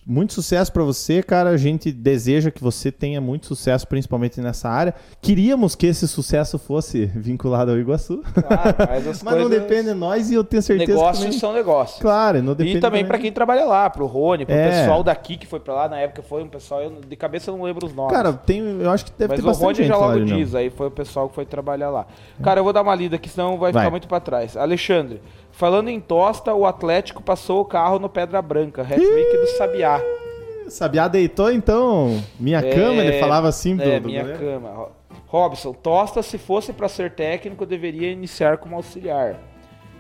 muito 0.08 0.34
sucesso 0.34 0.72
pra 0.72 0.84
você, 0.84 1.22
cara. 1.22 1.50
A 1.50 1.58
gente 1.58 1.92
deseja 1.92 2.50
que 2.50 2.64
você 2.64 2.92
tenha 2.92 3.20
muito 3.20 3.46
sucesso, 3.48 3.86
principalmente 3.88 4.40
nessa 4.40 4.70
área. 4.70 4.96
Queríamos 5.22 5.76
que 5.76 5.86
esse 5.88 6.08
sucesso 6.08 6.58
fosse 6.58 7.06
vinculado 7.08 7.72
ao 7.72 7.78
Iguaçu, 7.78 8.22
Claro, 8.34 8.76
mas 8.88 9.08
as 9.08 9.22
mas 9.24 9.36
não 9.36 9.42
coisas- 9.50 9.62
depende 9.64 9.90
de 9.90 9.94
nós 9.94 10.30
e 10.30 10.36
eu 10.36 10.44
tenho 10.44 10.62
certeza 10.62 10.86
que 10.92 10.98
Negócios 10.98 11.36
são 11.40 11.52
negócios. 11.54 12.00
Claro, 12.00 12.42
não 12.42 12.54
depende 12.56 12.78
E 12.78 12.80
também 12.82 13.06
pra 13.06 13.18
quem 13.20 13.32
trabalha 13.32 13.66
lá, 13.66 13.90
pro 13.90 14.06
Rony, 14.06 14.46
pro 14.46 14.56
É. 14.56 14.70
pessoal 14.82 15.04
daqui 15.04 15.36
que 15.38 15.46
foi 15.46 15.60
pra 15.60 15.74
lá, 15.74 15.90
na 15.90 15.98
época 16.00 16.22
foi 16.24 16.42
um 16.44 16.48
pessoal, 16.48 16.82
eu, 16.82 16.92
de 17.08 17.16
cabeça 17.16 17.52
eu 17.52 17.58
não 17.58 17.64
lembro 17.66 17.86
os 17.86 17.94
nomes. 17.94 18.14
Cara, 18.14 18.32
tem, 18.34 18.60
eu 18.82 18.90
acho 18.90 19.06
que 19.06 19.12
deve 19.18 19.30
mas 19.34 19.40
ter 19.40 19.44
o 19.44 19.48
bastante 19.48 19.66
Rony 19.66 19.76
gente 19.78 19.88
já 19.88 19.98
lá, 19.98 20.08
logo 20.14 20.26
diz, 20.26 20.56
aí 20.56 20.70
foi 20.70 20.88
o 20.88 20.92
pessoal 20.92 21.28
que 21.28 21.36
foi 21.36 21.46
trabalhar 21.46 21.90
lá. 21.90 22.08
Cara, 22.42 22.60
eu 22.60 22.64
vou 22.64 22.72
dar 22.72 22.82
uma 22.82 22.96
lida 22.96 23.18
aqui, 23.18 23.28
senão 23.30 23.58
vai, 23.58 23.72
Vai. 23.72 23.82
ficar 23.84 23.92
muito 23.92 24.08
pra 24.08 24.20
trás. 24.20 24.56
Alexandre, 24.56 25.22
falando 25.58 25.90
em 25.90 26.00
Tosta, 26.00 26.54
o 26.54 26.66
Atlético 26.66 27.22
passou 27.24 27.62
o 27.62 27.66
carro 27.66 27.98
no 28.00 28.08
Pedra 28.08 28.42
Branca, 28.42 28.84
hat-trick 28.84 29.38
do 29.38 29.48
Sabiá. 29.58 30.00
Sabiá 30.70 31.08
deitou, 31.08 31.52
então, 31.52 32.22
minha 32.40 32.62
cama, 32.62 33.02
ele 33.04 33.20
falava 33.20 33.48
assim 33.48 33.76
do, 33.76 33.82
É, 33.84 34.00
do 34.00 34.08
minha 34.08 34.22
goleiro. 34.22 34.40
cama. 34.40 34.70
Ro- 34.70 34.92
Robson, 35.28 35.74
Tosta, 35.74 36.22
se 36.22 36.38
fosse 36.38 36.72
pra 36.74 36.88
ser 36.88 37.12
técnico, 37.12 37.66
deveria 37.66 38.12
iniciar 38.12 38.58
como 38.58 38.76
auxiliar. 38.76 39.36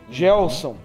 Gelson, 0.10 0.76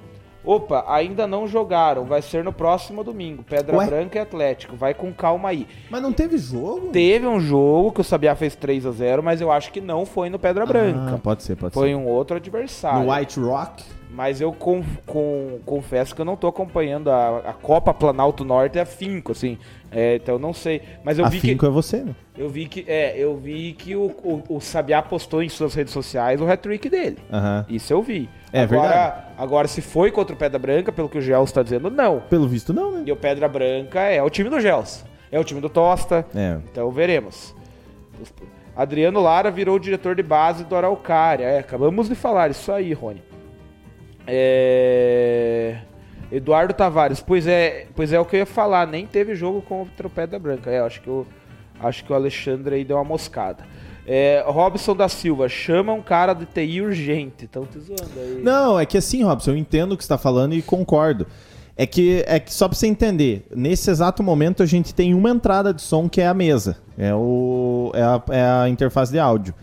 opa, 0.45 0.85
ainda 0.89 1.27
não 1.27 1.47
jogaram, 1.47 2.05
vai 2.05 2.23
ser 2.23 2.43
no 2.43 2.53
próximo 2.53 3.05
domingo. 3.05 3.43
Pedra 3.43 3.77
Ué? 3.77 3.87
Branca 3.87 4.19
e 4.19 4.21
Atlético, 4.21 4.75
vai 4.77 4.95
com 4.95 5.13
calma 5.13 5.49
aí. 5.51 5.67
Mas 5.91 6.03
não 6.03 6.13
teve 6.13 6.39
jogo? 6.39 6.89
Teve 6.93 7.27
um 7.27 7.39
jogo 7.41 7.93
que 7.93 8.01
o 8.01 8.05
Sabiá 8.05 8.35
fez 8.35 8.55
3 8.57 8.87
a 8.87 8.91
0 8.91 9.23
mas 9.23 9.41
eu 9.41 9.51
acho 9.53 9.71
que 9.73 9.81
não 9.81 10.05
foi 10.07 10.29
no 10.31 10.39
Pedra 10.39 10.65
Branca. 10.67 11.15
Ah, 11.17 11.19
pode 11.23 11.43
ser, 11.43 11.57
pode 11.57 11.75
Foi 11.75 11.89
ser. 11.91 11.95
um 11.95 12.07
outro 12.07 12.37
adversário. 12.37 13.05
No 13.05 13.13
White 13.13 13.39
Rock? 13.39 13.85
Mas 14.15 14.43
eu 14.43 14.53
con- 14.53 14.85
con- 15.07 15.59
confesso 15.65 16.15
que 16.15 16.21
eu 16.21 16.25
não 16.27 16.37
tô 16.37 16.47
acompanhando 16.47 17.11
a, 17.11 17.39
a 17.39 17.53
Copa 17.55 17.95
Planalto 17.95 18.45
Norte 18.45 18.79
afinco, 18.79 19.33
assim. 19.33 19.57
É, 19.91 20.17
então 20.17 20.35
eu 20.35 20.39
não 20.39 20.53
sei. 20.53 20.83
Mas 21.03 21.19
eu 21.19 21.25
vi 21.31 21.41
que. 21.41 21.47
Afinco 21.49 21.65
é 21.65 21.71
você, 21.71 21.99
né? 22.03 22.15
Eu 22.37 22.49
vi 22.51 22.67
que. 22.67 22.85
É, 22.87 23.17
eu 23.17 23.35
vi 23.37 23.73
que 23.73 23.97
o, 23.97 24.07
o, 24.23 24.43
o 24.57 24.61
Sabiá 24.61 25.01
postou 25.01 25.43
em 25.43 25.49
suas 25.49 25.75
redes 25.75 25.95
sociais 25.95 26.43
o 26.43 26.47
hat-trick 26.47 26.91
dele. 26.91 27.17
Aham. 27.33 27.65
Isso 27.71 27.91
eu 27.91 28.03
vi. 28.03 28.29
É 28.53 28.63
agora, 28.65 28.83
verdade. 28.83 29.23
Agora, 29.39 29.67
se 29.69 29.81
foi 29.81 30.11
contra 30.11 30.35
o 30.35 30.39
Pedra 30.39 30.59
Branca, 30.59 30.93
pelo 30.93 31.09
que 31.09 31.17
o 31.17 31.23
Gels 31.23 31.49
está 31.49 31.63
dizendo, 31.63 31.89
não. 31.91 32.21
Pelo 32.21 32.47
visto, 32.47 32.75
não, 32.75 32.91
né? 32.93 33.03
E 33.07 33.13
o 33.13 33.17
Pedra 33.17 33.49
Branca 33.49 34.01
é 34.01 34.23
o 34.23 34.29
time 34.29 34.51
do 34.51 34.61
Gels. 34.61 35.07
É 35.31 35.41
o 35.41 35.45
time 35.45 35.61
do 35.61 35.71
Tosta. 35.71 36.27
É. 36.35 36.59
Então 36.71 36.91
veremos. 36.91 37.55
Adriano 38.77 39.21
Lara 39.21 39.51
virou 39.51 39.79
diretor 39.79 40.15
de 40.15 40.23
base 40.23 40.65
do 40.65 40.77
Araucária. 40.77 41.45
É, 41.45 41.59
acabamos 41.61 42.09
de 42.11 42.15
falar 42.15 42.51
isso 42.51 42.71
aí, 42.71 42.93
Rony. 42.93 43.23
É... 44.27 45.79
Eduardo 46.31 46.73
Tavares, 46.73 47.21
pois 47.21 47.47
é, 47.47 47.87
pois 47.95 48.13
é 48.13 48.19
o 48.19 48.25
que 48.25 48.37
eu 48.37 48.41
ia 48.41 48.47
falar, 48.47 48.87
nem 48.87 49.07
teve 49.07 49.35
jogo 49.35 49.61
contra 49.61 50.07
o 50.07 50.11
Pedra 50.11 50.39
Branca. 50.39 50.71
É, 50.71 50.81
acho 50.81 51.03
que 51.03 51.11
o 51.11 51.27
acho 51.83 52.05
que 52.05 52.13
o 52.13 52.15
Alexandre 52.15 52.77
aí 52.77 52.85
deu 52.85 52.97
uma 52.97 53.05
moscada. 53.05 53.65
É, 54.07 54.43
Robson 54.47 54.97
da 54.97 55.09
Silva, 55.09 55.49
chama 55.49 55.93
um 55.93 56.03
cara 56.03 56.35
de 56.35 56.45
TI 56.47 56.81
urgente. 56.81 57.45
Estão 57.45 57.65
te 57.65 57.79
zoando 57.79 58.19
aí. 58.19 58.41
Não, 58.43 58.79
é 58.79 58.87
que 58.87 58.99
assim, 58.99 59.23
Robson, 59.23 59.53
eu 59.53 59.57
entendo 59.57 59.93
o 59.93 59.97
que 59.97 60.03
você 60.03 60.07
está 60.07 60.19
falando 60.19 60.55
e 60.55 60.63
concordo. 60.63 61.27
É 61.77 61.87
que, 61.87 62.23
é 62.27 62.39
que 62.39 62.53
só 62.53 62.69
para 62.69 62.77
você 62.77 62.87
entender, 62.87 63.47
nesse 63.55 63.91
exato 63.91 64.23
momento 64.23 64.63
a 64.63 64.67
gente 64.67 64.95
tem 64.95 65.15
uma 65.15 65.31
entrada 65.31 65.73
de 65.73 65.81
som 65.81 66.09
que 66.09 66.21
é 66.21 66.27
a 66.27 66.35
mesa, 66.35 66.77
é, 66.99 67.15
o, 67.15 67.91
é, 67.95 68.03
a, 68.03 68.23
é 68.29 68.43
a 68.43 68.69
interface 68.69 69.11
de 69.11 69.19
áudio. 69.19 69.55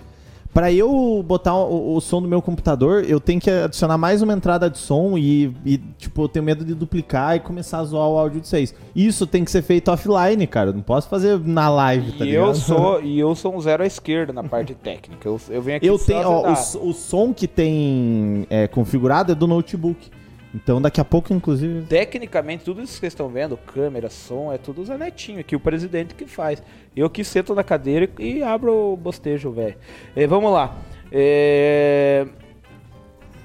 Para 0.53 0.71
eu 0.71 1.23
botar 1.25 1.55
o, 1.55 1.95
o 1.95 2.01
som 2.01 2.21
do 2.21 2.27
meu 2.27 2.41
computador, 2.41 3.03
eu 3.07 3.19
tenho 3.19 3.39
que 3.39 3.49
adicionar 3.49 3.97
mais 3.97 4.21
uma 4.21 4.33
entrada 4.33 4.69
de 4.69 4.79
som 4.79 5.15
e, 5.15 5.53
e, 5.63 5.77
tipo, 5.97 6.23
eu 6.23 6.27
tenho 6.27 6.43
medo 6.43 6.65
de 6.65 6.73
duplicar 6.73 7.35
e 7.35 7.39
começar 7.39 7.79
a 7.79 7.83
zoar 7.83 8.09
o 8.09 8.17
áudio 8.17 8.41
de 8.41 8.47
vocês. 8.47 8.73
Isso 8.95 9.27
tem 9.27 9.45
que 9.45 9.51
ser 9.51 9.61
feito 9.61 9.91
offline, 9.91 10.45
cara. 10.47 10.71
Eu 10.71 10.73
não 10.73 10.81
posso 10.81 11.07
fazer 11.07 11.39
na 11.39 11.69
live, 11.69 12.13
tá 12.13 12.25
e 12.25 12.31
ligado? 12.31 12.47
eu 12.47 12.55
sou 12.55 13.01
e 13.03 13.19
eu 13.19 13.35
sou 13.35 13.55
um 13.55 13.61
zero 13.61 13.83
à 13.83 13.85
esquerda 13.85 14.33
na 14.33 14.43
parte 14.43 14.73
técnica. 14.73 15.27
Eu, 15.27 15.39
eu 15.49 15.61
venho 15.61 15.77
aqui 15.77 15.85
Eu 15.85 15.97
só 15.99 16.05
tenho, 16.05 16.27
ó, 16.27 16.51
o, 16.51 16.89
o 16.89 16.93
som 16.93 17.31
que 17.31 17.47
tem 17.47 18.47
é, 18.49 18.67
configurado 18.67 19.31
é 19.31 19.35
do 19.35 19.45
notebook. 19.45 20.09
Então 20.53 20.81
daqui 20.81 20.99
a 20.99 21.05
pouco, 21.05 21.33
inclusive. 21.33 21.85
Tecnicamente, 21.85 22.63
tudo 22.63 22.81
isso 22.81 22.93
que 22.93 22.99
vocês 22.99 23.13
estão 23.13 23.29
vendo, 23.29 23.55
câmera, 23.57 24.09
som, 24.09 24.51
é 24.51 24.57
tudo 24.57 24.81
o 24.81 24.85
Zanetinho 24.85 25.39
aqui, 25.39 25.55
o 25.55 25.59
presidente 25.59 26.15
que 26.15 26.25
faz. 26.25 26.61
Eu 26.95 27.09
que 27.09 27.23
sento 27.23 27.53
na 27.53 27.63
cadeira 27.63 28.09
e 28.17 28.41
abro 28.41 28.93
o 28.93 28.97
bostejo, 28.97 29.51
velho. 29.51 29.75
Eh, 30.15 30.25
vamos 30.25 30.51
lá. 30.51 30.75
É... 31.11 32.25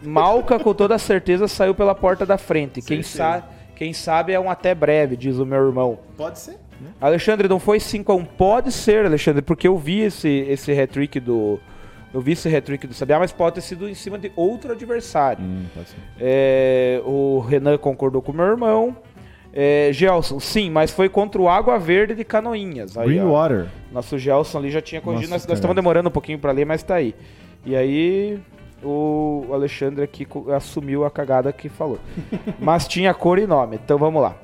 Malca, 0.02 0.58
com 0.58 0.74
toda 0.74 0.98
certeza, 0.98 1.48
saiu 1.48 1.74
pela 1.74 1.94
porta 1.94 2.26
da 2.26 2.38
frente. 2.38 2.80
Quem, 2.82 3.02
sa 3.02 3.42
quem 3.74 3.92
sabe 3.92 4.32
é 4.32 4.40
um 4.40 4.50
até 4.50 4.74
breve, 4.74 5.16
diz 5.16 5.38
o 5.38 5.46
meu 5.46 5.66
irmão. 5.66 5.98
Pode 6.16 6.38
ser. 6.38 6.58
Alexandre, 7.00 7.48
não 7.48 7.58
foi 7.58 7.78
5x1? 7.78 8.26
Pode 8.36 8.72
ser, 8.72 9.06
Alexandre, 9.06 9.42
porque 9.42 9.66
eu 9.66 9.78
vi 9.78 10.00
esse, 10.00 10.28
esse 10.28 10.72
hat-trick 10.72 11.20
do... 11.20 11.58
Eu 12.14 12.20
vi 12.20 12.32
esse 12.32 12.48
hat-trick 12.48 12.86
do 12.86 12.94
Sabiá, 12.94 13.18
mas 13.18 13.32
pode 13.32 13.56
ter 13.56 13.60
sido 13.60 13.88
em 13.88 13.94
cima 13.94 14.16
de 14.16 14.30
outro 14.36 14.70
adversário. 14.70 15.44
Hum. 15.44 15.64
É, 16.16 17.02
o 17.04 17.40
Renan 17.40 17.76
concordou 17.76 18.22
com 18.22 18.30
o 18.30 18.34
meu 18.36 18.46
irmão. 18.46 18.96
É, 19.52 19.90
Gelson, 19.92 20.38
sim, 20.38 20.70
mas 20.70 20.92
foi 20.92 21.08
contra 21.08 21.42
o 21.42 21.48
Água 21.48 21.76
Verde 21.76 22.14
de 22.14 22.22
Canoinhas. 22.22 22.96
Aí, 22.96 23.02
ó, 23.02 23.06
Greenwater. 23.06 23.66
nosso 23.90 24.16
Gelson 24.16 24.58
ali 24.58 24.70
já 24.70 24.80
tinha 24.80 25.00
corrigido. 25.00 25.30
Nossa, 25.30 25.42
Nós, 25.42 25.48
nós 25.48 25.58
estamos 25.58 25.74
demorando 25.74 26.08
um 26.08 26.12
pouquinho 26.12 26.38
pra 26.38 26.52
ler, 26.52 26.64
mas 26.64 26.84
tá 26.84 26.94
aí. 26.94 27.16
E 27.66 27.74
aí 27.74 28.38
o 28.80 29.46
Alexandre 29.52 30.04
aqui 30.04 30.24
assumiu 30.54 31.04
a 31.04 31.10
cagada 31.10 31.52
que 31.52 31.68
falou. 31.68 31.98
mas 32.60 32.86
tinha 32.86 33.12
cor 33.12 33.40
e 33.40 33.46
nome. 33.46 33.80
Então 33.82 33.98
vamos 33.98 34.22
lá. 34.22 34.36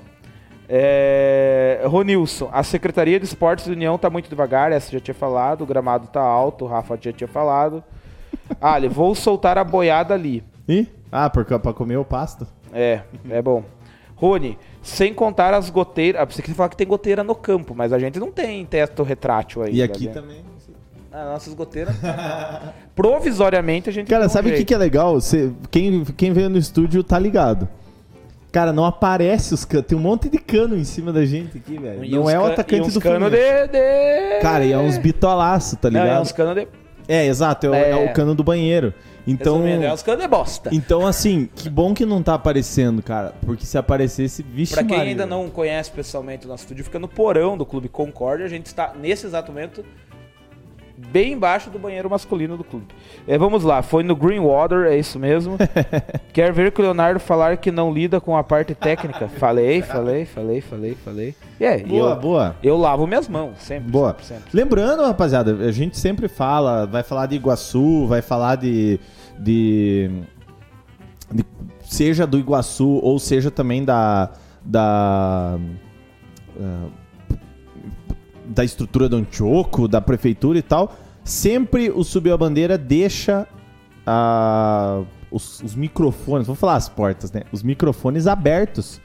É, 0.72 1.82
Ronilson, 1.84 2.48
a 2.52 2.62
Secretaria 2.62 3.18
de 3.18 3.26
Esportes 3.26 3.66
da 3.66 3.72
União 3.72 3.98
tá 3.98 4.08
muito 4.08 4.28
devagar, 4.28 4.70
essa 4.70 4.92
já 4.92 5.00
tinha 5.00 5.14
falado, 5.14 5.62
o 5.62 5.66
gramado 5.66 6.06
tá 6.06 6.20
alto, 6.20 6.64
o 6.64 6.68
Rafa 6.68 6.96
já 7.00 7.12
tinha 7.12 7.26
falado. 7.26 7.82
Ali, 8.60 8.86
vou 8.86 9.12
soltar 9.16 9.58
a 9.58 9.64
boiada 9.64 10.14
ali. 10.14 10.44
Ih? 10.68 10.86
Ah, 11.10 11.28
porque 11.28 11.58
pra 11.58 11.72
comer 11.72 11.96
o 11.96 12.04
pasto? 12.04 12.46
É, 12.72 13.00
é 13.28 13.42
bom. 13.42 13.64
Rony, 14.14 14.56
sem 14.80 15.12
contar 15.12 15.54
as 15.54 15.70
goteiras. 15.70 16.22
Ah, 16.22 16.24
você 16.24 16.40
quer 16.40 16.54
falar 16.54 16.68
que 16.68 16.76
tem 16.76 16.86
goteira 16.86 17.24
no 17.24 17.34
campo, 17.34 17.74
mas 17.74 17.92
a 17.92 17.98
gente 17.98 18.20
não 18.20 18.30
tem 18.30 18.64
teto 18.64 19.02
retrátil 19.02 19.62
aí. 19.62 19.74
E 19.74 19.82
aqui 19.82 20.06
também. 20.06 20.44
Ah, 21.12 21.32
nossas 21.32 21.52
goteiras. 21.54 21.96
Provisoriamente 22.94 23.90
a 23.90 23.92
gente. 23.92 24.06
Cara, 24.06 24.28
sabe 24.28 24.52
o 24.52 24.54
que, 24.54 24.64
que 24.64 24.74
é 24.74 24.78
legal? 24.78 25.14
Você, 25.14 25.52
quem, 25.70 26.04
quem 26.04 26.32
veio 26.32 26.48
no 26.48 26.58
estúdio 26.58 27.02
tá 27.02 27.18
ligado. 27.18 27.68
Cara, 28.52 28.72
não 28.72 28.84
aparece 28.84 29.54
os 29.54 29.64
canos. 29.64 29.86
Tem 29.86 29.96
um 29.96 30.00
monte 30.00 30.28
de 30.28 30.38
cano 30.38 30.76
em 30.76 30.84
cima 30.84 31.12
da 31.12 31.24
gente 31.24 31.58
aqui, 31.58 31.78
velho. 31.78 32.04
E 32.04 32.10
Não 32.10 32.28
é 32.28 32.38
o 32.38 32.42
can- 32.42 32.52
atacante 32.52 32.90
do 32.90 33.00
cano 33.00 33.30
de, 33.30 33.36
de... 33.36 34.40
Cara, 34.42 34.64
e 34.64 34.72
é 34.72 34.78
uns 34.78 34.98
bitolaço, 34.98 35.76
tá 35.76 35.88
Não, 35.90 36.00
ligado? 36.02 36.18
é 36.18 36.20
uns 36.20 36.32
cano 36.32 36.54
de. 36.54 36.66
É, 37.08 37.26
exato, 37.26 37.66
é, 37.66 37.70
o- 37.70 37.74
É. 37.74 37.90
é 37.90 38.10
o 38.10 38.12
cano 38.12 38.34
do 38.34 38.42
banheiro. 38.42 38.92
Então, 39.26 39.64
é 39.66 39.92
uns 39.92 40.02
cano 40.02 40.20
de 40.22 40.26
bosta. 40.26 40.70
então 40.72 41.06
assim, 41.06 41.48
que 41.54 41.68
bom 41.68 41.92
que 41.94 42.04
não 42.06 42.22
tá 42.22 42.34
aparecendo, 42.34 43.02
cara. 43.02 43.34
Porque 43.44 43.64
se 43.66 43.76
aparecesse, 43.78 44.42
vixe 44.42 44.72
Pra 44.74 44.82
quem 44.82 44.96
Maria. 44.96 45.12
ainda 45.12 45.26
não 45.26 45.48
conhece 45.50 45.90
pessoalmente 45.90 46.46
o 46.46 46.48
nosso 46.48 46.64
estúdio, 46.64 46.82
fica 46.84 46.98
no 46.98 47.06
porão 47.06 47.56
do 47.56 47.64
Clube 47.66 47.88
Concórdia. 47.88 48.46
A 48.46 48.48
gente 48.48 48.66
está, 48.66 48.92
nesse 49.00 49.26
exato 49.26 49.52
momento, 49.52 49.84
bem 51.08 51.32
embaixo 51.32 51.70
do 51.70 51.78
banheiro 51.78 52.08
masculino 52.10 52.56
do 52.56 52.64
clube. 52.64 52.86
É, 53.26 53.36
vamos 53.38 53.64
lá, 53.64 53.82
foi 53.82 54.02
no 54.02 54.14
Greenwater, 54.14 54.86
é 54.86 54.96
isso 54.96 55.18
mesmo. 55.18 55.56
Quer 56.32 56.52
ver 56.52 56.70
que 56.72 56.80
o 56.80 56.84
Leonardo 56.84 57.18
falar 57.18 57.56
que 57.56 57.70
não 57.70 57.92
lida 57.92 58.20
com 58.20 58.36
a 58.36 58.44
parte 58.44 58.74
técnica? 58.74 59.28
Falei, 59.28 59.82
falei, 59.82 60.24
falei, 60.24 60.60
falei, 60.60 60.94
falei. 61.04 61.34
É, 61.58 61.78
Boa, 61.78 62.10
eu, 62.10 62.16
boa. 62.20 62.56
eu 62.62 62.76
lavo 62.76 63.06
minhas 63.06 63.28
mãos, 63.28 63.58
sempre. 63.58 63.90
Boa. 63.90 64.10
sempre, 64.20 64.24
sempre. 64.24 64.44
Lembrando, 64.52 65.02
rapaziada, 65.02 65.52
a 65.66 65.72
gente 65.72 65.98
sempre 65.98 66.28
fala, 66.28 66.86
vai 66.86 67.02
falar 67.02 67.26
de 67.26 67.36
Iguaçu, 67.36 68.06
vai 68.06 68.22
falar 68.22 68.56
de, 68.56 68.98
de, 69.38 70.10
de- 71.32 71.44
seja 71.82 72.26
do 72.26 72.38
Iguaçu 72.38 73.00
ou 73.02 73.18
seja 73.18 73.50
também 73.50 73.84
da 73.84 74.30
da 74.62 75.58
ah, 76.60 76.86
da 78.50 78.64
estrutura 78.64 79.08
do 79.08 79.16
Antioco, 79.16 79.86
da 79.86 80.00
prefeitura 80.00 80.58
e 80.58 80.62
tal. 80.62 80.94
Sempre 81.22 81.90
o 81.90 82.02
Subiu 82.02 82.34
a 82.34 82.36
Bandeira 82.36 82.76
deixa 82.76 83.46
ah, 84.06 85.02
os, 85.30 85.60
os 85.62 85.74
microfones, 85.74 86.46
vou 86.46 86.56
falar 86.56 86.74
as 86.74 86.88
portas, 86.88 87.30
né? 87.30 87.42
Os 87.52 87.62
microfones 87.62 88.26
abertos. 88.26 89.00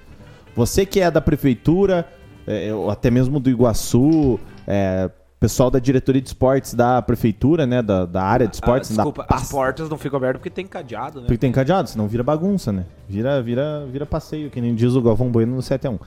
Você 0.55 0.85
que 0.85 0.99
é 0.99 1.11
da 1.11 1.21
prefeitura, 1.21 2.07
é, 2.47 2.73
ou 2.73 2.89
até 2.89 3.11
mesmo 3.11 3.39
do 3.39 3.49
Iguaçu, 3.49 4.39
é, 4.65 5.09
pessoal 5.39 5.69
da 5.69 5.77
diretoria 5.77 6.21
de 6.21 6.29
esportes 6.29 6.73
da 6.73 7.01
prefeitura, 7.01 7.67
né? 7.67 7.81
Da, 7.81 8.05
da 8.05 8.23
área 8.23 8.47
de 8.47 8.55
esportes. 8.55 8.91
ah, 8.91 9.03
desculpa, 9.03 9.27
da 9.29 9.35
as 9.35 9.49
portas 9.49 9.89
não 9.89 9.97
ficam 9.97 10.17
abertas 10.17 10.39
porque 10.39 10.49
tem 10.49 10.65
cadeado, 10.65 11.19
né? 11.19 11.27
Porque 11.27 11.37
tem 11.37 11.51
cadeado, 11.51 11.89
senão 11.89 12.07
vira 12.07 12.23
bagunça, 12.23 12.71
né? 12.71 12.85
Vira, 13.07 13.41
vira, 13.41 13.85
vira 13.91 14.05
passeio, 14.05 14.49
que 14.49 14.59
nem 14.59 14.73
diz 14.73 14.95
o 14.95 15.01
Galvão 15.01 15.29
Bueno 15.29 15.55
no 15.55 15.61
7x1. 15.61 15.99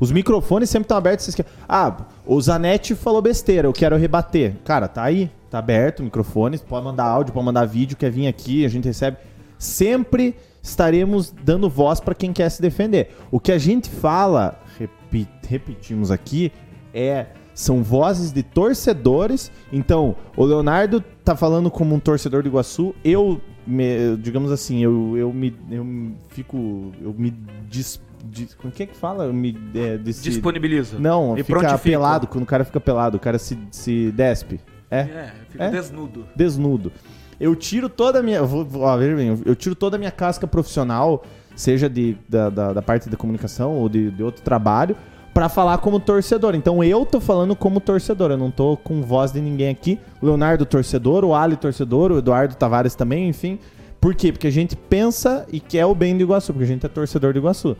Os 0.00 0.10
microfones 0.12 0.68
sempre 0.70 0.84
estão 0.84 0.96
abertos. 0.96 1.26
Vocês. 1.26 1.46
Ah, 1.68 1.96
o 2.26 2.40
Zanetti 2.40 2.94
falou 2.94 3.22
besteira, 3.22 3.68
eu 3.68 3.72
quero 3.72 3.96
rebater. 3.96 4.54
Cara, 4.64 4.88
tá 4.88 5.02
aí, 5.02 5.30
tá 5.50 5.58
aberto 5.58 6.00
o 6.00 6.02
microfone, 6.04 6.58
pode 6.58 6.84
mandar 6.84 7.04
áudio, 7.04 7.32
pode 7.32 7.46
mandar 7.46 7.64
vídeo, 7.64 7.96
quer 7.96 8.10
vir 8.10 8.26
aqui, 8.26 8.64
a 8.64 8.68
gente 8.68 8.84
recebe. 8.86 9.16
Sempre 9.58 10.34
estaremos 10.62 11.30
dando 11.30 11.68
voz 11.68 12.00
para 12.00 12.14
quem 12.14 12.32
quer 12.32 12.48
se 12.50 12.60
defender. 12.60 13.14
O 13.30 13.38
que 13.38 13.52
a 13.52 13.58
gente 13.58 13.88
fala, 13.88 14.60
repi- 14.78 15.28
repetimos 15.48 16.10
aqui, 16.10 16.50
é 16.92 17.26
são 17.54 17.82
vozes 17.84 18.32
de 18.32 18.42
torcedores. 18.42 19.50
Então, 19.72 20.16
o 20.36 20.44
Leonardo 20.44 21.02
tá 21.24 21.36
falando 21.36 21.70
como 21.70 21.94
um 21.94 22.00
torcedor 22.00 22.42
do 22.42 22.48
Iguaçu, 22.48 22.94
eu 23.04 23.40
me- 23.66 24.16
digamos 24.18 24.50
assim, 24.50 24.82
eu, 24.82 25.16
eu 25.16 25.32
me 25.32 25.54
eu 25.70 25.86
fico 26.30 26.92
eu 27.00 27.14
me 27.16 27.32
dis, 27.70 28.00
dis, 28.30 28.54
como 28.54 28.72
que 28.72 28.82
é 28.82 28.86
que 28.86 28.96
fala? 28.96 29.32
Me 29.32 29.56
é, 29.74 29.96
desse- 29.98 30.22
Disponibiliza. 30.22 30.98
Não, 30.98 31.36
E 31.36 31.42
fica 31.42 31.76
pelado, 31.78 32.26
quando 32.26 32.44
o 32.44 32.46
cara 32.46 32.64
fica 32.64 32.80
pelado, 32.80 33.16
o 33.16 33.20
cara 33.20 33.38
se, 33.38 33.58
se 33.70 34.10
despe. 34.12 34.60
É? 34.90 34.98
É, 35.00 35.32
fica 35.50 35.64
É? 35.64 35.70
desnudo. 35.70 36.24
desnudo. 36.36 36.92
Eu 37.40 37.54
tiro 37.56 37.88
toda 37.88 38.20
a 38.20 38.22
minha. 38.22 38.42
Vou, 38.42 38.66
ó, 38.80 38.96
veja 38.96 39.16
bem, 39.16 39.38
eu 39.44 39.54
tiro 39.56 39.74
toda 39.74 39.96
a 39.96 39.98
minha 39.98 40.10
casca 40.10 40.46
profissional, 40.46 41.24
seja 41.56 41.88
de, 41.88 42.16
da, 42.28 42.48
da, 42.48 42.72
da 42.74 42.82
parte 42.82 43.08
da 43.08 43.16
comunicação 43.16 43.72
ou 43.72 43.88
de, 43.88 44.10
de 44.12 44.22
outro 44.22 44.42
trabalho, 44.42 44.96
pra 45.32 45.48
falar 45.48 45.78
como 45.78 45.98
torcedor. 45.98 46.54
Então 46.54 46.82
eu 46.84 47.04
tô 47.04 47.20
falando 47.20 47.56
como 47.56 47.80
torcedor, 47.80 48.30
eu 48.30 48.36
não 48.38 48.52
tô 48.52 48.76
com 48.76 49.02
voz 49.02 49.32
de 49.32 49.40
ninguém 49.40 49.68
aqui. 49.70 49.98
O 50.22 50.26
Leonardo 50.26 50.64
torcedor, 50.64 51.24
o 51.24 51.34
Ali 51.34 51.56
torcedor, 51.56 52.12
o 52.12 52.18
Eduardo 52.18 52.54
Tavares 52.54 52.94
também, 52.94 53.28
enfim. 53.28 53.58
Por 54.00 54.14
quê? 54.14 54.30
Porque 54.30 54.46
a 54.46 54.52
gente 54.52 54.76
pensa 54.76 55.44
e 55.50 55.58
quer 55.58 55.86
o 55.86 55.94
bem 55.94 56.16
do 56.16 56.22
Iguaçu, 56.22 56.52
porque 56.52 56.64
a 56.64 56.68
gente 56.68 56.86
é 56.86 56.88
torcedor 56.88 57.32
do 57.32 57.38
Iguaçu. 57.40 57.76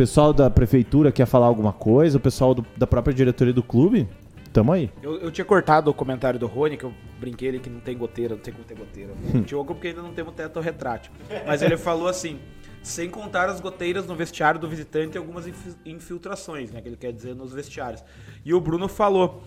O 0.00 0.02
pessoal 0.02 0.32
da 0.32 0.48
prefeitura 0.48 1.12
quer 1.12 1.26
falar 1.26 1.44
alguma 1.44 1.74
coisa, 1.74 2.16
o 2.16 2.20
pessoal 2.20 2.54
do- 2.54 2.64
da 2.74 2.86
própria 2.86 3.12
diretoria 3.12 3.52
do 3.52 3.62
clube, 3.62 4.08
tamo 4.50 4.72
aí. 4.72 4.90
Eu, 5.02 5.16
eu 5.20 5.30
tinha 5.30 5.44
cortado 5.44 5.90
o 5.90 5.92
comentário 5.94 6.40
do 6.40 6.46
Rony, 6.46 6.78
que 6.78 6.84
eu 6.84 6.94
brinquei 7.20 7.48
ele 7.48 7.58
que 7.58 7.68
não 7.68 7.80
tem 7.80 7.98
goteira, 7.98 8.34
não 8.34 8.40
tem 8.40 8.50
como 8.54 8.64
ter 8.64 8.74
goteira. 8.78 9.12
Hum. 9.34 9.42
Diogo, 9.42 9.74
porque 9.74 9.88
ainda 9.88 10.00
não 10.00 10.14
temos 10.14 10.32
teto 10.32 10.58
retrátil. 10.58 11.12
Mas 11.46 11.60
ele 11.60 11.76
falou 11.76 12.08
assim: 12.08 12.38
sem 12.82 13.10
contar 13.10 13.50
as 13.50 13.60
goteiras 13.60 14.06
no 14.06 14.14
vestiário 14.14 14.58
do 14.58 14.66
visitante 14.66 15.16
e 15.16 15.18
algumas 15.18 15.46
infi- 15.46 15.76
infiltrações, 15.84 16.70
né? 16.72 16.80
Que 16.80 16.88
ele 16.88 16.96
quer 16.96 17.12
dizer 17.12 17.34
nos 17.34 17.52
vestiários. 17.52 18.02
E 18.42 18.54
o 18.54 18.60
Bruno 18.60 18.88
falou. 18.88 19.44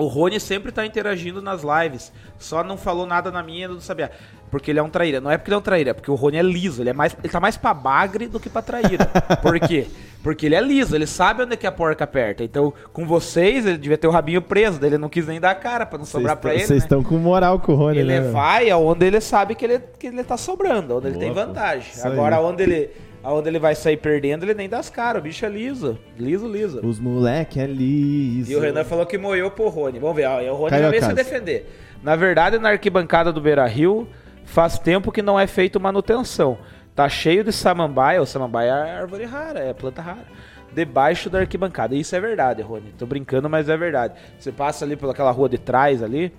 O 0.00 0.06
Rony 0.06 0.40
sempre 0.40 0.72
tá 0.72 0.84
interagindo 0.84 1.42
nas 1.42 1.62
lives, 1.62 2.12
só 2.38 2.64
não 2.64 2.76
falou 2.76 3.06
nada 3.06 3.30
na 3.30 3.42
minha 3.42 3.68
do 3.68 3.80
Sabiá. 3.80 4.10
Porque 4.50 4.70
ele 4.70 4.80
é 4.80 4.82
um 4.82 4.90
traíra. 4.90 5.20
Não 5.20 5.30
é 5.30 5.38
porque 5.38 5.50
ele 5.50 5.54
é 5.54 5.58
um 5.58 5.62
traíra, 5.62 5.90
é 5.90 5.94
porque 5.94 6.10
o 6.10 6.14
Rony 6.14 6.38
é 6.38 6.42
liso. 6.42 6.82
Ele, 6.82 6.90
é 6.90 6.92
mais, 6.92 7.16
ele 7.22 7.32
tá 7.32 7.38
mais 7.38 7.56
pra 7.56 7.72
bagre 7.72 8.26
do 8.26 8.40
que 8.40 8.50
pra 8.50 8.60
traíra. 8.60 9.06
Por 9.40 9.60
quê? 9.60 9.86
Porque 10.22 10.46
ele 10.46 10.54
é 10.54 10.60
liso, 10.60 10.94
ele 10.94 11.06
sabe 11.06 11.42
onde 11.44 11.54
é 11.54 11.56
que 11.56 11.66
a 11.66 11.72
porca 11.72 12.04
aperta. 12.04 12.44
Então, 12.44 12.74
com 12.92 13.06
vocês, 13.06 13.64
ele 13.64 13.78
devia 13.78 13.96
ter 13.96 14.06
o 14.06 14.10
rabinho 14.10 14.42
preso, 14.42 14.84
ele 14.84 14.98
não 14.98 15.08
quis 15.08 15.26
nem 15.26 15.40
dar 15.40 15.52
a 15.52 15.54
cara 15.54 15.86
pra 15.86 15.98
não 15.98 16.04
sobrar 16.04 16.36
pra 16.36 16.52
ele. 16.52 16.64
Vocês 16.64 16.80
né? 16.80 16.84
estão 16.84 17.02
com 17.02 17.16
moral 17.16 17.58
com 17.60 17.72
o 17.72 17.76
Rony, 17.76 18.00
Ele 18.00 18.20
né? 18.20 18.30
vai 18.30 18.68
aonde 18.70 19.06
ele 19.06 19.20
sabe 19.20 19.54
que 19.54 19.64
ele, 19.64 19.78
que 19.98 20.08
ele 20.08 20.24
tá 20.24 20.36
sobrando, 20.36 20.98
onde 20.98 21.06
ele 21.08 21.18
tem 21.18 21.32
Boa, 21.32 21.46
vantagem. 21.46 21.90
Isso 21.92 22.06
aí. 22.06 22.12
Agora, 22.12 22.36
aonde 22.36 22.62
ele, 22.62 22.90
aonde 23.22 23.48
ele 23.48 23.58
vai 23.58 23.74
sair 23.74 23.96
perdendo, 23.96 24.44
ele 24.44 24.54
nem 24.54 24.68
dá 24.68 24.78
as 24.78 24.88
caras. 24.90 25.20
O 25.20 25.24
bicho 25.24 25.44
é 25.44 25.48
liso. 25.48 25.98
Liso, 26.18 26.48
liso. 26.48 26.80
Os 26.86 26.98
moleque 26.98 27.60
é 27.60 27.66
liso. 27.66 28.50
E 28.50 28.56
o 28.56 28.60
Renan 28.60 28.84
falou 28.84 29.04
que 29.06 29.18
moeu 29.18 29.50
pro 29.50 29.68
Rony. 29.68 29.98
Vamos 29.98 30.16
ver, 30.16 30.26
ó, 30.26 30.40
e 30.40 30.48
o 30.48 30.54
Rony 30.54 30.70
Caiu 30.70 30.82
já 30.82 30.88
a 30.88 30.90
veio 30.90 31.04
se 31.04 31.12
defender. 31.14 31.70
Na 32.02 32.16
verdade, 32.16 32.58
na 32.58 32.70
arquibancada 32.70 33.32
do 33.32 33.40
Beira 33.40 33.66
Rio, 33.66 34.08
faz 34.44 34.78
tempo 34.78 35.12
que 35.12 35.20
não 35.22 35.38
é 35.38 35.46
feito 35.46 35.78
manutenção. 35.78 36.58
Tá 36.94 37.08
cheio 37.08 37.44
de 37.44 37.52
samambaia. 37.52 38.20
O 38.22 38.26
samambaia 38.26 38.70
é 38.70 38.98
árvore 38.98 39.24
rara, 39.24 39.60
é 39.60 39.72
planta 39.72 40.00
rara. 40.02 40.24
Debaixo 40.72 41.28
da 41.28 41.40
arquibancada. 41.40 41.94
Isso 41.94 42.14
é 42.14 42.20
verdade, 42.20 42.62
Rony. 42.62 42.92
Tô 42.96 43.04
brincando, 43.06 43.48
mas 43.50 43.68
é 43.68 43.76
verdade. 43.76 44.14
Você 44.38 44.50
passa 44.52 44.84
ali 44.84 44.96
pelaquela 44.96 45.30
rua 45.30 45.48
de 45.48 45.58
trás 45.58 46.02
ali, 46.02 46.32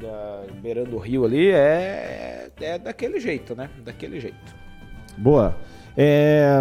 da- 0.00 0.42
beirando 0.62 0.96
o 0.96 0.98
rio 0.98 1.24
ali, 1.24 1.50
é, 1.50 2.48
é 2.60 2.78
daquele 2.78 3.18
jeito, 3.20 3.54
né? 3.54 3.68
Daquele 3.84 4.20
jeito. 4.20 4.36
Boa. 5.16 5.56
É... 5.96 6.60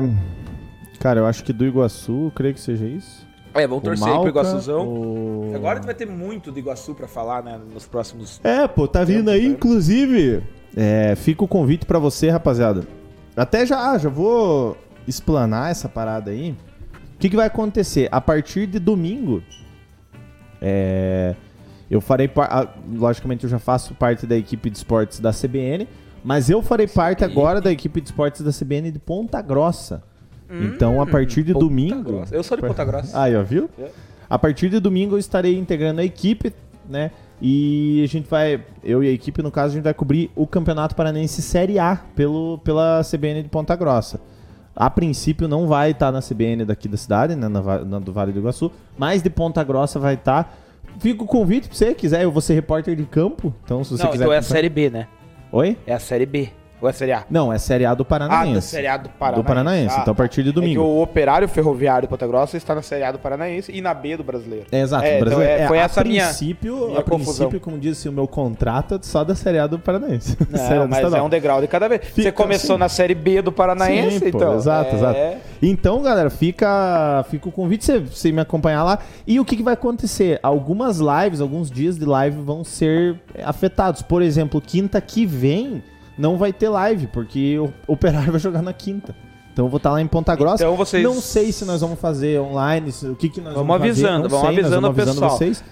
Cara, 0.99 1.19
eu 1.21 1.25
acho 1.25 1.43
que 1.43 1.53
do 1.53 1.65
Iguaçu, 1.65 2.31
creio 2.35 2.53
que 2.53 2.59
seja 2.59 2.85
isso. 2.85 3.25
É, 3.53 3.65
vamos 3.65 3.81
O 3.81 3.85
torcer 3.85 4.05
aí 4.05 4.13
pro 4.13 4.23
Malca, 4.25 4.29
Iguaçuzão. 4.29 4.87
o- 4.87 5.51
Agora 5.55 5.73
a 5.73 5.75
gente 5.77 5.85
vai 5.85 5.95
ter 5.95 6.05
muito 6.07 6.51
de 6.51 6.59
Iguaçu 6.59 6.93
pra 6.93 7.07
falar, 7.07 7.41
né? 7.43 7.59
Nos 7.73 7.87
próximos 7.87 8.39
É, 8.43 8.67
pô, 8.67 8.87
tá 8.87 9.03
vindo 9.03 9.29
aí, 9.29 9.47
né? 9.47 9.53
inclusive. 9.55 10.43
É, 10.75 11.15
fica 11.15 11.43
o 11.43 11.47
convite 11.47 11.85
pra 11.85 11.97
você, 11.99 12.29
rapaziada. 12.29 12.83
Até 13.35 13.65
já, 13.65 13.97
já 13.97 14.09
vou 14.09 14.77
explanar 15.07 15.71
essa 15.71 15.89
parada 15.89 16.29
aí. 16.31 16.51
O 17.15 17.17
que, 17.19 17.29
que 17.29 17.35
vai 17.35 17.47
acontecer? 17.47 18.07
A 18.11 18.21
partir 18.21 18.67
de 18.67 18.77
domingo, 18.77 19.41
é, 20.61 21.33
eu 21.89 21.99
farei 22.01 22.29
Logicamente, 22.93 23.45
eu 23.45 23.49
já 23.49 23.59
faço 23.59 23.93
parte 23.95 24.27
da 24.27 24.37
equipe 24.37 24.69
de 24.69 24.77
esportes 24.77 25.19
da 25.19 25.31
CBN, 25.31 25.87
mas 26.23 26.49
eu 26.49 26.61
farei 26.61 26.87
parte 26.87 27.23
agora 27.23 27.61
da 27.61 27.71
equipe 27.71 28.01
de 28.01 28.07
esportes 28.07 28.41
da 28.41 28.51
CBN 28.51 28.91
de 28.91 28.99
Ponta 28.99 29.41
Grossa. 29.41 30.03
então, 30.49 31.01
a 31.01 31.05
partir 31.05 31.43
de 31.43 31.53
Ponta 31.53 31.65
domingo. 31.65 32.03
Grossa. 32.03 32.35
Eu 32.35 32.43
sou 32.43 32.57
de 32.57 32.63
Ponta 32.63 32.83
Grossa. 32.83 33.21
Aí, 33.21 33.35
ó, 33.35 33.43
viu? 33.43 33.69
É. 33.79 33.89
A 34.29 34.37
partir 34.37 34.69
de 34.69 34.79
domingo 34.79 35.15
eu 35.15 35.19
estarei 35.19 35.57
integrando 35.57 36.01
a 36.01 36.03
equipe, 36.03 36.53
né? 36.87 37.11
E 37.41 38.01
a 38.03 38.07
gente 38.07 38.29
vai, 38.29 38.61
eu 38.83 39.03
e 39.03 39.07
a 39.07 39.11
equipe, 39.11 39.41
no 39.41 39.49
caso, 39.49 39.71
a 39.71 39.75
gente 39.75 39.83
vai 39.83 39.93
cobrir 39.93 40.29
o 40.35 40.45
Campeonato 40.45 40.93
Paranense 40.93 41.41
Série 41.41 41.79
A 41.79 41.97
pelo, 42.15 42.57
pela 42.59 43.01
CBN 43.01 43.43
de 43.43 43.49
Ponta 43.49 43.75
Grossa. 43.75 44.19
A 44.75 44.89
princípio 44.89 45.47
não 45.47 45.67
vai 45.67 45.91
estar 45.91 46.11
na 46.11 46.21
CBN 46.21 46.65
daqui 46.65 46.87
da 46.87 46.97
cidade, 46.97 47.35
né, 47.35 47.47
na, 47.47 47.61
na 47.85 47.99
do 47.99 48.11
Vale 48.13 48.31
do 48.31 48.39
Iguaçu, 48.39 48.71
mas 48.97 49.21
de 49.21 49.29
Ponta 49.29 49.63
Grossa 49.63 49.99
vai 49.99 50.15
estar. 50.15 50.57
Fica 50.99 51.23
o 51.23 51.25
convite 51.25 51.67
pra 51.67 51.77
você 51.77 51.93
quiser, 51.93 52.23
eu 52.23 52.31
vou 52.31 52.41
ser 52.41 52.53
repórter 52.53 52.95
de 52.95 53.05
campo, 53.05 53.53
então 53.63 53.83
se 53.83 53.91
você 53.91 54.03
Não, 54.03 54.11
quiser... 54.11 54.23
então 54.25 54.33
é 54.33 54.37
a 54.37 54.41
Série 54.41 54.69
B, 54.69 54.89
né? 54.89 55.07
Oi? 55.51 55.75
É 55.87 55.93
a 55.93 55.99
Série 55.99 56.27
B. 56.27 56.51
Ou 56.81 56.87
é 56.87 56.93
Série 56.93 57.11
A? 57.11 57.23
Não, 57.29 57.51
é 57.51 57.57
Série 57.57 57.85
A 57.85 57.93
do 57.93 58.03
Ah, 58.03 58.05
Paranaense. 58.05 58.53
da 58.53 58.61
Série 58.61 58.87
A 58.87 58.97
do 58.97 59.09
Paranaense. 59.09 59.43
Do 59.43 59.47
Paranaense, 59.47 59.95
Ah, 59.97 59.99
então 60.01 60.11
a 60.13 60.15
partir 60.15 60.43
de 60.43 60.49
É 60.49 60.53
domingo. 60.53 60.81
o 60.81 61.01
Operário 61.01 61.47
Ferroviário 61.47 62.03
de 62.03 62.07
Ponta 62.07 62.25
Grossa 62.25 62.55
está 62.57 62.73
na 62.73 62.81
Série 62.81 63.03
A 63.03 63.11
do 63.11 63.19
Paranaense 63.19 63.71
e 63.71 63.81
na 63.81 63.93
B 63.93 64.15
do 64.17 64.23
Brasileiro. 64.23 64.65
É, 64.71 64.79
exato. 64.81 65.03
É, 65.03 65.15
então 65.17 65.25
brasileiro- 65.27 65.61
é, 65.63 65.67
foi 65.67 65.79
a 65.79 65.83
essa 65.83 66.01
princípio, 66.01 66.73
minha 66.73 66.99
a 66.99 67.03
princípio, 67.03 67.17
confusão. 67.25 67.51
como 67.59 67.77
disse 67.77 68.07
o 68.07 68.11
meu 68.13 68.27
contrato, 68.27 68.95
é 68.95 68.99
só 69.01 69.23
da 69.23 69.35
Série 69.35 69.59
A 69.59 69.67
do 69.67 69.77
Paranaense. 69.77 70.37
Não, 70.49 70.83
do 70.83 70.89
mas 70.89 70.99
estadual. 70.99 71.21
é 71.21 71.23
um 71.23 71.29
degrau 71.29 71.59
de 71.61 71.67
cada 71.67 71.87
vez. 71.89 72.01
Você 72.05 72.11
Fica 72.13 72.31
começou 72.31 72.75
assim. 72.75 72.79
na 72.79 72.89
Série 72.89 73.15
B 73.15 73.41
do 73.41 73.51
Paranaense, 73.51 74.19
Sim, 74.19 74.31
pô, 74.31 74.37
então. 74.37 74.55
Exato, 74.55 74.95
é... 74.95 74.97
exato. 74.97 75.19
Então, 75.61 76.01
galera, 76.01 76.29
fica, 76.29 77.25
fica 77.29 77.49
o 77.49 77.51
convite 77.51 77.83
você, 77.85 77.99
você 77.99 78.31
me 78.31 78.39
acompanhar 78.39 78.83
lá. 78.83 78.99
E 79.27 79.39
o 79.39 79.45
que, 79.45 79.57
que 79.57 79.63
vai 79.63 79.73
acontecer? 79.73 80.39
Algumas 80.41 80.99
lives, 80.99 81.41
alguns 81.41 81.69
dias 81.69 81.97
de 81.97 82.05
live 82.05 82.37
vão 82.41 82.63
ser 82.63 83.17
é, 83.35 83.43
afetados. 83.43 84.01
Por 84.01 84.21
exemplo, 84.21 84.61
quinta 84.61 85.01
que 85.01 85.25
vem 85.25 85.83
não 86.19 86.37
vai 86.37 86.53
ter 86.53 86.69
live, 86.69 87.07
porque 87.07 87.57
o 87.57 87.71
Operário 87.87 88.29
vai 88.33 88.39
jogar 88.39 88.61
na 88.61 88.73
quinta. 88.73 89.15
Então 89.51 89.65
eu 89.65 89.69
vou 89.69 89.77
estar 89.77 89.91
lá 89.91 90.01
em 90.01 90.07
Ponta 90.07 90.35
Grossa. 90.35 90.63
Então 90.63 90.75
vocês- 90.75 91.03
Não 91.03 91.15
sei 91.15 91.51
se 91.51 91.65
nós 91.65 91.81
vamos 91.81 91.99
fazer 91.99 92.39
online, 92.39 92.93
o 93.03 93.15
que, 93.15 93.29
que 93.29 93.41
nós 93.41 93.53
Vamos 93.53 93.67
vamos, 93.67 93.81
avisando, 93.87 94.11
fazer, 94.11 94.21
não 94.23 94.29
vamos 94.29 94.41
sei, 94.55 94.59
avisando 94.59 94.81
vamos 94.81 94.97
o 94.97 95.01
avisando 95.01 95.21
pessoal. 95.21 95.37
vocês. 95.37 95.63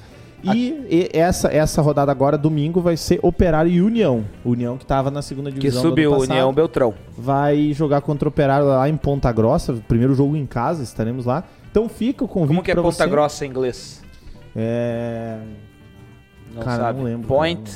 E, 0.44 0.70
e 0.90 1.10
essa, 1.18 1.48
essa 1.52 1.82
rodada 1.82 2.12
agora, 2.12 2.38
domingo, 2.38 2.80
vai 2.80 2.96
ser 2.96 3.20
Operário 3.24 3.72
e 3.72 3.82
União. 3.82 4.24
União 4.46 4.78
que 4.78 4.84
estava 4.84 5.10
na 5.10 5.22
segunda 5.22 5.52
Que 5.52 5.58
divisão 5.60 5.82
do 5.82 5.86
ano 5.88 5.92
subiu 5.92 6.12
passado 6.12 6.30
União 6.30 6.54
Beltrão. 6.54 6.94
vai 7.18 7.74
jogar 7.74 8.02
contra 8.02 8.28
o 8.28 8.30
Operário 8.30 8.68
lá 8.68 8.88
em 8.88 8.96
Ponta 8.96 9.32
Grossa. 9.32 9.74
Primeiro 9.88 10.14
jogo 10.14 10.36
em 10.38 10.46
casa, 10.46 10.84
estaremos 10.84 11.26
lá. 11.26 11.44
Então 11.72 11.90
fica 11.90 12.24
o 12.24 12.28
convite 12.28 12.50
Como 12.50 12.64
que 12.64 12.72
é 12.72 12.76
Ponta 12.76 12.92
você. 12.92 13.08
Grossa 13.08 13.46
em 13.46 13.50
inglês? 13.50 14.04
É... 14.56 15.38
Não 16.54 16.62
Cara, 16.64 16.84
sabe. 16.84 16.98
não 17.00 17.06
lembro, 17.06 17.28
Point. 17.28 17.72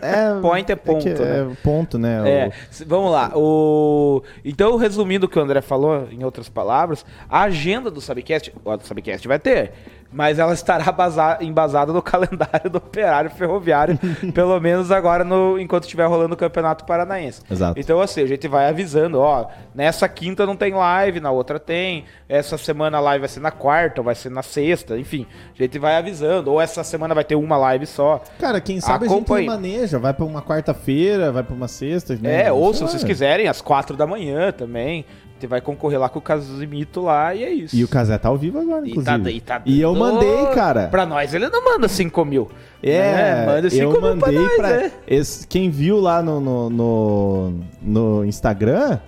É... 0.00 0.38
Point 0.42 0.72
é 0.72 0.76
ponto, 0.76 1.02
que 1.02 1.10
né? 1.10 1.40
É 1.52 1.62
ponto, 1.62 1.98
né? 1.98 2.30
É, 2.30 2.46
O- 2.48 2.84
vamos 2.86 3.12
lá. 3.12 3.32
O... 3.34 4.22
Então, 4.44 4.76
resumindo 4.76 5.26
o 5.26 5.28
que 5.28 5.38
o 5.38 5.42
André 5.42 5.60
falou, 5.60 6.08
em 6.10 6.24
outras 6.24 6.48
palavras, 6.48 7.04
a 7.28 7.42
agenda 7.42 7.90
do 7.90 8.00
Subcast, 8.00 8.52
ó, 8.64 8.76
do 8.76 8.86
Subcast 8.86 9.26
vai 9.26 9.38
ter, 9.38 9.72
mas 10.10 10.38
ela 10.38 10.54
estará 10.54 10.90
basa- 10.90 11.38
embasada 11.40 11.92
no 11.92 12.00
calendário 12.02 12.70
do 12.70 12.78
operário 12.78 13.30
ferroviário, 13.30 13.98
pelo 14.34 14.58
menos 14.60 14.90
agora 14.90 15.22
no, 15.24 15.58
enquanto 15.58 15.84
estiver 15.84 16.06
rolando 16.06 16.34
o 16.34 16.36
Campeonato 16.36 16.84
Paranaense. 16.84 17.42
Exato. 17.50 17.78
Então, 17.78 18.00
assim, 18.00 18.22
a 18.22 18.26
gente 18.26 18.48
vai 18.48 18.68
avisando, 18.68 19.20
ó, 19.20 19.46
nessa 19.74 20.08
quinta 20.08 20.46
não 20.46 20.56
tem 20.56 20.72
live, 20.72 21.20
na 21.20 21.30
outra 21.30 21.58
tem, 21.60 22.04
essa 22.28 22.56
semana 22.56 22.98
a 22.98 23.00
live 23.00 23.20
vai 23.20 23.28
ser 23.28 23.40
na 23.40 23.50
quarta, 23.50 24.00
ou 24.00 24.04
vai 24.04 24.14
ser 24.14 24.30
na 24.30 24.42
sexta, 24.42 24.98
enfim, 24.98 25.26
a 25.58 25.62
gente 25.62 25.78
vai 25.78 25.96
avisando, 25.96 26.50
ou 26.52 26.60
essa 26.60 26.82
semana 26.82 27.14
vai 27.14 27.24
ter 27.24 27.34
uma 27.34 27.56
live 27.56 27.86
só. 27.86 28.22
Cara, 28.38 28.60
quem 28.60 28.80
sabe 28.80 29.06
Acompanhe. 29.06 29.46
a 29.48 29.52
gente 29.52 29.62
maneja. 29.62 29.98
Vai 29.98 30.14
pra 30.14 30.24
uma 30.24 30.40
quarta-feira, 30.42 31.30
vai 31.32 31.42
pra 31.42 31.54
uma 31.54 31.68
sexta. 31.68 32.14
né? 32.16 32.44
É, 32.46 32.52
ou 32.52 32.72
se 32.72 32.80
vocês 32.82 33.04
quiserem, 33.04 33.46
às 33.48 33.60
quatro 33.60 33.96
da 33.96 34.06
manhã 34.06 34.52
também. 34.52 35.04
Você 35.38 35.46
vai 35.46 35.60
concorrer 35.60 36.00
lá 36.00 36.08
com 36.08 36.18
o 36.18 36.22
Casimito 36.22 37.02
lá 37.02 37.34
e 37.34 37.44
é 37.44 37.50
isso. 37.52 37.76
E 37.76 37.84
o 37.84 37.88
Casé 37.88 38.18
tá 38.18 38.28
ao 38.28 38.36
vivo 38.36 38.58
agora, 38.58 38.86
E 38.86 38.90
inclusive. 38.90 39.22
tá- 39.22 39.30
e 39.30 39.40
tá 39.40 39.62
E 39.64 39.80
eu 39.80 39.94
mandei, 39.94 40.46
cara. 40.54 40.88
Pra 40.88 41.06
nós, 41.06 41.32
ele 41.32 41.48
não 41.48 41.64
manda 41.64 41.86
5 41.88 42.24
mil. 42.24 42.48
É, 42.82 43.00
né? 43.12 43.46
manda 43.46 43.70
5 43.70 43.82
eu 43.82 43.90
mil 43.90 44.00
pra 44.00 44.14
mandei 44.16 44.38
nós, 44.38 44.56
pra. 44.56 44.68
né? 44.68 44.92
esse- 45.06 45.46
quem 45.46 45.70
viu 45.70 46.00
lá 46.00 46.20
no, 46.22 46.40
no, 46.40 46.70
no, 46.70 47.54
no 47.82 48.24
Instagram, 48.24 48.98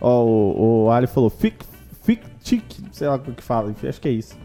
ó, 0.00 0.22
o, 0.24 0.84
o 0.86 0.90
Ali 0.90 1.06
falou, 1.06 1.30
fic, 1.30 1.56
fic, 2.02 2.22
tic, 2.42 2.62
sei 2.92 3.08
lá 3.08 3.14
o 3.16 3.18
que 3.20 3.42
fala, 3.42 3.70
enfim, 3.70 3.88
acho 3.88 4.00
que 4.00 4.08
é 4.08 4.12
isso. 4.12 4.36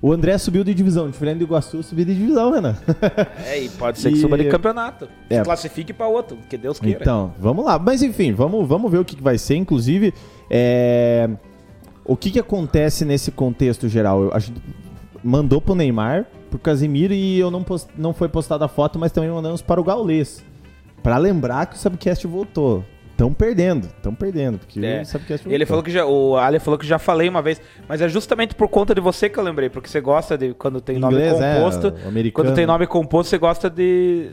O 0.00 0.12
André 0.12 0.38
subiu 0.38 0.62
de 0.62 0.72
divisão, 0.72 1.10
diferente 1.10 1.38
do 1.38 1.44
Iguaçu, 1.44 1.82
subiu 1.82 2.04
de 2.04 2.14
divisão, 2.14 2.52
Renan. 2.52 2.76
É, 3.44 3.58
e 3.62 3.68
pode 3.68 3.98
ser 3.98 4.10
que 4.12 4.18
E- 4.18 4.20
suba 4.20 4.38
de 4.38 4.44
campeonato. 4.48 5.08
É. 5.28 5.42
Classifique 5.42 5.92
pra 5.92 6.06
outro, 6.06 6.38
que 6.48 6.56
Deus 6.56 6.78
queira. 6.78 7.00
Então, 7.00 7.34
vamos 7.36 7.64
lá. 7.64 7.80
Mas 7.80 8.00
enfim, 8.00 8.32
vamos, 8.32 8.68
vamos 8.68 8.88
ver 8.92 8.98
o 8.98 9.04
que 9.04 9.20
vai 9.20 9.36
ser. 9.38 9.56
Inclusive, 9.56 10.14
é, 10.50 11.28
o 12.04 12.16
que, 12.16 12.30
que 12.30 12.38
acontece 12.38 13.04
nesse 13.04 13.30
contexto 13.30 13.88
geral? 13.88 14.22
Eu- 14.24 14.34
a 14.34 14.38
gente 14.38 14.60
mandou 15.22 15.60
pro 15.60 15.74
Neymar, 15.74 16.26
pro 16.50 16.58
Casimiro 16.58 17.12
e 17.12 17.38
eu 17.38 17.50
não, 17.50 17.62
post, 17.62 17.88
não 17.96 18.14
foi 18.14 18.28
postada 18.28 18.64
a 18.64 18.68
foto, 18.68 18.98
mas 18.98 19.12
também 19.12 19.30
mandamos 19.30 19.60
para 19.62 19.80
o 19.80 19.84
Gaulês. 19.84 20.44
Pra 21.02 21.16
lembrar 21.18 21.66
que 21.66 21.76
o 21.76 21.78
Subcast 21.78 22.26
voltou. 22.26 22.84
Estão 23.10 23.32
perdendo, 23.32 23.86
estão 23.88 24.14
perdendo, 24.14 24.58
porque 24.58 24.78
É. 24.78 25.02
o 25.02 25.04
Subcast 25.06 25.42
voltou. 25.44 25.52
Ele 25.52 25.66
falou 25.66 25.82
que 25.82 25.90
já. 25.90 26.06
O 26.06 26.36
Ali 26.36 26.60
falou 26.60 26.78
que 26.78 26.86
já 26.86 27.00
falei 27.00 27.28
uma 27.28 27.42
vez, 27.42 27.60
mas 27.88 28.00
é 28.00 28.08
justamente 28.08 28.54
por 28.54 28.68
conta 28.68 28.94
de 28.94 29.00
você 29.00 29.28
que 29.28 29.36
eu 29.38 29.42
lembrei, 29.42 29.68
porque 29.68 29.88
você 29.88 30.00
gosta 30.00 30.38
de 30.38 30.54
quando 30.54 30.80
tem 30.80 30.96
Inglês, 30.98 31.32
nome 31.32 31.44
é, 31.44 31.54
composto. 31.56 31.94
americano. 32.06 32.32
quando 32.46 32.54
tem 32.54 32.64
nome 32.64 32.86
composto, 32.86 33.28
você 33.30 33.36
gosta 33.38 33.68
de. 33.68 34.30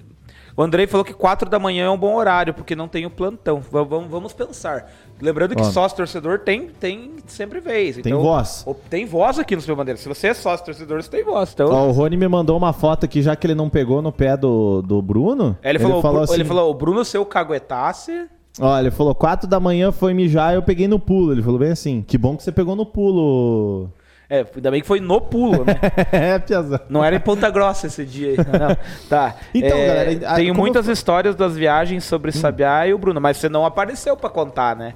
O 0.55 0.61
Andrei 0.61 0.86
falou 0.88 1.03
que 1.03 1.13
4 1.13 1.49
da 1.49 1.57
manhã 1.59 1.86
é 1.86 1.89
um 1.89 1.97
bom 1.97 2.13
horário, 2.16 2.53
porque 2.53 2.76
não 2.76 2.88
tem 2.88 3.05
o 3.07 3.09
plantão. 3.09 3.59
Va- 3.59 3.84
Vamos, 3.84 4.09
vamos 4.09 4.34
pensar. 4.34 4.89
Lembrando 5.22 5.55
que 5.55 5.61
Ó. 5.61 5.66
sócio 5.66 5.95
torcedor 5.95 6.39
tem, 6.39 6.68
tem 6.68 7.13
sempre 7.26 7.59
vez. 7.61 7.95
Tem 7.95 8.11
Então, 8.11 8.22
voz. 8.22 8.66
Tem 8.89 9.05
voz 9.05 9.39
aqui 9.39 9.55
no 9.55 9.61
seu 9.61 9.76
bandeira. 9.76 9.97
Se 9.97 10.07
você 10.09 10.28
é 10.28 10.34
sócio 10.34 10.66
torcedor, 10.66 11.01
você 11.01 11.09
tem 11.09 11.24
voz. 11.24 11.51
Então, 11.53 11.70
Ó, 11.72 11.88
o 11.88 11.91
Rony 11.91 12.18
me 12.18 12.28
mandou 12.28 12.57
uma 12.57 12.74
foto 12.74 13.05
aqui, 13.05 13.22
já 13.22 13.36
que 13.36 13.47
ele 13.47 13.55
não 13.55 13.70
pegou 13.70 14.01
no 14.01 14.11
pé 14.11 14.36
do, 14.36 14.82
do 14.82 15.01
Bruno. 15.01 15.57
ele, 15.63 15.80
falou, 15.80 16.01
ele, 16.05 16.24
assim, 16.24 16.43
falou, 16.43 16.70
o 16.70 16.74
Bruno, 16.74 17.05
se 17.05 17.18
eu 17.18 17.26
caguetasse. 17.26 18.28
Ó, 18.59 18.78
ele 18.80 18.91
falou, 18.91 19.13
4 19.16 19.47
da 19.49 19.59
manhã 19.59 19.91
foi 19.91 20.13
mijar, 20.13 20.53
eu 20.53 20.61
peguei 20.61 20.88
no 20.88 20.99
pulo. 20.99 21.32
Ele 21.32 21.41
falou 21.41 21.59
bem 21.59 21.72
assim, 21.72 22.03
que 22.05 22.18
bom 22.18 22.36
que 22.36 22.43
você 22.43 22.51
pegou 22.51 22.76
no 22.76 22.86
pulo. 22.86 23.89
É, 24.30 24.43
ainda 24.55 24.72
bem 24.72 24.82
que 24.82 24.88
foi 24.88 24.99
no 24.99 25.22
pulo, 25.22 25.63
né? 25.66 25.76
é, 26.11 26.39
Piazão. 26.39 26.80
Não 26.89 27.03
era 27.05 27.16
em 27.16 27.20
Ponta 27.20 27.47
Grossa 27.49 27.86
esse 27.88 28.03
dia 28.03 28.30
aí. 28.32 28.38
Não. 28.38 28.76
Tá. 29.07 29.36
Então, 29.53 29.78
É, 29.78 30.16
galera, 30.16 30.36
Tenho 30.36 30.55
muitas 30.55 30.88
eu- 30.88 30.93
histórias 30.93 31.36
das 31.36 31.55
viagens 31.55 32.03
sobre 32.05 32.32
Sabiá 32.32 32.88
e 32.88 32.93
o 32.93 32.97
Bruno, 32.97 33.22
mas 33.22 33.38
você 33.38 33.47
não 33.47 33.66
apareceu 33.66 34.18
pra 34.18 34.30
contar, 34.30 34.76
né? 34.76 34.95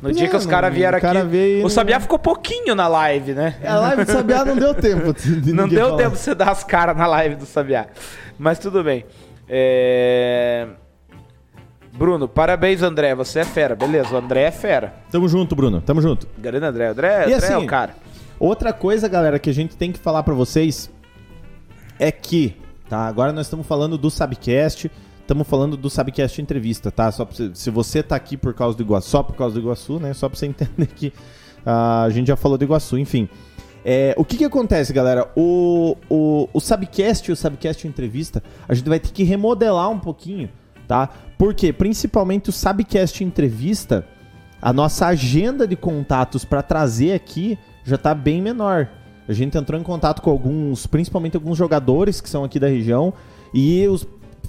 No 0.00 0.02
Pois 0.02 0.16
dia 0.16 0.26
é, 0.26 0.30
que 0.30 0.36
os 0.36 0.46
caras 0.46 0.70
não- 0.70 0.76
vieram 0.76 1.00
cara 1.00 1.20
aqui. 1.20 1.28
veio 1.28 1.58
O 1.58 1.62
não- 1.62 1.68
Sabiá 1.68 1.98
ficou 1.98 2.18
pouquinho 2.18 2.74
na 2.74 2.86
live, 2.86 3.32
né? 3.34 3.56
A 3.66 3.74
live 3.76 4.04
do 4.04 4.12
Sabiá 4.12 4.44
não 4.44 4.56
deu 4.56 4.72
tempo. 4.74 5.12
de 5.12 5.50
Não 5.52 5.68
deu 5.68 5.86
falar. 5.86 5.96
tempo 5.98 6.10
de 6.12 6.18
você 6.18 6.34
dar 6.34 6.50
as 6.50 6.62
caras 6.62 6.96
na 6.96 7.06
live 7.06 7.34
do 7.34 7.44
Sabiá. 7.46 7.86
Mas 8.38 8.58
tudo 8.60 8.84
bem. 8.84 9.04
É... 9.48 10.68
Bruno, 11.92 12.28
parabéns, 12.28 12.80
André. 12.82 13.12
Você 13.16 13.40
é 13.40 13.44
fera. 13.44 13.74
Beleza, 13.74 14.14
o 14.14 14.18
André 14.18 14.42
é 14.42 14.50
fera. 14.52 14.94
Tamo 15.10 15.28
junto, 15.28 15.56
Bruno. 15.56 15.80
Tamo 15.80 16.00
junto. 16.00 16.28
Grande 16.38 16.64
André. 16.64 16.86
André, 16.86 17.22
André 17.24 17.32
é 17.32 17.34
assim, 17.34 17.54
o 17.56 17.66
cara. 17.66 17.94
Outra 18.38 18.72
coisa, 18.72 19.08
galera, 19.08 19.36
que 19.40 19.50
a 19.50 19.54
gente 19.54 19.76
tem 19.76 19.90
que 19.90 19.98
falar 19.98 20.22
pra 20.22 20.32
vocês 20.34 20.88
é 21.98 22.12
que, 22.12 22.56
tá? 22.88 22.98
Agora 23.08 23.32
nós 23.32 23.46
estamos 23.46 23.66
falando 23.66 23.98
do 23.98 24.10
Sabcast, 24.10 24.88
estamos 25.28 25.46
falando 25.46 25.76
do 25.76 25.90
Sabcast 25.90 26.40
entrevista, 26.40 26.90
tá? 26.90 27.12
Só 27.12 27.26
você- 27.26 27.50
se 27.52 27.68
você 27.68 28.02
tá 28.02 28.16
aqui 28.16 28.34
por 28.34 28.54
causa 28.54 28.74
do 28.78 28.82
Iguaçu, 28.82 29.10
só 29.10 29.22
por 29.22 29.36
causa 29.36 29.54
do 29.54 29.60
Iguaçu, 29.60 30.00
né? 30.00 30.14
Só 30.14 30.26
pra 30.26 30.38
você 30.38 30.46
entender 30.48 30.86
que 30.86 31.12
ah, 31.66 32.04
a 32.04 32.10
gente 32.10 32.28
já 32.28 32.36
falou 32.36 32.56
do 32.56 32.64
Iguaçu, 32.64 32.98
enfim. 32.98 33.28
É, 33.84 34.14
o 34.16 34.24
que 34.24 34.38
que 34.38 34.44
acontece, 34.44 34.90
galera? 34.90 35.30
O, 35.36 35.96
o, 36.08 36.48
o 36.50 36.60
Sabcast 36.60 37.30
e 37.30 37.32
o 37.32 37.36
Sabcast 37.36 37.86
entrevista, 37.86 38.42
a 38.66 38.72
gente 38.72 38.88
vai 38.88 38.98
ter 38.98 39.10
que 39.10 39.22
remodelar 39.22 39.90
um 39.90 39.98
pouquinho, 39.98 40.48
tá? 40.86 41.10
Porque, 41.36 41.74
principalmente 41.74 42.48
o 42.48 42.52
Sabcast 42.52 43.22
entrevista, 43.22 44.06
a 44.62 44.72
nossa 44.72 45.06
agenda 45.08 45.68
de 45.68 45.76
contatos 45.76 46.42
para 46.42 46.62
trazer 46.62 47.12
aqui 47.12 47.58
já 47.84 47.98
tá 47.98 48.14
bem 48.14 48.40
menor. 48.40 48.88
A 49.28 49.32
gente 49.34 49.58
entrou 49.58 49.78
em 49.78 49.84
contato 49.84 50.22
com 50.22 50.30
alguns, 50.30 50.86
principalmente 50.86 51.36
alguns 51.36 51.58
jogadores 51.58 52.18
que 52.18 52.30
são 52.30 52.44
aqui 52.44 52.58
da 52.58 52.66
região, 52.66 53.12
e 53.54 53.86
os 53.88 54.06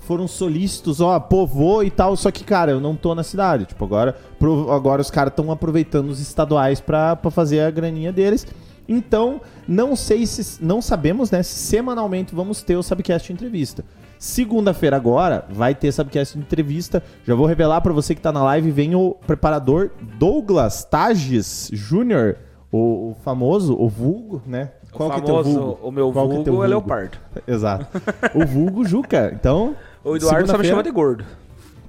foram 0.09 0.27
solícitos, 0.27 0.99
ó, 0.99 1.19
pô, 1.19 1.45
vou 1.45 1.83
e 1.83 1.91
tal, 1.91 2.15
só 2.17 2.31
que, 2.31 2.43
cara, 2.43 2.71
eu 2.71 2.79
não 2.79 2.95
tô 2.95 3.13
na 3.13 3.21
cidade. 3.21 3.65
Tipo, 3.65 3.85
agora, 3.85 4.15
pro- 4.39 4.71
agora 4.71 4.99
os 5.03 5.11
caras 5.11 5.31
estão 5.31 5.51
aproveitando 5.51 6.09
os 6.09 6.19
estaduais 6.19 6.81
pra 6.81 7.15
pra 7.15 7.29
fazer 7.29 7.59
a 7.61 7.69
graninha 7.69 8.11
deles. 8.11 8.47
Então, 8.87 9.39
não 9.67 9.95
sei 9.95 10.25
se. 10.25 10.63
Não 10.65 10.81
sabemos, 10.81 11.29
né? 11.29 11.43
Se 11.43 11.53
semanalmente 11.59 12.33
vamos 12.33 12.63
ter 12.63 12.75
o 12.75 12.81
Subcast 12.81 13.31
entrevista. 13.31 13.85
Segunda-feira 14.17 14.95
agora 14.95 15.45
vai 15.49 15.75
ter 15.75 15.91
Subcast 15.91 16.39
entrevista. 16.39 17.03
Já 17.23 17.35
vou 17.35 17.45
revelar 17.45 17.79
pra 17.81 17.93
você 17.93 18.15
que 18.15 18.21
tá 18.21 18.31
na 18.31 18.43
live, 18.43 18.71
vem 18.71 18.95
o 18.95 19.15
preparador 19.27 19.91
Douglas 20.17 20.83
Tages 20.83 21.69
Jr., 21.71 22.35
o, 22.71 23.11
o 23.11 23.15
famoso, 23.23 23.75
o 23.79 23.87
vulgo, 23.87 24.41
né? 24.45 24.71
Qual 24.91 25.07
o 25.09 25.11
que 25.13 25.19
é 25.19 25.21
teu 25.23 25.35
famoso, 25.37 25.59
vulgo? 25.59 25.79
o 25.87 25.91
meu 25.91 26.11
Qual 26.11 26.27
que 26.27 26.31
é 26.33 26.35
vulgo 26.37 26.49
é 26.49 26.51
vulgo? 26.51 26.67
Leopardo. 26.67 27.17
Exato. 27.47 27.85
O 28.33 28.43
vulgo 28.45 28.83
Juca. 28.83 29.31
Então, 29.33 29.75
O 30.03 30.15
Eduardo 30.15 30.21
só 30.47 30.53
me 30.57 30.63
segunda-feira- 30.63 30.69
chama 30.69 30.83
de 30.83 30.91
gordo. 30.91 31.25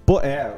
Pô, 0.06 0.18
é, 0.20 0.50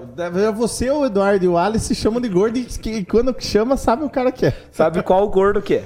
você, 0.55 0.90
o 0.90 1.05
Eduardo 1.05 1.44
e 1.44 1.48
o 1.48 1.59
Alice 1.59 1.84
se 1.84 1.94
chamam 1.94 2.20
de 2.20 2.28
gordo 2.28 2.57
e 2.59 2.64
que, 2.64 3.05
quando 3.05 3.34
chama, 3.38 3.76
sabe 3.76 4.03
o 4.03 4.09
cara 4.09 4.32
que 4.32 4.46
é. 4.46 4.55
Sabe 4.70 5.03
qual 5.05 5.28
gordo 5.28 5.61
que 5.61 5.74
é? 5.74 5.84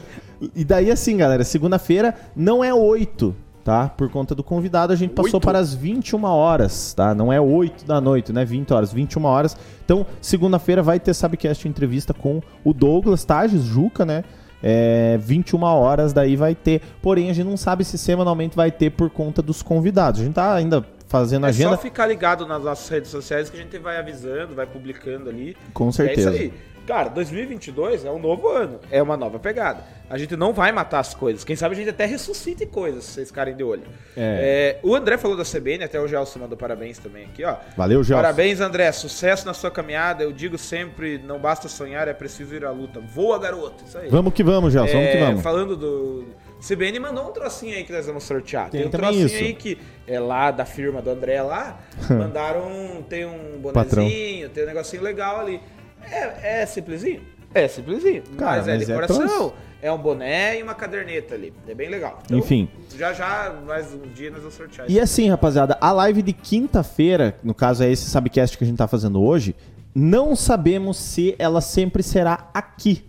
E 0.54 0.64
daí, 0.64 0.90
assim, 0.90 1.16
galera, 1.16 1.42
segunda-feira 1.42 2.14
não 2.36 2.62
é 2.62 2.72
8, 2.72 3.34
tá? 3.64 3.88
Por 3.88 4.08
conta 4.08 4.36
do 4.36 4.44
convidado, 4.44 4.92
a 4.92 4.96
gente 4.96 5.14
passou 5.14 5.34
Oito? 5.38 5.44
para 5.44 5.58
as 5.58 5.74
21 5.74 6.22
horas, 6.24 6.94
tá? 6.94 7.12
Não 7.12 7.32
é 7.32 7.40
8 7.40 7.84
da 7.84 8.00
noite, 8.00 8.32
né? 8.32 8.44
20 8.44 8.72
horas, 8.72 8.92
21 8.92 9.24
horas. 9.24 9.56
Então, 9.84 10.06
segunda-feira 10.20 10.80
vai 10.82 11.00
ter 11.00 11.12
Sabcast 11.14 11.66
entrevista 11.66 12.14
com 12.14 12.40
o 12.62 12.72
Douglas 12.72 13.24
Tages, 13.24 13.62
Juca, 13.64 14.04
né? 14.04 14.22
É, 14.62 15.18
21 15.20 15.62
horas 15.64 16.12
daí 16.12 16.36
vai 16.36 16.54
ter. 16.54 16.80
Porém, 17.02 17.30
a 17.30 17.32
gente 17.32 17.48
não 17.48 17.56
sabe 17.56 17.84
se 17.84 17.98
semanalmente 17.98 18.54
vai 18.54 18.70
ter 18.70 18.90
por 18.90 19.10
conta 19.10 19.42
dos 19.42 19.60
convidados. 19.62 20.20
A 20.20 20.24
gente 20.24 20.34
tá 20.34 20.54
ainda 20.54 20.84
fazendo 21.09 21.46
É 21.46 21.50
agenda. 21.50 21.76
só 21.76 21.82
ficar 21.82 22.07
ligado 22.07 22.46
nas 22.46 22.62
nossas 22.62 22.88
redes 22.88 23.11
sociais 23.11 23.48
que 23.50 23.57
a 23.59 23.62
gente 23.62 23.78
vai 23.78 23.96
avisando, 23.98 24.54
vai 24.54 24.66
publicando 24.66 25.30
ali. 25.30 25.57
Com 25.72 25.90
certeza. 25.92 26.30
É 26.30 26.32
isso 26.34 26.42
aí. 26.42 26.52
Cara, 26.86 27.09
2022 27.09 28.04
é 28.04 28.11
um 28.12 28.18
novo 28.20 28.46
ano, 28.48 28.78
é 28.92 29.02
uma 29.02 29.16
nova 29.16 29.40
pegada. 29.40 29.82
A 30.09 30.16
gente 30.16 30.36
não 30.36 30.52
vai 30.52 30.70
matar 30.70 31.00
as 31.00 31.14
coisas. 31.14 31.42
Quem 31.42 31.57
sabe 31.57 31.74
a 31.74 31.78
gente 31.78 31.90
até 31.90 32.07
ressuscite 32.07 32.64
coisas, 32.64 33.02
se 33.02 33.11
vocês 33.11 33.28
ficarem 33.28 33.57
de 33.57 33.64
olho. 33.64 33.82
É. 34.16 34.78
É, 34.78 34.86
o 34.86 34.94
André 34.94 35.18
falou 35.18 35.36
da 35.36 35.42
CBN, 35.42 35.82
até 35.82 36.00
o 36.00 36.07
Gelson 36.07 36.38
mandou 36.38 36.57
parabéns 36.57 36.96
também 36.98 37.24
aqui, 37.24 37.44
ó. 37.44 37.57
Valeu, 37.76 38.04
Gelson. 38.04 38.22
Parabéns, 38.22 38.61
André. 38.61 38.92
Sucesso 38.92 39.44
na 39.46 39.52
sua 39.52 39.68
caminhada. 39.68 40.22
Eu 40.22 40.30
digo 40.30 40.57
sempre, 40.57 41.18
não 41.18 41.40
basta 41.40 41.68
sonhar, 41.68 42.07
é 42.07 42.14
preciso 42.14 42.54
ir 42.54 42.64
à 42.64 42.70
luta. 42.70 43.00
Voa, 43.00 43.36
garoto. 43.36 43.82
Isso 43.84 43.98
aí. 43.98 44.09
Vamos 44.09 44.32
que 44.32 44.44
vamos, 44.44 44.72
Gelson, 44.72 44.92
vamos 44.92 45.11
que 45.11 45.16
É, 45.16 45.26
vamos. 45.26 45.42
Falando 45.42 45.76
do. 45.76 46.24
CBN 46.66 46.98
mandou 46.98 47.28
um 47.28 47.32
trocinho 47.32 47.74
aí 47.76 47.84
que 47.84 47.92
nós 47.92 48.06
vamos 48.06 48.24
sortear. 48.24 48.70
Tem 48.70 48.80
Tem, 48.80 48.88
um 48.88 48.90
também 48.90 49.08
trocinho 49.10 49.26
isso. 49.26 49.36
aí 49.36 49.54
que 49.54 49.78
é 50.06 50.18
lá 50.18 50.50
da 50.50 50.64
firma 50.64 51.00
do 51.00 51.10
André 51.10 51.40
lá. 51.42 51.78
mandaram. 52.10 53.04
Tem 53.08 53.24
um 53.24 53.60
Patrão. 53.72 54.02
bonezinho, 54.04 54.48
tem 54.50 54.64
um 54.64 54.66
negocinho 54.66 55.02
legal 55.02 55.40
ali. 55.40 55.60
É, 56.02 56.62
é 56.62 56.66
simplesinho? 56.66 57.22
É 57.54 57.68
simplesinho. 57.68 58.22
Cara, 58.36 58.58
mas 58.58 58.68
é 58.68 58.76
mas 58.76 58.86
de 58.86 58.92
é 58.92 58.94
coração. 58.94 59.18
troço. 59.18 59.54
É, 59.82 59.92
um 59.92 59.98
boné 59.98 60.58
e 60.58 60.62
uma 60.62 60.74
caderneta 60.74 61.34
ali. 61.34 61.52
É 61.68 61.74
bem 61.74 61.88
legal. 61.88 62.18
Então, 62.24 62.38
Enfim. 62.38 62.68
Já 62.96 63.12
já, 63.12 63.54
mais 63.64 63.92
um 63.94 64.02
dia 64.14 64.30
nós 64.30 64.40
vamos 64.40 64.54
sortear 64.54 64.90
E 64.90 64.98
assim, 64.98 65.28
rapaziada, 65.28 65.76
a 65.80 65.92
live 65.92 66.22
de 66.22 66.32
quinta-feira, 66.32 67.38
no 67.44 67.54
caso 67.54 67.84
é 67.84 67.90
esse 67.90 68.10
Subcast 68.10 68.56
que 68.58 68.64
a 68.64 68.66
gente 68.66 68.76
tá 68.78 68.88
fazendo 68.88 69.22
hoje, 69.22 69.54
não 69.94 70.34
sabemos 70.34 70.96
se 70.96 71.36
ela 71.38 71.60
sempre 71.60 72.02
será 72.02 72.50
aqui. 72.52 73.04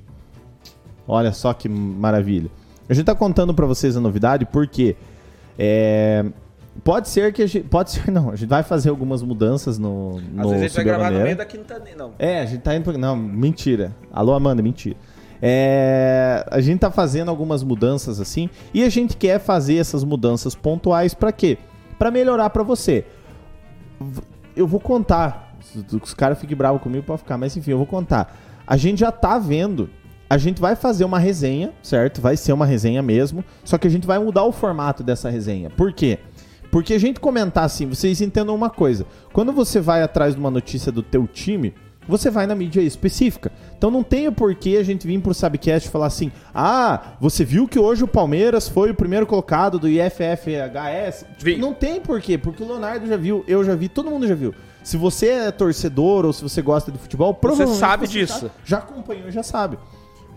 Olha 1.08 1.32
só 1.32 1.54
que 1.54 1.68
maravilha. 1.70 2.52
A 2.90 2.94
gente 2.94 3.06
tá 3.06 3.16
contando 3.16 3.54
pra 3.54 3.66
vocês 3.66 3.98
a 3.98 4.00
novidade 4.00 4.46
porque 4.46 4.96
é, 5.60 6.26
pode 6.84 7.10
ser 7.10 7.34
que 7.34 7.42
a 7.42 7.48
gente, 7.48 7.68
pode 7.68 7.92
ser 7.92 8.10
não, 8.12 8.30
a 8.30 8.36
gente 8.36 8.50
vai 8.50 8.64
fazer 8.64 8.90
algumas 8.90 9.22
mudanças 9.22 9.78
no 9.78 10.18
Às 10.18 10.24
no 10.24 10.50
vezes 10.50 10.64
a 10.64 10.68
gente 10.68 10.76
vai 10.76 10.84
gravar 10.86 11.12
no 11.12 11.20
meio 11.20 11.36
da 11.36 11.46
quinta. 11.46 11.82
Não. 11.98 12.14
É, 12.18 12.42
a 12.42 12.46
gente 12.46 12.62
tá 12.62 12.76
indo. 12.76 12.98
Não, 12.98 13.16
mentira. 13.16 13.96
Alô, 14.12 14.34
Amanda, 14.34 14.62
mentira. 14.62 14.96
É, 15.42 16.46
a 16.50 16.60
gente 16.60 16.80
tá 16.80 16.90
fazendo 16.90 17.30
algumas 17.30 17.62
mudanças 17.62 18.20
assim 18.20 18.50
e 18.74 18.84
a 18.84 18.90
gente 18.90 19.16
quer 19.16 19.40
fazer 19.40 19.76
essas 19.76 20.04
mudanças 20.04 20.56
pontuais 20.56 21.14
pra 21.14 21.32
quê? 21.32 21.58
Pra 22.00 22.10
melhorar 22.10 22.50
pra 22.50 22.64
você. 22.64 23.06
Eu 24.56 24.68
vou 24.68 24.80
contar. 24.80 25.56
Os 26.02 26.14
caras 26.14 26.40
fiquem 26.40 26.56
bravos 26.56 26.82
comigo 26.82 27.04
pra 27.04 27.18
ficar, 27.18 27.38
mas 27.38 27.56
enfim, 27.56 27.72
eu 27.72 27.78
vou 27.78 27.86
contar. 27.86 28.36
A 28.66 28.78
gente 28.78 29.00
já 29.00 29.12
tá 29.12 29.38
vendo. 29.38 29.90
A 30.30 30.38
gente 30.38 30.60
vai 30.60 30.76
fazer 30.76 31.06
uma 31.06 31.20
resenha, 31.20 31.74
certo? 31.82 32.20
Vai 32.20 32.36
ser 32.36 32.52
uma 32.52 32.66
resenha 32.66 33.02
mesmo. 33.02 33.44
Só 33.64 33.78
que 33.78 33.88
a 33.88 33.90
gente 33.90 34.06
vai 34.06 34.20
mudar 34.20 34.44
o 34.44 34.52
formato 34.52 35.04
dessa 35.04 35.30
resenha. 35.30 35.70
Por 35.70 35.94
quê? 35.94 36.20
Porque 36.70 36.94
a 36.94 37.00
gente 37.00 37.20
comentar 37.20 37.64
assim, 37.64 37.86
vocês 37.86 38.20
entendam 38.20 38.54
uma 38.54 38.70
coisa. 38.70 39.06
Quando 39.32 39.54
você 39.54 39.80
vai 39.80 40.04
atrás 40.04 40.34
de 40.34 40.40
uma 40.40 40.52
notícia 40.52 40.92
do 40.92 41.02
teu 41.02 41.26
time, 41.26 41.74
você 42.08 42.30
vai 42.30 42.48
na 42.48 42.56
mídia 42.56 42.82
específica. 42.82 43.52
Então 43.78 43.92
não 43.92 44.04
tem 44.04 44.28
o 44.28 44.32
porquê 44.32 44.78
a 44.80 44.84
gente 44.84 45.06
vir 45.06 45.20
pro 45.22 45.34
Sabcast 45.34 45.88
e 45.88 45.92
falar 45.92 46.08
assim: 46.08 46.32
ah, 46.54 47.16
você 47.20 47.44
viu 47.44 47.68
que 47.68 47.78
hoje 47.78 48.04
o 48.04 48.08
Palmeiras 48.08 48.68
foi 48.68 48.92
o 48.92 48.96
primeiro 48.96 49.26
colocado 49.26 49.78
do 49.78 49.88
IFFHS? 49.88 51.26
Não 51.58 51.74
tem 51.74 52.00
porquê, 52.00 52.38
porque 52.38 52.64
o 52.64 52.68
Leonardo 52.68 53.08
já 53.08 53.18
viu, 53.18 53.44
eu 53.48 53.64
já 53.64 53.76
vi, 53.76 53.90
todo 53.90 54.10
mundo 54.10 54.28
já 54.28 54.36
viu. 54.36 54.54
Se 54.84 54.96
você 54.96 55.28
é 55.28 55.52
torcedor 55.52 56.26
ou 56.26 56.32
se 56.32 56.42
você 56.42 56.62
gosta 56.62 56.92
de 56.92 56.98
futebol, 56.98 57.34
provavelmente 57.34 57.80
sabe 57.80 58.08
você 58.08 58.14
disso. 58.14 58.52
Já, 58.64 58.78
já 58.78 58.78
acompanhou, 58.78 59.30
já 59.30 59.44
sabe. 59.44 59.78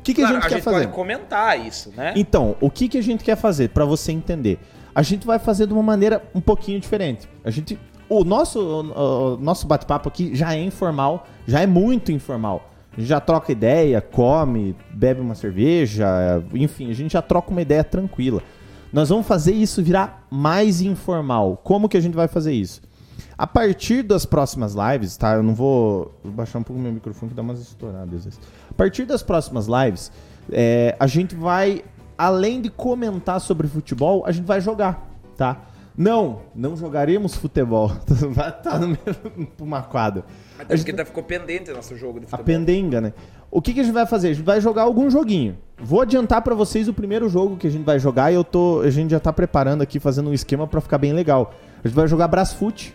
O 0.01 0.03
que, 0.03 0.15
que 0.15 0.23
Claro, 0.23 0.39
a 0.39 0.41
gente 0.41 0.49
quer 0.49 0.63
fazer? 0.63 0.77
pode 0.87 0.93
comentar 0.95 1.61
isso, 1.61 1.93
né? 1.97 2.15
Então, 2.17 2.57
o 2.61 2.71
que, 2.71 2.89
que 2.89 2.97
a 2.99 3.03
gente 3.03 3.23
quer 3.23 3.37
fazer 3.37 3.69
para 3.69 3.85
você 3.85 4.11
entender? 4.13 4.59
A 4.95 5.03
gente 5.03 5.27
vai 5.27 5.39
fazer 5.39 5.67
de 5.67 5.73
uma 5.73 5.83
maneira 5.83 6.23
um 6.35 6.41
pouquinho 6.41 6.81
diferente. 6.81 7.29
A 7.45 7.51
gente, 7.51 7.79
o 8.09 8.25
nosso, 8.25 8.59
o, 8.59 9.35
o 9.35 9.37
nosso 9.37 9.67
bate-papo 9.67 10.09
aqui 10.09 10.35
já 10.35 10.55
é 10.55 10.63
informal, 10.63 11.27
já 11.47 11.61
é 11.61 11.67
muito 11.67 12.11
informal. 12.11 12.71
A 12.93 13.01
gente 13.01 13.09
já 13.09 13.21
troca 13.21 13.53
ideia, 13.53 14.01
come, 14.01 14.75
bebe 14.91 15.21
uma 15.21 15.35
cerveja, 15.35 16.43
enfim, 16.55 16.91
a 16.91 16.95
gente 16.95 17.13
já 17.13 17.23
troca 17.23 17.51
uma 17.51 17.63
ideia 17.63 17.85
tranquila. 17.85 18.43
Nós 18.93 19.11
vamos 19.11 19.27
fazer 19.27 19.53
isso 19.53 19.83
virar 19.83 20.27
mais 20.31 20.81
informal. 20.81 21.61
Como 21.63 21.89
que 21.89 21.97
a 21.97 22.01
gente 22.01 22.15
vai 22.15 22.27
fazer 22.27 22.53
isso? 22.53 22.81
A 23.39 23.47
partir 23.47 24.03
das 24.03 24.27
próximas 24.27 24.75
lives, 24.75 25.17
tá? 25.17 25.35
Eu 25.35 25.43
não 25.43 25.55
vou, 25.55 26.13
vou 26.23 26.33
baixar 26.33 26.59
um 26.59 26.63
pouco 26.63 26.83
meu 26.83 26.93
microfone 26.93 27.31
que 27.31 27.37
dá 27.37 27.43
umas 27.43 27.61
estouradas 27.61 28.15
às 28.15 28.25
vezes. 28.25 28.41
A 28.81 28.83
partir 28.83 29.05
das 29.05 29.23
próximas 29.23 29.67
lives, 29.67 30.11
é, 30.51 30.97
a 30.99 31.07
gente 31.07 31.35
vai, 31.35 31.85
além 32.17 32.63
de 32.63 32.71
comentar 32.71 33.39
sobre 33.39 33.69
futebol, 33.69 34.25
a 34.25 34.33
gente 34.33 34.47
vai 34.47 34.59
jogar, 34.59 35.07
tá? 35.37 35.67
Não, 35.95 36.41
não 36.55 36.75
jogaremos 36.75 37.35
futebol. 37.35 37.93
Vai 38.33 38.49
estar 38.49 38.79
no 38.79 38.89
mesmo 38.89 39.49
uma 39.61 39.83
quadra. 39.83 40.25
Até 40.59 40.77
porque 40.77 40.95
tá- 40.95 41.05
ficou 41.05 41.23
pendente 41.23 41.71
nosso 41.73 41.95
jogo 41.95 42.21
de 42.21 42.25
A 42.25 42.29
futebol. 42.31 42.47
pendenga, 42.47 43.03
né? 43.03 43.13
O 43.51 43.61
que, 43.61 43.75
que 43.75 43.81
a 43.81 43.83
gente 43.83 43.93
vai 43.93 44.07
fazer? 44.07 44.29
A 44.29 44.33
gente 44.33 44.47
vai 44.47 44.63
jogar 44.63 44.85
algum 44.85 45.11
joguinho. 45.11 45.59
Vou 45.79 46.01
adiantar 46.01 46.41
pra 46.41 46.55
vocês 46.55 46.89
o 46.89 46.95
primeiro 46.95 47.29
jogo 47.29 47.59
que 47.59 47.67
a 47.67 47.71
gente 47.71 47.85
vai 47.85 47.99
jogar 47.99 48.33
e 48.33 48.35
eu 48.35 48.45
tô, 48.45 48.81
a 48.81 48.89
gente 48.89 49.11
já 49.11 49.21
tá 49.21 49.31
preparando 49.31 49.83
aqui, 49.83 50.01
fazendo 50.01 50.31
um 50.31 50.33
esquema 50.33 50.67
pra 50.67 50.81
ficar 50.81 50.97
bem 50.97 51.13
legal. 51.13 51.53
A 51.85 51.87
gente 51.89 51.95
vai 51.95 52.09
jogar 52.09 52.29
Brasfoot. 52.29 52.95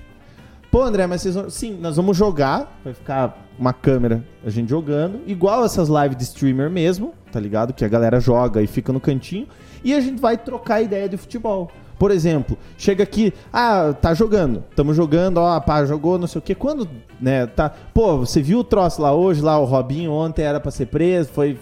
Pô, 0.72 0.82
André, 0.82 1.06
mas 1.06 1.22
vocês 1.22 1.36
vão... 1.36 1.48
Sim, 1.48 1.78
nós 1.80 1.96
vamos 1.96 2.18
jogar, 2.18 2.80
vai 2.84 2.94
ficar 2.96 3.45
uma 3.58 3.74
câmera, 3.74 4.24
a 4.46 4.50
gente 4.50 4.70
jogando, 4.70 5.22
igual 5.26 5.64
essas 5.64 5.90
lives 5.90 6.18
de 6.18 6.24
streamer 6.24 6.70
mesmo, 6.70 7.14
tá 7.32 7.40
ligado? 7.40 7.74
Que 7.74 7.86
a 7.86 7.88
galera 7.88 8.20
joga 8.20 8.62
e 8.62 8.68
fica 8.68 8.92
no 8.92 9.00
cantinho, 9.00 9.48
e 9.84 9.94
a 9.94 10.00
gente 10.00 10.20
vai 10.20 10.38
trocar 10.38 10.82
ideia 10.82 11.08
de 11.08 11.18
futebol. 11.18 11.72
Por 11.98 12.12
exemplo, 12.12 12.58
chega 12.78 13.04
aqui, 13.04 13.34
ah, 13.54 13.94
tá 14.02 14.14
jogando, 14.14 14.64
tamo 14.76 14.94
jogando, 14.94 15.38
ó, 15.38 15.60
pá, 15.62 15.86
jogou, 15.86 16.18
não 16.18 16.28
sei 16.28 16.40
o 16.40 16.42
quê. 16.42 16.54
Quando, 16.54 16.88
né, 17.22 17.48
tá. 17.48 17.70
Pô, 17.94 18.18
você 18.18 18.42
viu 18.42 18.60
o 18.60 18.64
troço 18.64 19.02
lá 19.02 19.14
hoje, 19.14 19.42
lá, 19.42 19.58
o 19.58 19.64
Robinho 19.64 20.12
ontem 20.12 20.44
era 20.44 20.60
pra 20.60 20.72
ser 20.72 20.88
preso, 20.88 21.30
foi. 21.30 21.58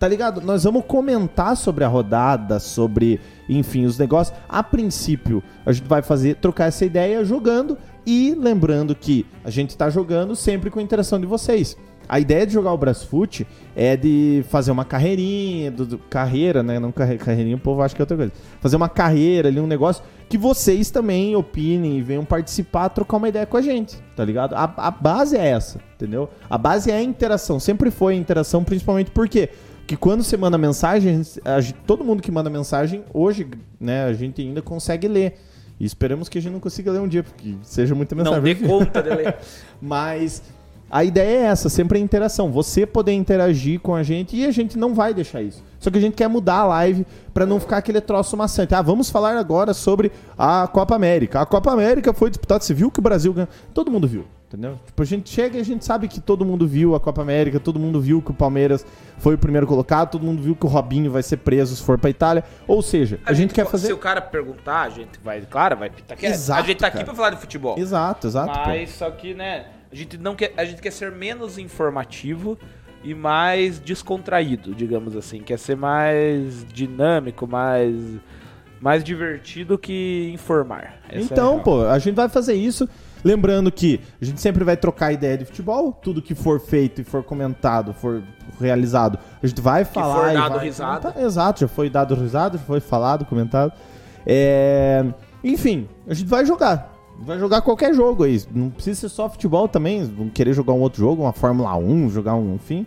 Tá 0.00 0.08
ligado? 0.08 0.40
Nós 0.40 0.64
vamos 0.64 0.84
comentar 0.84 1.56
sobre 1.56 1.84
a 1.84 1.88
rodada, 1.88 2.58
sobre, 2.58 3.20
enfim, 3.48 3.84
os 3.84 3.96
negócios. 3.96 4.36
A 4.48 4.60
princípio, 4.60 5.40
a 5.64 5.70
gente 5.70 5.86
vai 5.86 6.02
fazer, 6.02 6.34
trocar 6.34 6.66
essa 6.66 6.84
ideia 6.84 7.24
jogando 7.24 7.78
e 8.06 8.34
lembrando 8.38 8.94
que 8.94 9.24
a 9.44 9.50
gente 9.50 9.76
tá 9.76 9.88
jogando 9.90 10.34
sempre 10.36 10.70
com 10.70 10.78
a 10.78 10.82
interação 10.82 11.20
de 11.20 11.26
vocês. 11.26 11.76
A 12.08 12.18
ideia 12.18 12.44
de 12.46 12.52
jogar 12.52 12.72
o 12.72 12.76
Brasfoot 12.76 13.46
é 13.76 13.96
de 13.96 14.44
fazer 14.50 14.70
uma 14.72 14.84
carreirinha, 14.84 15.70
do, 15.70 15.86
do- 15.86 15.98
carreira, 15.98 16.62
né? 16.62 16.78
Não 16.78 16.90
carre, 16.92 17.16
carreirinha, 17.16 17.56
o 17.56 17.60
povo 17.60 17.80
acha 17.80 17.94
que 17.94 18.02
é 18.02 18.04
outra 18.04 18.16
coisa. 18.16 18.32
Fazer 18.60 18.76
uma 18.76 18.88
carreira 18.88 19.48
ali, 19.48 19.60
um 19.60 19.66
negócio 19.66 20.02
que 20.28 20.36
vocês 20.36 20.90
também 20.90 21.36
opinem 21.36 21.96
e 21.98 22.02
venham 22.02 22.24
participar, 22.24 22.88
trocar 22.88 23.16
uma 23.18 23.28
ideia 23.28 23.46
com 23.46 23.56
a 23.56 23.62
gente, 23.62 23.96
tá 24.16 24.24
ligado? 24.24 24.54
A, 24.54 24.64
a 24.76 24.90
base 24.90 25.36
é 25.36 25.46
essa, 25.46 25.78
entendeu? 25.94 26.28
A 26.50 26.58
base 26.58 26.90
é 26.90 26.94
a 26.96 27.02
interação, 27.02 27.60
sempre 27.60 27.90
foi 27.90 28.14
a 28.14 28.16
interação, 28.16 28.64
principalmente 28.64 29.10
porque 29.10 29.48
que 29.86 29.96
quando 29.96 30.22
você 30.22 30.36
manda 30.36 30.58
mensagem, 30.58 31.22
gente- 31.22 31.74
todo 31.86 32.04
mundo 32.04 32.20
que 32.22 32.30
manda 32.32 32.50
mensagem, 32.50 33.04
hoje, 33.14 33.46
né, 33.80 34.04
a 34.04 34.12
gente 34.12 34.42
ainda 34.42 34.60
consegue 34.60 35.06
ler. 35.06 35.34
E 35.82 35.84
esperamos 35.84 36.28
que 36.28 36.38
a 36.38 36.40
gente 36.40 36.52
não 36.52 36.60
consiga 36.60 36.92
ler 36.92 37.00
um 37.00 37.08
dia, 37.08 37.24
porque 37.24 37.56
seja 37.64 37.92
muita 37.92 38.14
mensagem. 38.14 38.38
Não 38.38 38.44
dê 38.44 38.54
conta 38.54 39.02
de 39.02 39.10
ler. 39.10 39.36
Mas 39.82 40.40
a 40.88 41.02
ideia 41.02 41.38
é 41.38 41.42
essa, 41.46 41.68
sempre 41.68 41.98
a 41.98 42.00
interação. 42.00 42.52
Você 42.52 42.86
poder 42.86 43.10
interagir 43.10 43.80
com 43.80 43.92
a 43.92 44.04
gente 44.04 44.36
e 44.36 44.46
a 44.46 44.52
gente 44.52 44.78
não 44.78 44.94
vai 44.94 45.12
deixar 45.12 45.42
isso. 45.42 45.60
Só 45.80 45.90
que 45.90 45.98
a 45.98 46.00
gente 46.00 46.14
quer 46.14 46.28
mudar 46.28 46.58
a 46.58 46.64
live 46.66 47.04
pra 47.34 47.44
não 47.44 47.58
ficar 47.58 47.78
aquele 47.78 48.00
troço 48.00 48.36
maçante. 48.36 48.72
Ah, 48.76 48.80
vamos 48.80 49.10
falar 49.10 49.36
agora 49.36 49.74
sobre 49.74 50.12
a 50.38 50.68
Copa 50.68 50.94
América. 50.94 51.40
A 51.40 51.46
Copa 51.46 51.72
América 51.72 52.12
foi 52.12 52.30
disputada, 52.30 52.62
você 52.62 52.72
viu 52.72 52.88
que 52.88 53.00
o 53.00 53.02
Brasil 53.02 53.32
ganhou? 53.32 53.48
Todo 53.74 53.90
mundo 53.90 54.06
viu, 54.06 54.24
entendeu? 54.52 54.78
Tipo, 54.86 55.02
a 55.02 55.06
gente 55.06 55.30
chega 55.30 55.56
e 55.56 55.60
a 55.60 55.64
gente 55.64 55.84
sabe 55.84 56.08
que 56.08 56.20
todo 56.20 56.44
mundo 56.44 56.66
viu 56.66 56.94
a 56.94 57.00
Copa 57.00 57.22
América, 57.22 57.58
todo 57.58 57.78
mundo 57.78 58.00
viu 58.00 58.20
que 58.20 58.30
o 58.30 58.34
Palmeiras 58.34 58.84
foi 59.18 59.34
o 59.34 59.38
primeiro 59.38 59.66
colocado, 59.66 60.10
todo 60.10 60.24
mundo 60.24 60.42
viu 60.42 60.54
que 60.54 60.66
o 60.66 60.68
Robinho 60.68 61.10
vai 61.10 61.22
ser 61.22 61.38
preso 61.38 61.74
se 61.74 61.82
for 61.82 61.98
pra 61.98 62.10
Itália. 62.10 62.44
Ou 62.66 62.82
seja, 62.82 63.18
a, 63.24 63.32
gente, 63.32 63.54
quer 63.54 63.66
fazer 63.66 63.86
Se 63.86 63.92
o 63.92 63.98
cara 63.98 64.20
perguntar, 64.20 64.82
a 64.82 64.90
gente 64.90 65.18
vai, 65.24 65.40
claro, 65.42 65.76
vai 65.76 65.90
aqui. 66.10 66.26
Exato, 66.26 66.62
A 66.62 66.66
gente 66.66 66.78
tá 66.78 66.86
aqui 66.88 66.96
cara. 66.98 67.06
pra 67.06 67.14
falar 67.14 67.30
de 67.30 67.36
futebol. 67.38 67.78
Exato, 67.78 68.26
exato. 68.26 68.52
pô. 68.58 68.66
Mas 68.66 68.90
só 68.90 69.10
que, 69.10 69.32
né, 69.34 69.66
a 69.90 69.94
gente 69.94 70.18
não 70.18 70.34
quer, 70.34 70.52
a 70.56 70.64
gente 70.64 70.82
quer 70.82 70.92
ser 70.92 71.10
menos 71.10 71.58
informativo 71.58 72.58
e 73.04 73.14
mais 73.14 73.80
descontraído, 73.80 74.74
digamos 74.74 75.16
assim, 75.16 75.40
quer 75.40 75.58
ser 75.58 75.76
mais 75.76 76.64
dinâmico, 76.72 77.46
mais 77.46 77.94
mais 78.80 79.04
divertido 79.04 79.78
que 79.78 80.28
informar. 80.34 80.96
Essa 81.08 81.14
é 81.14 81.18
a 81.18 81.22
Então, 81.22 81.52
real. 81.52 81.62
pô, 81.62 81.86
a 81.86 81.98
gente 82.00 82.16
vai 82.16 82.28
fazer 82.28 82.54
isso. 82.54 82.88
Lembrando 83.24 83.70
que 83.70 84.00
a 84.20 84.24
gente 84.24 84.40
sempre 84.40 84.64
vai 84.64 84.76
trocar 84.76 85.12
ideia 85.12 85.38
de 85.38 85.44
futebol. 85.44 85.92
Tudo 85.92 86.20
que 86.20 86.34
for 86.34 86.60
feito 86.60 87.00
e 87.00 87.04
for 87.04 87.22
comentado, 87.22 87.92
for 87.92 88.22
realizado, 88.60 89.18
a 89.42 89.46
gente 89.46 89.60
vai 89.60 89.84
falar. 89.84 90.24
for 90.24 90.30
e 90.30 90.34
dado 90.34 90.54
vai 90.56 90.64
risada. 90.64 91.14
Exato, 91.20 91.60
já 91.60 91.68
foi 91.68 91.88
dado 91.88 92.14
risada, 92.14 92.58
já 92.58 92.64
foi 92.64 92.80
falado, 92.80 93.24
comentado. 93.24 93.72
É, 94.26 95.04
Enfim, 95.42 95.88
a 96.06 96.14
gente 96.14 96.28
vai 96.28 96.44
jogar. 96.44 96.92
Vai 97.20 97.38
jogar 97.38 97.62
qualquer 97.62 97.94
jogo 97.94 98.24
aí. 98.24 98.42
Não 98.52 98.70
precisa 98.70 99.00
ser 99.00 99.08
só 99.08 99.28
futebol 99.28 99.68
também. 99.68 100.04
Vão 100.04 100.28
querer 100.28 100.52
jogar 100.52 100.72
um 100.72 100.80
outro 100.80 101.00
jogo, 101.00 101.22
uma 101.22 101.32
Fórmula 101.32 101.76
1, 101.76 102.10
jogar 102.10 102.34
um, 102.34 102.54
enfim. 102.54 102.86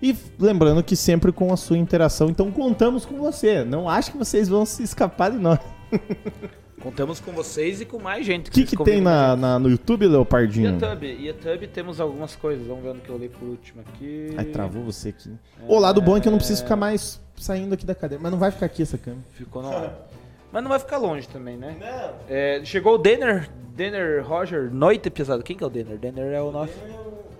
E 0.00 0.16
lembrando 0.38 0.82
que 0.82 0.96
sempre 0.96 1.32
com 1.32 1.52
a 1.52 1.56
sua 1.56 1.78
interação. 1.78 2.28
Então 2.28 2.50
contamos 2.50 3.04
com 3.04 3.18
você. 3.18 3.64
Não 3.64 3.88
acho 3.88 4.12
que 4.12 4.18
vocês 4.18 4.48
vão 4.48 4.64
se 4.66 4.82
escapar 4.82 5.30
de 5.30 5.38
nós. 5.38 5.58
Contamos 6.82 7.20
com 7.20 7.30
vocês 7.32 7.80
e 7.80 7.84
com 7.84 7.98
mais 8.00 8.26
gente. 8.26 8.48
O 8.48 8.50
que, 8.50 8.66
vocês 8.66 8.70
que 8.70 8.84
tem 8.84 9.00
na, 9.00 9.36
na- 9.36 9.58
no 9.58 9.68
YouTube, 9.70 10.06
Leopardinho? 10.06 10.70
YouTube, 10.72 11.06
YouTube 11.26 11.66
temos 11.68 12.00
algumas 12.00 12.34
coisas. 12.34 12.66
Vamos 12.66 12.82
ver 12.82 12.94
no 12.94 13.00
que 13.00 13.08
eu 13.08 13.14
olhei 13.14 13.28
por 13.28 13.46
último 13.48 13.82
aqui. 13.82 14.34
Ai, 14.36 14.46
travou 14.46 14.82
você 14.82 15.10
aqui. 15.10 15.30
O 15.68 15.78
lado 15.78 16.00
bom 16.02 16.16
é 16.16 16.20
que 16.20 16.26
eu 16.26 16.32
não 16.32 16.38
preciso 16.38 16.62
ficar 16.62 16.74
mais 16.76 17.20
saindo 17.36 17.72
aqui 17.74 17.86
da 17.86 17.94
cadeira. 17.94 18.20
Mas 18.20 18.32
não 18.32 18.38
vai 18.38 18.50
ficar 18.50 18.66
aqui 18.66 18.82
essa 18.82 18.98
câmera. 18.98 19.22
Ficou 19.32 19.62
no 19.62 19.68
ar. 19.70 20.08
Mas 20.52 20.62
não 20.62 20.68
vai 20.68 20.78
ficar 20.80 20.98
longe 20.98 21.26
também, 21.28 21.56
né? 21.56 21.76
É, 22.28 22.60
chegou 22.64 22.96
o 22.96 22.98
Denner, 22.98 23.48
Denner 23.74 24.26
Roger, 24.26 24.68
noite 24.72 25.08
pesado. 25.08 25.42
Quem 25.42 25.56
que 25.56 25.62
é 25.64 25.66
o 25.66 25.70
Denner? 25.70 25.96
Denner 25.96 26.32
é 26.32 26.42
o 26.42 26.50
nosso. 26.50 26.72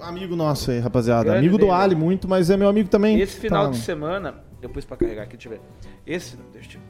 Amigo 0.01 0.35
nosso 0.37 0.71
aí, 0.71 0.79
rapaziada. 0.79 1.25
Grande 1.25 1.39
amigo 1.41 1.59
do 1.59 1.67
dele. 1.67 1.73
Ali 1.73 1.95
muito, 1.97 2.27
mas 2.29 2.49
é 2.49 2.57
meu 2.57 2.69
amigo 2.69 2.89
também. 2.89 3.21
Esse 3.21 3.39
final 3.39 3.67
Tá, 3.67 3.71
de 3.73 3.79
semana, 3.79 4.37
eu 4.63 4.69
pus 4.71 4.85
pra 4.85 4.97
carregar 4.97 5.25
aqui, 5.25 5.37
deixa 5.37 5.49
eu 5.49 5.53
ver. 5.53 5.61
Esse, 6.07 6.37
deixa 6.53 6.79
eu... 6.79 6.81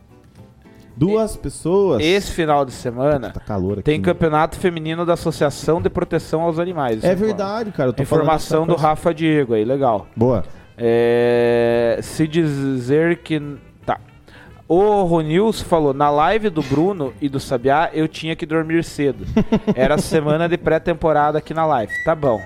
Duas 0.96 1.36
pessoas. 1.36 2.02
Esse 2.02 2.30
final 2.32 2.64
de 2.64 2.72
semana 2.72 3.30
Tá 3.30 3.40
calor 3.40 3.74
aqui. 3.74 3.82
tem 3.82 4.00
campeonato 4.00 4.58
feminino 4.58 5.04
da 5.06 5.14
Associação 5.14 5.80
de 5.80 5.88
Proteção 5.88 6.42
aos 6.42 6.58
Animais. 6.58 7.02
É 7.02 7.14
verdade, 7.14 7.70
cara. 7.72 7.88
Eu 7.90 7.92
tô 7.92 8.02
Informação 8.02 8.66
do. 8.66 8.74
Rafa 8.76 9.12
Diego 9.14 9.54
aí, 9.54 9.64
legal. 9.64 10.06
Boa. 10.14 10.44
É, 10.76 11.98
se 12.02 12.26
dizer 12.26 13.18
que. 13.18 13.40
Tá. 13.86 13.98
O 14.68 15.02
Ronilson 15.04 15.64
falou: 15.64 15.94
na 15.94 16.10
live 16.10 16.50
do 16.50 16.62
Bruno 16.62 17.12
e 17.20 17.28
do 17.28 17.38
Sabiá 17.40 17.90
eu 17.92 18.06
tinha 18.08 18.34
que 18.36 18.44
dormir 18.46 18.82
cedo. 18.84 19.24
Era 19.74 19.98
semana 19.98 20.48
de 20.48 20.56
pré-temporada 20.58 21.38
aqui 21.38 21.54
na 21.54 21.64
live. 21.66 21.92
Tá 22.04 22.14
bom. 22.14 22.40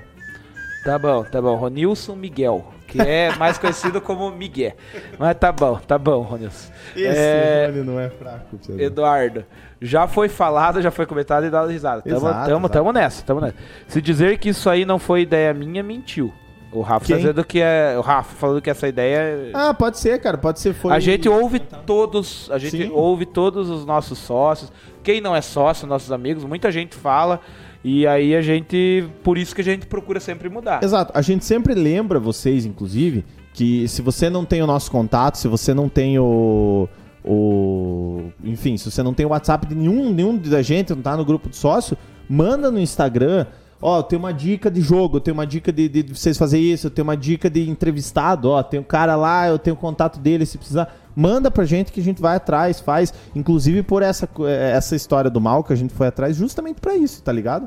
Tá 0.84 0.98
bom, 0.98 1.24
tá 1.24 1.42
bom. 1.42 1.56
Ronilson 1.56 2.14
Miguel, 2.14 2.64
que 2.86 3.00
é 3.00 3.34
mais 3.36 3.58
conhecido 3.58 4.00
como 4.00 4.30
Miguel. 4.30 4.72
Mas 5.18 5.36
tá 5.36 5.50
bom, 5.52 5.76
tá 5.86 5.98
bom, 5.98 6.22
Ronilson. 6.22 6.72
Esse 6.94 7.06
É, 7.18 7.66
Rony 7.70 7.84
não 7.84 7.98
é 8.00 8.08
fraco. 8.08 8.58
você 8.60 8.72
ver. 8.72 8.84
Eduardo, 8.84 9.44
já 9.80 10.06
foi 10.06 10.28
falado, 10.28 10.80
já 10.80 10.90
foi 10.90 11.04
comentado 11.06 11.44
e 11.46 11.50
dado 11.50 11.68
risada. 11.68 12.02
Tamo, 12.02 12.16
Exato, 12.16 12.34
tamo, 12.48 12.66
exato. 12.66 12.68
tamo 12.72 12.92
nessa, 12.92 13.22
tamo 13.24 13.40
nessa. 13.40 13.56
Se 13.88 14.00
dizer 14.00 14.38
que 14.38 14.48
isso 14.50 14.70
aí 14.70 14.84
não 14.84 14.98
foi 14.98 15.22
ideia 15.22 15.52
minha, 15.52 15.82
mentiu. 15.82 16.32
O 16.72 16.80
Rafa 16.82 17.00
tá 17.00 17.06
Quem? 17.06 17.16
dizendo 17.18 17.44
que 17.44 17.60
é. 17.60 17.94
O 17.96 18.00
Rafa 18.02 18.34
falando 18.34 18.60
que 18.60 18.68
essa 18.68 18.86
ideia. 18.88 19.50
Ah, 19.54 19.72
pode 19.72 19.98
ser, 19.98 20.20
cara. 20.20 20.36
Pode 20.36 20.60
ser. 20.60 20.74
Foi... 20.74 20.92
a 20.92 20.98
gente 20.98 21.28
ouve 21.28 21.58
todos. 21.60 22.50
A 22.50 22.58
gente 22.58 22.76
Sim. 22.86 22.90
ouve 22.92 23.24
todos 23.24 23.70
os 23.70 23.86
nossos 23.86 24.18
sócios. 24.18 24.70
Quem 25.02 25.20
não 25.20 25.34
é 25.34 25.40
sócio, 25.40 25.86
nossos 25.86 26.10
amigos, 26.12 26.44
muita 26.44 26.70
gente 26.70 26.94
fala. 26.96 27.40
E 27.88 28.04
aí 28.04 28.34
a 28.34 28.42
gente. 28.42 29.08
Por 29.22 29.38
isso 29.38 29.54
que 29.54 29.60
a 29.60 29.64
gente 29.64 29.86
procura 29.86 30.18
sempre 30.18 30.48
mudar. 30.48 30.82
Exato. 30.82 31.12
A 31.14 31.22
gente 31.22 31.44
sempre 31.44 31.72
lembra 31.72 32.18
vocês, 32.18 32.66
inclusive, 32.66 33.24
que 33.54 33.86
se 33.86 34.02
você 34.02 34.28
não 34.28 34.44
tem 34.44 34.60
o 34.60 34.66
nosso 34.66 34.90
contato, 34.90 35.38
se 35.38 35.46
você 35.46 35.72
não 35.72 35.88
tem 35.88 36.18
o. 36.18 36.88
o 37.24 38.24
enfim, 38.42 38.76
se 38.76 38.90
você 38.90 39.04
não 39.04 39.14
tem 39.14 39.24
o 39.24 39.28
WhatsApp 39.28 39.68
de 39.68 39.76
nenhum, 39.76 40.12
nenhum 40.12 40.36
da 40.36 40.62
gente, 40.62 40.92
não 40.92 41.00
tá 41.00 41.16
no 41.16 41.24
grupo 41.24 41.48
de 41.48 41.54
sócio, 41.54 41.96
manda 42.28 42.72
no 42.72 42.80
Instagram 42.80 43.46
Ó, 43.80 44.02
tenho 44.02 44.20
uma 44.20 44.32
dica 44.32 44.70
de 44.70 44.80
jogo, 44.80 45.20
tenho 45.20 45.34
uma 45.34 45.46
dica 45.46 45.70
de, 45.70 45.88
de 45.88 46.02
vocês 46.02 46.38
fazer 46.38 46.58
isso, 46.58 46.86
eu 46.86 46.90
tenho 46.90 47.06
uma 47.06 47.16
dica 47.16 47.50
de 47.50 47.68
entrevistado, 47.68 48.50
ó, 48.50 48.62
tem 48.62 48.80
um 48.80 48.84
cara 48.84 49.16
lá, 49.16 49.48
eu 49.48 49.58
tenho 49.58 49.76
o 49.76 49.78
contato 49.78 50.18
dele, 50.18 50.46
se 50.46 50.56
precisar, 50.56 50.92
manda 51.16 51.50
pra 51.50 51.64
gente 51.64 51.90
que 51.90 52.00
a 52.00 52.02
gente 52.02 52.20
vai 52.20 52.36
atrás, 52.36 52.78
faz. 52.78 53.12
Inclusive 53.34 53.82
por 53.82 54.02
essa, 54.02 54.28
eh, 54.40 54.72
essa 54.76 54.94
história 54.94 55.30
do 55.30 55.40
mal 55.40 55.64
que 55.64 55.72
a 55.72 55.76
gente 55.76 55.94
foi 55.94 56.06
atrás, 56.06 56.36
justamente 56.36 56.80
pra 56.80 56.94
isso, 56.94 57.22
tá 57.22 57.32
ligado? 57.32 57.66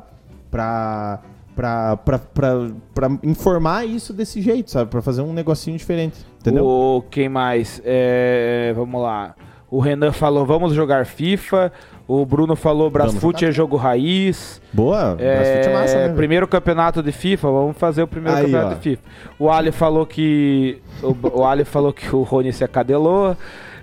Pra, 0.50 1.20
pra, 1.56 1.96
pra, 1.96 2.18
pra, 2.18 2.70
pra 2.94 3.08
informar 3.24 3.86
isso 3.86 4.12
desse 4.12 4.40
jeito, 4.40 4.70
sabe? 4.70 4.90
Pra 4.90 5.02
fazer 5.02 5.22
um 5.22 5.32
negocinho 5.32 5.76
diferente, 5.76 6.24
entendeu? 6.38 6.64
O, 6.64 7.02
quem 7.10 7.28
mais? 7.28 7.82
É, 7.84 8.72
vamos 8.74 9.02
lá. 9.02 9.34
O 9.70 9.78
Renan 9.78 10.10
falou, 10.12 10.44
vamos 10.44 10.74
jogar 10.74 11.06
FIFA. 11.06 11.72
O 12.08 12.26
Bruno 12.26 12.56
falou, 12.56 12.90
Brasfoot 12.90 13.44
é 13.44 13.52
jogo 13.52 13.76
raiz. 13.76 14.60
Boa, 14.72 15.16
É, 15.18 15.36
Brasfoot 15.36 15.68
é 15.68 15.72
massa, 15.72 16.08
né? 16.08 16.14
primeiro 16.14 16.48
campeonato 16.48 17.00
de 17.02 17.12
FIFA, 17.12 17.48
vamos 17.50 17.76
fazer 17.78 18.02
o 18.02 18.08
primeiro 18.08 18.36
Aí, 18.36 18.44
campeonato 18.46 18.72
ó. 18.72 18.74
de 18.74 18.80
FIFA. 18.80 19.02
O 19.38 19.48
Ali 19.48 19.70
falou 19.70 20.04
que 20.04 20.82
o, 21.02 21.38
o 21.38 21.44
Ali 21.44 21.64
falou 21.64 21.92
que 21.92 22.12
o 22.14 22.22
Rony 22.22 22.52
se 22.52 22.64
acadelou. 22.64 23.36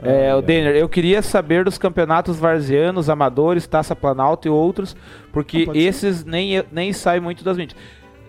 É, 0.04 0.36
o 0.36 0.42
Denner, 0.42 0.76
eu 0.76 0.88
queria 0.90 1.22
saber 1.22 1.64
dos 1.64 1.78
campeonatos 1.78 2.38
varzianos, 2.38 3.10
amadores, 3.10 3.66
Taça 3.66 3.96
Planalto 3.96 4.48
e 4.48 4.52
outros, 4.52 4.96
porque 5.32 5.66
ser. 5.66 5.78
esses 5.78 6.26
nem, 6.26 6.64
nem 6.72 6.94
saem 6.94 7.22
muito 7.22 7.44
das 7.44 7.58
mídias. 7.58 7.80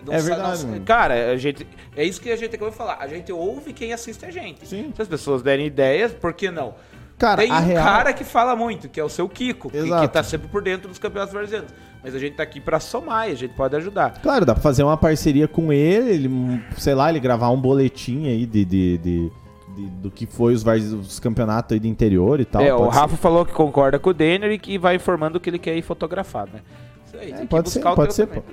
Não 0.05 0.13
É 0.13 0.21
verdade, 0.21 0.65
cara, 0.85 1.31
a 1.31 1.37
gente, 1.37 1.67
é 1.95 2.05
isso 2.05 2.21
que 2.21 2.31
a 2.31 2.35
gente 2.35 2.55
acabou 2.55 2.71
de 2.71 2.77
falar. 2.77 2.97
A 3.01 3.07
gente 3.07 3.31
ouve 3.31 3.73
quem 3.73 3.91
assiste 3.91 4.25
a 4.25 4.31
gente. 4.31 4.65
Sim. 4.65 4.91
Se 4.95 5.01
as 5.01 5.07
pessoas 5.09 5.43
derem 5.43 5.67
ideias, 5.67 6.13
por 6.13 6.33
que 6.33 6.49
não? 6.49 6.73
Cara, 7.19 7.41
Tem 7.43 7.51
um 7.51 7.59
real... 7.59 7.83
cara 7.83 8.13
que 8.13 8.23
fala 8.23 8.55
muito, 8.55 8.87
que 8.89 8.99
é 8.99 9.03
o 9.03 9.09
seu 9.09 9.27
Kiko, 9.29 9.69
que, 9.69 9.77
Exato. 9.77 10.07
que 10.07 10.13
tá 10.13 10.23
sempre 10.23 10.47
por 10.47 10.61
dentro 10.63 10.87
dos 10.87 10.97
campeonatos 10.97 11.33
varzianos. 11.33 11.69
Mas 12.01 12.15
a 12.15 12.19
gente 12.19 12.35
tá 12.37 12.43
aqui 12.43 12.61
pra 12.61 12.79
somar 12.79 13.27
e 13.29 13.33
a 13.33 13.35
gente 13.35 13.53
pode 13.53 13.75
ajudar. 13.75 14.13
Claro, 14.21 14.45
dá 14.45 14.53
pra 14.53 14.63
fazer 14.63 14.83
uma 14.83 14.95
parceria 14.95 15.45
com 15.47 15.71
ele, 15.73 16.11
ele, 16.11 16.63
sei 16.77 16.95
lá, 16.95 17.09
ele 17.09 17.19
gravar 17.19 17.49
um 17.49 17.59
boletim 17.59 18.25
aí 18.27 18.45
de, 18.45 18.63
de, 18.63 18.97
de- 18.99 19.31
de- 19.75 19.89
do 20.01 20.09
que 20.09 20.25
foi 20.25 20.53
os, 20.53 20.63
os 20.65 21.19
campeonatos 21.19 21.73
aí 21.73 21.79
do 21.79 21.87
interior 21.87 22.39
e 22.39 22.45
tal. 22.45 22.61
é, 22.61 22.73
o 22.73 22.87
Rafa 22.87 23.17
falou 23.17 23.45
que 23.45 23.51
concorda 23.53 23.99
com 23.99 24.09
o 24.11 24.13
Denner 24.13 24.51
e 24.51 24.57
que 24.57 24.77
vai 24.77 24.95
informando 24.95 25.39
que 25.41 25.49
ele 25.49 25.59
quer 25.59 25.75
ir 25.75 25.81
fotografar, 25.81 26.47
né? 26.47 26.61
Isso 27.05 27.17
aí, 27.17 27.33
que 27.33 27.47
pode 27.47 27.69
ser, 27.69 27.85
o 27.85 27.95
pode 27.95 28.13
ser, 28.13 28.27
Pode 28.27 28.43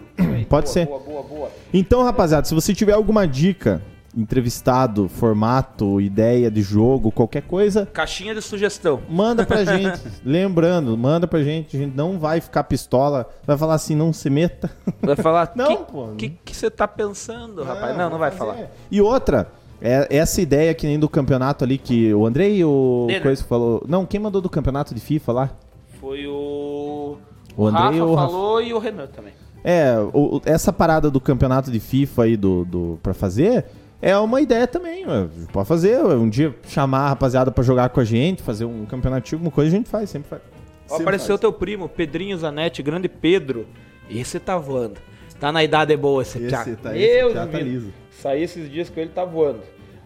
boa, 0.48 0.66
ser. 0.66 0.86
Boa, 0.86 0.98
boa, 1.00 1.22
boa. 1.22 1.50
Então, 1.72 2.02
rapaziada, 2.02 2.46
se 2.46 2.54
você 2.54 2.74
tiver 2.74 2.92
alguma 2.94 3.28
dica, 3.28 3.80
entrevistado, 4.16 5.08
formato, 5.08 6.00
ideia 6.00 6.50
de 6.50 6.62
jogo, 6.62 7.10
qualquer 7.12 7.42
coisa, 7.42 7.86
Caixinha 7.86 8.34
de 8.34 8.40
sugestão. 8.42 9.00
manda 9.08 9.44
pra 9.44 9.62
gente. 9.66 10.00
Lembrando, 10.24 10.96
manda 10.96 11.26
pra 11.26 11.42
gente. 11.42 11.76
A 11.76 11.80
gente 11.80 11.94
não 11.96 12.18
vai 12.18 12.40
ficar 12.40 12.64
pistola, 12.64 13.28
vai 13.46 13.56
falar 13.58 13.74
assim, 13.74 13.94
não 13.94 14.12
se 14.12 14.30
meta. 14.30 14.70
Vai 15.02 15.16
falar, 15.16 15.52
Não, 15.56 15.66
que, 15.84 15.92
pô. 15.92 16.08
que 16.16 16.30
que 16.44 16.56
você 16.56 16.70
tá 16.70 16.88
pensando, 16.88 17.62
rapaz? 17.62 17.96
Não, 17.96 18.10
não 18.10 18.18
vai 18.18 18.30
vou 18.30 18.38
fazer. 18.38 18.52
falar. 18.58 18.70
E 18.90 19.00
outra, 19.00 19.48
é, 19.80 20.06
essa 20.10 20.40
ideia 20.40 20.72
que 20.74 20.86
nem 20.86 20.98
do 20.98 21.08
campeonato 21.08 21.62
ali 21.64 21.76
que 21.78 22.12
o 22.14 22.24
Andrei 22.26 22.64
o. 22.64 23.06
Coisa 23.22 23.44
falou. 23.44 23.84
Não, 23.88 24.06
quem 24.06 24.18
mandou 24.18 24.40
do 24.40 24.48
campeonato 24.48 24.94
de 24.94 25.00
FIFA 25.00 25.32
lá? 25.32 25.50
Foi 26.00 26.26
o... 26.26 27.16
O 27.56 27.66
Andrei 27.66 27.84
Rafa 27.84 28.04
o 28.04 28.14
Rafa. 28.14 28.28
falou 28.32 28.62
e 28.62 28.72
o 28.74 28.78
Renan 28.78 29.06
também. 29.06 29.32
É, 29.64 29.96
o- 30.12 30.36
o- 30.36 30.42
essa 30.44 30.72
parada 30.72 31.10
do 31.10 31.20
campeonato 31.20 31.70
de 31.70 31.80
FIFA 31.80 32.22
aí 32.24 32.36
do, 32.36 32.64
do, 32.64 32.98
pra 33.02 33.12
fazer 33.14 33.64
é 34.00 34.16
uma 34.18 34.40
ideia 34.40 34.66
também. 34.66 35.06
ué. 35.06 35.26
Pode 35.52 35.68
fazer, 35.68 36.02
ué. 36.04 36.14
um 36.14 36.28
dia 36.28 36.54
chamar 36.68 37.00
a 37.00 37.08
rapaziada 37.10 37.50
pra 37.50 37.62
jogar 37.64 37.88
com 37.90 38.00
a 38.00 38.04
gente, 38.04 38.42
fazer 38.42 38.64
um 38.64 38.84
campeonato, 38.86 39.34
alguma 39.34 39.50
coisa, 39.50 39.70
a 39.74 39.76
gente 39.76 39.88
faz, 39.88 40.10
sempre 40.10 40.28
faz. 40.28 40.42
Ó, 40.86 40.88
Sempre 40.90 41.02
apareceu 41.02 41.28
faz. 41.28 41.40
teu 41.40 41.52
primo, 41.52 41.88
Pedrinho 41.88 42.36
Zanetti, 42.38 42.82
grande 42.82 43.08
Pedro. 43.08 43.66
Esse 44.08 44.38
tá 44.38 44.56
voando. 44.56 44.94
Tá 45.40 45.50
na 45.50 45.62
idade 45.64 45.96
boa 45.96 46.22
esse, 46.22 46.38
Esse 46.38 46.76
tá- 46.76 46.90
Meu 46.90 47.26
esse 47.26 47.34
já 47.34 47.46
tá 47.46 47.58
liso. 47.58 47.92
Saí 48.22 48.42
esses 48.42 48.70
dias 48.70 48.88
com 48.88 49.00
ele, 49.00 49.10
tá 49.10 49.24
voando. 49.24 49.60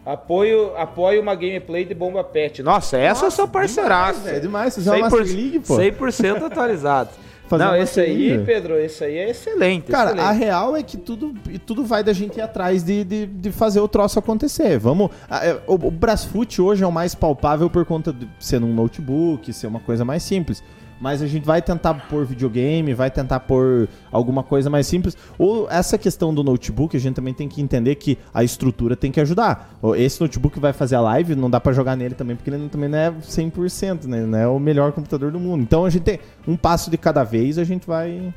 Apoio, 0.05 0.75
apoio 0.75 1.21
uma 1.21 1.35
gameplay 1.35 1.85
de 1.85 1.93
Bomba 1.93 2.23
Pet. 2.23 2.63
Nossa, 2.63 2.97
essa 2.97 3.25
eu 3.25 3.31
sou 3.31 3.47
parceiraço. 3.47 4.27
É 4.27 4.39
demais, 4.39 4.73
você 4.73 4.81
joga 4.81 4.97
Master 5.01 5.21
League, 5.23 5.59
pô. 5.59 5.75
100% 5.77 6.43
atualizado. 6.43 7.09
Fazer 7.51 7.65
Não, 7.65 7.75
esse 7.75 7.99
aí. 7.99 8.41
Pedro, 8.45 8.79
esse 8.79 9.03
aí 9.03 9.17
é 9.17 9.29
excelente. 9.29 9.91
Cara, 9.91 10.11
excelente. 10.11 10.25
a 10.25 10.31
real 10.31 10.73
é 10.77 10.81
que 10.81 10.95
tudo, 10.95 11.33
e 11.49 11.59
tudo 11.59 11.83
vai 11.83 12.01
da 12.01 12.13
gente 12.13 12.37
ir 12.37 12.41
atrás 12.41 12.81
de, 12.81 13.03
de, 13.03 13.25
de 13.25 13.51
fazer 13.51 13.81
o 13.81 13.87
troço 13.89 14.17
acontecer. 14.17 14.79
Vamos. 14.79 15.09
a- 15.29 15.45
é, 15.45 15.59
O, 15.67 15.73
o 15.73 15.91
Brasfoot 15.91 16.61
hoje 16.61 16.81
é 16.81 16.87
o 16.87 16.91
mais 16.91 17.13
palpável 17.13 17.69
por 17.69 17.85
conta 17.85 18.13
de 18.13 18.25
ser 18.39 18.61
num 18.61 18.73
notebook, 18.73 19.51
ser 19.51 19.67
uma 19.67 19.81
coisa 19.81 20.05
mais 20.05 20.23
simples. 20.23 20.63
Mas 21.01 21.21
a 21.23 21.25
gente 21.27 21.43
vai 21.43 21.63
tentar 21.63 21.95
pôr 21.95 22.25
videogame, 22.25 22.93
vai 22.93 23.09
tentar 23.09 23.39
pôr 23.39 23.89
alguma 24.11 24.43
coisa 24.43 24.69
mais 24.69 24.85
simples. 24.85 25.17
Ou 25.35 25.67
essa 25.67 25.97
questão 25.97 26.31
do 26.31 26.43
notebook, 26.43 26.95
a 26.95 26.99
gente 26.99 27.15
também 27.15 27.33
tem 27.33 27.49
que 27.49 27.59
entender 27.59 27.95
que 27.95 28.19
a 28.31 28.43
estrutura 28.43 28.95
tem 28.95 29.11
que 29.11 29.19
ajudar. 29.19 29.79
Esse 29.97 30.21
notebook 30.21 30.59
vai 30.59 30.73
fazer 30.73 30.95
a 30.95 31.01
live, 31.01 31.33
não 31.35 31.49
dá 31.49 31.59
pra 31.59 31.73
jogar 31.73 31.95
nele 31.95 32.13
também, 32.13 32.35
porque 32.35 32.51
ele 32.51 32.69
também 32.69 32.87
não 32.87 32.99
é 32.99 33.11
100%, 33.11 34.05
né? 34.05 34.21
Não 34.21 34.37
é 34.37 34.47
o 34.47 34.59
melhor 34.59 34.91
computador 34.91 35.31
do 35.31 35.39
mundo. 35.39 35.63
Então 35.63 35.85
a 35.85 35.89
gente 35.89 36.03
tem 36.03 36.19
um 36.47 36.55
passo 36.55 36.91
de 36.91 36.97
cada 36.99 37.23
vez, 37.23 37.57
a 37.57 37.63
gente 37.63 37.87
vai 37.87 38.31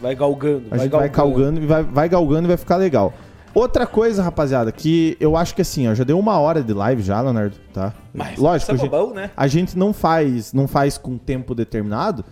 Vai 0.00 0.14
galgando. 0.14 0.64
a 0.70 0.78
gente 0.78 0.90
vai 0.92 1.08
galgando 1.10 1.62
e 1.62 1.66
vai, 1.66 1.82
vai 1.82 2.08
galgando 2.08 2.46
e 2.46 2.48
vai 2.48 2.56
ficar 2.56 2.76
legal. 2.76 3.12
Outra 3.58 3.86
coisa, 3.86 4.22
rapaziada, 4.22 4.70
que 4.70 5.16
eu 5.18 5.34
acho 5.34 5.54
que 5.54 5.62
assim, 5.62 5.88
ó, 5.88 5.94
já 5.94 6.04
deu 6.04 6.18
uma 6.18 6.38
hora 6.38 6.62
de 6.62 6.74
live 6.74 7.00
já, 7.02 7.18
Leonardo, 7.22 7.56
tá? 7.72 7.94
Mas 8.12 8.38
Lógico, 8.38 8.70
a 8.70 8.74
é 8.74 8.78
gente, 8.78 8.90
bobão, 8.90 9.14
né? 9.14 9.30
a 9.34 9.46
gente 9.46 9.78
não 9.78 9.94
faz, 9.94 10.52
não 10.52 10.68
faz 10.68 10.98
com 10.98 11.16
tempo 11.16 11.54
determinado, 11.54 12.22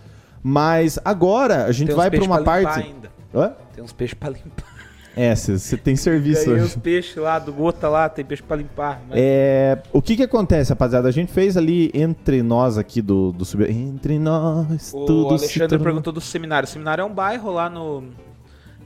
mas 0.42 0.98
agora 1.02 1.64
a 1.64 1.72
gente 1.72 1.88
Tem 1.88 1.96
vai 1.96 2.10
peixes 2.10 2.26
uma 2.26 2.42
pra 2.42 2.62
parte. 2.62 2.86
ainda. 2.86 3.10
Hã? 3.34 3.52
Tem 3.74 3.82
uns 3.82 3.92
peixes 3.92 4.12
pra 4.12 4.28
limpar. 4.28 4.74
É, 5.16 5.34
você 5.34 5.76
tem 5.78 5.96
serviço 5.96 6.50
hoje. 6.50 6.62
os 6.64 6.76
peixes 6.76 7.16
lá 7.16 7.38
do 7.38 7.52
Gota 7.54 7.88
lá, 7.88 8.06
tem 8.08 8.22
peixe 8.24 8.42
pra 8.42 8.56
limpar. 8.56 9.00
mas- 9.08 9.16
É, 9.18 9.78
o 9.92 10.02
que 10.02 10.16
que 10.16 10.22
acontece, 10.24 10.70
rapaziada? 10.70 11.08
A 11.08 11.12
gente 11.12 11.32
fez 11.32 11.56
ali 11.56 11.90
entre 11.94 12.42
nós 12.42 12.76
aqui 12.76 13.00
do, 13.00 13.32
do 13.32 13.44
sub... 13.46 13.64
Entre 13.64 14.18
nós, 14.18 14.92
O 14.92 15.06
tudo 15.06 15.28
Alexandre 15.34 15.78
perguntou 15.78 16.12
do 16.12 16.20
seminário. 16.20 16.66
O 16.66 16.70
seminário 16.70 17.00
é 17.00 17.04
um 17.06 17.14
bairro 17.14 17.50
lá 17.50 17.70
no. 17.70 18.04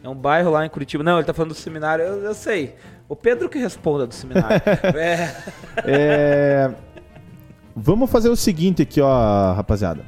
É 0.09 0.11
um 0.11 0.15
bairro 0.15 0.51
lá 0.51 0.65
em 0.65 0.71
Curitiba. 0.71 1.05
Não, 1.05 1.19
ele 1.19 1.27
tá 1.27 1.35
falando 1.35 1.51
do 1.51 1.55
seminário, 1.55 2.03
eu, 2.03 2.23
eu 2.23 2.35
sei. 2.35 2.75
O 3.07 3.15
Pedro 3.15 3.47
que 3.47 3.59
responda 3.59 4.07
do 4.07 4.15
seminário. 4.15 4.63
é. 4.97 5.37
É, 5.85 6.75
Vamos 7.77 8.11
fazer 8.11 8.31
o 8.31 8.37
seguinte 8.37 8.81
aqui, 8.81 9.03
ó, 9.03 9.53
rapaziada. 9.53 10.03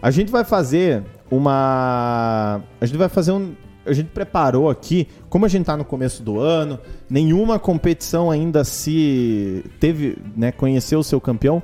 A 0.00 0.10
gente 0.10 0.32
vai 0.32 0.44
fazer 0.44 1.04
uma. 1.30 2.62
A 2.80 2.86
gente 2.86 2.96
vai 2.96 3.10
fazer 3.10 3.32
um. 3.32 3.54
A 3.84 3.92
gente 3.92 4.08
preparou 4.08 4.70
aqui, 4.70 5.08
como 5.28 5.44
a 5.44 5.48
gente 5.48 5.66
tá 5.66 5.76
no 5.76 5.84
começo 5.84 6.22
do 6.22 6.40
ano, 6.40 6.78
nenhuma 7.08 7.58
competição 7.58 8.30
ainda 8.30 8.64
se 8.64 9.62
teve, 9.78 10.16
né, 10.34 10.50
conheceu 10.50 11.00
o 11.00 11.04
seu 11.04 11.20
campeão. 11.20 11.62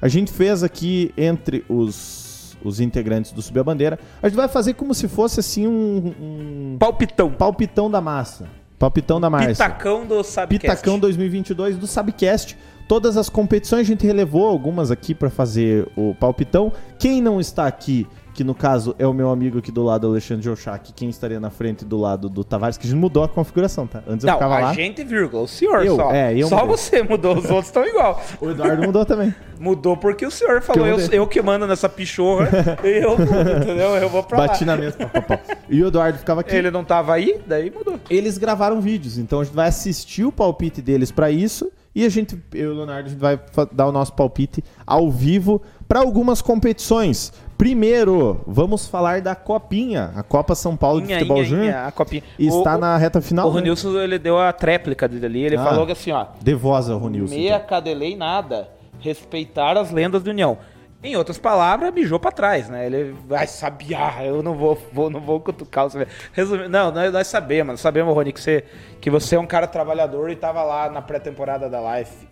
A 0.00 0.06
gente 0.06 0.32
fez 0.32 0.62
aqui 0.62 1.12
entre 1.16 1.64
os, 1.68 2.25
os 2.68 2.80
integrantes 2.80 3.32
do 3.32 3.42
Subir 3.42 3.60
a 3.60 3.64
Bandeira, 3.64 3.98
a 4.22 4.28
gente 4.28 4.36
vai 4.36 4.48
fazer 4.48 4.74
como 4.74 4.94
se 4.94 5.08
fosse 5.08 5.40
assim 5.40 5.66
um, 5.66 6.14
um 6.20 6.76
Palpitão. 6.78 7.30
palpitão 7.30 7.90
da 7.90 8.00
massa. 8.00 8.48
Palpitão 8.78 9.20
da 9.20 9.30
massa. 9.30 9.48
Pitacão 9.48 10.06
do 10.06 10.22
Sabcast. 10.22 10.48
Pitacão 10.48 10.98
2022 10.98 11.78
do 11.78 11.86
Sabcast. 11.86 12.56
Todas 12.88 13.16
as 13.16 13.28
competições 13.28 13.80
a 13.80 13.84
gente 13.84 14.06
relevou 14.06 14.46
algumas 14.46 14.90
aqui 14.90 15.14
pra 15.14 15.28
fazer 15.28 15.88
o 15.96 16.14
palpitão. 16.14 16.72
Quem 16.98 17.20
não 17.20 17.40
está 17.40 17.66
aqui, 17.66 18.06
que 18.32 18.44
no 18.44 18.54
caso 18.54 18.94
é 18.96 19.04
o 19.04 19.12
meu 19.12 19.28
amigo 19.30 19.58
aqui 19.58 19.72
do 19.72 19.82
lado, 19.82 20.06
Alexandre 20.06 20.44
Jochak, 20.44 20.92
quem 20.92 21.08
estaria 21.08 21.40
na 21.40 21.50
frente 21.50 21.84
do 21.84 21.96
lado 21.98 22.28
do 22.28 22.44
Tavares, 22.44 22.76
que 22.78 22.86
a 22.86 22.90
gente 22.90 22.98
mudou 23.00 23.24
a 23.24 23.28
configuração, 23.28 23.88
tá? 23.88 24.04
Antes 24.06 24.22
eu 24.24 24.28
Não, 24.30 24.34
ficava 24.34 24.56
a 24.56 24.60
lá. 24.60 24.72
gente, 24.72 25.02
vírgula, 25.02 25.42
o 25.42 25.48
senhor 25.48 25.84
Eu, 25.84 25.96
só. 25.96 26.12
é, 26.12 26.32
eu 26.38 26.46
só 26.46 26.58
mudei. 26.58 26.76
você 26.76 27.02
mudou, 27.02 27.36
os 27.36 27.46
outros 27.46 27.66
estão 27.66 27.84
igual. 27.84 28.22
O 28.40 28.50
Eduardo 28.50 28.82
mudou 28.84 29.04
também. 29.04 29.34
Mudou 29.58 29.96
porque 29.96 30.24
o 30.24 30.30
senhor 30.30 30.62
falou, 30.62 30.86
eu 30.86 31.00
eu, 31.00 31.10
eu 31.10 31.26
que 31.26 31.42
mando 31.42 31.66
nessa 31.66 31.88
pichorra, 31.88 32.48
eu 32.84 33.14
entendeu? 33.14 33.96
Eu 33.96 34.08
vou 34.08 34.22
pra 34.22 34.38
Bati 34.46 34.64
lá. 34.64 34.76
na 34.76 34.80
mesa. 34.82 34.96
pá, 34.98 35.08
pá, 35.22 35.22
pá. 35.38 35.40
E 35.68 35.82
o 35.82 35.88
Eduardo 35.88 36.18
ficava 36.18 36.42
aqui. 36.42 36.54
Ele 36.54 36.70
não 36.70 36.84
tava 36.84 37.14
aí, 37.14 37.40
daí 37.48 37.68
mudou. 37.68 37.98
Eles 38.08 38.38
gravaram 38.38 38.80
vídeos, 38.80 39.18
então 39.18 39.40
a 39.40 39.44
gente 39.44 39.54
vai 39.54 39.66
assistir 39.68 40.24
o 40.24 40.30
palpite 40.30 40.80
deles 40.80 41.10
pra 41.10 41.32
isso 41.32 41.68
e 41.96 42.04
a 42.04 42.08
gente, 42.10 42.38
eu 42.52 42.70
e 42.70 42.74
o 42.74 42.76
Leonardo, 42.76 43.06
a 43.06 43.10
gente 43.10 43.18
vai 43.18 43.40
dar 43.72 43.86
o 43.88 43.92
nosso 43.92 44.12
palpite 44.12 44.62
ao 44.86 45.10
vivo 45.10 45.62
pra 45.88 46.00
algumas 46.00 46.42
competições. 46.42 47.32
Primeiro, 47.56 48.42
vamos 48.46 48.86
falar 48.86 49.22
da 49.22 49.34
Copinha, 49.34 50.12
a 50.14 50.22
Copa 50.22 50.54
São 50.54 50.76
Paulo 50.76 51.00
de 51.00 51.06
Inha, 51.06 51.16
Futebol 51.20 51.38
inha, 51.38 51.46
Júnior. 51.46 51.74
a 51.74 51.90
copinha. 51.90 52.22
Está 52.38 52.76
o, 52.76 52.78
na 52.78 52.96
reta 52.98 53.20
final. 53.22 53.48
O 53.48 53.52
né? 53.54 53.60
Ronilson, 53.60 53.98
ele 53.98 54.18
deu 54.18 54.38
a 54.38 54.52
tréplica 54.52 55.08
dele 55.08 55.24
ali, 55.24 55.42
ele 55.42 55.56
Ah. 55.56 55.64
falou 55.64 55.90
assim, 55.90 56.12
ó, 56.12 56.26
De 56.38 56.54
voz 56.54 56.90
ao 56.90 56.98
Ronilson. 56.98 57.34
meia 57.34 57.56
então. 57.56 57.66
cadelei 57.66 58.14
nada, 58.14 58.68
respeitar 59.00 59.78
as 59.78 59.90
lendas 59.90 60.22
da 60.22 60.30
União. 60.30 60.58
Em 61.06 61.14
outras 61.16 61.38
palavras, 61.38 61.94
mijou 61.94 62.18
pra 62.18 62.32
trás, 62.32 62.68
né? 62.68 62.84
Ele 62.86 63.14
vai 63.28 63.46
sabiar, 63.46 64.24
eu 64.26 64.42
não 64.42 64.54
vou, 64.54 64.76
vou- 64.92 65.08
não 65.08 65.20
vou 65.20 65.38
cutucar 65.40 65.86
o 65.86 65.90
Sabiá. 65.90 66.08
Resumindo, 66.32 66.68
não, 66.68 66.90
nós, 66.90 67.12
nós 67.12 67.26
sabemos, 67.28 67.74
nós 67.74 67.80
sabemos, 67.80 68.12
Rony, 68.12 68.32
que 68.32 68.40
você, 68.40 68.64
que 69.00 69.08
você 69.08 69.36
é 69.36 69.38
um 69.38 69.46
cara 69.46 69.68
trabalhador 69.68 70.30
e 70.30 70.36
tava 70.36 70.62
lá 70.64 70.90
na 70.90 71.00
pré-temporada 71.00 71.70
da 71.70 71.98
Life. 71.98 72.26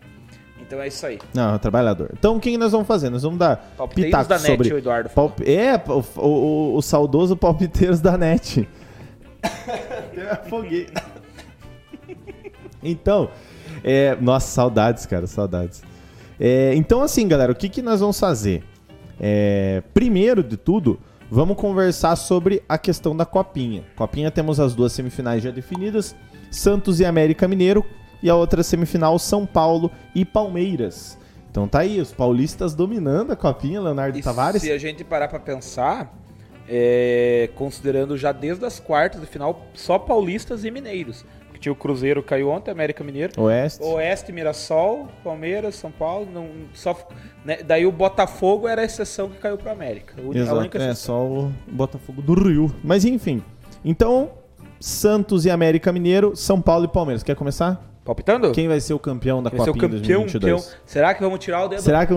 Então 0.61 0.81
é 0.81 0.89
isso 0.89 1.07
aí. 1.07 1.19
Não, 1.35 1.55
é 1.55 1.59
trabalhador. 1.59 2.11
Então, 2.19 2.37
o 2.37 2.41
que 2.41 2.57
nós 2.59 2.73
vamos 2.73 2.87
fazer? 2.89 3.11
Nós 3.11 3.23
vamos 3.23 3.39
dar 3.39 3.57
Palpiteiros 3.77 4.11
pitaco 4.11 4.29
da 4.29 4.39
net, 4.39 4.47
sobre... 4.47 4.75
o 4.75 4.79
Eduardo. 4.79 5.11
Palp- 5.11 5.41
É, 5.43 5.75
o, 5.91 6.03
o, 6.21 6.77
o 6.77 6.83
saudoso 6.83 7.37
palpiteiros 7.37 8.01
da 8.01 8.17
net. 8.19 8.69
Eu 10.15 10.33
afoguei. 10.33 10.89
Então, 12.83 13.31
é, 13.83 14.17
nossa, 14.21 14.47
saudades, 14.49 15.07
cara, 15.07 15.27
saudades. 15.27 15.83
É, 16.39 16.75
então, 16.75 17.03
assim, 17.03 17.27
galera, 17.29 17.53
o 17.53 17.55
que, 17.55 17.69
que 17.69 17.83
nós 17.83 18.01
vamos 18.01 18.19
fazer? 18.19 18.63
É, 19.21 19.83
primeiro 19.93 20.43
de 20.43 20.57
tudo, 20.57 20.99
vamos 21.31 21.57
conversar 21.57 22.17
sobre 22.17 22.63
a 22.69 22.77
questão 22.77 23.17
da 23.17 23.25
Copinha. 23.25 23.85
Copinha 23.97 24.31
temos 24.31 24.59
as 24.59 24.75
duas 24.75 24.93
semifinais 24.93 25.43
já 25.43 25.51
definidas: 25.51 26.15
Santos 26.51 27.01
e 27.01 27.05
América 27.05 27.47
Mineiro, 27.47 27.85
e 28.23 28.31
a 28.31 28.35
outra 28.35 28.63
semifinal 28.63 29.19
São 29.19 29.47
Paulo 29.47 29.91
e 30.15 30.25
Palmeiras. 30.25 31.19
Então 31.51 31.69
tá 31.69 31.81
aí, 31.81 32.01
os 32.01 32.11
paulistas 32.11 32.75
dominando 32.75 33.31
a 33.33 33.37
Copinha, 33.37 33.81
Leonardo 33.81 34.19
E 34.19 34.23
Tavares. 34.23 34.61
se 34.61 34.73
a 34.73 34.79
gente 34.79 35.05
parar 35.05 35.29
pra 35.29 35.39
pensar, 35.39 36.13
é, 36.69 37.49
considerando 37.55 38.17
já 38.17 38.33
desde 38.33 38.65
as 38.65 38.81
quartas 38.81 39.21
de 39.21 39.27
final, 39.27 39.65
só 39.73 39.97
paulistas 39.99 40.65
e 40.65 40.71
mineiros. 40.71 41.25
O 41.71 41.75
Cruzeiro 41.75 42.23
caiu 42.23 42.51
ontem, 42.51 42.71
América 42.71 43.03
Mineiro. 43.05 43.33
Oeste. 43.41 43.83
Oeste, 43.83 44.33
Mirassol, 44.33 45.09
Palmeiras, 45.23 45.75
São 45.77 45.91
Paulo, 45.91 46.29
não, 46.33 46.49
só, 46.73 46.97
né, 47.45 47.59
daí 47.65 47.87
o 47.87 47.93
Botafogo 47.93 48.67
era 48.69 48.83
a 48.83 48.85
exceção 48.85 49.29
que 49.29 49.39
caiu 49.39 49.57
para 49.57 49.73
América. 49.73 50.15
A 50.19 50.21
única- 50.23 50.39
a 50.39 50.43
Exato, 50.43 50.59
única 50.59 50.79
é 50.83 50.95
só 50.95 51.23
o 51.25 51.53
Botafogo 51.67 52.21
do 52.23 52.35
Rio. 52.35 52.75
Mas 52.83 53.05
enfim. 53.05 53.43
Então, 53.85 54.31
Santos 54.81 55.45
e 55.47 55.51
América 55.51 55.93
Mineiro, 55.93 56.35
São 56.37 56.61
Paulo 56.61 56.85
e 56.85 56.89
Palmeiras. 56.89 57.23
Quer 57.23 57.37
começar? 57.37 57.83
Palpitando? 58.05 58.53
Quem 58.53 58.69
vai 58.69 58.81
ser 58.81 58.93
o 58.93 58.99
campeão 58.99 59.43
da 59.43 59.49
Vai 59.49 59.61
ser 59.61 59.71
o 59.71 59.73
Copinha 59.73 59.91
campeão, 59.91 60.21
2022? 60.23 60.63
campeão. 60.65 60.81
Será 60.85 61.15
que 61.15 61.23
vamos 61.23 61.39
tirar 61.39 61.65
o 61.65 61.69
dedo? 61.69 61.81
Será 61.81 62.05
que 62.07 62.13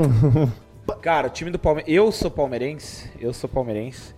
Cara, 1.01 1.27
o 1.27 1.29
time 1.29 1.51
do 1.51 1.59
Palmeiras. 1.59 1.91
Eu 1.93 2.11
sou 2.11 2.29
palmeirense. 2.31 3.09
Eu 3.19 3.33
sou 3.33 3.49
palmeirense. 3.49 4.13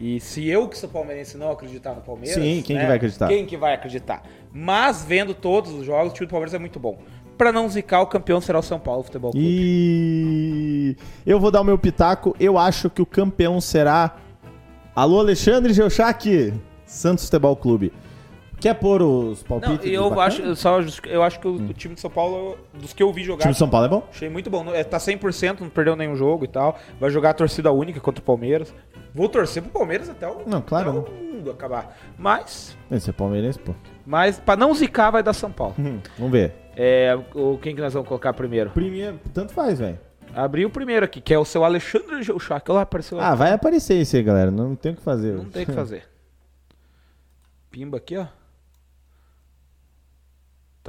E 0.00 0.18
se 0.18 0.48
eu 0.48 0.66
que 0.66 0.78
sou 0.78 0.88
palmeirense 0.88 1.36
não 1.36 1.50
acreditar 1.50 1.92
no 1.94 2.00
Palmeiras. 2.00 2.34
Sim, 2.42 2.62
quem 2.62 2.74
né, 2.76 2.82
que 2.82 2.86
vai 2.88 2.96
acreditar? 2.96 3.28
Quem 3.28 3.44
que 3.46 3.56
vai 3.56 3.74
acreditar? 3.74 4.22
Mas 4.50 5.04
vendo 5.04 5.34
todos 5.34 5.72
os 5.72 5.84
jogos, 5.84 6.12
o 6.12 6.14
time 6.14 6.26
do 6.26 6.30
Palmeiras 6.30 6.54
é 6.54 6.58
muito 6.58 6.80
bom. 6.80 6.98
Pra 7.36 7.52
não 7.52 7.68
zicar, 7.68 8.00
o 8.00 8.06
campeão 8.06 8.40
será 8.40 8.58
o 8.58 8.62
São 8.62 8.78
Paulo 8.80 9.02
Futebol 9.02 9.30
Clube. 9.32 9.46
E 9.46 10.96
eu 11.26 11.38
vou 11.38 11.50
dar 11.50 11.60
o 11.60 11.64
meu 11.64 11.78
pitaco. 11.78 12.34
Eu 12.40 12.56
acho 12.58 12.88
que 12.88 13.02
o 13.02 13.06
campeão 13.06 13.60
será. 13.60 14.16
Alô, 14.94 15.20
Alexandre 15.20 15.72
Geuchac, 15.72 16.52
Santos 16.86 17.24
Futebol 17.26 17.54
Clube. 17.56 17.92
Quer 18.60 18.74
pôr 18.74 19.00
os 19.00 19.42
Não, 19.48 19.58
palpites? 19.58 19.90
eu 19.90 20.02
do 20.04 20.10
bacana? 20.10 20.26
acho, 20.26 20.42
eu 20.42 20.54
só, 20.54 20.80
eu 21.06 21.22
acho 21.22 21.40
que 21.40 21.48
o, 21.48 21.52
o 21.54 21.72
time 21.72 21.94
de 21.94 22.00
São 22.02 22.10
Paulo, 22.10 22.58
dos 22.74 22.92
que 22.92 23.02
eu 23.02 23.10
vi 23.10 23.22
O 23.22 23.24
jogar, 23.24 23.44
time 23.44 23.52
de 23.54 23.58
São 23.58 23.70
Paulo 23.70 23.86
é 23.86 23.88
bom? 23.88 24.02
achei 24.10 24.28
muito 24.28 24.50
bom. 24.50 24.74
É, 24.74 24.84
Tá 24.84 24.98
100%, 24.98 25.60
não 25.60 25.70
perdeu 25.70 25.96
nenhum 25.96 26.14
jogo 26.14 26.44
e 26.44 26.48
tal. 26.48 26.78
Vai 27.00 27.10
jogar 27.10 27.30
a 27.30 27.34
torcida 27.34 27.72
única 27.72 28.00
contra 28.00 28.20
o 28.20 28.24
Palmeiras. 28.24 28.74
Vou 29.14 29.28
torcer 29.28 29.62
pro 29.62 29.72
Palmeiras 29.72 30.08
até 30.08 30.26
o, 30.28 30.42
Não, 30.46 30.60
claro, 30.62 30.90
até 31.00 31.10
o 31.10 31.14
mundo 31.14 31.50
acabar. 31.50 31.96
Mas, 32.18 32.76
Esse 32.90 33.10
é 33.10 33.12
palmeirense, 33.12 33.58
pô. 33.58 33.74
mas 34.06 34.38
pra 34.38 34.56
não 34.56 34.72
zicar, 34.74 35.10
vai 35.10 35.22
dar 35.22 35.32
São 35.32 35.50
Paulo. 35.50 35.74
Hum, 35.78 36.00
Vamos 36.16 36.32
ver. 36.32 36.54
É, 36.76 37.18
o, 37.34 37.58
quem 37.58 37.74
que 37.74 37.80
nós 37.80 37.92
vamos 37.92 38.08
colocar 38.08 38.32
primeiro? 38.32 38.70
Primeiro, 38.70 39.20
tanto 39.34 39.52
faz, 39.52 39.78
velho. 39.78 39.98
Abri 40.34 40.64
o 40.64 40.70
primeiro 40.70 41.04
aqui, 41.04 41.20
que 41.20 41.34
é 41.34 41.38
o 41.38 41.44
seu 41.44 41.64
Alexandre. 41.64 42.14
Olha 42.30 42.62
lá, 42.68 42.82
apareceu 42.82 43.18
lá. 43.18 43.28
Ah, 43.30 43.34
vai 43.34 43.52
aparecer 43.52 44.00
isso 44.00 44.14
aí, 44.16 44.22
galera. 44.22 44.50
Não 44.50 44.76
tem 44.76 44.92
o 44.92 44.96
que 44.96 45.02
fazer. 45.02 45.34
Não 45.34 45.46
tem 45.46 45.64
o 45.64 45.66
que 45.66 45.72
fazer. 45.72 46.04
Pimba 47.70 47.96
aqui, 47.98 48.16
ó. 48.16 48.26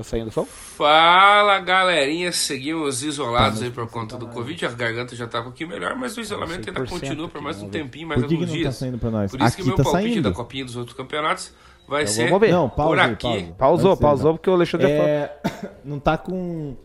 Tá 0.02 0.10
saindo 0.10 0.28
o 0.30 0.32
som? 0.32 0.46
Fala 0.46 1.60
galerinha, 1.60 2.32
seguimos 2.32 3.04
isolados 3.04 3.62
aí 3.62 3.70
por 3.70 3.88
conta 3.90 4.18
do 4.18 4.28
Covid. 4.28 4.66
A 4.66 4.70
garganta 4.72 5.16
já 5.16 5.28
tá 5.28 5.42
um 5.42 5.44
pouquinho 5.44 5.70
melhor, 5.70 5.96
mas 5.96 6.18
o 6.18 6.22
isolamento 6.22 6.68
ainda 6.70 6.82
100% 6.82 6.90
continua 6.90 7.30
por 7.30 7.42
mais 7.42 7.62
um 7.62 7.70
ver. 7.70 7.72
tempinho, 7.84 8.08
mais 8.08 8.20
Por 8.22 8.28
que, 8.28 8.36
que 8.36 8.42
alguns 8.42 8.50
não 8.50 8.56
tá 8.58 8.62
dias. 8.64 8.76
saindo 8.76 8.98
pra 8.98 9.12
nós? 9.12 9.32
Por 9.32 9.42
isso 9.42 9.56
que 9.56 9.62
Aqui 9.62 9.68
meu 9.70 9.78
tá 9.78 9.84
palpite 9.84 10.14
saindo. 10.14 10.30
da 10.30 10.36
copinha 10.36 10.66
dos 10.66 10.76
outros 10.76 10.98
campeonatos 10.98 11.54
vai 11.88 12.04
Então 12.04 12.14
ser. 12.14 12.30
Não, 12.52 12.70
pausa 12.70 12.90
por 12.90 13.00
aqui. 13.00 13.24
pausa. 13.28 13.54
Pausou, 13.58 13.96
ser, 13.96 14.02
pausou, 14.02 14.26
não. 14.32 14.38
porque 14.38 14.50
o 14.50 14.54
Alexandre 14.54 14.88
já 14.88 14.94
falou. 14.96 15.10
É, 15.10 15.40
não 15.86 16.00
tá 16.00 16.18
com. 16.18 16.76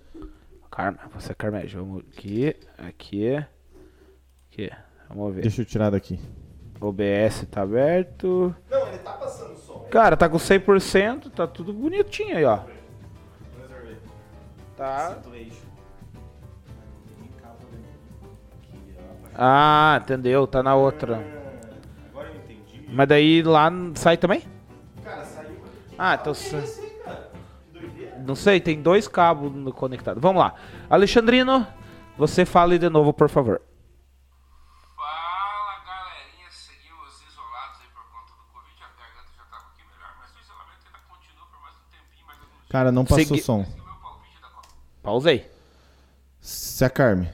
Carma, 0.70 0.98
você 1.14 1.32
é 1.32 1.34
Carmédio. 1.34 1.78
Vamos 1.80 2.02
aqui, 2.14 2.55
aqui, 2.76 3.34
aqui. 4.52 4.70
Vamos 5.09 5.34
ver. 5.34 5.43
Deixa 5.43 5.62
eu 5.62 5.64
tirar 5.64 5.90
daqui. 5.90 6.20
OBS 6.78 7.47
tá 7.51 7.62
aberto. 7.62 8.55
Não, 8.70 8.88
ele 8.88 8.98
tá 8.98 9.12
passando 9.12 9.56
som. 9.56 9.86
Cara, 9.90 10.16
tá 10.18 10.28
com 10.28 10.36
100%, 10.36 11.30
tá 11.30 11.47
tudo 11.47 11.72
bonitinho 11.72 12.36
aí, 12.36 12.44
ó. 12.44 12.60
Tá. 14.77 15.16
Ah, 19.35 19.98
entendeu, 20.03 20.47
tá 20.47 20.62
na 20.62 20.74
outra. 20.74 21.16
Agora 22.11 22.28
eu 22.28 22.36
entendi. 22.36 22.86
Mas 22.90 23.09
daí 23.09 23.43
lá 23.43 23.70
sai 23.94 24.16
também? 24.16 24.43
Cara, 25.05 25.24
saiu. 25.24 25.62
Ah, 25.98 26.15
então. 26.15 26.32
Não 28.27 28.35
sei, 28.35 28.61
tem 28.61 28.81
dois 28.82 29.07
cabos 29.07 29.53
no- 29.53 29.73
conectados. 29.73 30.20
Vamos 30.23 30.40
lá. 30.40 30.55
Alexandrino, 30.90 31.66
você 32.16 32.44
fale 32.44 32.78
de 32.78 32.89
novo, 32.89 33.12
por 33.12 33.28
favor. 33.28 33.61
Fala 34.97 35.78
galerinha, 35.85 36.51
seguimos 36.51 37.23
isolados 37.28 37.81
aí 37.82 37.89
por 37.94 38.03
conta 38.11 38.32
do 38.35 38.43
Covid. 38.53 38.82
A 38.82 38.89
garganta 38.98 39.31
já 39.36 39.44
pouquinho 39.44 39.89
melhor, 39.93 40.15
mas 40.19 40.35
o 40.35 40.40
isolamento 40.40 40.86
ainda 40.86 40.98
continua 41.09 41.47
por 41.47 41.61
mais 41.62 41.74
tempinho, 41.93 42.27
mais 42.27 42.39
alguns 42.40 42.57
dias. 42.57 42.69
Cara, 42.70 42.90
não 42.90 43.05
passou 43.05 43.24
Segui- 43.24 43.43
som. 43.43 43.61
Esse 43.61 43.70
é 43.78 43.82
o 43.82 43.85
meu 43.85 43.94
palpite 44.01 44.40
da 44.40 44.48
Copa. 44.48 44.69
Pausei. 45.07 45.49
Se 46.41 46.85
acarme. 46.85 47.28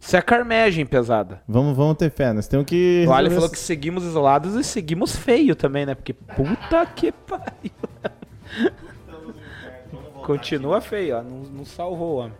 Isso 0.00 0.16
é 0.16 0.22
carmegem 0.22 0.86
pesada. 0.86 1.42
Vamos, 1.46 1.76
vamos 1.76 1.98
ter 1.98 2.10
fé. 2.10 2.32
Nós 2.32 2.48
temos 2.48 2.64
que. 2.64 3.04
O 3.06 3.12
Ali 3.12 3.28
falou 3.28 3.50
que 3.50 3.58
seguimos 3.58 4.02
isolados 4.02 4.54
e 4.54 4.64
seguimos 4.64 5.14
feio 5.14 5.54
também, 5.54 5.84
né? 5.84 5.94
Porque 5.94 6.14
puta 6.14 6.86
que 6.86 7.12
pariu. 7.12 7.70
Continua 10.24 10.80
feio, 10.80 11.18
ó. 11.18 11.22
Não, 11.22 11.40
não 11.40 11.64
salvou 11.66 12.14
o 12.14 12.18
homem. 12.20 12.36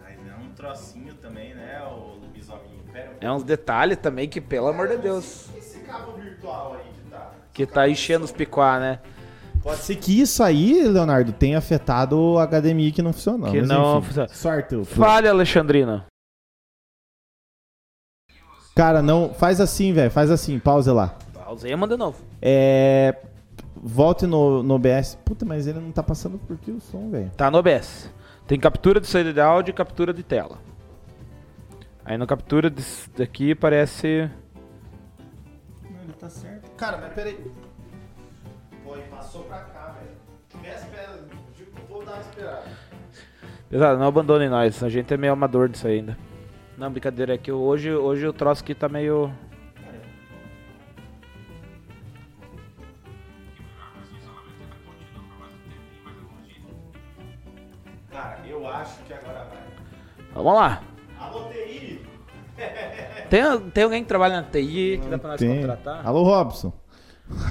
Mas 0.00 0.16
é 0.28 0.36
um 0.40 0.50
trocinho 0.50 1.14
também, 1.14 1.52
né, 1.52 1.82
o 1.82 2.20
lobisomem. 2.20 2.62
É 3.20 3.32
uns 3.32 3.42
detalhes 3.42 3.98
também 3.98 4.28
que, 4.28 4.40
pelo 4.40 4.68
amor 4.68 4.86
de 4.86 4.98
Deus, 4.98 5.48
Esse 5.56 5.80
cabo 5.80 6.12
virtual 6.12 6.74
aí 6.74 6.92
que 6.92 7.10
tá. 7.10 7.30
que 7.52 7.66
tá 7.66 7.88
enchendo 7.88 8.24
os 8.24 8.30
picuá, 8.30 8.78
né? 8.78 9.00
Pode 9.64 9.78
ser 9.78 9.96
que 9.96 10.20
isso 10.20 10.42
aí, 10.42 10.86
Leonardo, 10.86 11.32
tenha 11.32 11.56
afetado 11.56 12.18
o 12.18 12.36
HDMI 12.38 12.92
que 12.92 13.00
não 13.00 13.14
funcionou. 13.14 13.50
Que 13.50 13.60
mas 13.60 13.68
não 13.68 14.02
funciona. 14.02 14.28
Sorte. 14.28 14.84
Fale, 14.84 15.26
Alexandrina. 15.26 16.04
Cara, 18.76 19.00
não. 19.00 19.32
Faz 19.32 19.62
assim, 19.62 19.94
velho. 19.94 20.10
Faz 20.10 20.30
assim. 20.30 20.58
Pausa 20.58 20.92
lá. 20.92 21.16
Pausei 21.32 21.72
e 21.72 21.76
manda 21.76 21.94
de 21.94 21.98
novo. 21.98 22.22
É. 22.42 23.16
Volte 23.74 24.26
no, 24.26 24.62
no 24.62 24.74
OBS. 24.74 25.18
Puta, 25.24 25.46
mas 25.46 25.66
ele 25.66 25.80
não 25.80 25.92
tá 25.92 26.02
passando 26.02 26.38
por 26.38 26.58
que 26.58 26.70
o 26.70 26.78
som, 26.78 27.08
velho? 27.10 27.30
Tá 27.34 27.50
no 27.50 27.56
OBS. 27.56 28.10
Tem 28.46 28.60
captura 28.60 29.00
de 29.00 29.06
saída 29.06 29.32
de 29.32 29.40
áudio 29.40 29.70
e 29.70 29.74
captura 29.74 30.12
de 30.12 30.22
tela. 30.22 30.58
Aí 32.04 32.18
no 32.18 32.26
captura 32.26 32.68
desse 32.68 33.08
daqui 33.16 33.54
parece. 33.54 34.30
Não, 35.82 36.02
ele 36.02 36.12
tá 36.12 36.28
certo. 36.28 36.70
Cara, 36.72 36.98
mas 36.98 37.14
peraí. 37.14 37.38
Passou 39.34 39.48
pra 39.48 39.58
cá, 39.58 39.96
velho. 39.98 40.76
Espera, 40.76 41.18
vou 41.88 42.04
dar 42.04 42.12
uma 42.12 42.20
esperada. 42.20 42.68
Pesado, 43.68 43.98
não 43.98 44.06
abandonem 44.06 44.48
nós. 44.48 44.80
A 44.80 44.88
gente 44.88 45.12
é 45.12 45.16
meio 45.16 45.32
amador 45.32 45.68
disso 45.68 45.88
ainda. 45.88 46.16
Não, 46.78 46.88
brincadeira, 46.88 47.34
é 47.34 47.38
que 47.38 47.50
hoje, 47.50 47.92
hoje 47.92 48.28
o 48.28 48.32
troço 48.32 48.62
aqui 48.62 48.76
tá 48.76 48.88
meio. 48.88 49.34
Cara, 58.12 58.38
eu 58.46 58.68
acho 58.68 59.02
que 59.02 59.14
agora 59.14 59.46
vai. 59.46 59.64
Vamos 60.32 60.54
lá. 60.54 60.82
Alô, 61.18 61.48
TI! 61.48 62.06
Tem, 63.28 63.70
tem 63.70 63.82
alguém 63.82 64.02
que 64.04 64.08
trabalha 64.08 64.42
na 64.42 64.48
TI 64.48 65.00
que 65.02 65.08
dá 65.08 65.18
pra 65.18 65.30
nós 65.30 65.40
Tem. 65.40 65.58
contratar? 65.58 66.06
Alô, 66.06 66.22
Robson. 66.22 66.72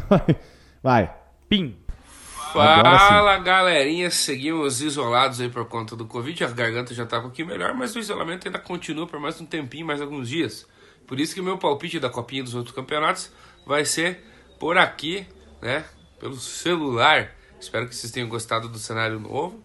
Vai. 0.81 1.22
Pim. 1.53 1.77
Fala 2.51 3.37
galerinha, 3.37 4.09
seguimos 4.09 4.81
isolados 4.81 5.39
aí 5.39 5.49
por 5.49 5.65
conta 5.65 5.95
do 5.95 6.03
Covid. 6.07 6.45
A 6.45 6.47
garganta 6.47 6.95
já 6.95 7.05
tá 7.05 7.19
um 7.19 7.23
pouquinho 7.23 7.47
melhor, 7.49 7.75
mas 7.75 7.95
o 7.95 7.99
isolamento 7.99 8.47
ainda 8.47 8.57
continua 8.57 9.05
por 9.05 9.19
mais 9.19 9.39
um 9.39 9.45
tempinho, 9.45 9.85
mais 9.85 10.01
alguns 10.01 10.27
dias. 10.27 10.67
Por 11.05 11.19
isso 11.19 11.35
que 11.35 11.39
o 11.39 11.43
meu 11.43 11.59
palpite 11.59 11.99
da 11.99 12.09
Copinha 12.09 12.43
dos 12.43 12.55
outros 12.55 12.75
campeonatos 12.75 13.31
vai 13.67 13.85
ser 13.85 14.25
por 14.59 14.79
aqui, 14.79 15.27
né? 15.61 15.85
Pelo 16.19 16.37
celular. 16.37 17.35
Espero 17.61 17.87
que 17.87 17.95
vocês 17.95 18.11
tenham 18.11 18.27
gostado 18.27 18.67
do 18.67 18.79
cenário 18.79 19.19
novo 19.19 19.63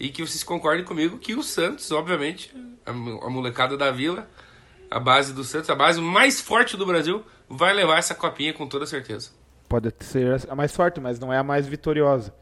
e 0.00 0.08
que 0.08 0.26
vocês 0.26 0.42
concordem 0.42 0.84
comigo 0.84 1.18
que 1.18 1.36
o 1.36 1.42
Santos, 1.44 1.92
obviamente, 1.92 2.52
a 2.84 2.92
molecada 3.30 3.76
da 3.76 3.92
Vila, 3.92 4.28
a 4.90 4.98
base 4.98 5.32
do 5.32 5.44
Santos, 5.44 5.70
a 5.70 5.74
base 5.76 6.00
mais 6.00 6.40
forte 6.40 6.76
do 6.76 6.84
Brasil, 6.84 7.24
vai 7.48 7.72
levar 7.72 7.96
essa 7.96 8.12
copinha 8.12 8.52
com 8.52 8.66
toda 8.66 8.86
certeza. 8.86 9.37
Pode 9.68 9.92
ser 10.00 10.40
a 10.48 10.54
mais 10.54 10.74
forte, 10.74 11.00
mas 11.00 11.18
não 11.20 11.32
é 11.32 11.38
a 11.38 11.42
mais 11.42 11.66
vitoriosa. 11.66 12.32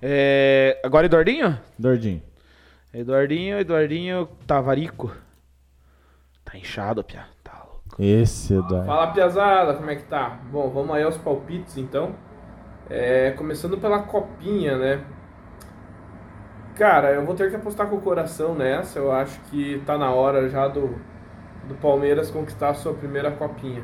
É, 0.00 0.80
Agora, 0.84 1.06
Eduardinho? 1.06 1.58
Dordinho. 1.78 2.22
Eduardinho, 2.94 3.58
Eduardinho 3.58 4.28
Tavarico. 4.46 5.12
Tá 6.44 6.56
inchado, 6.56 7.02
Pia. 7.02 7.26
Tá 7.42 7.64
louco. 7.66 7.96
Esse, 7.98 8.54
Eduardo. 8.54 8.86
Fala, 8.86 9.12
Piazada, 9.12 9.74
como 9.74 9.90
é 9.90 9.96
que 9.96 10.04
tá? 10.04 10.38
Bom, 10.50 10.70
vamos 10.70 10.94
aí 10.94 11.02
aos 11.02 11.16
palpites, 11.16 11.76
então. 11.76 12.14
É, 12.88 13.32
começando 13.32 13.76
pela 13.78 14.02
copinha, 14.02 14.78
né? 14.78 15.04
Cara, 16.76 17.12
eu 17.12 17.24
vou 17.24 17.34
ter 17.34 17.50
que 17.50 17.56
apostar 17.56 17.88
com 17.88 17.96
o 17.96 18.00
coração 18.00 18.54
nessa. 18.54 18.98
Eu 18.98 19.10
acho 19.10 19.40
que 19.50 19.82
tá 19.84 19.98
na 19.98 20.12
hora 20.12 20.48
já 20.48 20.68
do, 20.68 20.94
do 21.66 21.74
Palmeiras 21.74 22.30
conquistar 22.30 22.68
a 22.68 22.74
sua 22.74 22.94
primeira 22.94 23.30
copinha. 23.30 23.82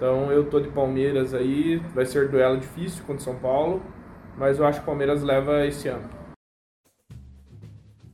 Então 0.00 0.32
eu 0.32 0.46
tô 0.48 0.58
de 0.58 0.68
Palmeiras 0.70 1.34
aí, 1.34 1.76
vai 1.94 2.06
ser 2.06 2.26
duelo 2.30 2.56
difícil 2.56 3.00
contra 3.04 3.20
o 3.20 3.22
São 3.22 3.34
Paulo, 3.36 3.82
mas 4.38 4.58
eu 4.58 4.64
acho 4.66 4.78
que 4.78 4.84
o 4.84 4.86
Palmeiras 4.86 5.22
leva 5.22 5.66
esse 5.66 5.88
ano. 5.88 6.08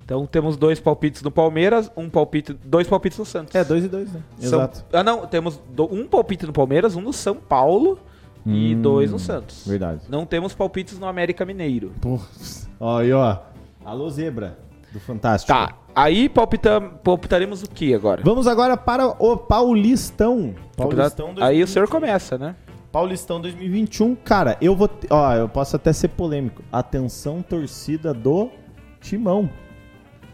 Então 0.05 0.27
temos 0.27 0.57
dois 0.57 0.81
palpites 0.81 1.23
no 1.23 1.31
Palmeiras, 1.31 1.89
um 1.97 2.11
palpite, 2.11 2.53
dois 2.55 2.89
palpites 2.89 3.17
no 3.21 3.25
Santos. 3.25 3.55
É, 3.55 3.63
dois 3.63 3.85
e 3.85 3.89
dois, 3.89 4.13
né? 4.13 4.21
São- 4.39 4.59
Exato. 4.59 4.85
Ah, 4.93 5.05
não, 5.05 5.29
temos 5.29 5.59
do- 5.71 5.85
um 5.95 6.09
palpite 6.09 6.45
no 6.45 6.53
Palmeiras, 6.53 6.97
um 6.97 7.01
no 7.01 7.13
São 7.13 7.37
Paulo 7.37 8.01
e 8.45 8.75
Hum, 8.75 8.83
dois 8.83 9.13
no 9.13 9.19
Santos. 9.21 9.65
Verdade. 9.65 10.01
Não 10.09 10.27
temos 10.27 10.53
palpites 10.55 10.99
no 10.99 11.07
América 11.07 11.45
Mineiro. 11.45 11.93
Pô, 12.01 12.19
ó, 12.81 12.99
aí, 12.99 13.13
ó. 13.13 13.39
Alô, 13.85 14.11
Zebra, 14.11 14.59
do 14.93 14.99
Fantástico. 14.99 15.53
Tá, 15.57 15.73
aí 15.97 16.29
palpita, 16.29 16.81
palpitaremos 16.81 17.63
o 17.63 17.69
que 17.69 17.95
agora? 17.95 18.23
Vamos 18.23 18.47
agora 18.47 18.77
para 18.77 19.09
o 19.19 19.37
Paulistão. 19.37 20.55
Paulistão 20.77 21.35
Aí 21.41 21.63
o 21.63 21.67
senhor 21.67 21.89
começa, 21.89 22.37
né? 22.37 22.55
Paulistão 22.93 23.41
2021. 23.41 24.15
Cara, 24.17 24.57
eu 24.61 24.77
vou. 24.77 24.89
Ó, 25.11 25.33
eu 25.35 25.49
posso 25.49 25.77
até 25.77 25.93
ser 25.93 26.09
polêmico. 26.09 26.63
Atenção, 26.73 27.43
torcida 27.43 28.15
do 28.15 28.51
Timão. 29.01 29.51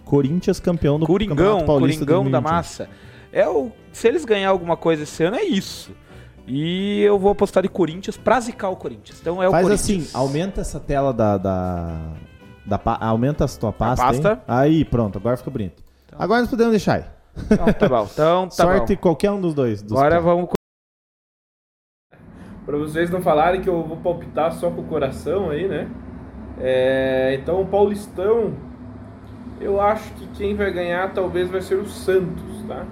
Corinthians 0.04 0.60
campeão 0.60 0.98
do 0.98 1.06
Coringão, 1.06 1.36
Campeonato 1.36 1.64
Paulista 1.64 2.04
Coringão 2.04 2.30
da 2.30 2.40
2021. 2.40 2.42
massa. 2.42 2.88
É 3.32 3.48
o, 3.48 3.72
se 3.92 4.06
eles 4.06 4.24
ganhar 4.24 4.50
alguma 4.50 4.76
coisa 4.76 5.04
esse 5.04 5.24
ano, 5.24 5.36
é 5.36 5.42
isso. 5.42 5.92
E 6.46 7.00
eu 7.02 7.18
vou 7.18 7.32
apostar 7.32 7.62
de 7.62 7.68
Corinthians 7.68 8.16
pra 8.16 8.38
zicar 8.40 8.68
o 8.68 8.76
Corinthians. 8.76 9.18
Então 9.20 9.42
é 9.42 9.48
o 9.48 9.50
Faz 9.50 9.64
Corinthians. 9.64 10.08
assim, 10.08 10.16
aumenta 10.16 10.60
essa 10.60 10.78
tela 10.78 11.12
da. 11.12 11.38
da, 11.38 11.98
da 12.64 12.78
pa- 12.78 12.98
aumenta 13.00 13.44
a 13.44 13.48
tua 13.48 13.72
pasta. 13.72 14.04
pasta? 14.04 14.32
hein? 14.32 14.38
Aí, 14.46 14.84
pronto, 14.84 15.18
agora 15.18 15.36
fica 15.36 15.50
bonito. 15.50 15.82
Agora 16.18 16.40
nós 16.40 16.50
podemos 16.50 16.70
deixar 16.72 16.94
aí. 16.96 17.04
Então 17.50 17.72
tá 17.72 17.88
bom. 17.88 18.08
Então 18.12 18.44
tá 18.48 18.50
Sorte 18.64 18.94
bom. 18.94 19.00
qualquer 19.00 19.30
um 19.30 19.40
dos 19.40 19.54
dois. 19.54 19.82
dos 19.82 19.92
Agora 19.92 20.20
vamos. 20.20 20.48
Pra 22.64 22.76
vocês 22.76 23.10
não 23.10 23.20
falarem 23.20 23.60
que 23.60 23.68
eu 23.68 23.82
vou 23.82 23.96
palpitar 23.96 24.52
só 24.52 24.70
com 24.70 24.82
o 24.82 24.84
coração 24.84 25.50
aí, 25.50 25.66
né? 25.66 25.88
É, 26.60 27.36
então 27.40 27.60
o 27.60 27.66
Paulistão, 27.66 28.54
eu 29.60 29.80
acho 29.80 30.12
que 30.14 30.26
quem 30.28 30.54
vai 30.54 30.70
ganhar 30.70 31.12
talvez 31.12 31.50
vai 31.50 31.60
ser 31.60 31.74
o 31.76 31.86
Santos, 31.86 32.62
tá? 32.68 32.84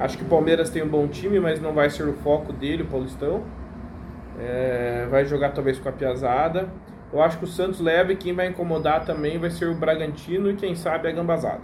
Acho 0.00 0.18
que 0.18 0.24
o 0.24 0.26
Palmeiras 0.26 0.68
tem 0.70 0.82
um 0.82 0.88
bom 0.88 1.06
time, 1.06 1.38
mas 1.38 1.60
não 1.60 1.72
vai 1.72 1.90
ser 1.90 2.08
o 2.08 2.12
foco 2.14 2.52
dele, 2.52 2.82
o 2.82 2.86
Paulistão. 2.86 3.44
É, 4.40 5.06
vai 5.10 5.24
jogar 5.26 5.50
talvez 5.52 5.78
com 5.78 5.88
a 5.88 5.92
Piazada. 5.92 6.68
Eu 7.12 7.20
acho 7.22 7.38
que 7.38 7.44
o 7.44 7.48
Santos 7.48 7.78
leva 7.80 8.12
e 8.12 8.16
quem 8.16 8.32
vai 8.32 8.46
incomodar 8.46 9.04
também 9.04 9.38
vai 9.38 9.50
ser 9.50 9.66
o 9.68 9.74
Bragantino 9.74 10.50
e 10.50 10.56
quem 10.56 10.74
sabe 10.74 11.08
a 11.08 11.12
Gambazada. 11.12 11.60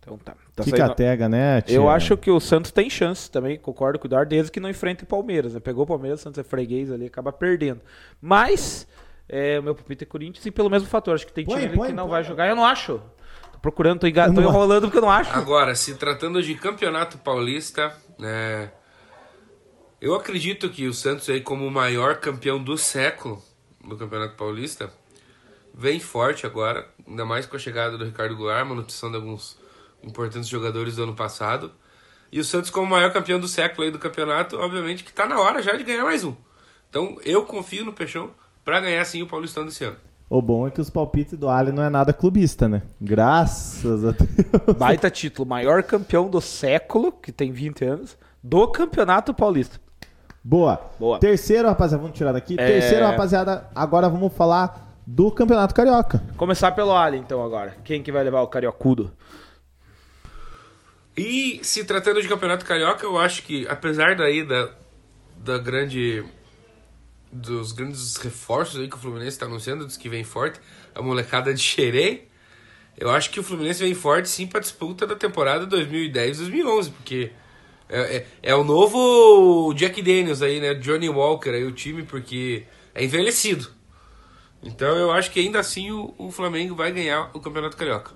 Então 0.00 0.16
tá. 0.16 0.34
Tá 0.54 0.64
Que 0.64 0.70
saindo- 0.70 0.88
catega, 0.88 1.28
né, 1.28 1.60
tia? 1.60 1.76
Eu 1.76 1.88
acho 1.88 2.16
que 2.16 2.30
o 2.30 2.40
Santos 2.40 2.70
tem 2.70 2.88
chance 2.88 3.30
também, 3.30 3.58
concordo 3.58 3.98
com 3.98 4.06
o 4.06 4.08
Eduardo, 4.08 4.30
desde 4.30 4.50
que 4.50 4.58
não 4.60 4.68
enfrente 4.70 5.04
o 5.04 5.06
Palmeiras. 5.06 5.54
Né? 5.54 5.60
Pegou 5.60 5.84
o 5.84 5.86
Palmeiras, 5.86 6.20
o 6.20 6.22
Santos 6.22 6.38
é 6.38 6.42
freguês 6.44 6.90
ali, 6.90 7.06
acaba 7.06 7.32
perdendo. 7.32 7.80
Mas, 8.20 8.86
é, 9.28 9.58
o 9.58 9.62
meu 9.62 9.74
palpite 9.74 10.04
é 10.04 10.06
Corinthians 10.06 10.44
e 10.46 10.50
pelo 10.50 10.70
mesmo 10.70 10.88
fator. 10.88 11.14
Acho 11.14 11.26
que 11.26 11.32
tem 11.32 11.44
Põe, 11.44 11.54
time 11.56 11.66
ali 11.68 11.76
põe, 11.76 11.88
que 11.88 11.94
não 11.94 12.04
põe. 12.04 12.12
vai 12.12 12.24
jogar. 12.24 12.48
Eu 12.48 12.56
não 12.56 12.64
acho. 12.64 13.00
Tô 13.52 13.58
procurando, 13.60 14.00
tô, 14.00 14.06
enga- 14.06 14.32
tô 14.32 14.40
enrolando 14.40 14.82
porque 14.84 14.98
eu 14.98 15.02
não 15.02 15.10
acho. 15.10 15.30
Agora, 15.36 15.74
se 15.74 15.94
tratando 15.96 16.42
de 16.42 16.54
campeonato 16.54 17.18
paulista, 17.18 17.92
né, 18.18 18.70
eu 20.00 20.14
acredito 20.14 20.68
que 20.70 20.86
o 20.86 20.94
Santos 20.94 21.28
aí 21.28 21.40
como 21.40 21.66
o 21.66 21.70
maior 21.70 22.16
campeão 22.16 22.62
do 22.62 22.78
século 22.78 23.42
do 23.86 23.96
campeonato 23.96 24.36
paulista 24.36 24.90
vem 25.72 26.00
forte 26.00 26.46
agora, 26.46 26.88
ainda 27.06 27.24
mais 27.24 27.46
com 27.46 27.56
a 27.56 27.58
chegada 27.58 27.96
do 27.96 28.04
Ricardo 28.04 28.36
Goulart, 28.36 28.66
manutenção 28.66 29.10
de 29.10 29.16
alguns 29.16 29.56
importantes 30.02 30.48
jogadores 30.48 30.96
do 30.96 31.04
ano 31.04 31.14
passado. 31.14 31.70
E 32.30 32.40
o 32.40 32.44
Santos 32.44 32.70
como 32.70 32.86
o 32.86 32.90
maior 32.90 33.12
campeão 33.12 33.38
do 33.38 33.48
século 33.48 33.84
aí 33.84 33.90
do 33.90 33.98
campeonato, 33.98 34.58
obviamente 34.58 35.04
que 35.04 35.12
tá 35.12 35.26
na 35.26 35.40
hora 35.40 35.62
já 35.62 35.76
de 35.76 35.84
ganhar 35.84 36.04
mais 36.04 36.24
um. 36.24 36.34
Então 36.90 37.16
eu 37.24 37.44
confio 37.44 37.84
no 37.84 37.92
Peixão 37.92 38.30
pra 38.64 38.80
ganhar 38.80 39.04
sim 39.04 39.22
o 39.22 39.26
Paulistão 39.26 39.64
desse 39.64 39.84
ano. 39.84 39.96
O 40.30 40.42
bom 40.42 40.66
é 40.66 40.70
que 40.70 40.80
os 40.80 40.90
palpites 40.90 41.38
do 41.38 41.48
Ali 41.48 41.72
não 41.72 41.82
é 41.82 41.88
nada 41.88 42.12
clubista, 42.12 42.68
né? 42.68 42.82
Graças 43.00 44.04
a 44.04 44.10
Deus. 44.10 44.76
Baita 44.76 45.10
título, 45.10 45.48
maior 45.48 45.82
campeão 45.82 46.28
do 46.28 46.38
século, 46.38 47.10
que 47.12 47.32
tem 47.32 47.50
20 47.50 47.84
anos, 47.84 48.18
do 48.42 48.68
Campeonato 48.68 49.32
Paulista. 49.32 49.80
Boa. 50.42 50.80
Boa. 50.98 51.18
Terceiro, 51.18 51.68
rapaziada, 51.68 52.02
vamos 52.02 52.16
tirar 52.16 52.32
daqui. 52.32 52.54
É. 52.58 52.66
Terceiro, 52.66 53.04
rapaziada, 53.04 53.68
agora 53.74 54.08
vamos 54.08 54.32
falar 54.32 54.94
do 55.06 55.30
Campeonato 55.30 55.74
Carioca. 55.74 56.22
Começar 56.36 56.72
pelo 56.72 56.94
Ali, 56.94 57.18
então, 57.18 57.42
agora. 57.42 57.76
Quem 57.84 58.02
que 58.02 58.12
vai 58.12 58.22
levar 58.22 58.42
o 58.42 58.46
Cariocudo? 58.46 59.12
E 61.16 61.58
se 61.64 61.84
tratando 61.84 62.22
de 62.22 62.28
campeonato 62.28 62.64
carioca, 62.64 63.04
eu 63.04 63.18
acho 63.18 63.42
que 63.42 63.66
apesar 63.66 64.14
daí 64.14 64.44
da, 64.44 64.70
da 65.38 65.58
grande 65.58 66.24
dos 67.32 67.72
grandes 67.72 68.16
reforços 68.16 68.80
aí 68.80 68.88
que 68.88 68.94
o 68.94 68.98
Fluminense 68.98 69.30
está 69.30 69.46
anunciando, 69.46 69.84
diz 69.84 69.96
que 69.96 70.08
vem 70.08 70.22
forte, 70.22 70.60
a 70.94 71.02
molecada 71.02 71.52
de 71.52 71.60
Xerei, 71.60 72.28
eu 72.96 73.10
acho 73.10 73.30
que 73.30 73.40
o 73.40 73.42
Fluminense 73.42 73.82
vem 73.82 73.94
forte 73.94 74.28
sim 74.28 74.46
para 74.46 74.60
disputa 74.60 75.06
da 75.08 75.16
temporada 75.16 75.66
2010-2011, 75.66 76.92
porque 76.92 77.32
é, 77.88 78.16
é, 78.16 78.26
é 78.42 78.54
o 78.54 78.64
novo 78.64 79.72
Jack 79.74 80.02
Daniels 80.02 80.42
aí, 80.42 80.60
né, 80.60 80.74
Johnny 80.74 81.08
Walker 81.08 81.50
aí 81.50 81.64
o 81.64 81.72
time, 81.72 82.02
porque 82.02 82.64
é 82.94 83.04
envelhecido. 83.04 83.68
Então 84.62 84.96
eu 84.96 85.10
acho 85.10 85.30
que 85.30 85.40
ainda 85.40 85.60
assim 85.60 85.90
o, 85.90 86.14
o 86.18 86.30
Flamengo 86.30 86.74
vai 86.74 86.92
ganhar 86.92 87.30
o 87.34 87.40
campeonato 87.40 87.76
carioca. 87.76 88.12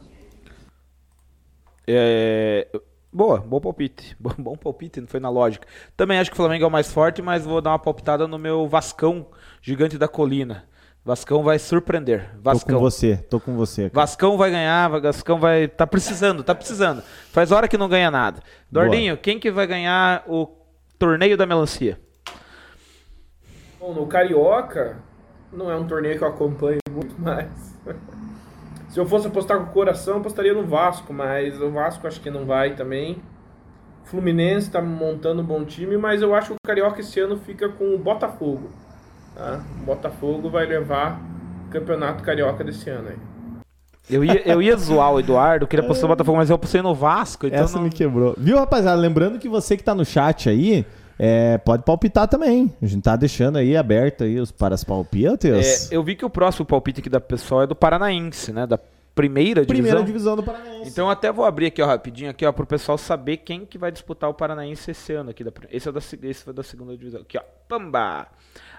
É... 1.86 2.68
Boa, 3.12 3.38
bom 3.40 3.60
palpite. 3.60 4.16
Bom, 4.20 4.32
bom 4.38 4.56
palpite, 4.56 5.00
não 5.00 5.06
foi 5.06 5.20
na 5.20 5.28
lógica. 5.28 5.68
Também 5.96 6.18
acho 6.18 6.30
que 6.30 6.34
o 6.34 6.36
Flamengo 6.36 6.64
é 6.64 6.66
o 6.66 6.70
mais 6.70 6.90
forte, 6.90 7.20
mas 7.20 7.44
vou 7.44 7.60
dar 7.60 7.70
uma 7.70 7.78
palpitada 7.78 8.26
no 8.26 8.38
meu 8.38 8.66
Vascão, 8.66 9.26
gigante 9.60 9.98
da 9.98 10.08
colina. 10.08 10.66
Vascão 11.04 11.42
vai 11.42 11.58
surpreender. 11.58 12.28
Tô 12.30 12.36
com 12.36 12.42
Vascão. 12.42 12.80
você, 12.80 13.16
tô 13.16 13.40
com 13.40 13.56
você. 13.56 13.90
cara. 13.90 14.06
Vascão 14.06 14.36
vai 14.38 14.50
ganhar, 14.52 14.88
Vascão 14.88 15.38
vai. 15.38 15.66
Tá 15.66 15.84
precisando, 15.84 16.44
tá 16.44 16.54
precisando. 16.54 17.02
Faz 17.32 17.50
hora 17.50 17.66
que 17.66 17.76
não 17.76 17.88
ganha 17.88 18.10
nada. 18.10 18.40
Dordinho, 18.70 19.16
quem 19.16 19.40
que 19.40 19.50
vai 19.50 19.66
ganhar 19.66 20.22
o 20.28 20.46
torneio 20.98 21.36
da 21.36 21.44
melancia? 21.44 22.00
Bom, 23.80 23.92
no 23.92 24.06
Carioca, 24.06 24.98
não 25.52 25.68
é 25.68 25.76
um 25.76 25.84
torneio 25.88 26.16
que 26.16 26.22
eu 26.22 26.28
acompanho 26.28 26.78
muito 26.88 27.20
mais. 27.20 27.50
Se 28.88 29.00
eu 29.00 29.04
fosse 29.04 29.26
apostar 29.26 29.58
com 29.58 29.64
o 29.64 29.72
coração, 29.72 30.14
eu 30.14 30.20
apostaria 30.20 30.54
no 30.54 30.64
Vasco, 30.64 31.12
mas 31.12 31.60
o 31.60 31.68
Vasco 31.70 32.06
acho 32.06 32.20
que 32.20 32.30
não 32.30 32.46
vai 32.46 32.76
também. 32.76 33.20
Fluminense 34.04 34.68
está 34.68 34.80
montando 34.80 35.42
um 35.42 35.44
bom 35.44 35.64
time, 35.64 35.96
mas 35.96 36.22
eu 36.22 36.32
acho 36.32 36.48
que 36.48 36.54
o 36.54 36.56
Carioca 36.64 37.00
esse 37.00 37.18
ano 37.18 37.36
fica 37.38 37.68
com 37.68 37.92
o 37.92 37.98
Botafogo. 37.98 38.70
Tá? 39.34 39.60
O 39.80 39.84
Botafogo 39.84 40.50
vai 40.50 40.66
levar 40.66 41.20
o 41.66 41.70
campeonato 41.70 42.22
carioca 42.22 42.62
desse 42.62 42.88
ano 42.90 43.08
aí. 43.08 43.16
Eu 44.10 44.24
ia, 44.24 44.42
eu 44.46 44.60
ia 44.60 44.76
zoar 44.76 45.12
o 45.12 45.20
Eduardo, 45.20 45.66
queria 45.66 45.84
apostar 45.84 46.02
no 46.08 46.08
Botafogo, 46.16 46.36
mas 46.36 46.50
eu 46.50 46.56
apostei 46.56 46.82
no 46.82 46.94
Vasco, 46.94 47.46
então 47.46 47.60
Essa 47.60 47.76
não... 47.76 47.84
me 47.84 47.90
quebrou. 47.90 48.34
Viu, 48.36 48.58
rapaziada? 48.58 49.00
Lembrando 49.00 49.38
que 49.38 49.48
você 49.48 49.76
que 49.76 49.84
tá 49.84 49.94
no 49.94 50.04
chat 50.04 50.48
aí, 50.48 50.84
é, 51.18 51.56
pode 51.58 51.84
palpitar 51.84 52.26
também. 52.26 52.74
A 52.82 52.86
gente 52.86 53.02
tá 53.02 53.14
deixando 53.16 53.56
aí 53.58 53.76
aberto 53.76 54.24
aí 54.24 54.38
os 54.40 54.50
para 54.50 54.74
as 54.74 54.82
palpites. 54.82 55.90
É, 55.90 55.94
eu 55.96 56.02
vi 56.02 56.16
que 56.16 56.24
o 56.24 56.30
próximo 56.30 56.66
palpite 56.66 57.00
aqui 57.00 57.08
da 57.08 57.20
pessoal 57.20 57.62
é 57.62 57.66
do 57.66 57.76
Paranaense, 57.76 58.52
né? 58.52 58.66
Da 58.66 58.78
primeira 59.14 59.60
divisão. 59.64 59.66
Primeira 59.84 60.02
divisão 60.02 60.36
do 60.36 60.42
Paranaense. 60.42 60.90
Então 60.90 61.06
eu 61.06 61.10
até 61.10 61.30
vou 61.30 61.44
abrir 61.44 61.66
aqui, 61.66 61.80
ó, 61.80 61.86
rapidinho, 61.86 62.28
aqui, 62.30 62.44
ó, 62.44 62.50
pro 62.50 62.66
pessoal 62.66 62.98
saber 62.98 63.36
quem 63.38 63.64
que 63.64 63.78
vai 63.78 63.92
disputar 63.92 64.28
o 64.28 64.34
Paranaense 64.34 64.90
esse 64.90 65.12
ano 65.12 65.30
aqui. 65.30 65.44
Da, 65.44 65.52
esse, 65.70 65.88
é 65.88 65.92
da, 65.92 66.00
se- 66.00 66.18
esse 66.22 66.42
foi 66.42 66.52
da 66.52 66.64
segunda 66.64 66.96
divisão. 66.96 67.20
Aqui, 67.20 67.38
ó. 67.38 67.42
Pamba! 67.68 68.26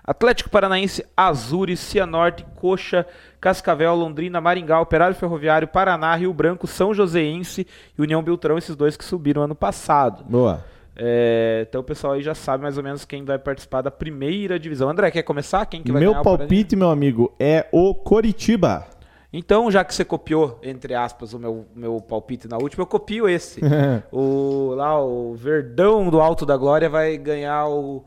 Atlético 0.05 0.49
Paranaense, 0.49 1.05
Azures, 1.15 1.79
Cianorte, 1.79 2.45
Coxa, 2.55 3.05
Cascavel, 3.39 3.95
Londrina, 3.95 4.41
Maringá, 4.41 4.81
Operário 4.81 5.15
Ferroviário, 5.15 5.67
Paraná, 5.67 6.13
Rio 6.15 6.33
Branco, 6.33 6.67
São 6.67 6.93
Joséense 6.93 7.65
e 7.97 8.01
União 8.01 8.21
Beltrão, 8.21 8.57
esses 8.57 8.75
dois 8.75 8.97
que 8.97 9.05
subiram 9.05 9.43
ano 9.43 9.55
passado. 9.55 10.25
Boa. 10.25 10.63
É, 10.95 11.65
então 11.67 11.81
o 11.81 11.83
pessoal 11.83 12.13
aí 12.13 12.21
já 12.21 12.35
sabe 12.35 12.61
mais 12.61 12.77
ou 12.77 12.83
menos 12.83 13.03
quem 13.03 13.23
vai 13.23 13.39
participar 13.39 13.81
da 13.81 13.89
primeira 13.89 14.59
divisão. 14.59 14.89
André, 14.89 15.09
quer 15.09 15.23
começar? 15.23 15.65
Quem 15.65 15.81
que 15.81 15.91
vai 15.91 16.01
Meu 16.01 16.21
palpite, 16.21 16.75
meu 16.75 16.89
amigo, 16.89 17.33
é 17.39 17.67
o 17.71 17.95
Coritiba. 17.95 18.85
Então, 19.31 19.71
já 19.71 19.83
que 19.83 19.95
você 19.95 20.05
copiou, 20.05 20.59
entre 20.61 20.93
aspas, 20.93 21.33
o 21.33 21.39
meu, 21.39 21.65
meu 21.75 21.99
palpite 21.99 22.47
na 22.47 22.57
última, 22.57 22.83
eu 22.83 22.87
copio 22.87 23.27
esse. 23.27 23.61
o, 24.11 24.75
lá, 24.75 25.03
o 25.03 25.33
Verdão 25.33 26.07
do 26.09 26.21
Alto 26.21 26.45
da 26.45 26.55
Glória 26.55 26.87
vai 26.87 27.17
ganhar 27.17 27.67
o, 27.67 28.05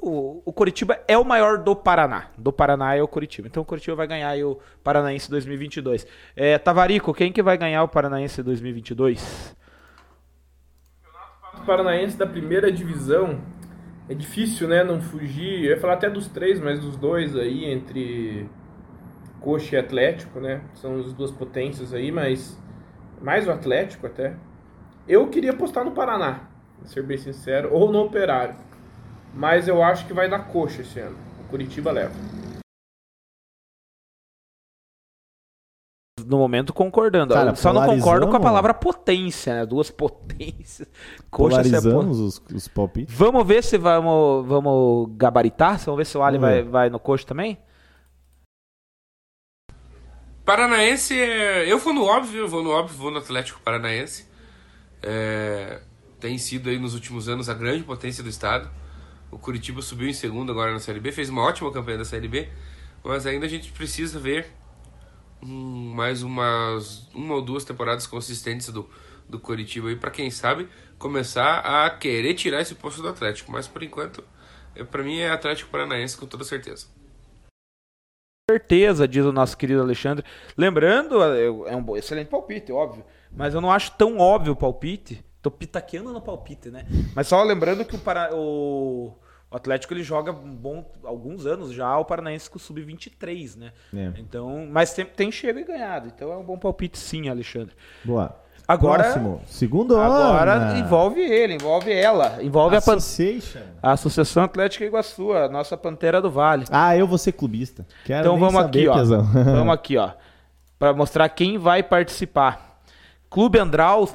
o. 0.00 0.42
O 0.44 0.52
Coritiba 0.52 1.00
é 1.06 1.16
o 1.16 1.24
maior 1.24 1.58
do 1.58 1.74
Paraná. 1.74 2.26
Do 2.36 2.52
Paraná 2.52 2.94
é 2.94 3.02
o 3.02 3.08
Coritiba. 3.08 3.48
Então, 3.48 3.62
o 3.62 3.66
Coritiba 3.66 3.96
vai 3.96 4.06
ganhar 4.06 4.36
o 4.44 4.58
Paranaense 4.82 5.30
2022. 5.30 6.06
É, 6.36 6.58
Tavarico, 6.58 7.14
quem 7.14 7.32
que 7.32 7.42
vai 7.42 7.56
ganhar 7.56 7.82
o 7.82 7.88
Paranaense 7.88 8.42
2022? 8.42 9.56
Paranaense 11.62 12.16
da 12.16 12.26
primeira 12.26 12.70
divisão, 12.70 13.40
é 14.08 14.14
difícil, 14.14 14.68
né, 14.68 14.82
não 14.82 15.00
fugir. 15.00 15.64
Eu 15.64 15.70
ia 15.70 15.80
falar 15.80 15.94
até 15.94 16.10
dos 16.10 16.28
três, 16.28 16.60
mas 16.60 16.80
dos 16.80 16.96
dois 16.96 17.36
aí, 17.36 17.64
entre 17.64 18.48
Coxa 19.40 19.76
e 19.76 19.78
Atlético, 19.78 20.40
né? 20.40 20.62
São 20.74 20.98
as 20.98 21.12
duas 21.12 21.30
potências 21.30 21.94
aí, 21.94 22.10
mas 22.10 22.60
mais 23.20 23.46
o 23.46 23.50
Atlético 23.50 24.06
até. 24.06 24.34
Eu 25.06 25.28
queria 25.28 25.50
apostar 25.50 25.84
no 25.84 25.92
Paraná, 25.92 26.48
ser 26.84 27.02
bem 27.02 27.18
sincero, 27.18 27.72
ou 27.72 27.90
no 27.90 28.00
Operário. 28.00 28.56
Mas 29.34 29.66
eu 29.68 29.82
acho 29.82 30.06
que 30.06 30.12
vai 30.12 30.28
dar 30.28 30.48
Coxa 30.50 30.82
esse 30.82 30.98
ano. 31.00 31.16
O 31.40 31.48
Curitiba 31.48 31.90
leva. 31.90 32.14
No 36.24 36.38
momento 36.38 36.72
concordando. 36.72 37.34
Cara, 37.34 37.54
Só 37.56 37.72
não 37.72 37.84
concordo 37.86 38.28
com 38.28 38.36
a 38.36 38.40
palavra 38.40 38.72
potência, 38.72 39.54
né? 39.54 39.66
Duas 39.66 39.90
potências. 39.90 40.88
Coxa 41.30 41.64
se 41.64 41.74
é 41.74 41.80
po- 41.80 41.82
Polarizamos 41.82 42.20
os, 42.20 42.42
os 42.54 42.68
palpites. 42.68 43.14
Vamos 43.14 43.46
ver 43.46 43.64
se 43.64 43.76
vamos, 43.78 44.46
vamos 44.46 45.08
gabaritar. 45.16 45.78
Vamos 45.78 45.98
ver 45.98 46.04
se 46.06 46.16
o 46.16 46.22
Ali 46.22 46.38
Vamos 46.38 46.54
vai, 46.54 46.62
vai 46.62 46.90
no 46.90 47.00
coxa 47.00 47.26
também. 47.26 47.58
Paranaense, 50.44 51.18
é- 51.18 51.70
eu 51.70 51.78
vou 51.78 51.92
no 51.94 52.04
óbvio, 52.04 52.46
vou 52.48 52.62
no 52.62 52.70
óbvio, 52.70 52.96
vou 52.96 53.10
no 53.10 53.18
Atlético 53.18 53.60
Paranaense. 53.60 54.28
É, 55.02 55.80
tem 56.20 56.36
sido 56.38 56.68
aí 56.68 56.78
nos 56.78 56.94
últimos 56.94 57.28
anos 57.28 57.48
a 57.48 57.54
grande 57.54 57.82
potência 57.84 58.22
do 58.22 58.28
estado. 58.28 58.70
O 59.32 59.38
Curitiba 59.38 59.80
subiu 59.80 60.08
em 60.08 60.12
segundo 60.12 60.52
agora 60.52 60.72
na 60.72 60.78
Série 60.78 61.00
B, 61.00 61.10
fez 61.10 61.30
uma 61.30 61.42
ótima 61.42 61.72
campanha 61.72 61.98
da 61.98 62.04
Série 62.04 62.28
B, 62.28 62.48
mas 63.02 63.26
ainda 63.26 63.46
a 63.46 63.48
gente 63.48 63.72
precisa 63.72 64.20
ver 64.20 64.46
hum, 65.42 65.92
mais 65.94 66.22
umas 66.22 67.08
uma 67.14 67.34
ou 67.34 67.42
duas 67.42 67.64
temporadas 67.64 68.06
consistentes 68.06 68.68
do, 68.68 68.88
do 69.26 69.40
Curitiba 69.40 69.88
aí 69.88 69.96
para 69.96 70.10
quem 70.10 70.30
sabe 70.30 70.68
começar 70.98 71.60
a 71.60 71.88
querer 71.88 72.34
tirar 72.34 72.60
esse 72.60 72.74
posto 72.74 73.00
do 73.00 73.08
Atlético. 73.08 73.50
Mas 73.50 73.66
por 73.66 73.82
enquanto, 73.82 74.22
é, 74.76 74.84
para 74.84 75.02
mim 75.02 75.18
é 75.18 75.30
Atlético 75.30 75.70
Paranaense 75.70 76.16
com 76.16 76.26
toda 76.26 76.44
certeza. 76.44 76.86
certeza, 78.48 79.08
diz 79.08 79.24
o 79.24 79.32
nosso 79.32 79.56
querido 79.56 79.80
Alexandre. 79.80 80.24
Lembrando, 80.58 81.22
é 81.22 81.46
é 81.72 81.76
um 81.76 81.96
excelente 81.96 82.28
palpite, 82.28 82.70
óbvio. 82.70 83.02
Mas 83.34 83.54
eu 83.54 83.62
não 83.62 83.72
acho 83.72 83.92
tão 83.92 84.18
óbvio 84.18 84.52
o 84.52 84.56
palpite. 84.56 85.24
Tô 85.40 85.50
pitaqueando 85.50 86.12
no 86.12 86.20
palpite, 86.20 86.68
né? 86.70 86.86
Mas 87.16 87.26
só 87.26 87.42
lembrando 87.42 87.84
que 87.84 87.96
o, 87.96 87.98
Para... 87.98 88.30
o... 88.32 89.16
o 89.52 89.56
Atlético 89.56 89.92
ele 89.92 90.02
joga 90.02 90.32
um 90.32 90.54
bom... 90.56 90.84
alguns 91.04 91.44
anos 91.44 91.72
já 91.72 91.98
o 91.98 92.04
Paranaense 92.06 92.48
com 92.48 92.56
o 92.56 92.60
Sub-23, 92.60 93.58
né? 93.58 93.72
É. 93.94 94.12
Então, 94.18 94.66
mas 94.70 94.94
tem, 94.94 95.04
tem 95.04 95.30
chego 95.30 95.58
e 95.58 95.64
ganhado. 95.64 96.08
Então 96.08 96.32
é 96.32 96.36
um 96.36 96.42
bom 96.42 96.56
palpite 96.56 96.98
sim, 96.98 97.28
Alexandre. 97.28 97.74
Boa. 98.02 98.34
Agora, 98.66 99.02
Próximo. 99.02 99.42
Segundo 99.46 99.98
agora 99.98 100.78
envolve 100.78 101.20
ele, 101.20 101.54
envolve 101.54 101.92
ela, 101.92 102.42
envolve 102.42 102.76
a, 102.76 102.80
pan... 102.80 102.96
A 103.82 103.92
Associação 103.92 104.44
Atlética 104.44 104.84
Iguaçu, 104.84 105.32
a 105.32 105.48
nossa 105.48 105.76
Pantera 105.76 106.22
do 106.22 106.30
Vale. 106.30 106.64
Ah, 106.70 106.96
eu 106.96 107.06
vou 107.06 107.18
ser 107.18 107.32
clubista. 107.32 107.84
Quero 108.04 108.20
Então 108.20 108.38
vamos 108.38 108.62
saber, 108.62 108.88
aqui, 108.88 109.12
ó. 109.12 109.20
Vamos 109.44 109.74
aqui, 109.74 109.96
ó. 109.98 110.10
Pra 110.78 110.94
mostrar 110.94 111.28
quem 111.28 111.58
vai 111.58 111.82
participar. 111.82 112.80
Clube 113.28 113.58
Andral, 113.58 114.08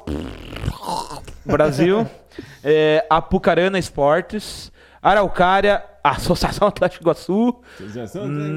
Brasil, 1.45 2.07
é, 2.63 3.05
Apucarana 3.09 3.77
Esportes, 3.77 4.71
Araucária, 5.07 5.83
Associação 6.03 6.67
Atlético 6.69 7.03
Iguaçu, 7.03 7.55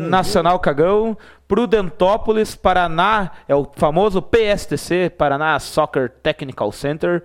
Nacional 0.08 0.58
Cagão, 0.58 1.16
Prudentópolis, 1.46 2.54
Paraná, 2.54 3.32
é 3.46 3.54
o 3.54 3.70
famoso 3.76 4.20
PSTC, 4.20 5.10
Paraná 5.10 5.58
Soccer 5.58 6.10
Technical 6.22 6.72
Center. 6.72 7.22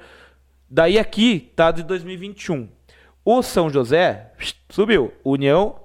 Daí 0.69 0.99
aqui 0.99 1.51
tá 1.55 1.71
de 1.71 1.83
2021. 1.83 2.69
O 3.23 3.41
São 3.41 3.69
José 3.69 4.31
subiu, 4.69 5.11
União 5.23 5.75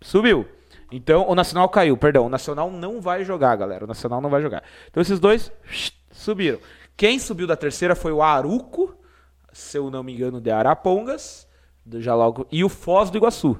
subiu. 0.00 0.48
Então 0.90 1.28
o 1.28 1.34
Nacional 1.34 1.68
caiu, 1.68 1.96
perdão, 1.96 2.26
o 2.26 2.30
Nacional 2.30 2.70
não 2.70 3.00
vai 3.00 3.24
jogar, 3.24 3.56
galera. 3.56 3.84
O 3.84 3.88
Nacional 3.88 4.20
não 4.20 4.30
vai 4.30 4.40
jogar. 4.40 4.62
Então 4.90 5.00
esses 5.00 5.20
dois 5.20 5.52
subiram. 6.12 6.58
Quem 6.96 7.18
subiu 7.18 7.46
da 7.46 7.56
terceira 7.56 7.94
foi 7.94 8.12
o 8.12 8.22
Aruco, 8.22 8.94
se 9.52 9.76
eu 9.76 9.90
não 9.90 10.02
me 10.02 10.14
engano, 10.14 10.40
de 10.40 10.50
Arapongas, 10.50 11.46
já 11.98 12.14
logo, 12.14 12.46
e 12.50 12.64
o 12.64 12.68
Foz 12.68 13.10
do 13.10 13.16
Iguaçu. 13.18 13.56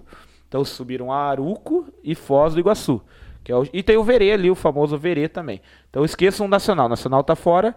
Então 0.49 0.65
subiram 0.65 1.11
Aruco 1.13 1.87
e 2.03 2.15
Foz 2.15 2.55
do 2.55 2.61
Iguaçu. 2.61 3.01
Que 3.43 3.53
é 3.53 3.57
o- 3.57 3.67
e 3.73 3.83
tem 3.83 3.97
o 3.97 4.05
Verê 4.05 4.33
ali, 4.33 4.51
o 4.51 4.55
famoso 4.55 4.97
Verê 4.97 5.29
também. 5.29 5.61
Então 5.91 6.05
esqueçam 6.05 6.47
o 6.47 6.49
Nacional. 6.49 6.87
O 6.87 6.89
Nacional 6.89 7.23
tá 7.23 7.35
fora. 7.37 7.75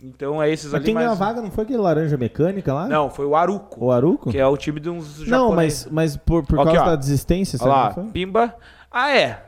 Então 0.00 0.42
é 0.42 0.50
esses 0.50 0.66
Mas 0.66 0.74
ali. 0.74 0.84
quem 0.84 0.94
ganhou 0.94 1.08
a 1.08 1.10
mas- 1.10 1.18
vaga 1.18 1.40
não 1.40 1.50
foi 1.50 1.64
aquele 1.64 1.78
laranja 1.78 2.16
mecânica 2.16 2.72
lá? 2.74 2.88
Não, 2.88 3.08
foi 3.08 3.24
o 3.24 3.34
Aruco. 3.36 3.84
O 3.84 3.90
Aruco? 3.92 4.30
Que 4.30 4.38
é 4.38 4.46
o 4.46 4.56
time 4.56 4.78
de 4.80 4.90
uns 4.90 5.20
Não, 5.20 5.26
japoneses. 5.50 5.84
mas, 5.86 5.92
mas 5.92 6.16
por, 6.16 6.44
por 6.44 6.56
causa 6.64 6.84
da 6.84 6.96
desistência, 6.96 7.56
lá, 7.64 7.66
sabe? 7.84 7.96
Não 7.96 8.04
foi? 8.04 8.12
Pimba. 8.12 8.54
Ah, 8.90 9.10
é. 9.16 9.42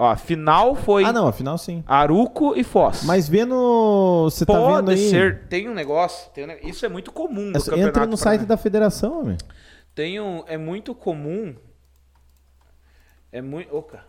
Ó, 0.00 0.14
final 0.16 0.76
foi 0.76 1.02
Ah, 1.04 1.12
não, 1.12 1.26
afinal 1.26 1.58
sim. 1.58 1.82
Aruco 1.84 2.54
e 2.56 2.62
Foz. 2.62 3.02
Mas 3.04 3.28
vendo. 3.28 4.24
Você 4.30 4.46
tá 4.46 4.52
vendo 4.52 4.84
Pode 4.86 4.92
aí. 4.92 5.10
ser. 5.10 5.48
Tem 5.48 5.68
um 5.68 5.74
negócio. 5.74 6.30
tem 6.30 6.44
um 6.44 6.46
ne- 6.46 6.60
Isso 6.62 6.86
é 6.86 6.88
muito 6.88 7.10
comum 7.10 7.46
no 7.46 7.52
campeonato. 7.54 7.88
Entra 7.88 8.06
no 8.06 8.16
site 8.16 8.44
da 8.46 8.56
federação, 8.56 9.20
homem. 9.22 9.36
Tem 9.96 10.20
um. 10.20 10.44
É 10.46 10.56
muito 10.56 10.94
comum. 10.94 11.56
É 13.32 13.42
muito. 13.42 13.74
Oca. 13.76 14.04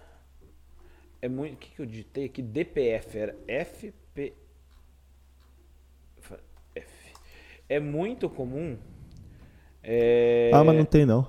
É 1.22 1.28
muito. 1.28 1.56
O 1.56 1.58
que, 1.58 1.72
que 1.72 1.82
eu 1.82 1.86
digitei 1.88 2.26
aqui? 2.26 2.44
DPF. 2.44 3.18
Era 3.18 3.36
FP. 3.48 4.34
F. 6.76 7.14
É 7.68 7.80
muito 7.80 8.30
comum. 8.30 8.78
É... 9.82 10.52
Ah, 10.54 10.64
mas 10.64 10.76
não 10.78 10.86
tem 10.86 11.04
não. 11.06 11.28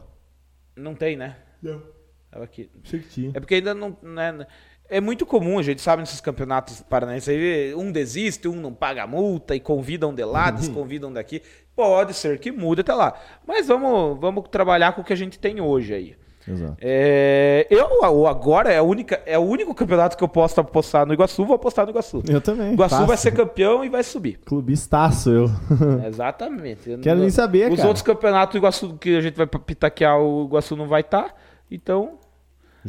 Não 0.77 0.95
tem, 0.95 1.16
né? 1.16 1.37
Não. 1.62 1.82
Tava 2.31 2.44
aqui. 2.44 2.70
Tinha. 3.11 3.31
É 3.35 3.40
porque 3.40 3.57
ainda 3.57 3.74
não. 3.74 3.97
Né, 4.02 4.47
é 4.89 5.01
muito 5.01 5.24
comum, 5.24 5.59
a 5.59 5.62
gente 5.62 5.81
sabe 5.81 6.02
nesses 6.02 6.20
campeonatos 6.20 6.81
paranaenses 6.82 7.28
aí, 7.28 7.73
um 7.77 7.93
desiste, 7.93 8.48
um 8.48 8.57
não 8.57 8.74
paga 8.74 9.07
multa 9.07 9.55
e 9.55 9.61
convidam 9.61 10.12
de 10.12 10.24
lá, 10.24 10.51
desconvidam 10.51 11.12
daqui. 11.12 11.43
Pode 11.77 12.12
ser 12.15 12.39
que 12.40 12.51
mude 12.51 12.81
até 12.81 12.93
lá. 12.93 13.15
Mas 13.47 13.69
vamos, 13.69 14.19
vamos 14.20 14.48
trabalhar 14.51 14.93
com 14.93 15.02
o 15.02 15.05
que 15.05 15.12
a 15.12 15.16
gente 15.16 15.39
tem 15.39 15.61
hoje 15.61 15.94
aí. 15.94 16.16
Exato. 16.48 16.77
É, 16.81 17.66
eu 17.70 18.05
agora 18.27 18.73
é, 18.73 18.78
a 18.78 18.82
única, 18.82 19.20
é 19.27 19.39
o 19.39 19.43
único 19.43 19.74
campeonato 19.74 20.16
que 20.16 20.24
eu 20.24 20.28
posso 20.28 20.59
apostar 20.61 21.07
no 21.07 21.12
Iguaçu, 21.12 21.44
vou 21.44 21.55
apostar 21.55 21.85
no 21.85 21.93
Iguaçu. 21.93 22.23
Eu 22.28 22.40
também. 22.40 22.73
Iguaçu 22.73 23.07
vai 23.07 23.16
ser 23.16 23.31
campeão 23.32 23.85
e 23.85 23.89
vai 23.89 24.02
subir. 24.02 24.39
Clubistaço, 24.44 25.31
eu. 25.31 25.51
Exatamente. 26.09 26.90
Eu 26.90 26.98
Quero 26.98 27.16
não- 27.16 27.23
nem 27.23 27.31
saber, 27.31 27.70
Os 27.70 27.77
cara. 27.77 27.89
outros 27.89 28.02
campeonatos 28.02 28.55
do 28.55 28.59
Iguaçu 28.59 28.94
que 28.98 29.16
a 29.16 29.20
gente 29.20 29.36
vai 29.36 29.47
pitaquear, 29.47 30.19
o 30.19 30.47
Iguaçu 30.47 30.74
não 30.74 30.89
vai 30.89 31.02
estar. 31.02 31.35
Então, 31.71 32.19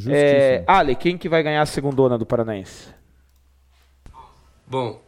é, 0.08 0.64
Ale, 0.68 0.96
quem 0.96 1.18
que 1.18 1.30
vai 1.30 1.44
ganhar 1.44 1.62
a 1.62 1.66
segundona 1.66 2.18
do 2.18 2.26
Paranaense? 2.26 2.90
Bom, 4.66 5.04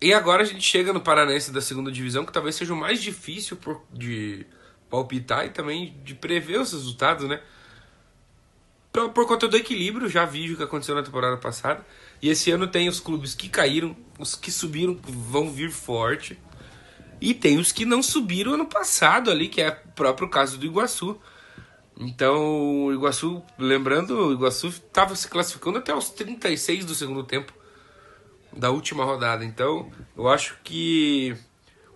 e 0.00 0.12
agora 0.12 0.42
a 0.42 0.46
gente 0.46 0.62
chega 0.62 0.92
no 0.92 1.00
Paranense 1.00 1.52
da 1.52 1.60
segunda 1.60 1.90
divisão, 1.90 2.26
que 2.26 2.32
talvez 2.32 2.56
seja 2.56 2.74
o 2.74 2.76
mais 2.76 3.02
difícil 3.02 3.56
por- 3.56 3.82
de 3.92 4.44
palpitar 4.90 5.46
e 5.46 5.50
também 5.50 5.96
de 6.04 6.14
prever 6.14 6.60
os 6.60 6.72
resultados, 6.72 7.26
né? 7.28 7.40
Por, 8.92 9.10
por 9.10 9.26
conta 9.26 9.48
do 9.48 9.56
equilíbrio, 9.56 10.08
já 10.08 10.24
vi 10.24 10.52
o 10.52 10.56
que 10.56 10.62
aconteceu 10.62 10.94
na 10.94 11.02
temporada 11.02 11.36
passada. 11.36 11.84
E 12.20 12.28
esse 12.28 12.50
ano 12.50 12.66
tem 12.66 12.88
os 12.88 13.00
clubes 13.00 13.34
que 13.34 13.48
caíram, 13.48 13.96
os 14.18 14.34
que 14.34 14.50
subiram 14.50 14.98
vão 15.02 15.50
vir 15.50 15.70
forte. 15.70 16.38
E 17.20 17.32
tem 17.32 17.58
os 17.58 17.72
que 17.72 17.84
não 17.84 18.02
subiram 18.02 18.54
ano 18.54 18.66
passado 18.66 19.30
ali, 19.30 19.48
que 19.48 19.60
é 19.62 19.70
o 19.70 19.92
próprio 19.92 20.28
caso 20.28 20.58
do 20.58 20.66
Iguaçu. 20.66 21.18
Então, 21.98 22.86
o 22.86 22.92
Iguaçu, 22.92 23.42
lembrando, 23.58 24.28
o 24.28 24.32
Iguaçu 24.32 24.68
estava 24.68 25.14
se 25.14 25.28
classificando 25.28 25.78
até 25.78 25.94
os 25.94 26.10
36 26.10 26.84
do 26.84 26.94
segundo 26.94 27.22
tempo 27.22 27.52
da 28.56 28.70
última 28.70 29.04
rodada. 29.04 29.44
Então, 29.44 29.90
eu 30.16 30.28
acho 30.28 30.58
que 30.64 31.36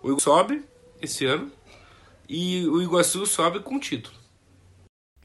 o 0.03 0.09
Iguaçu 0.09 0.25
sobe 0.25 0.65
esse 1.03 1.25
ano 1.25 1.51
e 2.29 2.67
o 2.69 2.81
Iguaçu 2.81 3.27
sobe 3.27 3.61
com 3.61 3.79
título. 3.79 4.17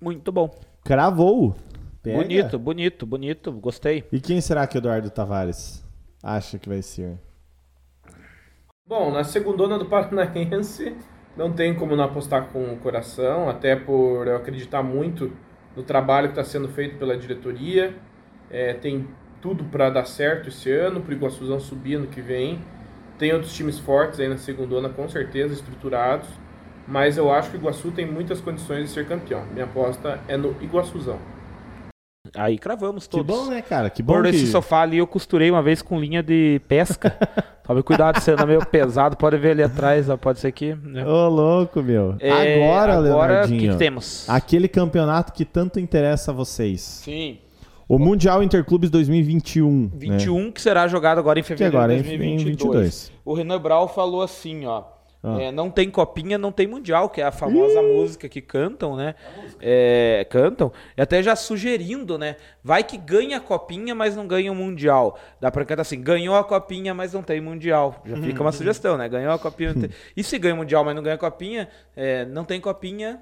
Muito 0.01 0.31
bom. 0.31 0.49
Cravou. 0.83 1.55
Pega. 2.01 2.17
Bonito, 2.17 2.59
bonito, 2.59 3.05
bonito. 3.05 3.51
Gostei. 3.51 4.03
E 4.11 4.19
quem 4.19 4.41
será 4.41 4.67
que 4.67 4.77
o 4.77 4.79
Eduardo 4.79 5.09
Tavares 5.09 5.83
acha 6.21 6.59
que 6.59 6.67
vai 6.67 6.81
ser? 6.81 7.17
Bom, 8.85 9.11
na 9.11 9.23
segundona 9.23 9.79
do 9.79 9.85
Paranaense, 9.85 10.97
não 11.35 11.51
tem 11.51 11.73
como 11.73 11.95
não 11.95 12.03
apostar 12.03 12.47
com 12.47 12.73
o 12.73 12.77
coração, 12.77 13.49
até 13.49 13.75
por 13.75 14.27
eu 14.27 14.35
acreditar 14.35 14.83
muito 14.83 15.31
no 15.75 15.83
trabalho 15.83 16.27
que 16.27 16.39
está 16.39 16.43
sendo 16.43 16.67
feito 16.67 16.97
pela 16.97 17.17
diretoria. 17.17 17.95
É, 18.49 18.73
tem 18.73 19.07
tudo 19.41 19.63
para 19.65 19.89
dar 19.89 20.05
certo 20.05 20.49
esse 20.49 20.71
ano, 20.71 21.01
para 21.01 21.11
o 21.11 21.13
Iguaçuzão 21.13 21.59
subir 21.59 21.95
ano 21.95 22.07
que 22.07 22.21
vem. 22.21 22.59
Tem 23.17 23.33
outros 23.33 23.53
times 23.53 23.79
fortes 23.79 24.19
aí 24.19 24.27
na 24.27 24.37
segundona, 24.37 24.89
com 24.89 25.07
certeza, 25.07 25.53
estruturados. 25.53 26.29
Mas 26.87 27.17
eu 27.17 27.31
acho 27.31 27.49
que 27.49 27.57
o 27.57 27.59
Iguaçu 27.59 27.91
tem 27.91 28.05
muitas 28.05 28.41
condições 28.41 28.83
de 28.83 28.89
ser 28.89 29.07
campeão. 29.07 29.43
Minha 29.53 29.65
aposta 29.65 30.19
é 30.27 30.37
no 30.37 30.55
Iguaçuzão. 30.61 31.19
Aí 32.35 32.57
cravamos 32.57 33.05
Que 33.05 33.11
todos. 33.17 33.25
bom, 33.35 33.45
né, 33.45 33.61
cara? 33.61 33.89
Que 33.89 34.01
bom 34.01 34.13
Por 34.13 34.23
que... 34.23 34.29
esse 34.29 34.47
sofá 34.47 34.81
ali 34.81 34.97
eu 34.97 35.05
costurei 35.05 35.51
uma 35.51 35.61
vez 35.61 35.81
com 35.81 35.99
linha 35.99 36.23
de 36.23 36.59
pesca. 36.67 37.15
Tome 37.63 37.81
cuidado, 37.83 38.19
se 38.19 38.31
anda 38.31 38.45
meio 38.45 38.65
pesado, 38.65 39.15
pode 39.15 39.37
ver 39.37 39.51
ali 39.51 39.63
atrás, 39.63 40.07
pode 40.19 40.39
ser 40.39 40.51
que. 40.51 40.75
né? 40.75 41.05
Ô, 41.05 41.29
louco, 41.29 41.81
meu. 41.81 42.15
É, 42.19 42.55
agora, 42.65 42.95
agora, 42.97 43.45
o 43.45 43.47
que, 43.47 43.57
que 43.69 43.75
temos? 43.75 44.27
aquele 44.29 44.67
campeonato 44.67 45.31
que 45.31 45.45
tanto 45.45 45.79
interessa 45.79 46.31
a 46.31 46.33
vocês. 46.33 46.81
Sim. 46.81 47.37
O 47.87 47.99
Mundial 47.99 48.41
Interclubes 48.41 48.89
2021. 48.89 49.91
21 49.93 50.51
que 50.51 50.61
será 50.61 50.87
jogado 50.87 51.19
agora 51.19 51.39
em 51.39 51.43
Que 51.43 51.49
fevereiro 51.49 51.91
é 51.91 51.97
de 51.97 52.09
em- 52.09 52.13
em 52.15 52.17
2022. 52.37 52.75
22. 52.75 53.11
O 53.23 53.33
Renan 53.33 53.59
Brau 53.61 53.87
falou 53.87 54.21
assim, 54.21 54.65
ó. 54.65 54.83
Ah. 55.25 55.41
é, 55.41 55.51
não 55.53 55.71
tem 55.71 55.89
copinha, 55.89 56.37
não 56.37 56.51
tem 56.51 56.67
mundial, 56.67 57.09
que 57.09 57.21
é 57.21 57.23
a 57.23 57.31
famosa 57.31 57.81
música 57.81 58.27
que 58.27 58.41
cantam, 58.41 58.97
né? 58.97 59.15
É, 59.61 60.27
cantam. 60.29 60.69
E 60.97 61.01
até 61.01 61.23
já 61.23 61.33
sugerindo, 61.33 62.17
né? 62.17 62.35
Vai 62.61 62.83
que 62.83 62.97
ganha 62.97 63.37
a 63.37 63.39
copinha, 63.39 63.95
mas 63.95 64.17
não 64.17 64.27
ganha 64.27 64.51
o 64.51 64.55
mundial. 64.55 65.17
Dá 65.39 65.49
pra 65.49 65.63
cantar 65.63 65.83
assim: 65.83 66.01
ganhou 66.01 66.35
a 66.35 66.43
copinha, 66.43 66.93
mas 66.93 67.13
não 67.13 67.23
tem 67.23 67.39
mundial. 67.39 68.01
Já 68.05 68.17
fica 68.17 68.41
uma 68.41 68.51
sugestão, 68.53 68.97
né? 68.97 69.07
Ganhou 69.07 69.31
a 69.31 69.39
copinha. 69.39 69.73
tem- 69.73 69.89
E 70.17 70.21
se 70.23 70.37
ganha 70.37 70.55
o 70.55 70.57
mundial, 70.57 70.83
mas 70.83 70.93
não 70.93 71.01
ganha 71.01 71.15
a 71.15 71.19
copinha, 71.19 71.69
é, 71.95 72.25
não 72.25 72.43
tem 72.43 72.59
copinha 72.59 73.21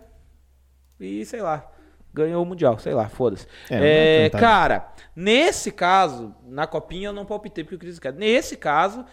e 0.99 1.23
sei 1.25 1.41
lá. 1.41 1.67
Ganhou 2.13 2.43
o 2.43 2.45
Mundial, 2.45 2.77
sei 2.77 2.93
lá, 2.93 3.07
foda-se. 3.07 3.47
É, 3.69 4.25
É, 4.25 4.29
cara, 4.31 4.91
nesse 5.15 5.71
caso, 5.71 6.35
na 6.45 6.67
copinha 6.67 7.07
eu 7.07 7.13
não 7.13 7.25
palpitei 7.25 7.63
porque 7.63 7.75
eu 7.75 7.79
queria 7.79 7.93
dizer, 7.93 8.13
Nesse 8.13 8.57
caso, 8.57 9.05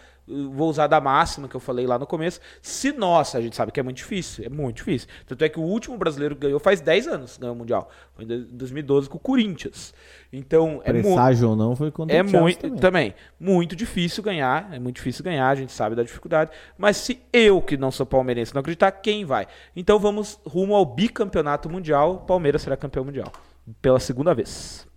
vou 0.51 0.69
usar 0.69 0.87
da 0.87 1.01
máxima 1.01 1.47
que 1.47 1.55
eu 1.55 1.59
falei 1.59 1.87
lá 1.87 1.97
no 1.97 2.05
começo. 2.05 2.39
Se 2.61 2.91
nós, 2.91 3.33
a 3.35 3.41
gente 3.41 3.55
sabe 3.55 3.71
que 3.71 3.79
é 3.79 3.83
muito 3.83 3.97
difícil, 3.97 4.45
é 4.45 4.49
muito 4.49 4.77
difícil. 4.77 5.07
Tanto 5.25 5.43
é 5.43 5.49
que 5.49 5.59
o 5.59 5.63
último 5.63 5.97
brasileiro 5.97 6.35
que 6.35 6.41
ganhou 6.41 6.59
faz 6.59 6.79
10 6.81 7.07
anos, 7.07 7.37
ganhou 7.37 7.55
o 7.55 7.57
Mundial. 7.57 7.89
Foi 8.15 8.23
em 8.25 8.27
2012 8.27 9.09
com 9.09 9.17
o 9.17 9.19
Corinthians. 9.19 9.93
Então, 10.31 10.81
é 10.83 10.93
muito. 10.93 11.05
Presságio 11.05 11.49
ou 11.49 11.55
não, 11.55 11.75
foi 11.75 11.89
contra 11.91 12.15
É 12.15 12.21
muito, 12.21 12.59
também. 12.61 12.79
também. 12.79 13.15
muito 13.39 13.75
difícil 13.75 14.21
ganhar, 14.21 14.69
é 14.71 14.77
muito 14.79 14.97
difícil 14.97 15.23
ganhar, 15.23 15.49
a 15.49 15.55
gente 15.55 15.71
sabe 15.71 15.95
da 15.95 16.03
dificuldade. 16.03 16.51
Mas 16.77 16.97
se 16.97 17.19
eu, 17.33 17.61
que 17.61 17.75
não 17.77 17.89
sou 17.89 18.05
palmeirense, 18.05 18.53
não 18.53 18.59
acreditar, 18.59 18.91
quem 18.91 19.25
vai? 19.25 19.47
Então 19.75 19.97
vamos 19.97 20.39
rumo 20.45 20.75
ao 20.75 20.85
bicampeonato 20.85 21.69
mundial. 21.69 22.17
Palmeiras 22.27 22.61
será 22.61 22.77
campeão 22.77 23.03
mundial 23.03 23.31
pela 23.81 23.99
segunda 23.99 24.33
vez. 24.35 24.87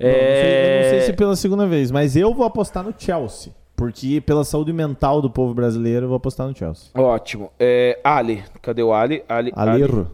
Não, 0.00 0.06
não 0.08 0.14
sei- 0.14 0.20
Eu 0.20 0.82
não 0.82 0.88
sei 0.90 0.98
É, 0.98 1.00
se 1.02 1.12
pela 1.12 1.34
segunda 1.34 1.66
vez, 1.66 1.90
mas 1.90 2.14
eu 2.14 2.32
vou 2.32 2.46
apostar 2.46 2.84
no 2.84 2.94
Chelsea. 2.96 3.52
Porque 3.78 4.20
pela 4.20 4.44
saúde 4.44 4.72
mental 4.72 5.22
do 5.22 5.30
povo 5.30 5.54
brasileiro, 5.54 6.06
eu 6.06 6.08
vou 6.08 6.16
apostar 6.16 6.48
no 6.48 6.56
Chelsea. 6.56 6.90
Ótimo. 6.96 7.52
É, 7.60 8.00
Ali, 8.02 8.42
cadê 8.60 8.82
o 8.82 8.92
Ali? 8.92 9.22
Ali, 9.28 9.52
Ali. 9.54 9.70
Alerro. 9.70 10.10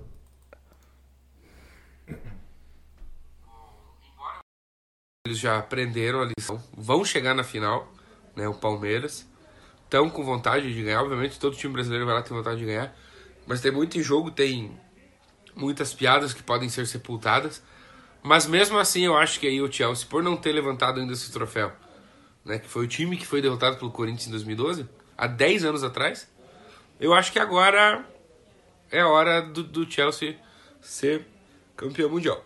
Eles 5.27 5.39
já 5.39 5.57
aprenderam 5.57 6.21
a 6.21 6.29
lição, 6.39 6.63
vão 6.77 7.03
chegar 7.07 7.35
na 7.35 7.43
final, 7.43 7.91
né? 8.37 8.47
O 8.47 8.53
Palmeiras. 8.53 9.27
Estão 9.85 10.11
com 10.11 10.23
vontade 10.23 10.75
de 10.75 10.83
ganhar, 10.83 11.03
obviamente 11.03 11.41
todo 11.41 11.57
time 11.57 11.73
brasileiro 11.73 12.05
vai 12.05 12.17
lá 12.17 12.23
ter 12.23 12.35
vontade 12.35 12.59
de 12.59 12.67
ganhar. 12.67 12.95
Mas 13.47 13.63
tem 13.63 13.73
muito 13.73 13.97
em 13.97 14.03
jogo, 14.03 14.31
tem 14.31 14.79
muitas 15.57 15.95
piadas 15.95 16.35
que 16.35 16.43
podem 16.43 16.69
ser 16.69 16.87
sepultadas. 16.87 17.63
Mas 18.23 18.47
mesmo 18.47 18.79
assim 18.79 19.07
eu 19.07 19.17
acho 19.17 19.41
que 19.41 19.47
aí 19.47 19.63
o 19.63 19.73
Chelsea, 19.73 20.07
por 20.07 20.23
não 20.23 20.37
ter 20.37 20.53
levantado 20.53 21.01
ainda 21.01 21.15
esse 21.15 21.33
troféu, 21.33 21.73
né? 22.45 22.59
Que 22.59 22.69
foi 22.69 22.85
o 22.85 22.89
time 22.89 23.17
que 23.17 23.27
foi 23.27 23.41
derrotado 23.41 23.77
pelo 23.77 23.91
Corinthians 23.91 24.27
em 24.27 24.31
2012, 24.31 24.89
há 25.17 25.27
10 25.27 25.65
anos 25.65 25.83
atrás, 25.85 26.29
eu 27.01 27.13
acho 27.15 27.33
que 27.33 27.39
agora 27.39 28.05
é 28.91 29.05
hora 29.05 29.41
do, 29.43 29.63
do 29.63 29.91
Chelsea 29.91 30.37
ser 30.81 31.27
campeão 31.77 32.11
mundial. 32.11 32.45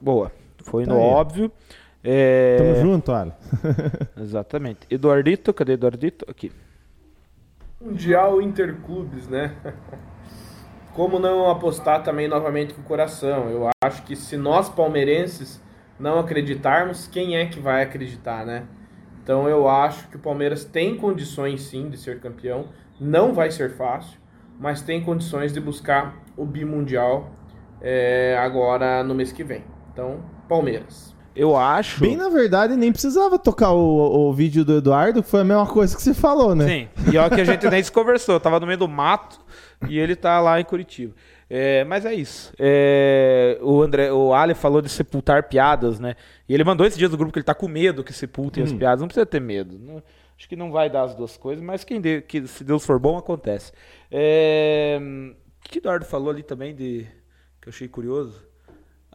Boa. 0.00 0.32
Foi 0.64 0.84
Tá 0.84 0.92
no 0.92 0.98
aí. 0.98 1.06
óbvio. 1.06 1.52
É, 2.04 2.56
Tamo 2.58 2.76
junto, 2.80 3.12
olha. 3.12 3.36
Exatamente. 4.20 4.80
Eduardito, 4.90 5.54
cadê 5.54 5.74
Eduardito? 5.74 6.24
Aqui. 6.28 6.50
Mundial 7.80 8.42
Interclubes, 8.42 9.28
né? 9.28 9.54
Como 10.94 11.18
não 11.18 11.48
apostar 11.48 12.02
também 12.02 12.28
novamente 12.28 12.74
com 12.74 12.82
o 12.82 12.84
coração? 12.84 13.48
Eu 13.48 13.70
acho 13.82 14.02
que 14.02 14.14
se 14.14 14.36
nós 14.36 14.68
palmeirenses 14.68 15.61
não 16.02 16.18
acreditarmos, 16.18 17.06
quem 17.06 17.36
é 17.36 17.46
que 17.46 17.60
vai 17.60 17.84
acreditar, 17.84 18.44
né? 18.44 18.64
Então 19.22 19.48
eu 19.48 19.68
acho 19.68 20.08
que 20.08 20.16
o 20.16 20.18
Palmeiras 20.18 20.64
tem 20.64 20.96
condições 20.96 21.62
sim 21.62 21.88
de 21.88 21.96
ser 21.96 22.18
campeão. 22.18 22.66
Não 23.00 23.32
vai 23.32 23.52
ser 23.52 23.76
fácil, 23.76 24.18
mas 24.58 24.82
tem 24.82 25.00
condições 25.00 25.52
de 25.52 25.60
buscar 25.60 26.16
o 26.36 26.44
bimundial 26.44 27.30
é, 27.80 28.36
agora 28.36 29.04
no 29.04 29.14
mês 29.14 29.30
que 29.30 29.44
vem. 29.44 29.62
Então, 29.92 30.24
Palmeiras. 30.48 31.14
Eu 31.36 31.56
acho. 31.56 32.00
Bem, 32.00 32.16
na 32.16 32.28
verdade, 32.28 32.76
nem 32.76 32.90
precisava 32.90 33.38
tocar 33.38 33.70
o, 33.70 34.28
o 34.28 34.32
vídeo 34.34 34.64
do 34.64 34.78
Eduardo, 34.78 35.22
que 35.22 35.30
foi 35.30 35.40
a 35.40 35.44
mesma 35.44 35.66
coisa 35.66 35.94
que 35.96 36.02
você 36.02 36.12
falou, 36.12 36.54
né? 36.54 36.66
Sim. 36.66 36.88
E 37.12 37.16
olha 37.16 37.30
que 37.30 37.40
a 37.40 37.44
gente 37.44 37.66
nem 37.70 37.82
se 37.82 37.92
conversou. 37.92 38.34
Eu 38.34 38.40
tava 38.40 38.58
no 38.58 38.66
meio 38.66 38.78
do 38.78 38.88
mato 38.88 39.40
e 39.88 39.98
ele 39.98 40.16
tá 40.16 40.40
lá 40.40 40.60
em 40.60 40.64
Curitiba. 40.64 41.14
É, 41.54 41.84
mas 41.84 42.06
é 42.06 42.14
isso. 42.14 42.50
É, 42.58 43.58
o 43.60 43.82
André, 43.82 44.10
o 44.10 44.32
Ali 44.32 44.54
falou 44.54 44.80
de 44.80 44.88
sepultar 44.88 45.50
piadas, 45.50 46.00
né? 46.00 46.16
E 46.48 46.54
ele 46.54 46.64
mandou 46.64 46.86
esses 46.86 46.98
dias 46.98 47.10
no 47.10 47.16
grupo 47.18 47.30
que 47.30 47.38
ele 47.40 47.44
tá 47.44 47.54
com 47.54 47.68
medo 47.68 48.02
que 48.02 48.10
sepultem 48.10 48.64
as 48.64 48.72
piadas. 48.72 49.00
Não 49.02 49.06
precisa 49.06 49.26
ter 49.26 49.38
medo. 49.38 49.78
Não- 49.78 50.02
acho 50.38 50.48
que 50.48 50.56
não 50.56 50.72
vai 50.72 50.88
dar 50.88 51.02
as 51.02 51.14
duas 51.14 51.36
coisas, 51.36 51.62
mas 51.62 51.84
quem 51.84 52.00
dê- 52.00 52.22
que, 52.22 52.46
se 52.46 52.64
Deus 52.64 52.86
for 52.86 52.98
bom, 52.98 53.18
acontece. 53.18 53.70
É, 54.10 54.98
o 54.98 55.68
que 55.68 55.76
o 55.76 55.80
Eduardo 55.80 56.06
falou 56.06 56.30
ali 56.30 56.42
também 56.42 56.74
de. 56.74 57.06
que 57.60 57.68
eu 57.68 57.70
achei 57.70 57.86
curioso? 57.86 58.42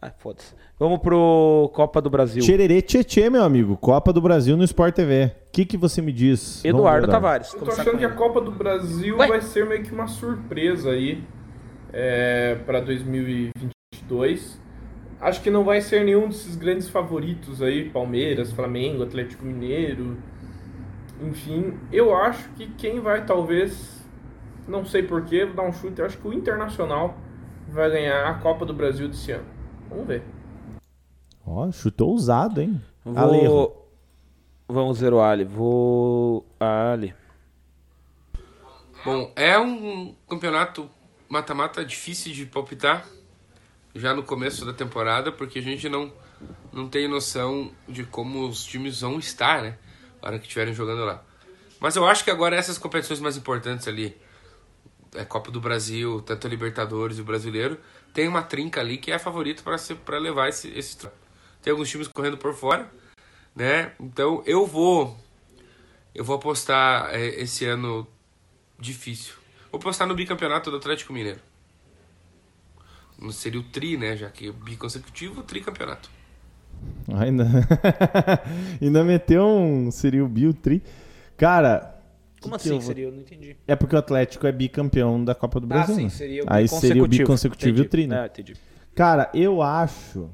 Ah, 0.00 0.12
foda-se. 0.16 0.54
Vamos 0.78 1.00
pro 1.00 1.72
Copa 1.74 2.00
do 2.00 2.08
Brasil. 2.08 2.40
Tchererê 2.40 2.80
Tchê, 2.80 3.28
meu 3.28 3.42
amigo. 3.42 3.76
Copa 3.76 4.12
do 4.12 4.20
Brasil 4.20 4.56
no 4.56 4.62
Sport 4.62 4.94
TV. 4.94 5.32
O 5.48 5.50
que, 5.52 5.64
que 5.66 5.76
você 5.76 6.00
me 6.00 6.12
diz? 6.12 6.64
Eduardo 6.64 7.08
Tavares. 7.08 7.52
Eu 7.52 7.62
tô 7.62 7.72
achando 7.72 7.98
que 7.98 8.04
a. 8.04 8.10
Copa 8.10 8.40
do 8.40 8.52
Brasil 8.52 9.16
Ué? 9.18 9.26
vai 9.26 9.40
ser 9.40 9.66
meio 9.66 9.82
que 9.82 9.92
uma 9.92 10.06
surpresa 10.06 10.90
aí 10.90 11.24
é, 11.92 12.54
para 12.66 12.80
2022. 12.80 14.60
Acho 15.20 15.42
que 15.42 15.50
não 15.50 15.64
vai 15.64 15.80
ser 15.80 16.04
nenhum 16.04 16.28
desses 16.28 16.54
grandes 16.54 16.88
favoritos 16.88 17.60
aí, 17.60 17.90
Palmeiras, 17.90 18.52
Flamengo, 18.52 19.02
Atlético 19.02 19.44
Mineiro. 19.44 20.16
Enfim, 21.20 21.76
eu 21.90 22.14
acho 22.16 22.48
que 22.50 22.68
quem 22.74 23.00
vai 23.00 23.26
talvez, 23.26 24.06
não 24.66 24.84
sei 24.84 25.02
porquê, 25.02 25.44
vou 25.44 25.54
dar 25.54 25.64
um 25.64 25.72
chute, 25.72 25.98
eu 25.98 26.06
acho 26.06 26.18
que 26.18 26.28
o 26.28 26.32
Internacional 26.32 27.16
vai 27.68 27.90
ganhar 27.90 28.28
a 28.28 28.34
Copa 28.34 28.64
do 28.64 28.72
Brasil 28.72 29.08
desse 29.08 29.32
ano. 29.32 29.46
Vamos 29.90 30.06
ver. 30.06 30.22
Ó, 31.44 31.70
chutou 31.72 32.10
ousado, 32.10 32.60
hein? 32.60 32.80
Vou... 33.04 33.78
Vamos 34.70 35.00
ver 35.00 35.14
o 35.14 35.20
Ali. 35.20 35.44
Vou. 35.44 36.44
Ali. 36.60 37.14
Bom, 39.02 39.32
é 39.34 39.58
um 39.58 40.14
campeonato 40.28 40.90
mata-mata 41.28 41.84
difícil 41.84 42.32
de 42.32 42.46
palpitar 42.46 43.06
já 43.94 44.14
no 44.14 44.22
começo 44.22 44.64
da 44.64 44.72
temporada, 44.72 45.32
porque 45.32 45.58
a 45.58 45.62
gente 45.62 45.88
não, 45.88 46.12
não 46.72 46.88
tem 46.88 47.08
noção 47.08 47.72
de 47.88 48.04
como 48.04 48.48
os 48.48 48.64
times 48.64 49.00
vão 49.00 49.18
estar, 49.18 49.62
né? 49.62 49.78
Na 50.22 50.28
hora 50.28 50.38
que 50.38 50.44
estiverem 50.44 50.72
jogando 50.72 51.04
lá. 51.04 51.24
Mas 51.80 51.96
eu 51.96 52.06
acho 52.06 52.24
que 52.24 52.30
agora 52.30 52.56
essas 52.56 52.78
competições 52.78 53.20
mais 53.20 53.36
importantes 53.36 53.86
ali, 53.86 54.16
a 55.16 55.24
Copa 55.24 55.50
do 55.50 55.60
Brasil, 55.60 56.20
tanto 56.22 56.46
a 56.46 56.50
Libertadores 56.50 57.18
e 57.18 57.20
o 57.20 57.24
Brasileiro, 57.24 57.78
tem 58.12 58.26
uma 58.26 58.42
trinca 58.42 58.80
ali 58.80 58.98
que 58.98 59.12
é 59.12 59.18
favorito 59.18 59.62
para 60.04 60.18
levar 60.18 60.48
esse, 60.48 60.68
esse. 60.76 60.98
Tem 61.62 61.70
alguns 61.70 61.88
times 61.88 62.08
correndo 62.08 62.36
por 62.36 62.54
fora, 62.54 62.90
né? 63.54 63.92
Então 64.00 64.42
eu 64.46 64.66
vou. 64.66 65.16
Eu 66.14 66.24
vou 66.24 66.36
apostar 66.36 67.14
é, 67.14 67.26
esse 67.40 67.64
ano 67.64 68.06
difícil. 68.78 69.37
Vou 69.70 69.80
postar 69.80 70.06
no 70.06 70.14
bicampeonato 70.14 70.70
do 70.70 70.76
Atlético 70.76 71.12
Mineiro. 71.12 71.40
Não 73.20 73.32
seria 73.32 73.60
o 73.60 73.64
tri, 73.64 73.96
né? 73.96 74.16
Já 74.16 74.30
que 74.30 74.48
é 74.48 74.52
biconsecutivo, 74.52 75.42
tricampeonato. 75.42 76.08
Ainda... 77.18 77.46
Ainda 78.80 79.04
meteu 79.04 79.44
um 79.44 79.90
Ciril 79.90 80.28
Bill 80.28 80.54
Tri. 80.54 80.82
Cara. 81.36 81.96
Como 82.40 82.54
assim 82.54 82.70
eu 82.70 82.80
seria? 82.80 83.06
Eu 83.06 83.12
não 83.12 83.20
entendi. 83.20 83.56
É 83.66 83.74
porque 83.74 83.96
o 83.96 83.98
Atlético 83.98 84.46
é 84.46 84.52
bicampeão 84.52 85.24
da 85.24 85.34
Copa 85.34 85.58
do 85.58 85.66
Brasil. 85.66 85.94
ah, 85.94 85.98
sim, 85.98 86.04
né? 86.04 86.10
seria 86.10 86.44
o 86.44 86.46
Aí 86.48 86.68
seria 86.68 87.02
o 87.02 87.08
biconsecutivo 87.08 87.78
e 87.78 87.80
o 87.80 87.88
tri, 87.88 88.06
né? 88.06 88.20
Ah, 88.20 88.26
entendi. 88.26 88.54
Cara, 88.94 89.30
eu 89.34 89.60
acho. 89.60 90.30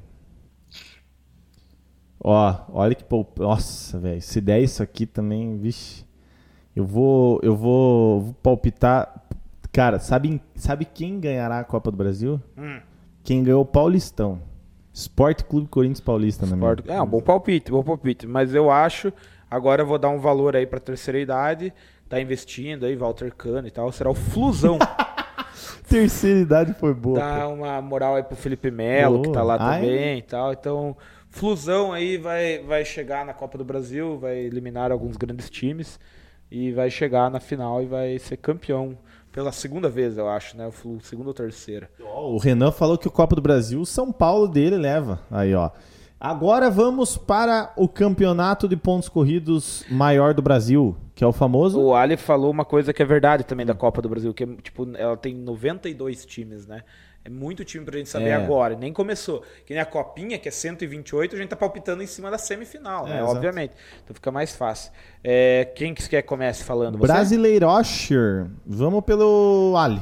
Ó, 2.19 2.65
olha 2.69 2.95
que 2.95 3.03
pô. 3.03 3.25
Nossa, 3.37 3.99
velho. 3.99 4.21
Se 4.21 4.39
der 4.39 4.61
isso 4.61 4.83
aqui 4.83 5.05
também, 5.05 5.57
vixe. 5.57 6.05
Eu 6.75 6.85
vou. 6.85 7.39
Eu 7.41 7.55
vou, 7.55 8.21
vou 8.21 8.33
palpitar. 8.35 9.24
Cara, 9.75 9.99
sabe, 9.99 10.41
sabe 10.55 10.85
quem 10.85 11.19
ganhará 11.19 11.59
a 11.59 11.63
Copa 11.65 11.91
do 11.91 11.97
Brasil? 11.97 12.41
Hum. 12.57 12.79
Quem 13.25 13.43
ganhou 13.43 13.61
o 13.61 13.65
Paulistão. 13.65 14.41
Esporte 14.93 15.43
Clube 15.43 15.67
Corinthians 15.67 15.99
Paulista, 15.99 16.45
né, 16.45 16.55
meu? 16.55 16.77
É 16.87 17.01
um 17.01 17.05
bom 17.05 17.19
palpite, 17.19 17.71
bom 17.71 17.83
palpite. 17.83 18.25
Mas 18.25 18.55
eu 18.55 18.71
acho. 18.71 19.11
Agora 19.51 19.81
eu 19.81 19.85
vou 19.85 19.97
dar 19.97 20.07
um 20.07 20.17
valor 20.17 20.55
aí 20.55 20.65
pra 20.65 20.79
terceira 20.79 21.19
idade. 21.19 21.73
Tá 22.07 22.21
investindo 22.21 22.85
aí, 22.85 22.95
Walter 22.95 23.35
Cano 23.35 23.67
e 23.67 23.71
tal. 23.71 23.91
Será 23.91 24.09
o 24.09 24.13
Flusão. 24.13 24.79
Terceira 25.89 26.39
idade 26.39 26.73
foi 26.75 26.93
boa. 26.93 27.19
Dá 27.19 27.41
pô. 27.41 27.49
uma 27.49 27.81
moral 27.81 28.15
aí 28.15 28.23
pro 28.23 28.37
Felipe 28.37 28.71
Melo, 28.71 29.23
que 29.23 29.31
tá 29.33 29.43
lá. 29.43 29.57
Ai. 29.59 29.81
também 29.81 30.19
e 30.19 30.21
tal. 30.21 30.53
Então, 30.53 30.95
Flusão 31.29 31.91
aí 31.91 32.15
vai, 32.15 32.59
vai 32.59 32.85
chegar 32.85 33.25
na 33.25 33.33
Copa 33.33 33.57
do 33.57 33.65
Brasil, 33.65 34.17
vai 34.17 34.37
eliminar 34.37 34.89
alguns 34.89 35.17
grandes 35.17 35.49
times 35.49 35.99
e 36.49 36.71
vai 36.71 36.89
chegar 36.89 37.29
na 37.29 37.41
final 37.41 37.83
e 37.83 37.85
vai 37.85 38.17
ser 38.19 38.37
campeão 38.37 38.97
pela 39.35 39.51
segunda 39.51 39.89
vez, 39.89 40.17
eu 40.17 40.29
acho, 40.29 40.55
né? 40.55 40.65
O 40.65 40.71
Flu, 40.71 40.97
segunda 41.01 41.27
ou 41.27 41.33
terceira. 41.33 41.89
O 41.99 42.37
Renan 42.37 42.71
falou 42.71 42.97
que 42.97 43.05
o 43.05 43.11
Copa 43.11 43.35
do 43.35 43.41
Brasil, 43.41 43.81
o 43.81 43.85
São 43.85 44.09
Paulo 44.09 44.47
dele 44.47 44.77
leva. 44.77 45.19
Aí, 45.29 45.53
ó. 45.53 45.71
Agora 46.17 46.71
vamos 46.71 47.17
para 47.17 47.73
o 47.75 47.89
campeonato 47.89 48.65
de 48.65 48.77
pontos 48.77 49.09
corridos 49.09 49.83
maior 49.91 50.33
do 50.33 50.41
Brasil, 50.41 50.95
que 51.13 51.21
é 51.21 51.27
o 51.27 51.33
famoso. 51.33 51.77
O 51.81 51.93
Ali 51.93 52.15
falou 52.15 52.49
uma 52.49 52.63
coisa 52.63 52.93
que 52.93 53.03
é 53.03 53.05
verdade 53.05 53.43
também 53.43 53.65
da 53.65 53.73
Copa 53.75 54.01
do 54.01 54.07
Brasil, 54.07 54.33
que 54.33 54.45
é, 54.45 54.47
tipo, 54.63 54.87
ela 54.95 55.17
tem 55.17 55.35
92 55.35 56.25
times, 56.25 56.65
né? 56.65 56.83
É 57.25 57.29
muito 57.29 57.65
time 57.65 57.83
pra 57.83 57.97
gente 57.97 58.07
saber 58.07 58.29
É. 58.29 58.33
agora. 58.35 58.75
Nem 58.75 58.93
começou. 58.93 59.43
Que 59.65 59.73
nem 59.73 59.81
a 59.81 59.85
Copinha, 59.85 60.37
que 60.37 60.47
é 60.47 60.51
128, 60.51 61.35
a 61.35 61.39
gente 61.39 61.49
tá 61.49 61.55
palpitando 61.55 62.03
em 62.03 62.05
cima 62.05 62.29
da 62.29 62.37
semifinal, 62.37 63.07
É, 63.07 63.09
né? 63.09 63.17
exato. 63.17 63.31
Obviamente. 63.31 63.73
Então 64.03 64.13
fica 64.13 64.31
mais 64.31 64.55
fácil. 64.55 64.91
É, 65.23 65.65
quem 65.75 65.95
que 65.95 66.07
quer 66.07 66.21
que 66.21 66.27
comece 66.27 66.63
falando? 66.63 66.99
Você? 66.99 67.11
Brasileirosher. 67.11 68.45
Vamos 68.63 69.03
pelo 69.03 69.73
Ali. 69.75 69.99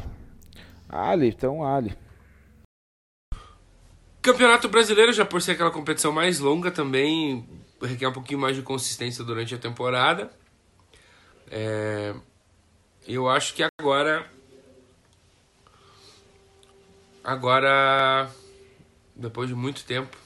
Ali, 0.90 1.30
então 1.30 1.66
Ali. 1.66 1.96
Campeonato 4.22 4.68
Brasileiro, 4.70 5.12
já 5.14 5.26
por 5.26 5.42
ser 5.42 5.52
aquela 5.54 5.72
competição 5.72 6.12
mais 6.12 6.40
longa, 6.40 6.72
também 6.72 7.46
requer 7.82 8.08
um 8.08 8.14
pouquinho 8.14 8.40
mais 8.40 8.56
de 8.56 8.62
consistência 8.62 9.24
durante 9.24 9.56
a 9.56 9.58
temporada. 9.58 10.30
É, 11.52 12.14
eu 13.08 13.30
acho 13.30 13.54
que 13.54 13.64
agora. 13.80 14.26
Agora, 17.24 18.30
depois 19.16 19.48
de 19.48 19.56
muito 19.56 19.86
tempo, 19.86 20.18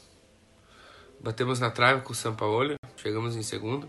batemos 1.19 1.59
na 1.59 1.69
trave 1.69 2.01
com 2.01 2.11
o 2.11 2.15
São 2.15 2.35
Paulo, 2.35 2.73
chegamos 2.95 3.35
em 3.35 3.43
segundo. 3.43 3.87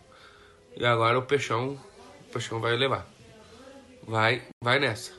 E 0.77 0.85
agora 0.85 1.19
o 1.19 1.23
Peixão, 1.23 1.81
o 2.21 2.33
Peixão 2.33 2.61
vai 2.61 2.77
levar. 2.77 3.07
Vai, 4.07 4.43
vai 4.63 4.79
nessa. 4.79 5.13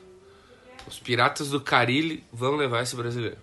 Os 0.86 0.98
Piratas 1.00 1.50
do 1.50 1.60
Carilli 1.60 2.24
vão 2.32 2.56
levar 2.56 2.82
esse 2.82 2.94
brasileiro. 2.94 3.38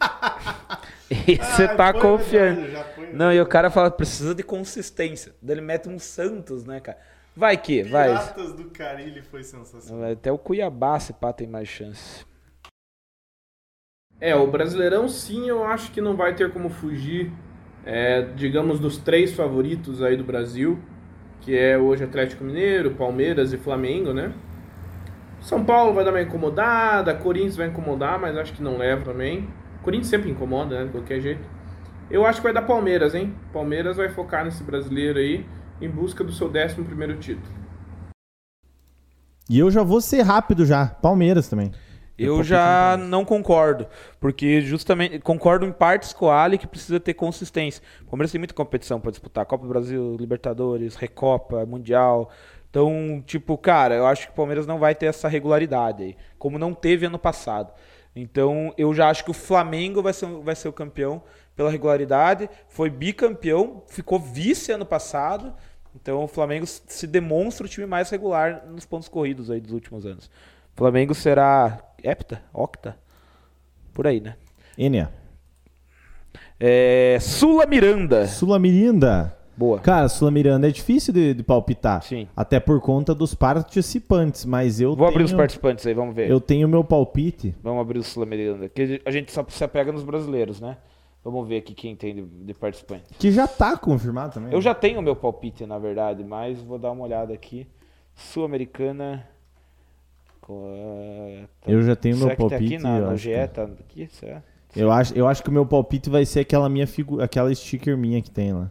E 1.10 1.36
você 1.36 1.66
tá 1.68 1.90
verdade, 1.90 2.70
já 2.70 2.84
foi 2.84 3.12
Não, 3.14 3.32
e 3.32 3.40
o 3.40 3.46
cara 3.46 3.70
fala, 3.70 3.90
precisa 3.90 4.34
de 4.34 4.42
consistência. 4.42 5.34
Daí 5.40 5.54
ele 5.54 5.62
mete 5.62 5.88
um 5.88 5.98
Santos, 5.98 6.64
né, 6.64 6.80
cara? 6.80 6.98
Vai 7.34 7.56
que, 7.56 7.82
vai. 7.82 8.12
do 8.34 8.66
Carilli 8.70 9.22
foi 9.22 9.42
sensacional. 9.42 10.12
Até 10.12 10.30
o 10.30 10.36
Cuiabá, 10.36 11.00
se 11.00 11.14
pá, 11.14 11.32
tem 11.32 11.46
mais 11.46 11.66
chance. 11.66 12.26
É, 14.20 14.34
o 14.34 14.46
Brasileirão 14.48 15.08
sim, 15.08 15.48
eu 15.48 15.64
acho 15.64 15.92
que 15.92 16.00
não 16.00 16.16
vai 16.16 16.34
ter 16.34 16.50
como 16.50 16.68
fugir, 16.68 17.30
é, 17.84 18.22
digamos, 18.34 18.80
dos 18.80 18.98
três 18.98 19.32
favoritos 19.32 20.02
aí 20.02 20.16
do 20.16 20.24
Brasil, 20.24 20.78
que 21.40 21.56
é 21.56 21.78
hoje 21.78 22.02
Atlético 22.02 22.42
Mineiro, 22.42 22.90
Palmeiras 22.92 23.52
e 23.52 23.56
Flamengo, 23.56 24.12
né? 24.12 24.32
São 25.40 25.64
Paulo 25.64 25.94
vai 25.94 26.04
dar 26.04 26.10
uma 26.10 26.20
incomodada, 26.20 27.14
Corinthians 27.14 27.56
vai 27.56 27.68
incomodar, 27.68 28.18
mas 28.18 28.36
acho 28.36 28.52
que 28.52 28.62
não 28.62 28.76
leva 28.76 29.04
também. 29.04 29.48
Corinthians 29.82 30.08
sempre 30.08 30.28
incomoda, 30.30 30.80
né, 30.80 30.84
de 30.86 30.90
qualquer 30.90 31.20
jeito. 31.20 31.48
Eu 32.10 32.26
acho 32.26 32.40
que 32.40 32.44
vai 32.44 32.52
dar 32.52 32.62
Palmeiras, 32.62 33.14
hein? 33.14 33.32
Palmeiras 33.52 33.98
vai 33.98 34.08
focar 34.08 34.44
nesse 34.44 34.64
brasileiro 34.64 35.18
aí, 35.20 35.46
em 35.80 35.88
busca 35.88 36.24
do 36.24 36.32
seu 36.32 36.48
11 36.48 36.74
primeiro 36.82 37.16
título. 37.18 37.46
E 39.48 39.58
eu 39.58 39.70
já 39.70 39.82
vou 39.82 40.00
ser 40.00 40.22
rápido 40.22 40.66
já. 40.66 40.86
Palmeiras 40.86 41.48
também. 41.48 41.70
Eu 42.18 42.42
já 42.42 42.96
não 42.96 43.24
concordo, 43.24 43.86
porque 44.18 44.60
justamente 44.60 45.20
concordo 45.20 45.64
em 45.64 45.70
partes 45.70 46.12
com 46.12 46.26
o 46.26 46.30
Ali 46.30 46.58
que 46.58 46.66
precisa 46.66 46.98
ter 46.98 47.14
consistência. 47.14 47.80
O 48.02 48.06
Palmeiras 48.06 48.32
tem 48.32 48.40
muita 48.40 48.54
competição 48.54 49.00
para 49.00 49.12
disputar, 49.12 49.46
Copa 49.46 49.62
do 49.62 49.68
Brasil, 49.68 50.16
Libertadores, 50.18 50.96
Recopa, 50.96 51.64
Mundial. 51.64 52.30
Então, 52.68 53.22
tipo, 53.24 53.56
cara, 53.56 53.94
eu 53.94 54.06
acho 54.06 54.26
que 54.26 54.32
o 54.32 54.36
Palmeiras 54.36 54.66
não 54.66 54.78
vai 54.78 54.94
ter 54.94 55.06
essa 55.06 55.28
regularidade 55.28 56.02
aí, 56.02 56.16
como 56.38 56.58
não 56.58 56.74
teve 56.74 57.06
ano 57.06 57.18
passado. 57.18 57.72
Então, 58.14 58.74
eu 58.76 58.92
já 58.92 59.08
acho 59.08 59.24
que 59.24 59.30
o 59.30 59.34
Flamengo 59.34 60.02
vai 60.02 60.12
ser, 60.12 60.26
vai 60.26 60.56
ser 60.56 60.68
o 60.68 60.72
campeão 60.72 61.22
pela 61.54 61.70
regularidade, 61.70 62.50
foi 62.68 62.90
bicampeão, 62.90 63.82
ficou 63.86 64.18
vice 64.18 64.72
ano 64.72 64.84
passado. 64.84 65.54
Então, 65.94 66.24
o 66.24 66.28
Flamengo 66.28 66.66
se 66.66 67.06
demonstra 67.06 67.64
o 67.64 67.68
time 67.68 67.86
mais 67.86 68.10
regular 68.10 68.64
nos 68.66 68.84
pontos 68.84 69.08
corridos 69.08 69.50
aí 69.50 69.60
dos 69.60 69.72
últimos 69.72 70.04
anos. 70.04 70.26
O 70.74 70.78
Flamengo 70.78 71.14
será 71.14 71.87
hepta, 72.02 72.42
octa, 72.52 72.96
por 73.92 74.06
aí, 74.06 74.20
né? 74.20 74.36
Enia. 74.76 75.10
É, 76.60 77.18
Sula 77.20 77.66
Miranda. 77.66 78.26
Sula 78.26 78.58
Mirinda. 78.58 79.36
Boa. 79.56 79.80
Cara, 79.80 80.08
Sula 80.08 80.30
Miranda 80.30 80.68
é 80.68 80.70
difícil 80.70 81.12
de, 81.12 81.34
de 81.34 81.42
palpitar. 81.42 82.02
Sim. 82.02 82.28
Até 82.36 82.60
por 82.60 82.80
conta 82.80 83.12
dos 83.12 83.34
participantes, 83.34 84.44
mas 84.44 84.80
eu 84.80 84.94
Vou 84.94 85.06
abrir 85.08 85.24
os 85.24 85.30
tenho, 85.30 85.38
participantes 85.38 85.84
aí, 85.84 85.94
vamos 85.94 86.14
ver. 86.14 86.30
eu 86.30 86.40
tenho 86.40 86.68
meu 86.68 86.84
palpite. 86.84 87.54
Vamos 87.60 87.80
abrir 87.80 87.98
o 87.98 88.02
Sula 88.04 88.24
Miranda. 88.24 88.68
Que 88.68 89.02
a 89.04 89.10
gente 89.10 89.32
só 89.32 89.44
se 89.48 89.64
apega 89.64 89.90
nos 89.90 90.04
brasileiros, 90.04 90.60
né? 90.60 90.76
Vamos 91.24 91.48
ver 91.48 91.58
aqui 91.58 91.74
quem 91.74 91.96
tem 91.96 92.14
de, 92.14 92.22
de 92.22 92.54
participante. 92.54 93.04
Que 93.18 93.32
já 93.32 93.48
tá 93.48 93.76
confirmado 93.76 94.34
também. 94.34 94.52
Eu 94.52 94.60
já 94.60 94.74
tenho 94.74 95.00
o 95.00 95.02
meu 95.02 95.16
palpite, 95.16 95.66
na 95.66 95.78
verdade, 95.78 96.22
mas 96.22 96.62
vou 96.62 96.78
dar 96.78 96.92
uma 96.92 97.02
olhada 97.04 97.34
aqui. 97.34 97.66
Sul-Americana. 98.14 99.28
Co- 100.48 101.46
tá- 101.60 101.70
Eu 101.70 101.82
já 101.82 101.94
tenho 101.94 102.16
meu 102.16 102.24
Será 102.24 102.36
que 102.36 102.42
tá 102.42 102.48
palpite, 102.48 102.74
aqui 102.74 102.82
na, 102.82 102.98
eu 102.98 103.06
na 103.06 103.12
acho 103.12 103.22
GE? 103.22 103.30
que- 103.30 103.48
Tá 103.48 103.62
aqui? 103.64 104.08
Será? 104.10 104.42
Eu 104.76 104.90
acho, 104.90 105.14
eu 105.16 105.26
acho 105.28 105.42
que 105.42 105.48
o 105.48 105.52
meu 105.52 105.64
palpite 105.66 106.08
vai 106.10 106.24
ser 106.26 106.40
aquela 106.40 106.68
minha 106.68 106.86
figura, 106.86 107.24
aquela 107.24 107.54
sticker 107.54 107.96
minha 107.96 108.20
que 108.22 108.30
tem 108.30 108.52
lá. 108.52 108.70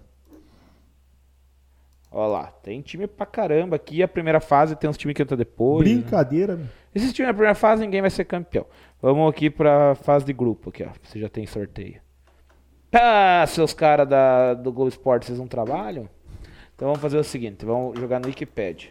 Olha 2.12 2.28
lá, 2.32 2.48
tem 2.48 2.82
time 2.82 3.06
pra 3.06 3.26
caramba 3.26 3.76
aqui. 3.76 4.02
A 4.02 4.08
primeira 4.08 4.40
fase 4.40 4.76
tem 4.76 4.90
uns 4.90 4.98
times 4.98 5.16
que 5.16 5.22
entram 5.22 5.38
depois. 5.38 5.88
né? 5.88 5.96
Brincadeira. 5.96 6.60
Esses 6.96 7.12
times 7.14 7.28
na 7.28 7.34
primeira 7.34 7.56
fase, 7.56 7.82
ninguém 7.84 8.02
vai 8.02 8.10
ser 8.10 8.26
campeão. 8.26 8.66
Vamos 9.02 9.30
aqui 9.30 9.50
pra 9.50 9.94
fase 9.96 10.26
de 10.26 10.34
grupo 10.34 10.70
aqui, 10.70 10.84
ó. 10.84 10.90
Você 11.04 11.20
já 11.20 11.30
tem 11.30 11.46
sorteio. 11.46 12.00
Ah, 12.92 13.46
seus 13.48 13.74
caras 13.74 14.08
da- 14.08 14.54
do 14.54 14.72
Globo 14.72 14.90
Esporte, 14.90 15.26
vocês 15.26 15.38
não 15.38 15.48
trabalham? 15.48 16.08
Então 16.76 16.88
vamos 16.88 17.02
fazer 17.02 17.18
o 17.18 17.24
seguinte, 17.24 17.66
vamos 17.66 18.00
jogar 18.00 18.20
no 18.20 18.28
Wikipedia. 18.28 18.90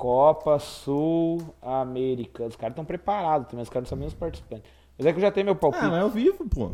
Copa 0.00 0.58
Sul 0.58 1.54
América. 1.60 2.44
Os 2.46 2.56
caras 2.56 2.72
estão 2.72 2.86
preparados 2.86 3.48
também, 3.48 3.62
os 3.62 3.68
caras 3.68 3.84
não 3.84 3.90
sabem 3.90 4.00
nem 4.00 4.08
os 4.08 4.14
participantes. 4.14 4.64
Mas 4.96 5.06
é 5.06 5.12
que 5.12 5.18
eu 5.18 5.20
já 5.20 5.30
tenho 5.30 5.44
meu 5.44 5.54
palpite. 5.54 5.84
Ah, 5.84 5.90
mas 5.90 5.98
é 5.98 6.00
ao 6.00 6.08
vivo, 6.08 6.48
pô. 6.48 6.70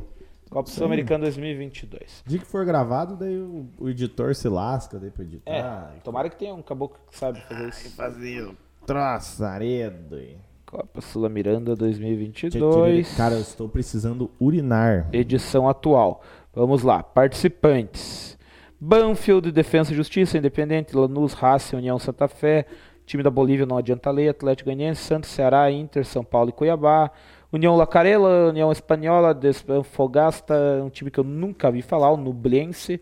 Copa 0.49 0.71
Sul 0.71 0.87
Americana 0.87 1.25
2022. 1.25 2.23
dia 2.25 2.39
que 2.39 2.47
for 2.47 2.65
gravado, 2.65 3.17
daí 3.17 3.37
o, 3.37 3.67
o 3.81 3.89
editor 3.89 4.33
se 4.33 4.49
lasca 4.49 4.97
daí 5.01 5.11
pra 5.11 5.25
editar. 5.25 5.51
É, 5.51 5.99
tomara 6.05 6.31
que 6.31 6.37
tenha 6.37 6.55
um 6.55 6.63
caboclo 6.63 7.01
que 7.11 7.19
sabe 7.19 7.41
fazer 7.41 7.69
isso. 7.69 7.97
Fazer 7.97 8.43
o 8.45 8.57
troçaredo. 8.87 10.21
Copa 10.65 11.01
Sul 11.01 11.29
Miranda 11.29 11.75
2022. 11.75 13.17
Cara, 13.17 13.35
eu 13.35 13.41
estou 13.41 13.69
precisando 13.69 14.31
urinar. 14.39 15.09
edição 15.13 15.69
atual. 15.69 16.23
Vamos 16.55 16.85
lá, 16.85 17.03
participantes. 17.03 18.37
Banfield, 18.81 19.51
Defensa 19.53 19.93
e 19.93 19.97
Justiça, 19.97 20.37
Independente, 20.37 20.95
Lanús, 20.95 21.33
Racing, 21.33 21.77
União 21.77 21.99
Santa 21.99 22.29
Fé, 22.29 22.67
time 23.07 23.23
da 23.23 23.31
Bolívia 23.31 23.65
não 23.65 23.79
adianta 23.79 24.11
ler, 24.11 24.29
Atlético 24.29 24.67
Goianiense, 24.67 25.03
Santos, 25.03 25.31
Ceará, 25.31 25.71
Inter, 25.71 26.05
São 26.05 26.25
Paulo 26.25 26.51
e 26.51 26.53
Cuiabá, 26.53 27.11
União 27.53 27.77
Lacarela, 27.77 28.49
União 28.49 28.71
Espanhola, 28.73 29.33
Desfogasta, 29.33 30.55
um 30.85 30.91
time 30.91 31.11
que 31.11 31.21
eu 31.21 31.25
nunca 31.25 31.71
vi 31.71 31.81
falar, 31.81 32.11
o 32.11 32.17
Nublense, 32.17 33.01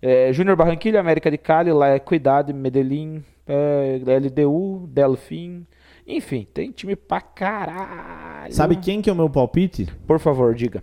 é, 0.00 0.32
Júnior 0.32 0.56
Barranquilla, 0.56 1.00
América 1.00 1.30
de 1.30 1.36
Cali, 1.36 1.72
La 1.72 1.96
Equidade, 1.96 2.52
Medellín, 2.52 3.24
é, 3.46 4.00
LDU, 4.06 4.86
Delfim, 4.88 5.66
enfim, 6.06 6.46
tem 6.52 6.70
time 6.70 6.96
pra 6.96 7.20
caralho. 7.20 8.52
Sabe 8.52 8.76
quem 8.76 9.02
que 9.02 9.10
é 9.10 9.12
o 9.12 9.16
meu 9.16 9.28
palpite? 9.28 9.86
Por 10.06 10.18
favor, 10.18 10.54
diga. 10.54 10.82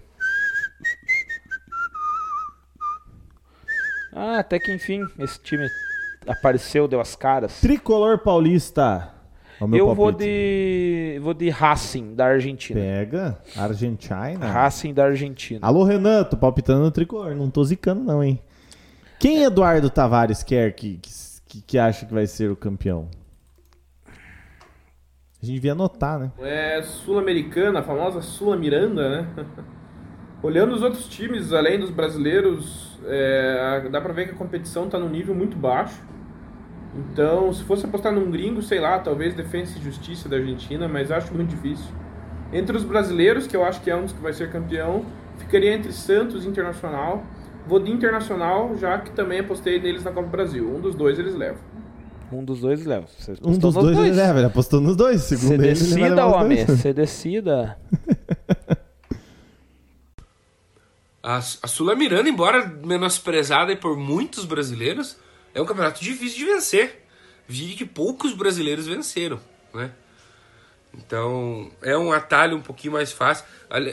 Ah, 4.14 4.40
até 4.40 4.60
que 4.60 4.74
enfim, 4.74 5.02
esse 5.20 5.40
time 5.42 5.68
apareceu, 6.28 6.88
deu 6.88 7.00
as 7.00 7.16
caras. 7.16 7.60
Tricolor 7.62 8.20
Paulista. 8.20 9.14
É 9.60 9.64
o 9.64 9.68
meu 9.68 9.80
Eu 9.80 9.86
vou 9.94 10.08
palpite. 10.08 10.24
de 10.30 11.20
vou 11.22 11.34
de 11.34 11.50
Racing 11.50 12.16
da 12.16 12.28
Argentina. 12.28 12.80
Pega, 12.80 13.38
Argentina. 13.58 14.48
Racing 14.48 14.94
da 14.94 15.06
Argentina. 15.06 15.60
Alô, 15.62 15.84
Renan, 15.84 16.24
tô 16.24 16.38
palpitando 16.38 16.82
no 16.84 16.92
tricolor, 16.92 17.36
não 17.36 17.50
tô 17.50 17.64
zicando 17.64 18.02
não, 18.02 18.24
hein? 18.24 18.40
Quem 19.20 19.44
Eduardo 19.44 19.90
Tavares 19.90 20.44
quer 20.44 20.72
que, 20.72 20.98
que, 21.46 21.62
que 21.62 21.78
acha 21.78 22.06
que 22.06 22.14
vai 22.14 22.26
ser 22.26 22.50
o 22.50 22.56
campeão? 22.56 23.10
A 25.42 25.46
gente 25.46 25.56
devia 25.56 25.74
anotar, 25.74 26.20
né? 26.20 26.32
É 26.40 26.82
Sul-Americana, 26.82 27.80
a 27.80 27.84
famosa 27.84 28.22
Sula 28.22 28.56
Miranda, 28.56 29.22
né? 29.24 29.46
Olhando 30.42 30.74
os 30.74 30.82
outros 30.82 31.06
times, 31.08 31.52
além 31.52 31.80
dos 31.80 31.90
brasileiros, 31.90 32.89
é, 33.06 33.88
dá 33.92 34.02
pra 34.02 34.14
ver 34.14 34.26
que 34.28 34.32
a 34.32 34.38
competição 34.38 34.90
tá 34.90 35.00
num 35.00 35.10
nível 35.10 35.34
muito 35.36 35.58
baixo. 35.58 36.02
Então, 36.96 37.54
se 37.54 37.64
fosse 37.64 37.86
apostar 37.86 38.12
num 38.12 38.32
gringo, 38.32 38.62
sei 38.62 38.80
lá, 38.80 38.98
talvez 39.00 39.34
Defensa 39.34 39.78
e 39.78 39.82
Justiça 39.82 40.28
da 40.28 40.38
Argentina, 40.38 40.88
mas 40.88 41.12
acho 41.12 41.34
muito 41.34 41.50
difícil. 41.50 41.86
Entre 42.52 42.76
os 42.76 42.84
brasileiros, 42.84 43.46
que 43.46 43.56
eu 43.56 43.64
acho 43.64 43.80
que 43.82 43.92
é 43.92 43.96
um 43.96 44.04
dos 44.04 44.12
que 44.12 44.22
vai 44.22 44.34
ser 44.34 44.50
campeão, 44.50 45.06
ficaria 45.38 45.74
entre 45.74 45.92
Santos 45.92 46.46
e 46.46 46.48
Internacional. 46.48 47.24
Vou 47.68 47.80
de 47.80 47.92
Internacional, 47.92 48.76
já 48.78 48.98
que 48.98 49.12
também 49.12 49.40
apostei 49.42 49.80
neles 49.80 50.04
na 50.04 50.12
Copa 50.12 50.26
do 50.28 50.32
Brasil. 50.32 50.68
Um 50.68 50.80
dos 50.80 50.96
dois 50.96 51.20
eles 51.20 51.36
levam. 51.36 51.60
Um 52.32 52.44
dos 52.44 52.62
dois 52.62 52.86
leva. 52.86 53.06
Um 53.44 53.58
dos 53.58 53.76
nos 53.76 53.84
dois, 53.84 53.98
ele 53.98 54.12
leva, 54.12 54.40
ele 54.40 54.48
apostou 54.48 54.80
nos 54.80 54.96
dois. 54.96 55.22
Segundo 55.22 55.48
Você 55.48 55.54
ele, 55.56 55.64
ele 55.64 55.74
decida, 55.74 56.28
os 56.28 56.34
homem. 56.34 56.66
dois. 56.66 56.80
Você 56.80 56.94
decida. 56.94 57.78
A, 61.32 61.42
Sula 61.42 61.96
Miranda, 61.96 62.28
embora 62.28 62.66
menosprezada 62.66 63.76
por 63.76 63.96
muitos 63.96 64.46
brasileiros, 64.46 65.16
é 65.54 65.62
um 65.62 65.66
campeonato 65.66 66.04
difícil 66.04 66.40
de 66.40 66.46
vencer. 66.46 67.06
Vi 67.48 67.76
que 67.76 67.86
poucos 67.86 68.34
brasileiros 68.34 68.88
venceram, 68.88 69.40
né? 69.72 69.92
Então, 70.92 71.72
é 71.84 71.96
um 71.96 72.12
atalho 72.12 72.58
um 72.58 72.62
pouquinho 72.62 72.94
mais 72.94 73.12
fácil. 73.12 73.46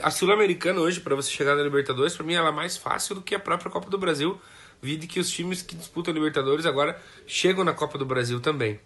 A, 0.02 0.10
Sul-Americana 0.10 0.80
hoje, 0.80 1.00
para 1.00 1.14
você 1.14 1.30
chegar 1.30 1.54
na 1.54 1.62
Libertadores, 1.62 2.16
para 2.16 2.24
mim 2.24 2.32
ela 2.32 2.48
é 2.48 2.52
mais 2.52 2.78
fácil 2.78 3.16
do 3.16 3.20
que 3.20 3.34
a 3.34 3.38
própria 3.38 3.70
Copa 3.70 3.90
do 3.90 3.98
Brasil. 3.98 4.40
Vi 4.80 4.96
de 4.96 5.06
que 5.06 5.20
os 5.20 5.28
times 5.28 5.60
que 5.60 5.76
disputam 5.76 6.12
a 6.12 6.14
Libertadores 6.14 6.64
agora 6.64 6.98
chegam 7.26 7.62
na 7.64 7.74
Copa 7.74 7.98
do 7.98 8.06
Brasil 8.06 8.40
também. 8.40 8.80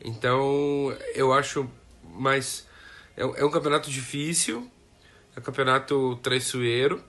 Então, 0.00 0.96
eu 1.12 1.32
acho 1.32 1.68
mais. 2.04 2.68
É, 3.16 3.22
é 3.22 3.44
um 3.44 3.50
campeonato 3.50 3.90
difícil, 3.90 4.70
é 5.34 5.40
um 5.40 5.42
campeonato 5.42 6.14
traiçoeiro. 6.22 7.02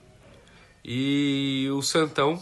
E 0.84 1.68
o 1.72 1.82
Santão. 1.82 2.40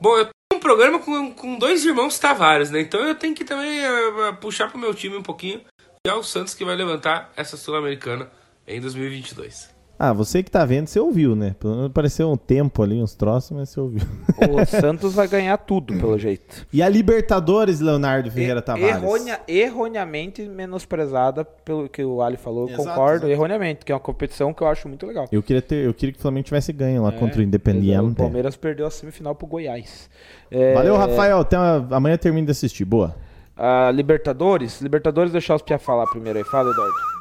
Bom, 0.00 0.16
eu 0.18 0.24
tenho 0.24 0.34
um 0.54 0.60
programa 0.60 0.98
com, 0.98 1.32
com 1.32 1.58
dois 1.58 1.84
irmãos 1.84 2.18
Tavares, 2.18 2.70
né? 2.70 2.80
Então 2.80 3.00
eu 3.00 3.14
tenho 3.14 3.34
que 3.34 3.44
também 3.44 3.80
eh, 3.80 4.32
puxar 4.40 4.68
pro 4.68 4.78
meu 4.78 4.94
time 4.94 5.16
um 5.16 5.22
pouquinho. 5.22 5.60
E 6.06 6.10
é 6.10 6.14
o 6.14 6.22
Santos 6.22 6.54
que 6.54 6.64
vai 6.64 6.76
levantar 6.76 7.32
essa 7.36 7.56
Sul-Americana 7.56 8.30
em 8.66 8.80
2022. 8.80 9.73
Ah, 9.96 10.12
você 10.12 10.42
que 10.42 10.50
tá 10.50 10.64
vendo, 10.64 10.88
você 10.88 10.98
ouviu, 10.98 11.36
né? 11.36 11.54
Pelo 11.58 11.74
menos 11.74 11.86
Apareceu 11.90 12.28
um 12.30 12.36
tempo 12.36 12.82
ali, 12.82 13.00
uns 13.00 13.14
troços, 13.14 13.52
mas 13.52 13.68
você 13.70 13.78
ouviu. 13.80 14.02
O 14.50 14.66
Santos 14.66 15.14
vai 15.14 15.28
ganhar 15.28 15.56
tudo, 15.56 15.94
pelo 15.94 16.18
jeito. 16.18 16.66
E 16.72 16.82
a 16.82 16.88
Libertadores, 16.88 17.78
Leonardo 17.80 18.28
Ferreira 18.30 18.60
Tavares? 18.60 18.96
Erronia- 18.96 19.40
erroneamente 19.46 20.42
menosprezada 20.42 21.44
pelo 21.44 21.88
que 21.88 22.04
o 22.04 22.20
Ali 22.22 22.36
falou, 22.36 22.62
eu 22.64 22.74
Exato, 22.74 22.88
concordo, 22.88 23.16
exato. 23.26 23.30
erroneamente, 23.32 23.84
que 23.84 23.92
é 23.92 23.94
uma 23.94 24.00
competição 24.00 24.52
que 24.52 24.62
eu 24.62 24.66
acho 24.66 24.88
muito 24.88 25.06
legal. 25.06 25.26
Eu 25.30 25.42
queria, 25.42 25.62
ter, 25.62 25.86
eu 25.86 25.94
queria 25.94 26.12
que 26.12 26.18
o 26.18 26.22
Flamengo 26.22 26.44
tivesse 26.44 26.72
ganho 26.72 27.02
lá 27.04 27.10
É, 27.10 27.12
contra 27.12 27.38
o 27.38 27.42
Independiente. 27.42 28.12
O 28.12 28.14
Palmeiras 28.16 28.56
perdeu 28.56 28.86
a 28.86 28.90
semifinal 28.90 29.34
pro 29.36 29.46
Goiás. 29.46 30.10
É, 30.50 30.74
Valeu, 30.74 30.96
Rafael. 30.96 31.38
Até 31.38 31.56
a- 31.56 31.86
amanhã 31.92 32.16
termino 32.16 32.46
de 32.46 32.50
assistir. 32.50 32.84
Boa. 32.84 33.14
a 33.56 33.92
Libertadores, 33.92 34.80
Libertadores 34.80 35.30
deixar 35.30 35.54
os 35.54 35.62
Pia 35.62 35.78
falar 35.78 36.06
primeiro 36.08 36.38
aí. 36.40 36.44
Fala, 36.44 36.70
Eduardo. 36.72 37.13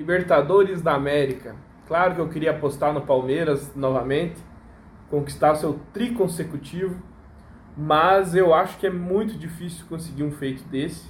Libertadores 0.00 0.80
da 0.80 0.94
América. 0.94 1.54
Claro 1.86 2.14
que 2.14 2.20
eu 2.22 2.28
queria 2.30 2.52
apostar 2.52 2.90
no 2.90 3.02
Palmeiras 3.02 3.74
novamente, 3.76 4.40
conquistar 5.10 5.54
seu 5.56 5.78
tri 5.92 6.12
consecutivo, 6.14 6.96
mas 7.76 8.34
eu 8.34 8.54
acho 8.54 8.78
que 8.78 8.86
é 8.86 8.90
muito 8.90 9.36
difícil 9.36 9.84
conseguir 9.90 10.22
um 10.22 10.30
feito 10.30 10.64
desse. 10.64 11.06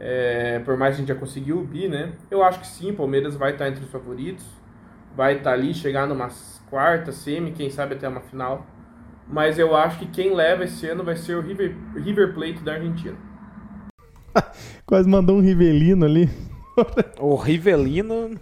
É, 0.00 0.60
por 0.60 0.78
mais 0.78 0.94
que 0.94 1.02
a 1.02 1.04
gente 1.04 1.14
já 1.14 1.20
conseguiu 1.20 1.58
o 1.58 1.64
bi, 1.64 1.88
né? 1.88 2.12
Eu 2.30 2.42
acho 2.42 2.60
que 2.60 2.66
sim, 2.66 2.90
o 2.90 2.94
Palmeiras 2.94 3.36
vai 3.36 3.52
estar 3.52 3.68
entre 3.68 3.84
os 3.84 3.90
favoritos, 3.90 4.46
vai 5.14 5.36
estar 5.36 5.52
ali, 5.52 5.74
chegar 5.74 6.06
numa 6.06 6.30
quarta, 6.70 7.12
semi, 7.12 7.52
quem 7.52 7.68
sabe 7.68 7.96
até 7.96 8.08
uma 8.08 8.22
final. 8.22 8.66
Mas 9.28 9.58
eu 9.58 9.76
acho 9.76 9.98
que 9.98 10.06
quem 10.06 10.34
leva 10.34 10.64
esse 10.64 10.88
ano 10.88 11.04
vai 11.04 11.16
ser 11.16 11.34
o 11.34 11.42
River, 11.42 11.76
River 11.94 12.32
Plate 12.32 12.60
da 12.60 12.72
Argentina. 12.72 13.16
Quase 14.86 15.06
mandou 15.06 15.36
um 15.36 15.40
Rivelino 15.40 16.06
ali. 16.06 16.45
O 17.18 17.36
Rivelino. 17.36 18.38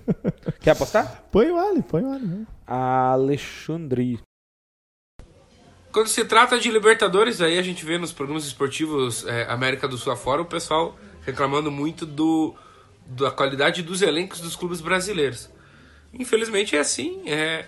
Quer 0.60 0.72
apostar? 0.72 1.24
Põe 1.30 1.50
o 1.50 1.58
Ali, 1.58 1.82
põe 1.82 2.02
o 2.02 2.12
Ali. 2.12 2.26
né? 2.26 2.46
Alexandre. 2.66 4.20
Quando 5.92 6.08
se 6.08 6.24
trata 6.24 6.58
de 6.58 6.70
Libertadores, 6.70 7.40
aí 7.40 7.56
a 7.56 7.62
gente 7.62 7.84
vê 7.84 7.96
nos 7.98 8.12
programas 8.12 8.44
esportivos 8.44 9.24
é, 9.26 9.44
América 9.48 9.86
do 9.86 9.96
Sul 9.96 10.12
afora 10.12 10.42
o 10.42 10.44
pessoal 10.44 10.96
reclamando 11.24 11.70
muito 11.70 12.04
do, 12.04 12.54
da 13.06 13.30
qualidade 13.30 13.82
dos 13.82 14.02
elencos 14.02 14.40
dos 14.40 14.56
clubes 14.56 14.80
brasileiros. 14.80 15.48
Infelizmente 16.12 16.76
é 16.76 16.80
assim. 16.80 17.22
É... 17.26 17.66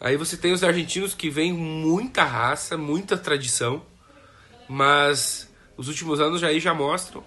Aí 0.00 0.16
você 0.16 0.36
tem 0.36 0.52
os 0.52 0.62
argentinos 0.62 1.14
que 1.14 1.28
vêm 1.28 1.52
muita 1.52 2.22
raça, 2.24 2.76
muita 2.76 3.16
tradição, 3.16 3.82
mas 4.68 5.50
os 5.76 5.88
últimos 5.88 6.20
anos 6.20 6.44
aí 6.44 6.60
já 6.60 6.72
mostram 6.72 7.24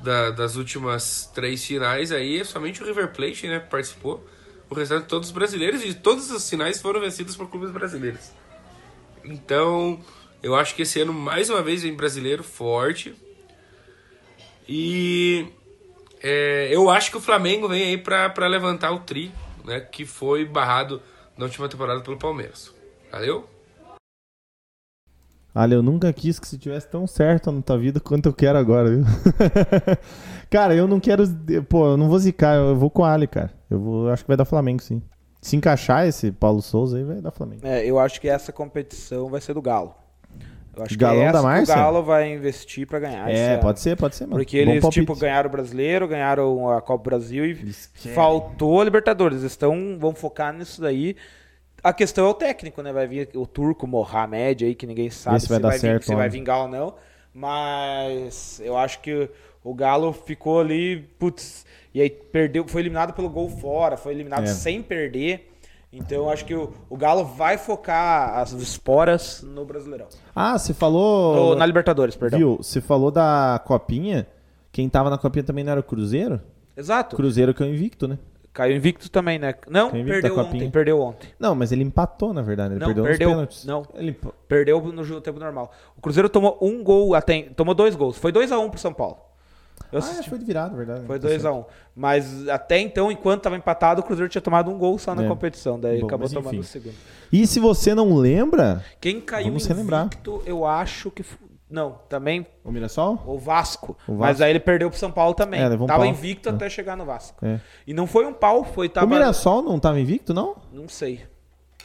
da- 0.00 0.30
das 0.30 0.56
últimas 0.56 1.30
três 1.34 1.64
finais 1.64 2.12
aí 2.12 2.44
somente 2.44 2.82
o 2.82 2.86
River 2.86 3.12
Plate 3.12 3.46
né, 3.48 3.58
participou. 3.58 4.26
O 4.68 4.74
restante 4.74 5.06
todos 5.06 5.30
brasileiros 5.30 5.84
e 5.84 5.94
todas 5.94 6.30
as 6.30 6.48
finais 6.48 6.80
foram 6.80 7.00
vencidas 7.00 7.36
por 7.36 7.48
clubes 7.48 7.70
brasileiros. 7.70 8.30
Então, 9.24 10.00
eu 10.42 10.54
acho 10.56 10.74
que 10.74 10.82
esse 10.82 11.00
ano, 11.00 11.12
mais 11.12 11.48
uma 11.50 11.62
vez, 11.62 11.82
vem 11.82 11.94
brasileiro 11.94 12.42
forte. 12.42 13.14
E 14.68 15.46
é, 16.22 16.68
eu 16.72 16.90
acho 16.90 17.10
que 17.10 17.16
o 17.16 17.20
Flamengo 17.20 17.68
vem 17.68 17.82
aí 17.84 17.98
pra 17.98 18.46
levantar 18.48 18.90
o 18.92 19.00
tri, 19.00 19.30
né? 19.64 19.80
Que 19.80 20.04
foi 20.04 20.44
barrado 20.44 21.00
na 21.36 21.44
última 21.44 21.68
temporada 21.68 22.00
pelo 22.00 22.16
Palmeiras. 22.16 22.74
Valeu? 23.10 23.48
Ali, 25.56 25.74
eu 25.74 25.82
nunca 25.82 26.12
quis 26.12 26.38
que 26.38 26.46
se 26.46 26.58
tivesse 26.58 26.86
tão 26.86 27.06
certo 27.06 27.50
na 27.50 27.62
tua 27.62 27.78
vida 27.78 27.98
quanto 27.98 28.28
eu 28.28 28.32
quero 28.34 28.58
agora, 28.58 28.90
viu? 28.90 29.04
cara, 30.50 30.74
eu 30.74 30.86
não 30.86 31.00
quero. 31.00 31.24
Pô, 31.66 31.92
eu 31.92 31.96
não 31.96 32.10
vou 32.10 32.18
zicar, 32.18 32.56
eu 32.56 32.76
vou 32.76 32.90
com 32.90 33.00
o 33.00 33.04
Ali, 33.06 33.26
cara. 33.26 33.50
Eu 33.70 33.80
vou, 33.80 34.06
eu 34.06 34.12
acho 34.12 34.22
que 34.22 34.28
vai 34.28 34.36
dar 34.36 34.44
Flamengo, 34.44 34.82
sim. 34.82 35.00
Se 35.40 35.56
encaixar 35.56 36.06
esse 36.06 36.30
Paulo 36.30 36.60
Souza 36.60 36.98
aí, 36.98 37.04
vai 37.04 37.22
dar 37.22 37.30
Flamengo. 37.30 37.66
É, 37.66 37.86
eu 37.86 37.98
acho 37.98 38.20
que 38.20 38.28
essa 38.28 38.52
competição 38.52 39.30
vai 39.30 39.40
ser 39.40 39.54
do 39.54 39.62
Galo. 39.62 39.94
Eu 40.76 40.82
acho 40.82 40.98
Galão 40.98 41.16
que 41.16 41.22
é 41.22 41.32
da 41.32 41.38
essa 41.38 41.64
que 41.64 41.72
o? 41.72 41.74
Galo 41.74 42.02
vai 42.02 42.34
investir 42.34 42.86
pra 42.86 42.98
ganhar. 42.98 43.30
é, 43.30 43.54
ano. 43.54 43.62
pode 43.62 43.80
ser, 43.80 43.96
pode 43.96 44.14
ser, 44.14 44.26
mano. 44.26 44.36
Porque 44.36 44.62
Bom 44.62 44.72
eles, 44.72 44.82
palpite. 44.82 45.00
tipo, 45.00 45.16
ganharam 45.16 45.48
o 45.48 45.52
brasileiro, 45.52 46.06
ganharam 46.06 46.68
a 46.68 46.82
Copa 46.82 47.02
do 47.02 47.04
Brasil 47.04 47.46
e 47.46 47.54
faltou 48.14 48.82
a 48.82 48.84
Libertadores. 48.84 49.38
Eles 49.38 49.52
estão, 49.52 49.96
vão 49.98 50.14
focar 50.14 50.52
nisso 50.52 50.82
daí. 50.82 51.16
A 51.88 51.92
questão 51.92 52.26
é 52.26 52.30
o 52.30 52.34
técnico, 52.34 52.82
né? 52.82 52.92
Vai 52.92 53.06
vir 53.06 53.28
o 53.34 53.46
turco 53.46 53.86
Mohamed 53.86 54.64
aí, 54.64 54.74
que 54.74 54.86
ninguém 54.86 55.08
sabe 55.10 55.40
se 55.40 55.48
vai 55.48 55.60
dar 55.60 55.70
vir- 55.70 55.78
certo 55.80 56.04
se 56.06 56.14
vai 56.14 56.28
vingar 56.28 56.62
ou 56.62 56.68
não. 56.68 56.94
Mas 57.32 58.60
eu 58.64 58.76
acho 58.76 59.00
que 59.00 59.28
o 59.62 59.74
Galo 59.74 60.12
ficou 60.12 60.60
ali, 60.60 61.08
putz, 61.18 61.64
e 61.94 62.00
aí 62.00 62.10
perdeu, 62.10 62.66
foi 62.66 62.82
eliminado 62.82 63.12
pelo 63.12 63.28
gol 63.28 63.48
fora, 63.48 63.96
foi 63.96 64.12
eliminado 64.12 64.44
É. 64.44 64.46
sem 64.46 64.82
perder. 64.82 65.52
Então 65.92 66.18
eu 66.18 66.30
acho 66.30 66.44
que 66.44 66.54
o, 66.54 66.72
o 66.90 66.96
Galo 66.96 67.24
vai 67.24 67.56
focar 67.56 68.36
as 68.38 68.52
esporas 68.52 69.42
no 69.42 69.64
Brasileirão. 69.64 70.08
Ah, 70.34 70.58
você 70.58 70.74
falou. 70.74 71.50
No- 71.50 71.54
na 71.54 71.64
Libertadores, 71.64 72.16
perdão. 72.16 72.38
Viu? 72.38 72.56
Você 72.56 72.80
falou 72.80 73.10
da 73.10 73.60
Copinha. 73.64 74.26
Quem 74.72 74.88
tava 74.88 75.08
na 75.08 75.16
Copinha 75.18 75.44
também 75.44 75.62
não 75.64 75.70
era 75.72 75.80
o 75.80 75.84
Cruzeiro? 75.84 76.40
Exato. 76.76 77.16
Cruzeiro 77.16 77.54
que 77.54 77.62
é 77.62 77.66
o 77.66 77.68
invicto, 77.70 78.06
né? 78.08 78.18
Caiu 78.56 78.74
invicto 78.74 79.10
também, 79.10 79.38
né? 79.38 79.54
Não, 79.68 79.88
invicto 79.88 80.06
perdeu 80.12 80.34
da 80.36 80.42
ontem, 80.42 80.70
perdeu 80.70 80.98
ontem. 80.98 81.28
Não, 81.38 81.54
mas 81.54 81.72
ele 81.72 81.84
empatou, 81.84 82.32
na 82.32 82.40
verdade. 82.40 82.72
Ele 82.72 82.80
Não, 82.80 82.86
perdeu, 82.86 83.04
perdeu. 83.04 83.28
pênaltis. 83.28 83.64
Não. 83.66 83.86
Ele 83.94 84.18
Perdeu 84.48 84.80
no 84.80 85.20
tempo 85.20 85.38
normal. 85.38 85.70
O 85.94 86.00
Cruzeiro 86.00 86.26
tomou 86.30 86.56
um 86.62 86.82
gol, 86.82 87.14
até, 87.14 87.42
tomou 87.54 87.74
dois 87.74 87.94
gols. 87.94 88.16
Foi 88.16 88.32
2x1 88.32 88.70
pro 88.70 88.80
São 88.80 88.94
Paulo. 88.94 89.18
Eu 89.92 89.98
Ah, 89.98 90.22
foi 90.26 90.38
de 90.38 90.44
virado, 90.46 90.74
verdade. 90.74 91.04
Foi 91.06 91.18
Tá 91.18 91.28
certo. 91.28 91.42
2x1. 91.42 91.64
Mas 91.94 92.48
até 92.48 92.80
então, 92.80 93.12
enquanto 93.12 93.42
tava 93.42 93.56
empatado, 93.58 94.00
o 94.00 94.04
Cruzeiro 94.04 94.30
tinha 94.30 94.40
tomado 94.40 94.70
um 94.70 94.78
gol 94.78 94.98
só 94.98 95.14
na 95.14 95.22
É. 95.24 95.28
competição. 95.28 95.78
Daí 95.78 96.00
Bom, 96.00 96.06
acabou 96.06 96.26
tomando 96.28 96.58
o 96.60 96.64
segundo. 96.64 96.94
E 97.30 97.46
se 97.46 97.60
você 97.60 97.94
não 97.94 98.14
lembra, 98.16 98.82
Quem 98.98 99.20
caiu 99.20 99.48
Vamos 99.48 99.66
relembrar. 99.66 100.06
invicto, 100.06 100.42
eu 100.46 100.64
acho 100.64 101.10
que... 101.10 101.20
f- 101.22 101.36
Não, 101.68 101.98
também 102.08 102.46
o 102.64 102.70
Mirassol? 102.70 103.20
o 103.26 103.38
Vasco. 103.38 103.96
O 104.06 104.12
Mas 104.12 104.18
Vasco. 104.28 104.44
aí 104.44 104.50
ele 104.50 104.60
perdeu 104.60 104.88
pro 104.88 104.98
São 104.98 105.10
Paulo 105.10 105.34
também. 105.34 105.60
É, 105.60 105.66
um 105.68 105.86
tava 105.86 106.04
pau. 106.04 106.06
invicto 106.06 106.48
É. 106.48 106.52
até 106.52 106.68
chegar 106.70 106.96
no 106.96 107.04
Vasco. 107.04 107.44
É. 107.44 107.60
E 107.86 107.92
não 107.92 108.06
foi 108.06 108.24
um 108.24 108.32
pau, 108.32 108.64
foi... 108.64 108.88
Tava... 108.88 109.06
O 109.06 109.08
Mirassol 109.08 109.62
não 109.62 109.78
tava 109.80 109.98
invicto, 109.98 110.32
não? 110.32 110.54
Não 110.72 110.88
sei. 110.88 111.24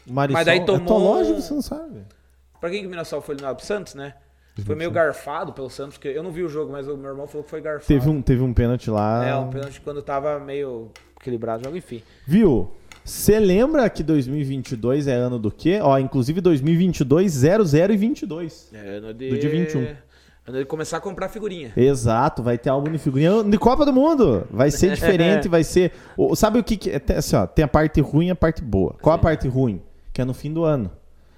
O 0.08 0.14
Marisol, 0.14 0.38
Mas 0.40 0.46
daí 0.46 0.60
É 0.60 0.64
tomou 0.64 1.00
loja, 1.00 1.32
um- 1.32 1.42
você 1.42 1.54
não 1.54 1.62
sabe. 1.62 2.04
Pra 2.60 2.70
quem 2.70 2.82
que 2.82 2.88
o 2.88 2.90
Mirassol 2.90 3.22
foi 3.22 3.34
eliminado? 3.34 3.56
Pro 3.58 3.66
Santos, 3.66 3.96
né? 3.96 4.14
Foi 4.66 4.76
meio 4.76 4.92
garfado 4.92 5.54
pelo 5.54 5.70
Santos, 5.70 5.98
porque 5.98 6.10
eu 6.10 6.22
não 6.22 6.30
vi 6.30 6.44
o 6.44 6.50
jogo, 6.50 6.72
mas 6.72 6.88
o 6.88 6.96
meu 6.96 7.10
irmão 7.12 7.26
falou 7.26 7.44
que 7.44 7.50
foi 7.50 7.62
garfado. 7.62 7.88
Teve 7.88 8.08
um, 8.10 8.22
teve 8.22 8.44
um 8.44 8.54
pênalti 8.54 8.92
lá. 8.92 9.26
É, 9.26 9.36
um 9.36 9.50
pênalti 9.50 9.82
quando 9.82 10.02
tava 10.04 10.38
meio 10.40 10.92
equilibrado 11.20 11.62
o 11.62 11.66
jogo, 11.66 11.78
enfim. 11.78 12.04
Viu? 12.28 12.70
Você 13.04 13.40
lembra 13.40 13.90
que 13.90 14.04
2022 14.04 15.08
é 15.08 15.14
ano 15.16 15.40
do 15.40 15.52
quê? 15.52 15.80
Ó, 15.82 15.98
inclusive 15.98 16.40
2022, 16.42 17.32
00 17.32 17.94
e 17.94 17.98
22. 17.98 18.70
É, 18.74 18.98
ano 18.98 19.14
de... 19.14 19.30
Do 19.30 19.40
dia 19.40 19.50
21. 19.50 19.88
Ano 20.48 20.58
de 20.60 20.66
começar 20.66 20.98
a 20.98 21.00
comprar 21.00 21.30
figurinha. 21.30 21.72
Exato, 21.78 22.42
vai 22.44 22.58
ter 22.58 22.70
álbum 22.70 22.92
de 22.92 22.98
figurinha 22.98 23.44
de 23.44 23.58
Copa 23.58 23.86
do 23.86 23.94
Mundo. 23.94 24.48
Vai 24.52 24.72
ser 24.72 24.94
diferente, 24.96 25.48
vai 25.48 25.64
ser. 25.64 25.92
o- 26.18 26.36
Sabe 26.36 26.60
o 26.60 26.64
que, 26.64 26.78
que 26.78 26.90
é? 26.90 27.00
Tem, 27.00 27.16
assim, 27.16 27.36
ó, 27.36 27.46
tem 27.46 27.64
a 27.64 27.68
parte 27.68 28.02
ruim 28.02 28.28
e 28.28 28.32
a 28.32 28.36
parte 28.36 28.62
boa. 28.64 28.96
Qual 29.02 29.14
a 29.16 29.20
parte 29.20 29.48
ruim? 29.48 29.82
Que 30.14 30.22
é 30.22 30.26
no 30.26 30.34
fim 30.34 30.52
do 30.52 30.64
ano. 30.64 30.92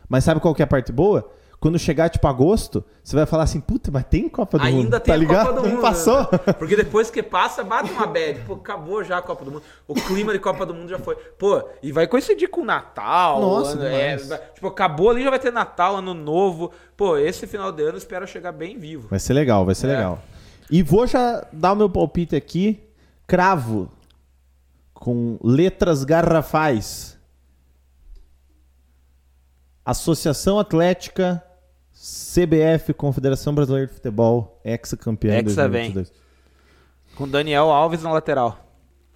Mas 0.08 0.24
sabe 0.24 0.40
qual 0.40 0.54
que 0.56 0.62
é 0.62 0.66
a 0.66 0.68
parte 0.68 0.92
boa? 0.92 1.30
Quando 1.64 1.80
chegar, 1.80 2.10
tipo, 2.10 2.28
agosto, 2.28 2.84
você 3.02 3.16
vai 3.16 3.26
falar 3.26 3.44
assim, 3.44 3.62
puta, 3.62 3.90
mas 3.90 4.04
tem 4.04 4.28
Copa 4.28 4.58
do 4.60 4.66
Mundo. 4.66 4.78
Ainda 4.84 5.00
tem 5.00 5.08
tá 5.08 5.14
a 5.14 5.16
ligado? 5.16 5.48
Copa 5.48 5.62
do 5.62 5.64
Não 5.70 5.76
Mundo. 5.76 5.82
passou. 5.82 6.26
Porque 6.60 6.76
depois 6.76 7.10
que 7.10 7.24
passa, 7.24 7.64
bate 7.64 7.90
uma 7.90 8.06
bad. 8.06 8.42
Pô, 8.42 8.56
acabou 8.56 9.02
já 9.02 9.20
a 9.20 9.22
Copa 9.22 9.46
do 9.46 9.52
Mundo. 9.52 9.64
O 9.88 9.94
clima 9.94 10.34
de 10.34 10.40
Copa 10.40 10.66
do 10.66 10.74
Mundo 10.74 10.90
já 10.90 11.00
foi. 11.00 11.16
Pô, 11.16 11.64
e 11.82 11.94
vai 11.94 12.06
coincidir 12.06 12.50
com 12.50 12.60
o 12.60 12.66
Natal. 12.66 13.40
Nossa, 13.40 13.78
ano, 13.78 13.86
é, 13.86 14.18
tipo, 14.54 14.68
acabou 14.68 15.10
ali, 15.10 15.24
já 15.24 15.30
vai 15.30 15.40
ter 15.40 15.54
Natal, 15.54 15.96
Ano 15.96 16.14
Novo. 16.14 16.70
Pô, 16.98 17.16
esse 17.16 17.48
final 17.48 17.72
de 17.72 17.82
ano 17.84 17.94
eu 17.94 17.98
espero 17.98 18.28
chegar 18.28 18.52
bem 18.52 18.78
vivo. 18.78 19.08
Vai 19.08 19.20
ser 19.20 19.32
legal, 19.32 19.66
vai 19.66 19.74
ser 19.74 19.88
É. 19.88 19.96
legal. 19.96 20.20
E 20.70 20.84
vou 20.84 21.08
já 21.08 21.48
dar 21.54 21.72
o 21.72 21.76
meu 21.78 21.90
palpite 21.90 22.36
aqui. 22.36 22.84
Cravo. 23.26 23.90
Com 24.94 25.40
letras 25.42 26.04
garrafais. 26.04 27.18
Associação 29.86 30.58
Atlética, 30.60 31.44
CBF, 32.04 32.94
Confederação 32.94 33.56
Brasileira 33.56 33.88
de 33.88 33.94
Futebol, 33.94 34.60
ex-campeão 34.66 35.42
de 35.42 35.50
Hexa 35.52 35.70
vem. 35.70 35.94
2022. 35.94 36.12
Com 37.16 37.30
Daniel 37.30 37.70
Alves 37.72 38.04
na 38.04 38.12
lateral. 38.12 38.60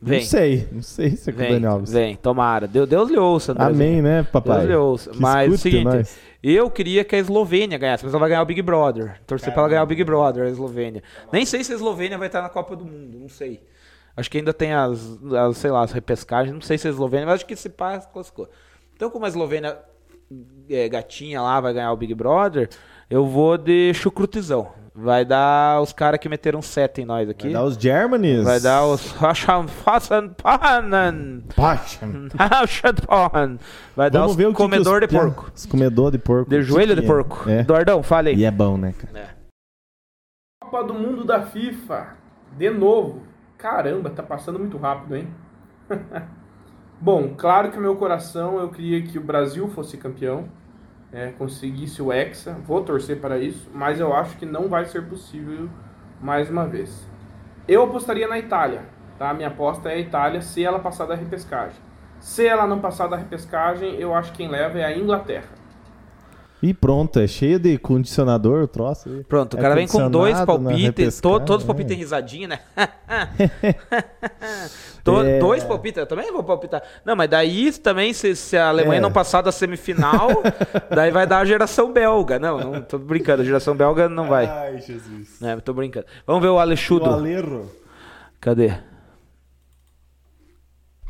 Vem. 0.02 0.20
Não 0.20 0.26
sei, 0.26 0.68
não 0.72 0.82
sei 0.82 1.10
se 1.18 1.30
é 1.30 1.34
com 1.34 1.40
o 1.40 1.42
Vem, 1.42 1.52
Daniel 1.54 1.72
Alves. 1.74 1.92
vem, 1.92 2.16
tomara. 2.16 2.66
Deus, 2.66 2.88
Deus 2.88 3.10
lhe 3.10 3.18
ouça. 3.18 3.54
Amém, 3.58 4.02
né, 4.02 4.24
papai? 4.24 4.60
Deus 4.60 4.70
lhe 4.70 4.76
ouça. 4.76 5.10
Que 5.10 5.20
Mas 5.20 5.52
o 5.52 5.56
escute 5.56 5.62
seguinte, 5.76 5.84
nós. 5.84 6.18
eu 6.42 6.70
queria 6.72 7.04
que 7.04 7.14
a 7.14 7.20
Eslovênia 7.20 7.78
ganhasse, 7.78 8.06
mas 8.06 8.14
ela 8.14 8.22
vai 8.22 8.30
ganhar 8.30 8.42
o 8.42 8.46
Big 8.46 8.62
Brother. 8.62 9.20
Torcer 9.28 9.52
pra 9.52 9.64
ela 9.64 9.70
ganhar 9.70 9.84
o 9.84 9.88
Big 9.88 10.02
Brother, 10.06 10.46
a 10.46 10.50
Eslovênia. 10.50 11.04
Nem 11.34 11.46
sei 11.46 11.66
se 11.66 11.74
a 11.74 11.76
Eslovênia 11.76 12.18
vai 12.18 12.28
estar 12.28 12.42
na 12.42 12.48
Copa 12.48 12.74
do 12.74 12.86
Mundo, 12.86 13.20
não 13.20 13.28
sei. 13.28 13.62
Acho 14.16 14.32
que 14.32 14.38
ainda 14.38 14.54
tem 14.54 14.72
as, 14.72 15.00
as, 15.34 15.58
sei 15.58 15.72
lá, 15.72 15.84
as 15.84 15.92
repescagens, 15.92 16.54
não 16.54 16.62
sei 16.62 16.78
se 16.78 16.88
a 16.88 16.92
Eslovênia, 16.92 17.26
mas 17.26 17.36
acho 17.36 17.46
que 17.46 17.56
se 17.56 17.68
pá, 17.68 18.00
classificou. 18.00 18.48
Então, 18.96 19.10
como 19.10 19.26
a 19.26 19.28
Eslovênia 19.28 19.78
é, 20.70 20.88
gatinha 20.90 21.42
lá 21.42 21.60
vai 21.62 21.74
ganhar 21.74 21.92
o 21.92 21.98
Big 21.98 22.14
Brother, 22.14 22.70
eu 23.10 23.26
vou 23.26 23.58
de 23.58 23.94
chucrutizão. 23.94 24.72
Vai 25.00 25.24
dar 25.24 25.80
os 25.80 25.94
caras 25.94 26.20
que 26.20 26.28
meteram 26.28 26.60
sete 26.60 27.02
em 27.02 27.06
nós 27.06 27.30
aqui. 27.30 27.44
Vai 27.44 27.54
dar 27.54 27.64
os 27.66 27.76
Germanys. 27.76 28.44
Vai 28.44 28.60
dar 28.60 28.84
os 28.84 29.12
Fassen-Pannen. 29.86 31.44
Poxa. 31.56 32.00
Vai 33.96 34.10
dar 34.10 34.20
Vamos 34.22 34.32
os 34.32 34.38
ver 34.38 34.46
o 34.46 34.50
que 34.50 34.56
que 34.56 34.62
comedor 34.64 34.96
os 34.96 35.02
de 35.02 35.08
pia- 35.08 35.20
porco. 35.20 35.52
Os 35.56 35.66
comedor 35.68 36.12
de 36.12 36.18
porco. 36.18 36.50
De 36.50 36.62
joelho 36.64 36.96
que 36.96 37.02
de 37.02 37.06
é? 37.06 37.08
porco. 37.10 37.48
É. 37.50 37.60
Eduardão, 37.60 38.02
fala 38.02 38.30
aí. 38.30 38.36
E 38.38 38.44
é 38.46 38.50
bom, 38.50 38.76
né, 38.76 38.94
cara? 38.98 39.20
É. 39.20 39.28
Copa 40.64 40.84
do 40.84 40.96
Mundo 40.96 41.24
da 41.24 41.44
FIFA, 41.44 42.16
de 42.58 42.70
novo. 42.72 43.22
Caramba, 43.56 44.10
tá 44.10 44.24
passando 44.24 44.58
muito 44.60 44.78
rápido, 44.78 45.16
hein? 45.16 45.28
Bom, 47.00 47.36
claro 47.38 47.72
que 47.72 47.80
meu 47.80 47.96
coração 47.96 48.60
eu 48.60 48.70
queria 48.70 49.04
que 49.04 49.20
o 49.20 49.22
Brasil 49.22 49.68
fosse 49.68 49.98
campeão, 49.98 50.50
é, 51.14 51.28
conseguisse 51.28 52.02
o 52.02 52.12
Hexa, 52.12 52.54
vou 52.66 52.84
torcer 52.84 53.22
para 53.22 53.38
isso, 53.38 53.70
mas 53.72 54.00
eu 54.00 54.16
acho 54.16 54.36
que 54.38 54.48
não 54.48 54.68
vai 54.68 54.86
ser 54.86 55.04
possível 55.08 55.70
mais 56.20 56.50
uma 56.50 56.66
vez. 56.66 57.08
Eu 57.68 57.84
apostaria 57.84 58.28
na 58.28 58.40
Itália, 58.40 58.82
tá? 59.20 59.32
Minha 59.32 59.50
aposta 59.50 59.90
é 59.90 59.94
a 59.94 60.00
Itália 60.00 60.42
se 60.42 60.64
ela 60.64 60.80
passar 60.80 61.06
da 61.06 61.14
repescagem. 61.14 61.78
Se 62.20 62.48
ela 62.48 62.66
não 62.66 62.80
passar 62.80 63.06
da 63.06 63.16
repescagem, 63.16 63.94
eu 64.00 64.16
acho 64.16 64.32
que 64.32 64.38
quem 64.38 64.50
leva 64.50 64.80
é 64.80 64.84
a 64.84 64.98
Inglaterra. 64.98 65.50
E 66.62 66.74
pronto, 66.74 67.20
é 67.20 67.28
cheio 67.28 67.60
de 67.60 67.78
condicionador 67.78 68.64
o 68.64 68.68
troço. 68.68 69.08
aí. 69.10 69.24
Pronto, 69.24 69.54
o 69.56 69.60
É 69.60 69.62
cara 69.62 69.76
vem 69.76 69.88
com 69.88 70.10
dois 70.10 70.40
palpites, 70.42 71.22
to- 71.22 71.40
todos 71.40 71.58
os 71.58 71.64
é. 71.64 71.68
palpites 71.68 71.92
em 71.96 72.00
risadinha, 72.00 72.48
né? 72.48 72.60
To- 75.04 75.22
É. 75.22 75.40
Dois 75.40 75.64
palpites, 75.64 75.98
eu 76.00 76.08
também 76.08 76.32
vou 76.34 76.44
palpitar. 76.44 76.82
Não, 77.06 77.16
mas 77.16 77.30
daí 77.30 77.72
também, 77.72 78.12
se, 78.12 78.36
se 78.36 78.58
a 78.58 78.70
Alemanha 78.70 78.98
É. 78.98 79.02
não 79.02 79.12
passar 79.12 79.42
da 79.42 79.52
semifinal, 79.52 80.30
daí 80.94 81.12
vai 81.12 81.26
dar 81.28 81.40
a 81.40 81.46
geração 81.46 81.94
belga. 81.94 82.38
Não, 82.40 82.58
não 82.60 82.82
tô 82.82 82.98
brincando, 82.98 83.42
a 83.44 83.46
geração 83.46 83.76
belga 83.76 84.10
não 84.10 84.28
vai. 84.28 84.48
Ai, 84.48 84.82
Jesus. 84.82 85.42
É, 85.42 85.56
tô 85.58 85.74
brincando. 85.74 86.08
Vamos 86.26 86.42
ver 86.42 86.50
o 86.50 86.56
O 86.56 86.60
Alexudo. 86.60 87.06
Alerro. 87.06 87.72
Cadê? 88.42 88.74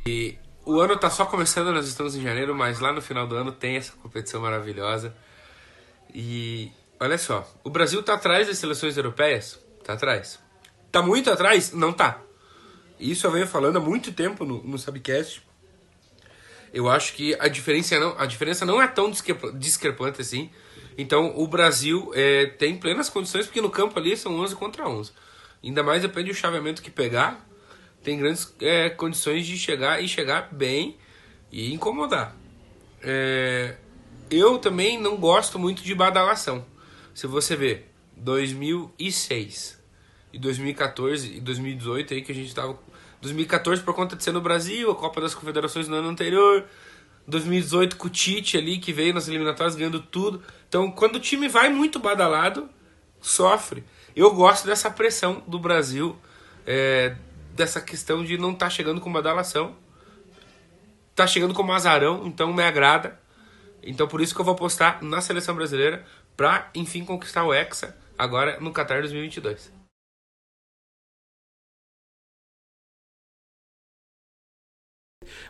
E 0.05 0.37
o 0.65 0.79
ano 0.79 0.97
tá 0.97 1.09
só 1.09 1.25
começando, 1.25 1.71
nós 1.73 1.87
estamos 1.87 2.15
em 2.15 2.21
janeiro, 2.21 2.53
mas 2.55 2.79
lá 2.79 2.91
no 2.93 3.01
final 3.01 3.25
do 3.25 3.35
ano 3.35 3.51
tem 3.51 3.77
essa 3.77 3.93
competição 4.01 4.41
maravilhosa. 4.41 5.13
E 6.19 6.71
olha 6.99 7.15
só, 7.15 7.47
o 7.63 7.69
Brasil 7.69 8.01
tá 8.01 8.15
atrás 8.15 8.47
das 8.47 8.57
seleções 8.57 8.97
europeias? 8.97 9.63
Tá 9.83 9.93
atrás. 9.93 10.39
Tá 10.91 10.99
muito 10.99 11.29
atrás? 11.29 11.71
Não 11.73 11.93
tá. 11.93 12.19
Isso 12.99 13.27
eu 13.27 13.31
venho 13.31 13.45
falando 13.45 13.77
há 13.77 13.79
muito 13.79 14.11
tempo 14.11 14.43
no, 14.43 14.63
no 14.63 14.79
Subcast. 14.79 15.43
Eu 16.73 16.89
acho 16.89 17.13
que 17.13 17.35
a 17.39 17.47
diferença 17.47 17.99
não, 17.99 18.19
a 18.19 18.25
diferença 18.25 18.65
não 18.65 18.81
é 18.81 18.87
tão 18.87 19.11
discrepa- 19.11 19.51
discrepante 19.51 20.19
assim. 20.19 20.49
Então 20.97 21.37
o 21.37 21.47
Brasil 21.47 22.11
é, 22.15 22.47
tem 22.47 22.75
plenas 22.75 23.11
condições, 23.11 23.45
porque 23.45 23.61
no 23.61 23.69
campo 23.69 23.99
ali 23.99 24.17
são 24.17 24.39
11 24.39 24.55
contra 24.55 24.89
11. 24.89 25.11
Ainda 25.63 25.83
mais 25.83 26.01
depende 26.01 26.31
do 26.31 26.35
chaveamento 26.35 26.81
que 26.81 26.89
pegar. 26.89 27.47
Tem 28.01 28.17
grandes 28.17 28.51
é, 28.59 28.89
condições 28.89 29.45
de 29.45 29.55
chegar 29.55 30.03
e 30.03 30.07
chegar 30.07 30.51
bem 30.51 30.97
e 31.51 31.71
incomodar. 31.71 32.35
É, 33.03 33.75
eu 34.29 34.57
também 34.57 34.99
não 34.99 35.17
gosto 35.17 35.57
muito 35.57 35.83
de 35.83 35.93
badalação. 35.93 36.65
Se 37.13 37.27
você 37.27 37.55
ver 37.55 37.91
2006 38.15 39.81
e 40.33 40.39
2014 40.39 41.37
e 41.37 41.39
2018 41.39 42.13
aí 42.13 42.21
que 42.21 42.31
a 42.31 42.35
gente 42.35 42.53
tava 42.53 42.77
2014 43.21 43.81
por 43.81 43.93
conta 43.93 44.15
de 44.15 44.23
ser 44.23 44.31
no 44.31 44.41
Brasil, 44.41 44.91
a 44.91 44.95
Copa 44.95 45.21
das 45.21 45.33
Confederações 45.33 45.87
no 45.87 45.95
ano 45.95 46.09
anterior, 46.09 46.65
2018 47.27 47.97
com 47.97 48.07
o 48.07 48.09
Tite 48.09 48.57
ali 48.57 48.77
que 48.77 48.93
veio 48.93 49.13
nas 49.13 49.27
eliminatórias 49.27 49.75
ganhando 49.75 49.99
tudo. 49.99 50.41
Então, 50.67 50.91
quando 50.91 51.15
o 51.15 51.19
time 51.19 51.47
vai 51.47 51.69
muito 51.69 51.99
badalado, 51.99 52.69
sofre. 53.21 53.83
Eu 54.15 54.33
gosto 54.33 54.65
dessa 54.65 54.89
pressão 54.89 55.43
do 55.47 55.59
Brasil, 55.59 56.17
é, 56.65 57.15
dessa 57.53 57.81
questão 57.81 58.23
de 58.23 58.37
não 58.37 58.51
estar 58.51 58.69
chegando 58.69 59.01
com 59.01 59.11
badalação. 59.11 59.75
Tá 61.15 61.25
chegando 61.25 61.53
como 61.53 61.73
azarão, 61.73 62.27
então 62.27 62.53
me 62.53 62.63
agrada. 62.63 63.19
Então 63.89 64.07
por 64.07 64.21
isso 64.21 64.35
que 64.35 64.41
eu 64.41 64.45
vou 64.45 64.53
apostar 64.53 65.03
na 65.03 65.21
seleção 65.21 65.55
brasileira 65.55 66.05
para 66.35 66.69
enfim 66.75 67.03
conquistar 67.05 67.43
o 67.43 67.53
Hexa 67.53 67.95
agora 68.17 68.59
no 68.59 68.71
Qatar 68.73 68.99
2022. 68.99 69.71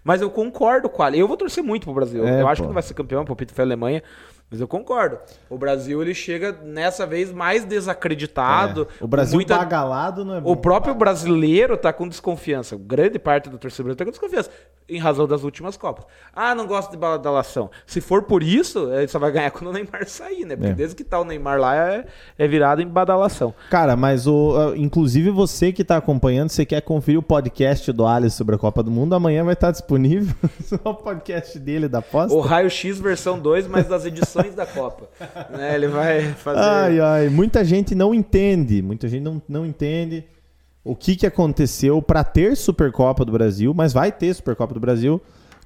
Mas 0.04 0.22
eu 0.22 0.30
concordo 0.32 0.90
com 0.90 1.04
a 1.04 1.12
Eu 1.16 1.28
vou 1.28 1.38
torcer 1.38 1.64
muito 1.64 1.84
pro 1.86 1.94
Brasil. 1.94 2.26
É, 2.26 2.42
eu 2.42 2.48
acho 2.48 2.62
pô. 2.62 2.64
que 2.66 2.68
não 2.70 2.74
vai 2.74 2.84
ser 2.84 2.94
campeão, 2.94 3.22
o 3.24 3.26
palpite 3.26 3.54
foi 3.54 3.64
a 3.64 3.68
Alemanha. 3.68 4.02
Mas 4.50 4.62
eu 4.62 4.68
concordo. 4.68 5.20
O 5.50 5.58
Brasil 5.58 6.02
ele 6.02 6.14
chega 6.14 6.54
nessa 6.54 7.06
vez 7.06 7.34
mais 7.34 7.66
desacreditado. 7.66 8.88
É. 9.00 9.04
O 9.04 9.08
Brasil 9.08 9.36
muita- 9.36 9.58
bagalado 9.58 10.24
não 10.24 10.36
é 10.36 10.42
bom. 10.42 10.52
O 10.52 10.56
próprio 10.56 10.96
brasileiro 10.96 11.76
tá 11.76 11.92
com 11.92 12.08
desconfiança. 12.08 12.78
Grande 12.78 13.20
parte 13.20 13.50
do 13.50 13.58
torcedor 13.58 13.94
tá 13.96 14.06
com 14.06 14.12
desconfiança. 14.12 14.50
Em 14.90 15.00
razão 15.00 15.28
das 15.28 15.44
últimas 15.44 15.76
Copas. 15.76 16.06
Ah, 16.34 16.56
não 16.56 16.66
gosto 16.66 16.92
de 16.92 16.98
badalação. 16.98 17.70
Se 17.86 18.00
for 18.00 18.24
por 18.24 18.42
isso, 18.42 18.90
ele 18.94 19.08
só 19.10 19.20
vai 19.20 19.32
ganhar 19.32 19.52
quando 19.52 19.68
o 19.70 19.74
Neymar 19.74 20.08
sair, 20.08 20.46
né? 20.46 20.56
Porque 20.56 20.72
É. 20.72 20.76
desde 20.76 20.96
que 20.96 21.04
tá 21.04 21.20
o 21.20 21.26
Neymar 21.26 21.60
lá 21.60 21.76
é, 21.76 22.06
é 22.38 22.48
virado 22.48 22.82
em 22.82 22.88
badalação. 22.88 23.54
Cara, 23.70 23.98
mas 23.98 24.28
o, 24.28 24.74
inclusive 24.76 25.30
você 25.30 25.74
que 25.74 25.84
tá 25.84 25.98
acompanhando, 25.98 26.50
você 26.50 26.66
quer 26.66 26.82
conferir 26.82 27.20
o 27.20 27.24
podcast 27.24 27.92
do 27.92 28.08
Alisson 28.08 28.38
sobre 28.38 28.56
a 28.56 28.58
Copa 28.58 28.82
do 28.82 28.90
Mundo, 28.90 29.14
amanhã 29.14 29.44
vai 29.44 29.54
estar 29.56 29.72
disponível 29.72 30.34
só 30.64 30.78
o 30.86 30.94
podcast 30.96 31.60
dele 31.60 31.88
da 31.90 32.00
aposta. 32.00 32.34
O 32.34 32.40
Raio 32.40 32.70
X 32.70 32.98
versão 33.00 33.38
2, 33.38 33.68
mas 33.68 33.88
das 33.88 34.06
edições 34.06 34.56
da 34.56 34.66
Copa. 34.66 35.10
Né? 35.50 35.76
Ele 35.76 35.88
vai 35.88 36.34
fazer. 36.34 36.60
Ai, 36.60 37.00
ai, 37.00 37.30
muita 37.30 37.64
gente 37.64 37.94
não 37.96 38.14
entende, 38.14 38.82
muita 38.82 39.08
gente 39.08 39.24
não, 39.24 39.42
não 39.48 39.66
entende 39.66 40.26
o 40.88 40.96
que, 40.96 41.16
que 41.16 41.26
aconteceu 41.26 42.02
para 42.02 42.24
ter 42.24 42.56
Supercopa 42.56 43.26
do 43.26 43.32
Brasil, 43.32 43.74
mas 43.74 43.94
vai 43.94 44.12
ter 44.12 44.34
Supercopa 44.34 44.74
do 44.74 44.80
Brasil 44.80 45.22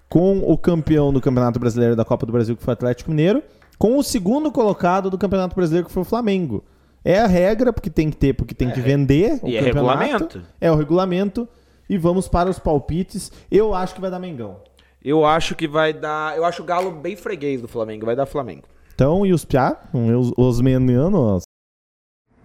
com 0.10 0.40
o 0.40 0.58
campeão 0.58 1.14
do 1.14 1.22
Campeonato 1.22 1.60
Brasileiro 1.60 1.96
da 1.96 2.04
Copa 2.04 2.26
do 2.26 2.32
Brasil, 2.32 2.56
que 2.58 2.64
foi 2.64 2.72
o 2.72 2.74
Atlético 2.74 3.12
Mineiro, 3.12 3.42
com 3.78 3.98
o 3.98 4.04
segundo 4.04 4.52
colocado 4.52 5.10
do 5.10 5.18
Campeonato 5.18 5.56
Brasileiro, 5.56 5.88
que 5.88 5.94
foi 5.94 6.02
o 6.02 6.06
Flamengo. 6.06 6.64
É 7.04 7.20
a 7.20 7.28
regra, 7.28 7.72
porque 7.74 7.90
tem 7.90 8.10
que 8.10 8.18
ter, 8.18 8.34
porque 8.34 8.54
tem 8.54 8.70
que 8.70 8.80
vender 8.80 9.40
o 9.42 9.48
E 9.48 9.56
é 9.56 9.62
regulamento. 9.62 10.42
É 10.60 10.72
o 10.72 10.76
regulamento. 10.76 11.48
E 11.90 11.98
vamos 11.98 12.28
para 12.28 12.50
os 12.50 12.60
palpites. 12.60 13.32
Eu 13.50 13.74
acho 13.74 13.96
que 13.96 14.02
vai 14.02 14.12
dar 14.12 14.20
Mengão. 14.20 14.58
Eu 15.04 15.26
acho 15.26 15.56
que 15.56 15.68
vai 15.68 15.94
dar. 15.94 16.38
Eu 16.38 16.46
acho 16.46 16.62
o 16.62 16.66
Galo 16.66 16.92
bem 16.92 17.16
freguês 17.16 17.60
do 17.60 17.68
Flamengo. 17.68 18.06
Vai 18.06 18.16
dar 18.16 18.26
Flamengo. 18.28 18.64
Então, 18.94 19.26
e 19.26 19.34
os 19.34 19.44
Piá? 19.44 19.78
Os, 19.92 20.32
os 20.38 20.62
meninos? 20.62 21.44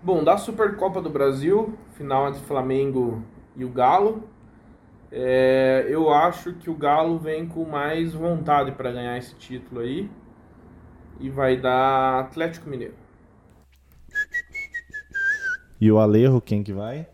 Bom, 0.06 0.22
da 0.22 0.38
Supercopa 0.38 1.02
do 1.02 1.10
Brasil, 1.10 1.76
final 1.94 2.28
entre 2.28 2.40
Flamengo 2.42 3.24
e 3.56 3.64
o 3.64 3.68
Galo, 3.68 4.22
é, 5.10 5.84
eu 5.88 6.12
acho 6.12 6.52
que 6.52 6.70
o 6.70 6.74
Galo 6.74 7.18
vem 7.18 7.44
com 7.44 7.64
mais 7.64 8.14
vontade 8.14 8.70
para 8.70 8.92
ganhar 8.92 9.18
esse 9.18 9.34
título 9.34 9.80
aí 9.80 10.08
e 11.18 11.28
vai 11.28 11.56
dar 11.56 12.20
Atlético 12.20 12.70
Mineiro. 12.70 12.94
E 15.80 15.90
o 15.90 15.98
Alejo, 15.98 16.40
quem 16.40 16.62
que 16.62 16.72
vai? 16.72 17.08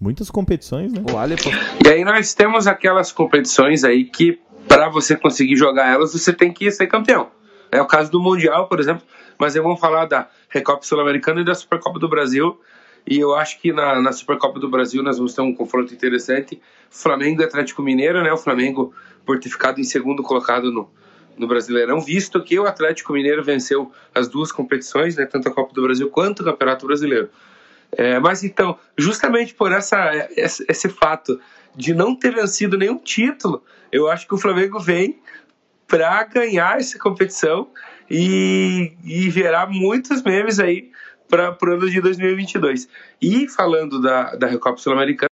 Muitas 0.00 0.30
competições, 0.30 0.90
né? 0.90 1.04
O 1.12 1.18
Ale, 1.18 1.36
pô, 1.36 1.50
E 1.84 1.88
aí 1.90 2.02
nós 2.02 2.32
temos 2.32 2.66
aquelas 2.66 3.12
competições 3.12 3.84
aí 3.84 4.06
que 4.06 4.40
para 4.66 4.88
você 4.88 5.18
conseguir 5.18 5.56
jogar 5.56 5.92
elas 5.92 6.14
você 6.14 6.32
tem 6.32 6.50
que 6.50 6.70
ser 6.70 6.86
campeão. 6.86 7.30
É 7.70 7.80
o 7.80 7.86
caso 7.86 8.10
do 8.10 8.22
Mundial, 8.22 8.68
por 8.68 8.80
exemplo, 8.80 9.06
mas 9.38 9.56
eu 9.56 9.62
vou 9.62 9.76
falar 9.76 10.06
da 10.06 10.28
Recopa 10.48 10.84
Sul-Americana 10.84 11.40
e 11.40 11.44
da 11.44 11.54
Supercopa 11.54 11.98
do 11.98 12.08
Brasil. 12.08 12.60
E 13.06 13.18
eu 13.18 13.34
acho 13.34 13.60
que 13.60 13.72
na, 13.72 14.00
na, 14.00 14.12
Supercopa 14.12 14.60
do 14.60 14.68
Brasil 14.68 15.02
nós 15.02 15.16
vamos 15.16 15.34
ter 15.34 15.40
um 15.40 15.54
confronto 15.54 15.92
interessante. 15.92 16.60
Flamengo 16.88 17.42
e 17.42 17.44
Atlético 17.44 17.82
Mineiro, 17.82 18.22
né? 18.22 18.32
O 18.32 18.36
Flamengo 18.36 18.94
por 19.26 19.38
ter 19.40 19.48
ficado 19.48 19.80
em 19.80 19.84
segundo 19.84 20.22
colocado 20.22 20.70
no, 20.70 20.88
no 21.36 21.46
Brasileirão, 21.46 22.00
visto 22.00 22.42
que 22.42 22.58
o 22.58 22.66
Atlético 22.66 23.12
Mineiro 23.12 23.42
venceu 23.42 23.90
as 24.14 24.28
duas 24.28 24.52
competições, 24.52 25.16
né? 25.16 25.26
Tanto 25.26 25.48
a 25.48 25.52
Copa 25.52 25.74
do 25.74 25.82
Brasil 25.82 26.08
quanto 26.10 26.40
o 26.40 26.44
Campeonato 26.44 26.86
Brasileiro. 26.86 27.28
É, 27.90 28.18
mas 28.18 28.42
então, 28.42 28.78
justamente 28.96 29.52
por 29.52 29.70
essa, 29.70 30.28
esse, 30.36 30.64
esse 30.68 30.88
fato 30.88 31.38
de 31.74 31.94
não 31.94 32.14
ter 32.14 32.34
vencido 32.34 32.78
nenhum 32.78 32.98
título, 32.98 33.62
eu 33.90 34.08
acho 34.08 34.26
que 34.26 34.34
o 34.34 34.38
Flamengo 34.38 34.78
vem 34.78 35.20
para 35.86 36.24
ganhar 36.24 36.78
essa 36.78 36.98
competição 36.98 37.68
e, 38.10 38.92
e 39.04 39.30
gerar 39.30 39.68
muitos 39.68 40.22
memes 40.22 40.58
aí 40.58 40.90
para 41.28 41.56
o 41.60 41.72
ano 41.72 41.90
de 41.90 42.00
2022. 42.00 42.88
E 43.20 43.48
falando 43.48 44.00
da, 44.00 44.36
da 44.36 44.46
Recopa 44.46 44.78
Sul-Americana, 44.78 45.31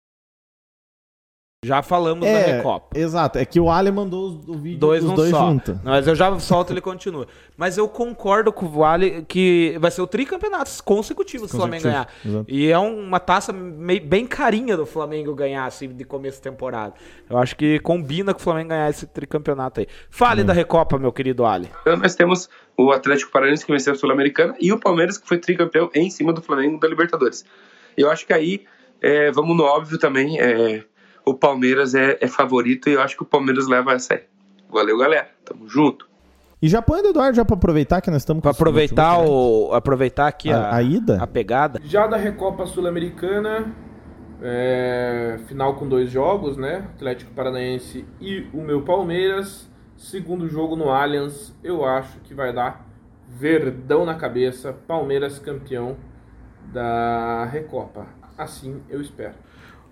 já 1.64 1.84
falamos 1.84 2.26
é, 2.26 2.34
da 2.34 2.52
Recopa. 2.54 2.98
Exato, 2.98 3.38
é 3.38 3.44
que 3.44 3.60
o 3.60 3.70
Ali 3.70 3.92
mandou 3.92 4.40
o 4.48 4.54
vídeo 4.54 4.80
dois 4.80 5.04
dos 5.04 5.14
dois 5.14 5.30
juntos. 5.30 5.76
Mas 5.84 6.08
eu 6.08 6.16
já 6.16 6.40
solto 6.40 6.72
ele 6.72 6.80
continua. 6.80 7.28
Mas 7.58 7.78
eu 7.78 7.86
concordo 7.90 8.54
com 8.54 8.66
o 8.66 8.86
Ali 8.86 9.26
que 9.28 9.76
vai 9.78 9.92
ser 9.92 10.02
o 10.02 10.08
tricampeonato 10.08 10.72
consecutivo 10.86 11.50
se 11.50 11.56
o 11.56 11.58
Flamengo 11.58 11.84
ganhar. 11.84 12.08
Exato. 12.26 12.46
E 12.48 12.72
é 12.72 12.78
uma 12.80 13.20
taça 13.20 13.52
meio, 13.52 14.02
bem 14.02 14.26
carinha 14.26 14.78
do 14.78 14.86
Flamengo 14.86 15.36
ganhar 15.36 15.66
assim 15.66 15.90
de 15.90 16.06
começo 16.06 16.38
de 16.38 16.44
temporada. 16.44 16.94
Eu 17.30 17.38
acho 17.38 17.58
que 17.58 17.78
combina 17.80 18.34
com 18.34 18.40
o 18.40 18.44
Flamengo 18.44 18.70
ganhar 18.70 18.90
esse 18.90 19.06
tricampeonato 19.06 19.82
aí. 19.82 19.88
Fale 20.10 20.44
hum. 20.44 20.46
da 20.46 20.54
Recopa, 20.54 20.98
meu 20.98 21.12
querido 21.12 21.46
Ali. 21.46 21.70
Então 21.82 21.98
nós 21.98 22.16
temos 22.16 22.50
o 22.78 22.94
Atlético 22.94 23.34
Paranaense 23.34 23.66
que 23.66 23.72
venceu 23.74 23.92
a 23.92 23.96
Sul-Americana 23.98 24.56
e 24.62 24.72
o 24.72 24.80
Palmeiras 24.80 25.18
que 25.18 25.28
foi 25.28 25.38
tricampeão 25.38 25.90
em 25.94 26.10
cima 26.10 26.32
do 26.32 26.42
Flamengo 26.42 26.80
da 26.80 26.88
Libertadores. 26.88 27.44
Eu 27.98 28.10
acho 28.10 28.26
que 28.26 28.32
aí 28.32 28.64
é, 29.02 29.32
vamos 29.32 29.56
no 29.56 29.64
óbvio 29.64 29.98
também. 29.98 30.40
É, 30.40 30.84
o 31.30 31.34
Palmeiras 31.34 31.96
é, 31.96 32.18
é 32.20 32.28
favorito 32.28 32.90
e 32.90 32.94
eu 32.94 33.02
acho 33.02 33.16
que 33.16 33.24
o 33.24 33.26
Palmeiras 33.26 33.68
leva 33.68 33.94
essa 33.94 34.16
aí. 34.16 34.22
Valeu, 34.70 34.98
galera. 34.98 35.30
Tamo 35.46 35.68
junto. 35.68 36.08
E 36.62 36.68
já 36.68 36.82
põe 36.82 37.02
o 37.02 37.08
Eduardo 37.08 37.36
já 37.36 37.46
para 37.46 37.56
aproveitar 37.56 38.02
que 38.02 38.12
nós 38.12 38.22
estamos 38.22 38.42
Para 38.42 38.52
aproveitar 38.52 39.20
o 39.20 39.74
aproveitar 39.74 40.28
aqui 40.28 40.52
a, 40.52 40.58
a, 40.58 40.76
a, 40.76 40.84
ida, 40.84 41.22
a 41.22 41.26
pegada. 41.26 41.80
Já 41.84 42.06
da 42.06 42.18
Recopa 42.18 42.66
Sul-Americana, 42.66 43.74
é, 44.42 45.40
final 45.48 45.76
com 45.76 45.88
dois 45.88 46.12
jogos, 46.12 46.58
né? 46.58 46.90
Atlético 46.96 47.34
Paranaense 47.34 48.06
e 48.20 48.46
o 48.54 48.62
meu 48.62 48.82
Palmeiras. 48.82 49.70
Segundo 49.96 50.48
jogo 50.48 50.76
no 50.76 50.90
Allianz, 50.90 51.54
eu 51.64 51.86
acho 51.86 52.20
que 52.20 52.34
vai 52.34 52.54
dar 52.54 52.86
verdão 53.28 54.06
na 54.06 54.16
cabeça, 54.16 54.74
Palmeiras 54.88 55.40
campeão 55.40 55.98
da 56.74 57.46
Recopa. 57.46 58.06
Assim 58.38 58.82
eu 58.90 59.02
espero. 59.02 59.36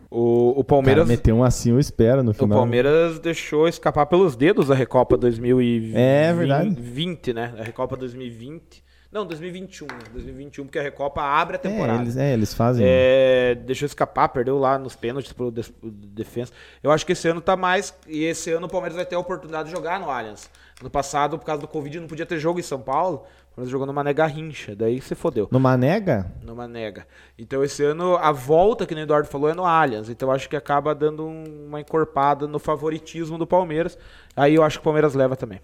O, 0.10 0.60
o 0.60 0.64
Palmeiras. 0.64 1.04
Cara, 1.04 1.18
meteu 1.18 1.36
um 1.36 1.44
assim, 1.44 1.72
eu 1.72 1.80
espero 1.80 2.24
no 2.24 2.34
final. 2.34 2.58
O 2.58 2.62
Palmeiras 2.62 3.20
deixou 3.20 3.68
escapar 3.68 4.06
pelos 4.06 4.36
dedos 4.36 4.72
a 4.72 4.76
Recopa 4.76 5.18
2020. 5.18 5.96
É 5.96 6.34
verdade. 6.34 6.76
20, 6.80 7.34
né? 7.34 7.54
A 7.58 7.64
Recopa 7.64 7.98
2020. 7.98 8.87
Não, 9.12 9.26
2021. 9.26 9.88
2021, 10.12 10.66
porque 10.66 10.80
a 10.80 10.82
Recopa 10.82 11.22
abre 11.22 11.56
a 11.56 11.60
temporada. 11.60 12.00
É, 12.00 12.02
eles, 12.02 12.18
é, 12.18 12.34
eles 12.34 12.54
fazem. 12.54 12.86
É, 12.88 13.56
deixou 13.56 13.86
escapar, 13.86 14.30
perdeu 14.30 14.58
lá 14.58 14.78
nos 14.78 14.96
pênaltis 14.96 15.32
pro, 15.32 15.50
de, 15.50 15.64
pro 15.64 15.90
defesa. 15.90 16.52
Eu 16.84 16.92
acho 16.92 17.06
que 17.06 17.14
esse 17.14 17.28
ano 17.28 17.40
tá 17.40 17.56
mais. 17.56 17.94
E 18.08 18.26
esse 18.26 18.52
ano 18.52 18.68
o 18.68 18.70
Palmeiras 18.70 18.96
vai 18.96 19.06
ter 19.06 19.16
a 19.16 19.20
oportunidade 19.20 19.70
de 19.70 19.76
jogar 19.76 20.00
no 20.00 20.10
Allianz. 20.10 20.50
No 20.82 20.90
passado, 20.90 21.40
por 21.40 21.46
causa 21.46 21.62
do 21.62 21.68
Covid, 21.68 22.00
não 22.00 22.08
podia 22.08 22.26
ter 22.26 22.38
jogo 22.38 22.60
em 22.60 22.64
São 22.64 22.82
Paulo. 22.82 23.24
Mas 23.60 23.70
jogou 23.70 23.88
no 23.88 23.94
Mané 23.94 24.14
Garrincha, 24.14 24.76
daí 24.76 25.02
você 25.02 25.16
fodeu. 25.16 25.48
No 25.50 25.60
Manega? 25.60 26.32
No 26.44 26.56
Manega. 26.56 27.08
Então 27.40 27.64
esse 27.64 27.84
ano 27.84 28.16
a 28.16 28.32
volta, 28.32 28.86
que 28.86 28.94
o 28.94 29.00
Eduardo 29.00 29.28
falou, 29.28 29.50
é 29.50 29.56
no 29.56 29.66
Allianz. 29.66 30.10
Então 30.10 30.30
acho 30.30 30.48
que 30.48 30.56
acaba 30.56 30.94
dando 30.94 31.26
uma 31.26 31.82
encorpada 31.82 32.46
no 32.48 32.60
favoritismo 32.60 33.36
do 33.36 33.48
Palmeiras. 33.48 33.98
Aí 34.36 34.54
eu 34.54 34.62
acho 34.62 34.78
que 34.78 34.82
o 34.82 34.84
Palmeiras 34.84 35.16
leva 35.16 35.36
também. 35.36 35.60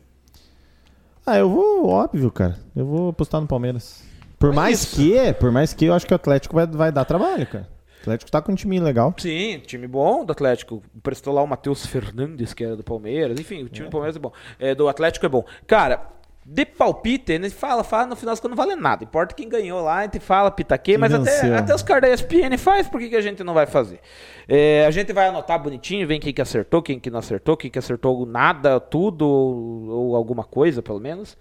Ah, 1.26 1.38
eu 1.38 1.50
vou, 1.50 1.88
óbvio, 1.88 2.30
cara. 2.32 2.58
Eu 2.76 2.86
vou 2.86 3.10
apostar 3.10 3.40
no 3.40 3.48
Palmeiras. 3.48 4.04
Por 4.38 4.54
mais 4.54 4.84
isso. 4.84 4.96
que, 4.98 5.34
por 5.34 5.52
mais 5.52 5.74
que 5.74 5.86
eu 5.86 5.94
acho 5.94 6.06
que 6.06 6.14
o 6.14 6.16
Atlético 6.16 6.56
vai, 6.56 6.68
vai 6.68 6.92
dar 6.92 7.06
trabalho, 7.06 7.48
cara. 7.48 7.68
O 8.00 8.02
Atlético 8.02 8.30
tá 8.30 8.42
com 8.42 8.52
um 8.52 8.56
time 8.56 8.78
legal. 8.80 9.14
Sim, 9.18 9.60
time 9.66 9.88
bom 9.88 10.26
do 10.26 10.34
Atlético. 10.34 10.84
Prestou 11.02 11.34
lá 11.34 11.42
o 11.42 11.48
Matheus 11.48 11.86
Fernandes, 11.86 12.54
que 12.54 12.62
era 12.62 12.76
do 12.76 12.84
Palmeiras. 12.84 13.40
Enfim, 13.40 13.64
o 13.64 13.70
time 13.70 13.88
é. 13.88 13.90
do 13.90 13.92
Palmeiras 13.92 14.18
é 14.18 14.20
bom. 14.20 14.34
É, 14.60 14.76
do 14.76 14.90
Atlético 14.90 15.26
é 15.26 15.30
bom. 15.30 15.46
Cara, 15.66 16.10
de 16.46 16.66
palpite, 16.66 17.34
gente 17.34 17.52
fala, 17.52 17.84
fala, 17.84 18.08
no 18.08 18.16
final 18.16 18.36
não 18.50 18.56
vale 18.56 18.76
nada. 18.76 19.04
Importa 19.04 19.34
quem 19.34 19.48
ganhou 19.48 19.82
lá, 19.82 20.00
a 20.00 20.02
gente 20.04 20.20
fala 20.20 20.52
pitaquê, 20.52 20.98
mas 20.98 21.14
até, 21.14 21.56
até 21.56 21.74
os 21.74 21.82
caras 21.82 22.10
da 22.10 22.14
ESPN 22.14 22.58
faz, 22.58 22.88
por 22.88 23.00
que, 23.00 23.10
que 23.10 23.16
a 23.16 23.22
gente 23.22 23.44
não 23.44 23.54
vai 23.54 23.66
fazer? 23.66 24.00
É, 24.48 24.86
a 24.86 24.92
gente 24.92 25.14
vai 25.14 25.28
anotar 25.28 25.62
bonitinho, 25.62 26.06
vem 26.06 26.20
quem 26.20 26.34
que 26.34 26.42
acertou, 26.42 26.82
quem 26.82 27.00
que 27.00 27.10
não 27.10 27.20
acertou, 27.20 27.56
quem 27.56 27.72
que 27.72 27.80
acertou 27.80 28.26
nada, 28.26 28.80
tudo, 28.80 29.26
ou, 29.26 29.88
ou 29.90 30.16
alguma 30.16 30.44
coisa, 30.44 30.82
pelo 30.82 31.00
menos. 31.00 31.38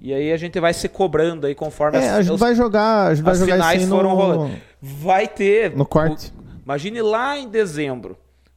E 0.00 0.12
aí 0.12 0.32
a 0.32 0.36
gente 0.36 0.58
vai 0.58 0.72
se 0.72 0.88
cobrando 0.88 1.46
aí 1.46 1.54
conforme 1.54 1.98
é, 1.98 2.08
as, 2.08 2.14
a 2.16 2.22
gente 2.22 2.34
os, 2.34 2.40
vai 2.40 2.54
jogar, 2.54 3.08
a 3.08 3.14
gente 3.14 3.24
vai 3.24 3.34
jogar 3.34 3.54
finais 3.54 3.88
foram 3.88 4.10
no... 4.10 4.16
rolando. 4.16 4.56
Vai 4.80 5.28
ter. 5.28 5.76
No 5.76 5.86
quarto. 5.86 6.32
Imagine 6.64 7.02
lá 7.02 7.38
em 7.38 7.48
dezembro 7.48 8.16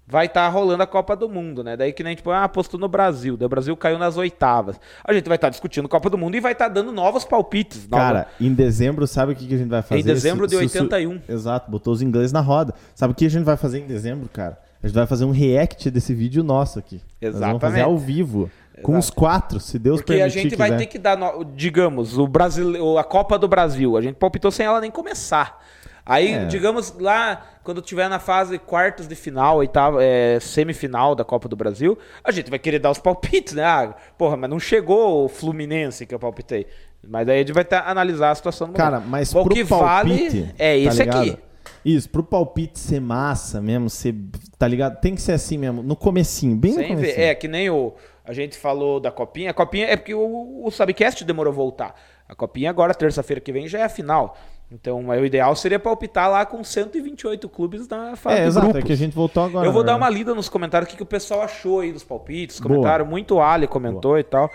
vai 0.10 0.26
estar 0.26 0.42
tá 0.42 0.50
rolando 0.50 0.82
a 0.82 0.88
Copa 0.88 1.16
do 1.16 1.30
Mundo, 1.30 1.64
né? 1.64 1.78
Daí 1.78 1.94
que 1.94 2.04
nem 2.04 2.16
tipo, 2.16 2.32
ah, 2.32 2.44
apostou 2.44 2.80
no 2.80 2.88
Brasil, 2.88 3.38
daí 3.38 3.46
o 3.46 3.50
Brasil 3.50 3.78
caiu 3.78 4.00
nas 4.00 4.18
oitavas. 4.18 4.80
A 5.04 5.14
gente 5.14 5.28
vai 5.28 5.36
estar 5.36 5.48
tá 5.48 5.52
discutindo 5.52 5.88
Copa 5.88 6.10
do 6.10 6.18
Mundo 6.18 6.36
e 6.36 6.40
vai 6.40 6.54
estar 6.54 6.66
tá 6.66 6.74
dando 6.74 6.92
novos 6.92 7.24
palpites. 7.24 7.88
Nova... 7.88 8.04
Cara, 8.04 8.28
em 8.42 8.52
dezembro, 8.52 9.06
sabe 9.06 9.34
o 9.34 9.36
que, 9.36 9.46
a 9.46 9.58
gente 9.58 9.70
vai 9.70 9.84
fazer? 9.84 10.02
Em 10.02 10.04
dezembro 10.04 10.48
de 10.48 10.56
81. 10.56 11.22
Exato, 11.30 11.70
botou 11.70 11.94
os 11.94 12.02
ingleses 12.02 12.32
na 12.32 12.42
roda. 12.42 12.74
Sabe 12.96 13.14
o 13.14 13.16
que 13.16 13.26
a 13.26 13.30
gente 13.30 13.44
vai 13.44 13.56
fazer 13.56 13.80
em 13.80 13.86
dezembro, 13.86 14.28
cara? 14.30 14.58
A 14.82 14.88
gente 14.88 14.96
vai 14.96 15.06
fazer 15.06 15.26
um 15.26 15.32
react 15.32 15.92
desse 15.92 16.14
vídeo 16.14 16.44
nosso 16.44 16.80
aqui. 16.80 17.02
Exatamente. 17.22 17.34
Nós 17.34 17.48
vamos 17.48 17.62
fazer 17.62 17.82
ao 17.82 17.98
vivo. 17.98 18.50
Com 18.82 18.98
os 18.98 19.10
quatro, 19.10 19.60
se 19.60 19.78
Deus 19.78 19.98
Porque 19.98 20.14
permitir. 20.14 20.32
Porque 20.32 20.40
a 20.40 20.50
gente 20.50 20.56
vai 20.58 20.78
ter 20.78 20.86
que 20.86 20.98
dar, 20.98 21.18
digamos, 21.54 22.18
o 22.18 22.26
Brasil, 22.26 22.98
a 22.98 23.04
Copa 23.04 23.38
do 23.38 23.46
Brasil. 23.46 23.98
A 23.98 24.02
gente 24.02 24.16
palpitou 24.16 24.50
sem 24.52 24.66
ela 24.66 24.80
nem 24.80 24.90
começar. 24.90 25.62
Aí, 26.10 26.34
é. 26.34 26.46
digamos, 26.46 26.92
lá, 27.00 27.46
quando 27.64 27.84
tiver 27.84 28.10
na 28.10 28.18
fase 28.18 28.58
quartos 28.58 29.08
de 29.08 29.14
final, 29.14 29.58
oitava, 29.58 30.04
é, 30.04 30.40
semifinal 30.40 31.14
da 31.14 31.24
Copa 31.24 31.48
do 31.48 31.56
Brasil, 31.56 31.96
a 32.24 32.32
gente 32.32 32.50
vai 32.50 32.58
querer 32.58 32.80
dar 32.80 32.90
os 32.90 32.98
palpites, 32.98 33.54
né? 33.54 33.64
Ah, 33.64 33.96
porra, 34.18 34.36
mas 34.36 34.50
não 34.50 34.60
chegou 34.60 35.26
o 35.26 35.30
Fluminense 35.30 36.08
que 36.08 36.16
eu 36.16 36.18
palpitei. 36.18 36.66
Mas 37.08 37.30
aí 37.30 37.36
a 37.36 37.40
gente 37.40 37.54
vai 37.54 37.64
ter, 37.64 37.76
analisar 37.76 38.32
a 38.32 38.36
situação 38.36 38.70
do 38.70 38.74
Cara, 38.74 39.00
mas 39.00 39.32
pro 39.32 39.50
que 39.50 39.64
palpite, 39.64 40.42
vale 40.42 40.54
é 40.58 40.84
tá 40.84 40.90
esse 40.90 41.02
aqui. 41.04 41.38
Isso, 41.86 42.10
pro 42.10 42.24
palpite 42.24 42.80
ser 42.80 43.00
massa 43.00 43.62
mesmo, 43.62 43.88
ser, 43.88 44.16
tá 44.58 44.68
ligado? 44.68 45.00
Tem 45.00 45.14
que 45.14 45.22
ser 45.22 45.34
assim 45.34 45.60
mesmo, 45.60 45.84
no 45.84 45.96
comecinho, 45.96 46.56
bem 46.56 46.74
Sem 46.74 46.82
no 46.82 46.96
comecinho. 46.96 47.16
Ver. 47.16 47.22
É, 47.22 47.36
que 47.36 47.48
nem 47.48 47.70
o, 47.70 47.94
a 48.26 48.34
gente 48.34 48.58
falou 48.58 49.00
da 49.00 49.12
Copinha. 49.12 49.52
A 49.52 49.54
Copinha 49.54 49.86
é 49.86 49.96
porque 49.96 50.14
o, 50.14 50.64
o 50.66 50.72
Subcast 50.72 51.24
demorou 51.24 51.54
a 51.54 51.56
voltar. 51.56 51.96
A 52.28 52.36
Copinha 52.36 52.70
agora, 52.70 52.94
terça-feira 52.94 53.40
que 53.40 53.52
vem, 53.52 53.68
já 53.68 53.80
é 53.80 53.84
a 53.84 53.90
final. 53.90 54.36
Então, 54.72 55.08
o 55.08 55.26
ideal 55.26 55.56
seria 55.56 55.80
palpitar 55.80 56.30
lá 56.30 56.46
com 56.46 56.64
128 56.64 57.50
clubes 57.50 57.88
na 57.88 58.16
fase 58.16 58.42
é, 58.42 58.46
exato, 58.46 58.68
grupos. 58.68 58.84
É 58.84 58.86
que 58.86 58.94
a 58.94 58.98
gente 58.98 59.16
voltou 59.16 59.44
agora. 59.44 59.68
Eu 59.68 59.72
vou 59.72 59.82
né? 59.82 59.88
dar 59.88 59.96
uma 59.96 60.10
lida 60.10 60.36
nos 60.36 60.48
comentários 60.48 60.88
o 60.88 60.92
que, 60.92 60.98
que 60.98 61.04
o 61.04 61.08
pessoal 61.08 61.42
achou 61.42 61.80
aí 61.80 61.92
dos 61.92 62.04
palpites. 62.04 62.60
Comentário 62.60 63.06
muito 63.06 63.40
Ali 63.42 63.68
comentou 63.68 64.12
Boa. 64.12 64.20
e 64.20 64.24
tal. 64.24 64.50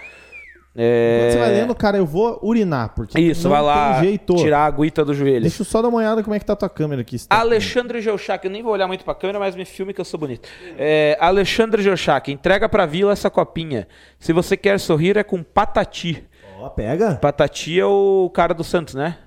É... 0.77 1.31
você 1.31 1.39
vai 1.39 1.53
lendo, 1.53 1.75
cara, 1.75 1.97
eu 1.97 2.05
vou 2.05 2.39
urinar, 2.43 2.95
porque 2.97 3.21
Isso, 3.21 3.49
vai 3.49 3.63
lá 3.63 4.03
jeito. 4.03 4.35
tirar 4.35 4.61
a 4.61 4.65
aguita 4.67 5.05
do 5.05 5.15
joelho. 5.15 5.43
Deixa 5.43 5.63
eu 5.63 5.65
só 5.65 5.81
dar 5.81 5.89
uma 5.89 5.99
olhada 5.99 6.21
como 6.23 6.35
é 6.35 6.39
que 6.39 6.45
tá 6.45 6.53
a 6.53 6.57
tua 6.57 6.69
câmera 6.69 7.01
aqui. 7.03 7.17
Tá 7.29 7.39
Alexandre 7.39 8.01
Geuchac, 8.01 8.45
eu 8.45 8.51
nem 8.51 8.61
vou 8.61 8.73
olhar 8.73 8.89
muito 8.89 9.05
pra 9.05 9.15
câmera, 9.15 9.39
mas 9.39 9.55
me 9.55 9.65
filme 9.65 9.95
que 9.95 10.01
eu 10.01 10.05
sou 10.05 10.19
bonito. 10.19 10.49
É, 10.77 11.17
Alexandre 11.21 11.81
Geuchac, 11.81 12.31
entrega 12.33 12.69
pra 12.69 12.87
Vila 12.87 13.13
essa 13.13 13.31
copinha. 13.31 13.87
Se 14.19 14.33
você 14.33 14.57
quer 14.57 14.81
sorrir, 14.81 15.17
é 15.17 15.23
com 15.23 15.45
Patati. 15.45 16.27
Ó, 16.59 16.67
oh, 16.67 16.71
pega. 16.71 17.17
Patati 17.17 17.79
é 17.79 17.87
o 17.87 18.29
cara 18.35 18.53
do 18.53 18.65
Santos, 18.65 18.95
né? 18.95 19.19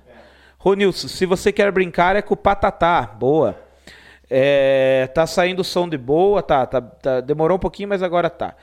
Ronilson, 0.68 1.08
se 1.08 1.24
você 1.24 1.50
quer 1.50 1.72
brincar 1.72 2.14
é 2.14 2.20
com 2.20 2.34
o 2.34 2.36
Patatá. 2.36 3.02
Boa. 3.02 3.56
É, 4.30 5.08
tá 5.14 5.26
saindo 5.26 5.64
som 5.64 5.88
de 5.88 5.96
boa, 5.96 6.42
tá, 6.42 6.66
tá, 6.66 6.82
tá, 6.82 7.20
demorou 7.22 7.56
um 7.56 7.60
pouquinho, 7.60 7.88
mas 7.88 8.02
agora 8.02 8.28
tá. 8.28 8.54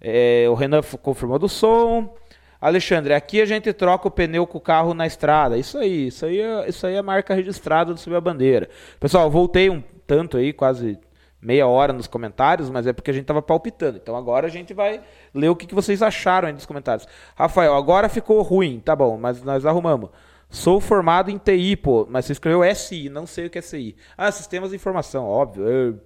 É, 0.00 0.46
o 0.48 0.54
Renan 0.54 0.80
confirmou 1.02 1.38
do 1.38 1.48
som. 1.48 2.14
Alexandre, 2.60 3.14
aqui 3.14 3.40
a 3.40 3.44
gente 3.44 3.72
troca 3.72 4.06
o 4.06 4.10
pneu 4.10 4.46
com 4.46 4.58
o 4.58 4.60
carro 4.60 4.94
na 4.94 5.06
estrada. 5.06 5.58
Isso 5.58 5.78
aí, 5.78 6.06
isso 6.06 6.24
aí 6.24 6.40
é, 6.40 6.68
isso 6.68 6.86
aí 6.86 6.94
é 6.94 7.02
marca 7.02 7.34
registrada 7.34 7.92
do 7.92 7.98
Subir 7.98 8.16
a 8.16 8.20
Bandeira. 8.20 8.68
Pessoal, 9.00 9.28
voltei 9.28 9.68
um 9.68 9.82
tanto 10.06 10.36
aí, 10.36 10.52
quase 10.52 10.96
meia 11.40 11.66
hora 11.66 11.92
nos 11.92 12.06
comentários, 12.06 12.70
mas 12.70 12.86
é 12.86 12.92
porque 12.92 13.10
a 13.10 13.14
gente 13.14 13.26
tava 13.26 13.42
palpitando. 13.42 13.98
Então 14.00 14.14
agora 14.16 14.46
a 14.46 14.50
gente 14.50 14.72
vai 14.72 15.00
ler 15.34 15.48
o 15.48 15.56
que, 15.56 15.66
que 15.66 15.74
vocês 15.74 16.02
acharam 16.02 16.46
aí 16.46 16.54
nos 16.54 16.66
comentários. 16.66 17.08
Rafael, 17.34 17.74
agora 17.74 18.08
ficou 18.08 18.40
ruim, 18.42 18.80
tá 18.80 18.94
bom, 18.94 19.18
mas 19.18 19.42
nós 19.42 19.66
arrumamos. 19.66 20.10
Sou 20.50 20.80
formado 20.80 21.30
em 21.30 21.38
TI, 21.38 21.76
pô, 21.76 22.06
mas 22.08 22.24
você 22.24 22.32
escreveu 22.32 22.62
SI, 22.74 23.08
não 23.08 23.26
sei 23.26 23.46
o 23.46 23.50
que 23.50 23.58
é 23.58 23.62
CI. 23.62 23.96
Ah, 24.16 24.32
sistemas 24.32 24.70
de 24.70 24.76
informação, 24.76 25.24
óbvio. 25.24 26.00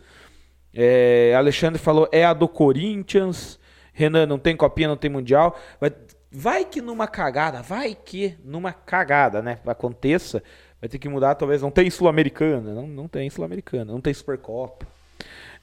É, 0.75 1.35
Alexandre 1.37 1.79
falou, 1.79 2.09
é 2.11 2.25
a 2.25 2.33
do 2.33 2.49
Corinthians. 2.49 3.61
Renan, 3.93 4.27
não 4.27 4.39
tem 4.39 4.57
copinha, 4.57 4.89
não 4.89 4.97
tem 4.97 5.11
mundial. 5.11 5.57
Vai, 5.79 5.93
Vai 6.35 6.65
que 6.65 6.81
numa 6.81 7.07
cagada, 7.07 7.61
vai 7.61 7.95
que 7.95 8.39
numa 8.43 8.73
cagada, 8.73 9.43
né? 9.43 9.59
Aconteça, 9.67 10.43
vai 10.81 10.89
ter 10.89 10.99
que 10.99 11.07
mudar, 11.07 11.35
talvez. 11.35 11.61
Não 11.61 11.71
tem 11.71 11.91
Sul-Americana, 11.91 12.73
não, 12.73 12.87
não 12.87 13.07
tem 13.07 13.29
Sul-Americana, 13.29 13.93
não 13.93 14.01
tem 14.01 14.15
Supercopa. 14.15 14.87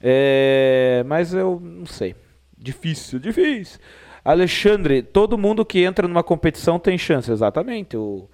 É, 0.00 1.02
mas 1.06 1.34
eu 1.34 1.58
não 1.60 1.86
sei. 1.86 2.14
Difícil, 2.56 3.18
difícil. 3.18 3.80
Alexandre, 4.24 5.02
todo 5.02 5.36
mundo 5.36 5.64
que 5.64 5.82
entra 5.82 6.06
numa 6.06 6.22
competição 6.22 6.78
tem 6.78 6.96
chance, 6.96 7.32
exatamente. 7.32 7.96
O, 7.96 8.28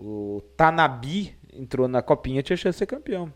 o 0.00 0.40
Tanabi 0.56 1.36
entrou 1.52 1.86
na 1.86 2.00
copinha, 2.00 2.42
tinha 2.42 2.56
chance 2.56 2.76
de 2.76 2.78
ser 2.78 2.86
campeão. 2.86 3.30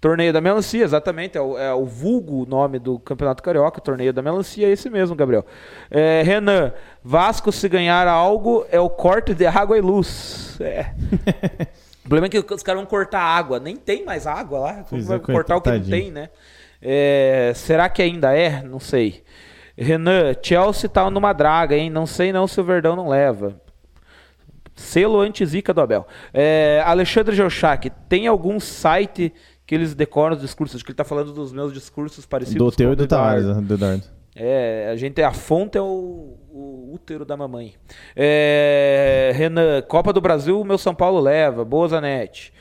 Torneio 0.00 0.32
da 0.32 0.40
Melancia, 0.40 0.84
exatamente, 0.84 1.36
é 1.38 1.40
o, 1.40 1.58
é 1.58 1.72
o 1.74 1.84
vulgo 1.84 2.46
nome 2.46 2.78
do 2.78 2.98
Campeonato 2.98 3.42
Carioca, 3.42 3.80
Torneio 3.80 4.12
da 4.12 4.22
Melancia, 4.22 4.66
é 4.66 4.70
esse 4.70 4.90
mesmo, 4.90 5.16
Gabriel. 5.16 5.44
É, 5.90 6.22
Renan, 6.22 6.72
Vasco 7.02 7.50
se 7.50 7.68
ganhar 7.68 8.06
algo 8.06 8.66
é 8.70 8.78
o 8.78 8.90
corte 8.90 9.34
de 9.34 9.46
água 9.46 9.76
e 9.76 9.80
luz. 9.80 10.58
É. 10.60 10.92
o 12.04 12.08
problema 12.08 12.26
é 12.26 12.30
que 12.30 12.54
os 12.54 12.62
caras 12.62 12.80
vão 12.80 12.88
cortar 12.88 13.20
água, 13.20 13.58
nem 13.58 13.76
tem 13.76 14.04
mais 14.04 14.26
água 14.26 14.58
lá, 14.58 14.84
como 14.84 15.00
é, 15.00 15.04
vai 15.04 15.18
cortar 15.18 15.56
o 15.56 15.60
que 15.60 15.70
não 15.70 15.82
tem, 15.82 16.10
né? 16.10 16.30
É, 16.80 17.52
será 17.54 17.88
que 17.88 18.02
ainda 18.02 18.36
é? 18.36 18.62
Não 18.62 18.78
sei. 18.78 19.24
Renan, 19.76 20.34
Chelsea 20.42 20.88
tá 20.88 21.10
numa 21.10 21.32
draga, 21.32 21.76
hein? 21.76 21.90
Não 21.90 22.06
sei 22.06 22.32
não 22.32 22.46
se 22.46 22.60
o 22.60 22.64
Verdão 22.64 22.96
não 22.96 23.08
leva. 23.08 23.60
Selo 24.76 25.18
anti-zica 25.20 25.72
do 25.72 25.80
Abel. 25.80 26.06
É, 26.32 26.82
Alexandre 26.84 27.34
Geuchac, 27.34 27.90
tem 28.08 28.26
algum 28.26 28.60
site 28.60 29.32
que 29.66 29.74
eles 29.74 29.94
decoram 29.94 30.36
os 30.36 30.42
discursos? 30.42 30.76
Acho 30.76 30.84
que 30.84 30.90
ele 30.92 30.96
tá 30.96 31.04
falando 31.04 31.32
dos 31.32 31.52
meus 31.52 31.72
discursos 31.72 32.24
parecidos 32.26 32.58
Do 32.58 32.70
teu 32.70 32.90
e 32.90 32.92
o 32.92 32.96
do 32.96 33.04
Eduardo. 33.04 33.60
Do 33.62 33.74
Eduardo. 33.74 34.04
É, 34.38 34.90
a 34.92 34.96
gente 34.96 35.22
a 35.22 35.32
fonte 35.32 35.78
é 35.78 35.80
o, 35.80 36.36
o 36.52 36.90
útero 36.92 37.24
da 37.24 37.38
mamãe. 37.38 37.74
É, 38.14 39.32
Renan, 39.34 39.80
Copa 39.80 40.12
do 40.12 40.20
Brasil, 40.20 40.62
meu 40.62 40.76
São 40.76 40.94
Paulo 40.94 41.18
leva. 41.18 41.64
Boa, 41.64 41.88
Zanetti. 41.88 42.52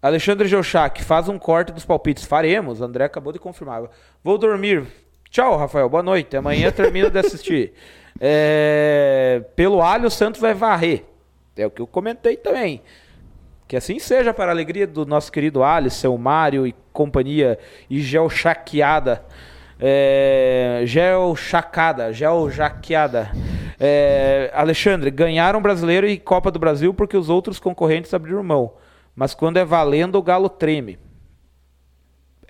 Alexandre 0.00 0.46
Geuchac, 0.46 1.02
faz 1.02 1.28
um 1.28 1.36
corte 1.36 1.72
dos 1.72 1.84
palpites. 1.84 2.24
Faremos. 2.24 2.80
André 2.80 3.04
acabou 3.04 3.32
de 3.32 3.40
confirmar. 3.40 3.82
Vou 4.22 4.38
dormir. 4.38 4.86
Tchau, 5.28 5.56
Rafael. 5.56 5.88
Boa 5.88 6.02
noite. 6.02 6.36
Amanhã 6.36 6.70
termino 6.70 7.10
de 7.10 7.18
assistir. 7.18 7.72
É, 8.22 9.42
pelo 9.56 9.80
alho, 9.80 10.08
o 10.08 10.10
Santos 10.10 10.42
vai 10.42 10.52
varrer. 10.52 11.04
É 11.60 11.66
o 11.66 11.70
que 11.70 11.80
eu 11.80 11.86
comentei 11.86 12.36
também. 12.36 12.82
Que 13.68 13.76
assim 13.76 13.98
seja 13.98 14.34
para 14.34 14.50
a 14.50 14.54
alegria 14.54 14.86
do 14.86 15.06
nosso 15.06 15.30
querido 15.30 15.62
Alisson, 15.62 16.16
Mário 16.16 16.66
e 16.66 16.74
companhia, 16.92 17.58
e 17.88 18.00
Geochaqueada. 18.00 19.24
É, 19.78 20.82
Geochacada, 20.84 22.12
Geojaqueada. 22.12 23.30
É, 23.78 24.50
Alexandre, 24.54 25.10
ganharam 25.10 25.62
brasileiro 25.62 26.06
e 26.06 26.18
Copa 26.18 26.50
do 26.50 26.58
Brasil 26.58 26.92
porque 26.92 27.16
os 27.16 27.28
outros 27.28 27.58
concorrentes 27.60 28.12
abriram 28.12 28.42
mão. 28.42 28.72
Mas 29.14 29.34
quando 29.34 29.56
é 29.56 29.64
valendo, 29.64 30.16
o 30.16 30.22
Galo 30.22 30.48
treme. 30.48 30.98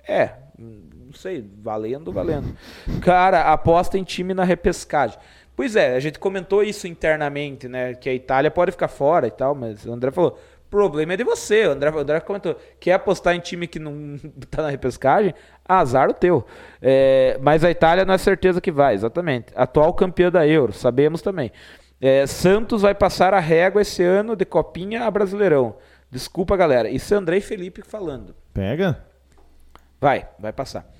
É, 0.07 0.31
não 0.57 1.13
sei, 1.13 1.45
valendo, 1.61 2.11
valendo. 2.11 2.55
Cara, 3.01 3.51
aposta 3.51 3.97
em 3.97 4.03
time 4.03 4.33
na 4.33 4.45
repescagem. 4.45 5.19
Pois 5.61 5.75
é, 5.75 5.95
a 5.95 5.99
gente 5.99 6.17
comentou 6.17 6.63
isso 6.63 6.87
internamente, 6.87 7.67
né? 7.67 7.93
Que 7.93 8.09
a 8.09 8.13
Itália 8.15 8.49
pode 8.49 8.71
ficar 8.71 8.87
fora 8.87 9.27
e 9.27 9.29
tal, 9.29 9.53
mas 9.53 9.85
o 9.85 9.93
André 9.93 10.09
falou: 10.09 10.35
problema 10.71 11.13
é 11.13 11.17
de 11.17 11.23
você. 11.23 11.67
O 11.67 11.71
André, 11.73 11.91
o 11.91 11.99
André 11.99 12.19
comentou: 12.19 12.55
quer 12.79 12.93
apostar 12.93 13.35
em 13.35 13.39
time 13.39 13.67
que 13.67 13.77
não 13.77 14.17
tá 14.49 14.63
na 14.63 14.69
repescagem? 14.69 15.35
Azar 15.63 16.09
o 16.09 16.15
teu. 16.15 16.43
É, 16.81 17.37
mas 17.43 17.63
a 17.63 17.69
Itália 17.69 18.03
não 18.03 18.15
é 18.15 18.17
certeza 18.17 18.59
que 18.59 18.71
vai, 18.71 18.95
exatamente. 18.95 19.53
Atual 19.55 19.93
campeã 19.93 20.31
da 20.31 20.47
Euro, 20.47 20.73
sabemos 20.73 21.21
também. 21.21 21.51
É, 22.01 22.25
Santos 22.25 22.81
vai 22.81 22.95
passar 22.95 23.31
a 23.31 23.39
régua 23.39 23.83
esse 23.83 24.01
ano 24.01 24.35
de 24.35 24.45
Copinha 24.45 25.03
a 25.03 25.11
Brasileirão. 25.11 25.75
Desculpa, 26.09 26.57
galera. 26.57 26.89
Isso 26.89 27.13
é 27.13 27.17
André 27.17 27.37
e 27.37 27.41
Felipe 27.41 27.83
falando. 27.83 28.33
Pega? 28.51 29.05
Vai, 30.01 30.27
vai 30.39 30.51
passar. 30.51 30.91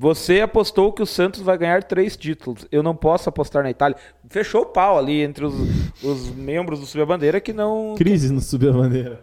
Você 0.00 0.40
apostou 0.40 0.92
que 0.92 1.02
o 1.02 1.06
Santos 1.06 1.40
vai 1.40 1.58
ganhar 1.58 1.82
três 1.82 2.16
títulos. 2.16 2.64
Eu 2.70 2.84
não 2.84 2.94
posso 2.94 3.28
apostar 3.28 3.64
na 3.64 3.70
Itália. 3.70 3.98
Fechou 4.28 4.62
o 4.62 4.66
pau 4.66 4.96
ali 4.96 5.22
entre 5.22 5.44
os, 5.44 5.54
os 6.04 6.30
membros 6.30 6.78
do 6.78 6.86
Subir 6.86 7.02
a 7.02 7.06
Bandeira 7.06 7.40
que 7.40 7.52
não. 7.52 7.96
Crise 7.98 8.32
no 8.32 8.40
subir 8.40 8.68
a 8.68 8.72
bandeira. 8.72 9.20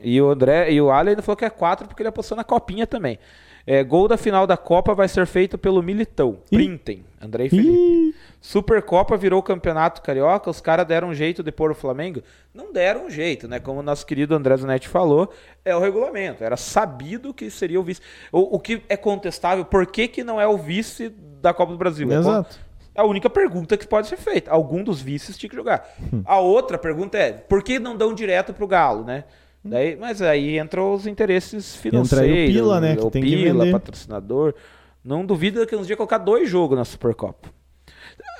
E 0.00 0.22
o 0.22 0.30
André 0.30 0.70
e 0.72 0.80
o 0.80 0.92
Ali 0.92 1.10
ainda 1.10 1.22
falou 1.22 1.36
que 1.36 1.44
é 1.44 1.50
quatro 1.50 1.88
porque 1.88 2.02
ele 2.02 2.08
apostou 2.08 2.36
na 2.36 2.44
copinha 2.44 2.86
também. 2.86 3.18
É, 3.66 3.82
gol 3.84 4.08
da 4.08 4.16
final 4.16 4.46
da 4.46 4.56
Copa 4.56 4.94
vai 4.94 5.08
ser 5.08 5.26
feito 5.26 5.56
pelo 5.56 5.82
Militão. 5.82 6.38
Ih. 6.50 6.56
Printem. 6.56 7.04
André 7.20 7.46
e 7.46 7.50
Felipe. 7.50 7.68
Ih, 7.70 8.14
Supercopa 8.40 9.16
virou 9.16 9.40
campeonato 9.42 10.02
carioca, 10.02 10.50
os 10.50 10.60
caras 10.60 10.84
deram 10.84 11.08
um 11.08 11.14
jeito 11.14 11.42
de 11.42 11.52
pôr 11.52 11.70
o 11.70 11.74
Flamengo? 11.74 12.20
Não 12.52 12.72
deram 12.72 13.06
um 13.06 13.10
jeito, 13.10 13.46
né? 13.46 13.60
Como 13.60 13.78
o 13.78 13.82
nosso 13.82 14.04
querido 14.04 14.34
André 14.34 14.56
Zanetti 14.56 14.88
falou, 14.88 15.32
é 15.64 15.74
o 15.76 15.78
regulamento. 15.78 16.42
Era 16.42 16.56
sabido 16.56 17.32
que 17.32 17.48
seria 17.50 17.78
o 17.78 17.84
vice. 17.84 18.00
O, 18.32 18.56
o 18.56 18.58
que 18.58 18.82
é 18.88 18.96
contestável, 18.96 19.64
por 19.64 19.86
que, 19.86 20.08
que 20.08 20.24
não 20.24 20.40
é 20.40 20.46
o 20.46 20.58
vice 20.58 21.10
da 21.40 21.54
Copa 21.54 21.70
do 21.70 21.78
Brasil? 21.78 22.10
É 22.10 22.16
Exato. 22.16 22.58
É 22.94 23.00
a 23.00 23.04
única 23.04 23.30
pergunta 23.30 23.76
que 23.76 23.86
pode 23.86 24.06
ser 24.06 24.18
feita. 24.18 24.50
Algum 24.50 24.82
dos 24.84 25.00
vices 25.00 25.38
tinha 25.38 25.48
que 25.48 25.56
jogar. 25.56 25.88
A 26.26 26.40
outra 26.40 26.76
pergunta 26.76 27.16
é, 27.16 27.32
por 27.32 27.62
que 27.62 27.78
não 27.78 27.96
dão 27.96 28.12
direto 28.12 28.52
pro 28.52 28.66
Galo, 28.66 29.04
né? 29.04 29.24
Daí, 29.64 29.96
mas 29.96 30.20
aí 30.20 30.58
entram 30.58 30.92
os 30.92 31.06
interesses 31.06 31.76
financeiros. 31.76 32.28
aí 32.28 32.44
o 32.44 32.52
Pila, 32.52 32.80
né, 32.80 32.96
O 33.00 33.10
que 33.10 33.20
Pila, 33.20 33.70
patrocinador. 33.70 34.54
Não 35.04 35.24
duvida 35.24 35.64
que 35.66 35.76
uns 35.76 35.86
dias 35.86 35.96
colocar 35.96 36.18
dois 36.18 36.48
jogos 36.48 36.76
na 36.76 36.84
Supercopa. 36.84 37.48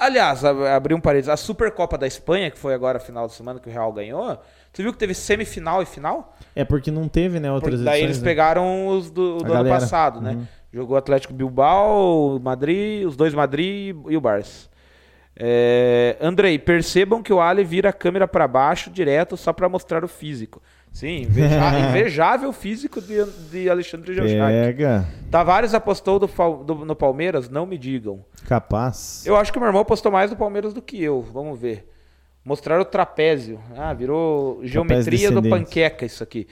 Aliás, 0.01 0.45
abri 0.45 0.95
um 0.95 1.01
parênteses. 1.01 1.29
A 1.29 1.37
Supercopa 1.37 1.97
da 1.97 2.07
Espanha, 2.07 2.51
que 2.51 2.59
foi 2.59 2.75
agora 2.75 2.99
final 2.99 3.27
de 3.27 3.35
semana 3.35 3.61
que 3.61 3.69
o 3.69 3.73
Real 3.73 3.93
ganhou, 3.93 4.39
você 4.73 4.83
viu 4.83 4.93
que 4.93 4.99
teve 4.99 5.15
semifinal 5.15 5.83
e 5.83 5.87
final? 5.87 6.37
É 6.55 6.65
porque 6.65 6.91
não 6.91 7.09
teve, 7.09 7.39
né, 7.39 7.51
outras 7.51 7.75
Porque 7.75 7.85
daí 7.85 8.01
edições, 8.01 8.11
eles 8.11 8.23
né? 8.23 8.25
pegaram 8.31 8.89
os 8.89 9.11
do, 9.11 9.39
do 9.39 9.45
ano 9.45 9.55
galera. 9.55 9.75
passado, 9.81 10.21
né? 10.21 10.33
Uhum. 10.33 10.47
Jogou 10.73 10.97
Atlético 10.97 11.35
Bilbao, 11.35 12.39
Madrid, 12.41 13.07
os 13.07 13.17
dois 13.17 13.35
Madrid 13.35 13.95
e 14.09 14.17
o 14.17 14.21
Barça. 14.21 14.69
É, 15.37 16.17
Andrei, 16.21 16.59
percebam 16.59 17.23
que 17.23 17.33
o 17.33 17.41
Ali 17.41 17.65
vira 17.65 17.89
a 17.89 17.93
câmera 17.93 18.29
para 18.29 18.47
baixo 18.47 18.91
direto 18.91 19.37
só 19.37 19.53
para 19.53 19.69
mostrar 19.69 20.05
o 20.05 20.09
físico. 20.09 20.63
Sim, 20.93 21.23
inveja- 21.23 21.79
invejável 21.89 22.53
físico 22.53 23.01
de, 23.01 23.25
de 23.51 23.69
Alexandre 23.71 24.15
Geuchac. 24.15 24.53
Pega. 24.53 25.09
Tavares 25.31 25.73
apostou 25.75 26.19
do 26.19 26.27
do- 26.65 26.85
no 26.85 26.95
Palmeiras? 26.95 27.49
Não 27.49 27.65
me 27.65 27.79
digam. 27.79 28.25
Capaz. 28.47 29.25
Eu 29.27 29.35
acho 29.37 29.51
que 29.51 29.59
o 29.59 29.61
meu 29.61 29.69
irmão 29.69 29.83
apostou 29.83 30.13
mais 30.13 30.31
no 30.31 30.37
Palmeiras 30.37 30.75
do 30.75 30.83
que 30.83 31.03
eu. 31.03 31.23
Vamos 31.23 31.59
ver. 31.59 31.89
Mostrar 32.45 32.81
o 32.81 32.85
trapézio. 32.85 33.59
Ah, 33.77 33.95
virou 33.95 34.61
geometria 34.65 35.29
do 35.31 35.41
panqueca 35.51 36.05
isso 36.05 36.23
aqui. 36.23 36.47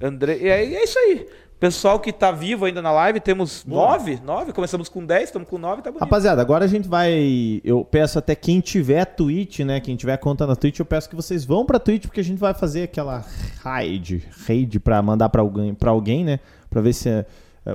André, 0.00 0.36
e 0.38 0.50
aí, 0.50 0.74
é 0.76 0.84
isso 0.84 0.98
aí. 0.98 1.26
Pessoal 1.58 1.98
que 1.98 2.12
tá 2.12 2.30
vivo 2.30 2.66
ainda 2.66 2.82
na 2.82 2.92
live, 2.92 3.18
temos 3.18 3.64
nove, 3.64 4.20
nove. 4.22 4.52
Começamos 4.52 4.90
com 4.90 5.04
dez, 5.04 5.24
estamos 5.24 5.48
com 5.48 5.56
nove, 5.56 5.80
tá 5.80 5.90
bonito. 5.90 6.02
Rapaziada, 6.02 6.42
agora 6.42 6.66
a 6.66 6.68
gente 6.68 6.86
vai. 6.86 7.62
Eu 7.64 7.82
peço 7.82 8.18
até 8.18 8.34
quem 8.34 8.60
tiver 8.60 9.06
Twitch, 9.06 9.60
né? 9.60 9.80
Quem 9.80 9.96
tiver 9.96 10.18
conta 10.18 10.46
na 10.46 10.54
Twitch, 10.54 10.78
eu 10.78 10.84
peço 10.84 11.08
que 11.08 11.16
vocês 11.16 11.46
vão 11.46 11.64
pra 11.64 11.78
Twitch, 11.78 12.02
porque 12.02 12.20
a 12.20 12.24
gente 12.24 12.38
vai 12.38 12.52
fazer 12.52 12.82
aquela 12.82 13.24
raid, 13.62 14.28
raid 14.46 14.78
pra 14.80 15.00
mandar 15.00 15.30
pra 15.30 15.40
alguém, 15.40 15.72
pra 15.74 15.90
alguém 15.90 16.24
né? 16.24 16.40
Pra 16.68 16.82
ver 16.82 16.92
se 16.92 17.08
eh, 17.08 17.24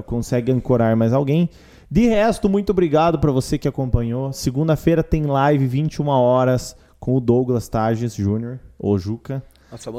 consegue 0.05 0.51
ancorar 0.51 0.95
mais 0.95 1.11
alguém. 1.11 1.49
De 1.89 2.07
resto, 2.07 2.47
muito 2.47 2.69
obrigado 2.69 3.17
pra 3.17 3.31
você 3.31 3.57
que 3.57 3.67
acompanhou. 3.67 4.31
Segunda-feira 4.31 5.01
tem 5.01 5.23
live, 5.23 5.65
21 5.65 6.07
horas, 6.07 6.75
com 6.99 7.15
o 7.15 7.19
Douglas 7.19 7.67
Tages 7.67 8.13
Jr., 8.13 8.59
o 8.77 8.97
Juca 8.99 9.43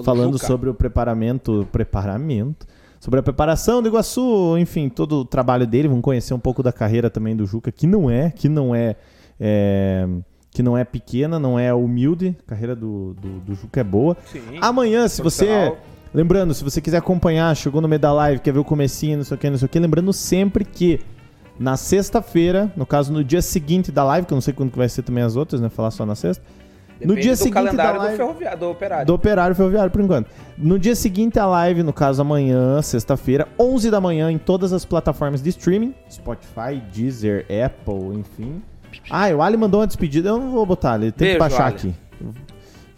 falando 0.05 0.35
Juca. 0.35 0.47
sobre 0.47 0.71
o 0.71 0.75
preparamento, 0.75 1.67
preparamento, 1.73 2.67
sobre 3.03 3.19
a 3.19 3.23
preparação 3.23 3.83
do 3.83 3.89
Iguaçu, 3.89 4.57
enfim, 4.59 4.89
todo 4.89 5.17
o 5.17 5.25
trabalho 5.25 5.67
dele, 5.67 5.89
vamos 5.89 6.05
conhecer 6.05 6.35
um 6.35 6.39
pouco 6.39 6.63
da 6.63 6.73
carreira 6.73 7.11
também 7.11 7.35
do 7.35 7.45
Juca, 7.45 7.73
que 7.73 7.85
não 7.85 8.09
é, 8.09 8.31
que 8.31 8.49
não 8.49 8.73
é, 8.73 8.95
é, 9.41 10.07
que 10.53 10.63
não 10.63 10.79
é 10.79 10.85
pequena, 10.85 11.37
não 11.37 11.59
é 11.59 11.75
humilde, 11.75 12.37
a 12.47 12.51
carreira 12.51 12.77
do, 12.77 13.15
do, 13.15 13.41
do 13.41 13.55
Juca 13.57 13.81
é 13.81 13.83
boa. 13.83 14.17
Sim, 14.31 14.41
Amanhã, 14.61 15.09
se 15.09 15.21
você, 15.21 15.77
lembrando, 16.15 16.55
se 16.55 16.63
você 16.63 16.81
quiser 16.81 16.99
acompanhar, 16.99 17.57
chegou 17.57 17.81
no 17.81 17.89
meio 17.89 17.99
da 17.99 18.13
live, 18.13 18.39
quer 18.39 18.53
ver 18.53 18.61
o 18.61 18.65
comecinho, 18.65 19.17
não 19.17 19.25
sei 19.25 19.37
o 19.37 19.41
que, 19.41 19.51
não 19.51 19.59
sei 19.59 19.67
o 19.67 19.69
que, 19.69 19.81
lembrando 19.81 20.13
sempre 20.13 20.65
que 20.65 21.01
na 21.59 21.77
sexta-feira, 21.77 22.73
no 22.77 22.87
caso 22.87 23.13
no 23.13 23.25
dia 23.25 23.43
seguinte 23.43 23.91
da 23.91 24.05
live, 24.05 24.29
que 24.29 24.33
eu 24.33 24.37
não 24.37 24.41
sei 24.41 24.55
quando 24.55 24.71
que 24.71 24.79
vai 24.79 24.89
ser 24.89 25.03
também 25.03 25.25
as 25.25 25.35
outras, 25.35 25.61
né, 25.61 25.69
falar 25.69 25.91
só 25.91 26.07
na 26.07 26.15
sexta, 26.15 26.45
no 27.03 27.09
Depende 27.15 27.21
dia 27.23 27.33
do 27.33 27.37
seguinte 27.37 27.55
calendário 27.55 27.93
da 27.95 27.99
live, 28.07 28.13
do, 28.13 28.17
ferroviário, 28.17 28.59
do 28.59 28.71
operário. 28.71 29.07
do 29.07 29.15
Operário 29.15 29.57
Ferroviário, 29.57 29.91
por 29.91 30.01
enquanto. 30.01 30.31
No 30.57 30.79
dia 30.79 30.95
seguinte, 30.95 31.39
a 31.39 31.47
live, 31.47 31.83
no 31.83 31.93
caso 31.93 32.23
amanhã, 32.23 32.81
sexta-feira, 32.83 33.49
11 33.59 33.91
da 33.91 34.01
manhã, 34.01 34.31
em 34.31 34.39
todas 34.39 34.73
as 34.73 34.85
plataformas 34.85 35.43
de 35.43 35.49
streaming: 35.51 35.95
Spotify, 36.11 36.81
Deezer, 36.93 37.47
Apple, 37.65 38.19
enfim. 38.19 38.63
Ah, 39.11 39.29
o 39.35 39.41
Ali 39.43 39.57
mandou 39.57 39.81
uma 39.81 39.87
despedida, 39.87 40.29
eu 40.31 40.39
não 40.39 40.51
vou 40.51 40.67
botar, 40.67 40.97
ele 40.97 41.11
tem 41.13 41.29
Beijo, 41.29 41.35
que 41.37 41.41
baixar 41.41 41.67
Ali. 41.67 41.75
aqui. 41.77 41.95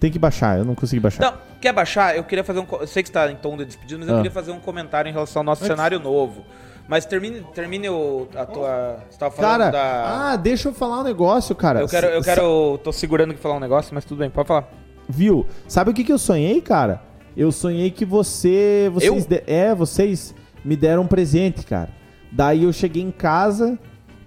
Tem 0.01 0.11
que 0.11 0.19
baixar, 0.19 0.59
eu 0.59 0.65
não 0.65 0.75
consegui 0.75 1.01
baixar. 1.01 1.23
Não, 1.25 1.35
quer 1.61 1.73
baixar? 1.73 2.17
Eu 2.17 2.25
queria 2.25 2.45
fazer 2.45 2.61
um. 2.61 2.67
Eu 2.81 2.87
sei 2.87 3.03
que 3.03 3.09
está 3.09 3.31
em 3.31 3.37
tom 3.37 3.57
de 3.57 3.65
despedida, 3.65 3.99
mas 4.01 4.09
eu 4.09 4.15
Ah. 4.15 4.19
queria 4.19 4.31
fazer 4.31 4.51
um 4.53 4.59
comentário 4.61 5.09
em 5.09 5.13
relação 5.13 5.41
ao 5.41 5.45
nosso 5.45 5.65
cenário 5.65 5.99
novo. 5.99 6.45
Mas 6.87 7.07
termine, 7.07 7.41
termine 7.55 7.89
o, 7.89 8.29
a 8.37 8.45
tua. 8.45 8.99
Você 9.09 9.19
tava 9.19 9.35
falando 9.35 9.51
Cara, 9.51 9.71
da. 9.71 10.33
ah, 10.33 10.37
deixa 10.37 10.69
eu 10.69 10.75
falar 10.75 11.01
um 11.01 11.05
negócio, 11.05 11.55
cara. 11.55 11.81
eu 11.81 11.89
quero, 11.89 12.07
eu 12.09 12.23
quero. 12.23 12.79
Tô 12.85 12.93
segurando 12.93 13.33
que 13.33 13.41
falar 13.41 13.57
um 13.57 13.61
negócio, 13.61 13.95
mas 13.95 14.05
tudo 14.05 14.19
bem, 14.19 14.29
pode 14.29 14.47
falar. 14.49 14.69
Viu? 15.09 15.47
Sabe 15.67 15.91
o 15.91 15.95
que, 15.95 16.05
que 16.05 16.13
eu 16.13 16.19
sonhei, 16.19 16.61
cara? 16.61 17.03
Eu 17.37 17.51
sonhei 17.51 17.91
que 17.91 18.05
você. 18.05 18.91
Vocês 18.93 19.27
de- 19.27 19.43
é, 19.47 19.75
vocês 19.75 20.35
me 20.65 20.77
deram 20.77 21.03
um 21.03 21.07
presente, 21.07 21.65
cara. 21.65 21.89
Daí 22.31 22.65
eu 22.65 22.73
cheguei 22.73 23.03
em 23.03 23.11
casa. 23.11 23.79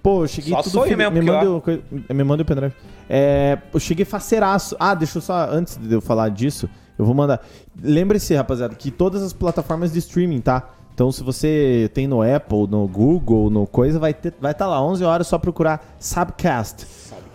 Pô, 0.02 0.24
eu 0.24 0.28
cheguei 0.28 0.52
Só 0.52 0.62
tudo 0.62 0.72
sonho 0.72 0.96
mesmo, 0.96 1.12
me, 1.12 1.20
manda 1.22 1.62
me 2.10 2.24
manda 2.24 2.42
o 2.42 2.46
pendrive. 2.46 2.74
É, 3.08 3.58
eu 3.72 3.80
cheguei 3.80 4.04
faceiraço. 4.04 4.76
Ah, 4.80 4.94
deixa 4.94 5.18
eu 5.18 5.22
só. 5.22 5.48
Antes 5.50 5.76
de 5.76 5.92
eu 5.92 6.00
falar 6.00 6.28
disso, 6.28 6.68
eu 6.98 7.04
vou 7.04 7.14
mandar. 7.14 7.40
Lembre-se, 7.80 8.34
rapaziada, 8.34 8.74
que 8.74 8.90
todas 8.90 9.22
as 9.22 9.32
plataformas 9.32 9.92
de 9.92 9.98
streaming, 10.00 10.40
tá? 10.40 10.70
Então, 10.98 11.12
se 11.12 11.22
você 11.22 11.88
tem 11.94 12.08
no 12.08 12.22
Apple, 12.22 12.66
no 12.68 12.88
Google, 12.88 13.48
no 13.50 13.68
coisa, 13.68 14.00
vai 14.00 14.10
estar 14.10 14.32
vai 14.40 14.52
tá 14.52 14.66
lá, 14.66 14.82
11 14.82 15.04
horas, 15.04 15.28
só 15.28 15.38
procurar 15.38 15.94
Subcast. 16.00 16.84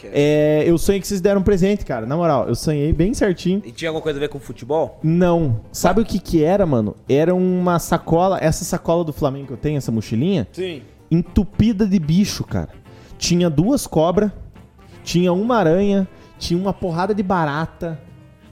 É. 0.03 0.65
Eu 0.67 0.77
sonhei 0.77 0.99
que 0.99 1.07
vocês 1.07 1.21
deram 1.21 1.39
um 1.39 1.43
presente, 1.45 1.85
cara. 1.85 2.05
Na 2.05 2.17
moral, 2.17 2.49
eu 2.49 2.55
sonhei 2.55 2.91
bem 2.91 3.13
certinho. 3.13 3.61
E 3.63 3.71
tinha 3.71 3.87
alguma 3.87 4.03
coisa 4.03 4.19
a 4.19 4.19
ver 4.19 4.27
com 4.27 4.37
futebol? 4.37 4.99
Não. 5.01 5.61
Sabe 5.71 6.01
o 6.01 6.05
que 6.05 6.19
que 6.19 6.43
era, 6.43 6.65
mano? 6.65 6.93
Era 7.07 7.33
uma 7.33 7.79
sacola, 7.79 8.37
essa 8.41 8.65
sacola 8.65 9.05
do 9.05 9.13
Flamengo 9.13 9.47
que 9.47 9.53
eu 9.53 9.57
tenho, 9.57 9.77
essa 9.77 9.93
mochilinha, 9.93 10.45
Sim. 10.51 10.81
entupida 11.09 11.87
de 11.87 11.99
bicho, 11.99 12.43
cara. 12.43 12.67
Tinha 13.17 13.49
duas 13.49 13.87
cobras, 13.87 14.29
tinha 15.05 15.31
uma 15.31 15.55
aranha, 15.55 16.05
tinha 16.37 16.59
uma 16.59 16.73
porrada 16.73 17.15
de 17.15 17.23
barata. 17.23 17.97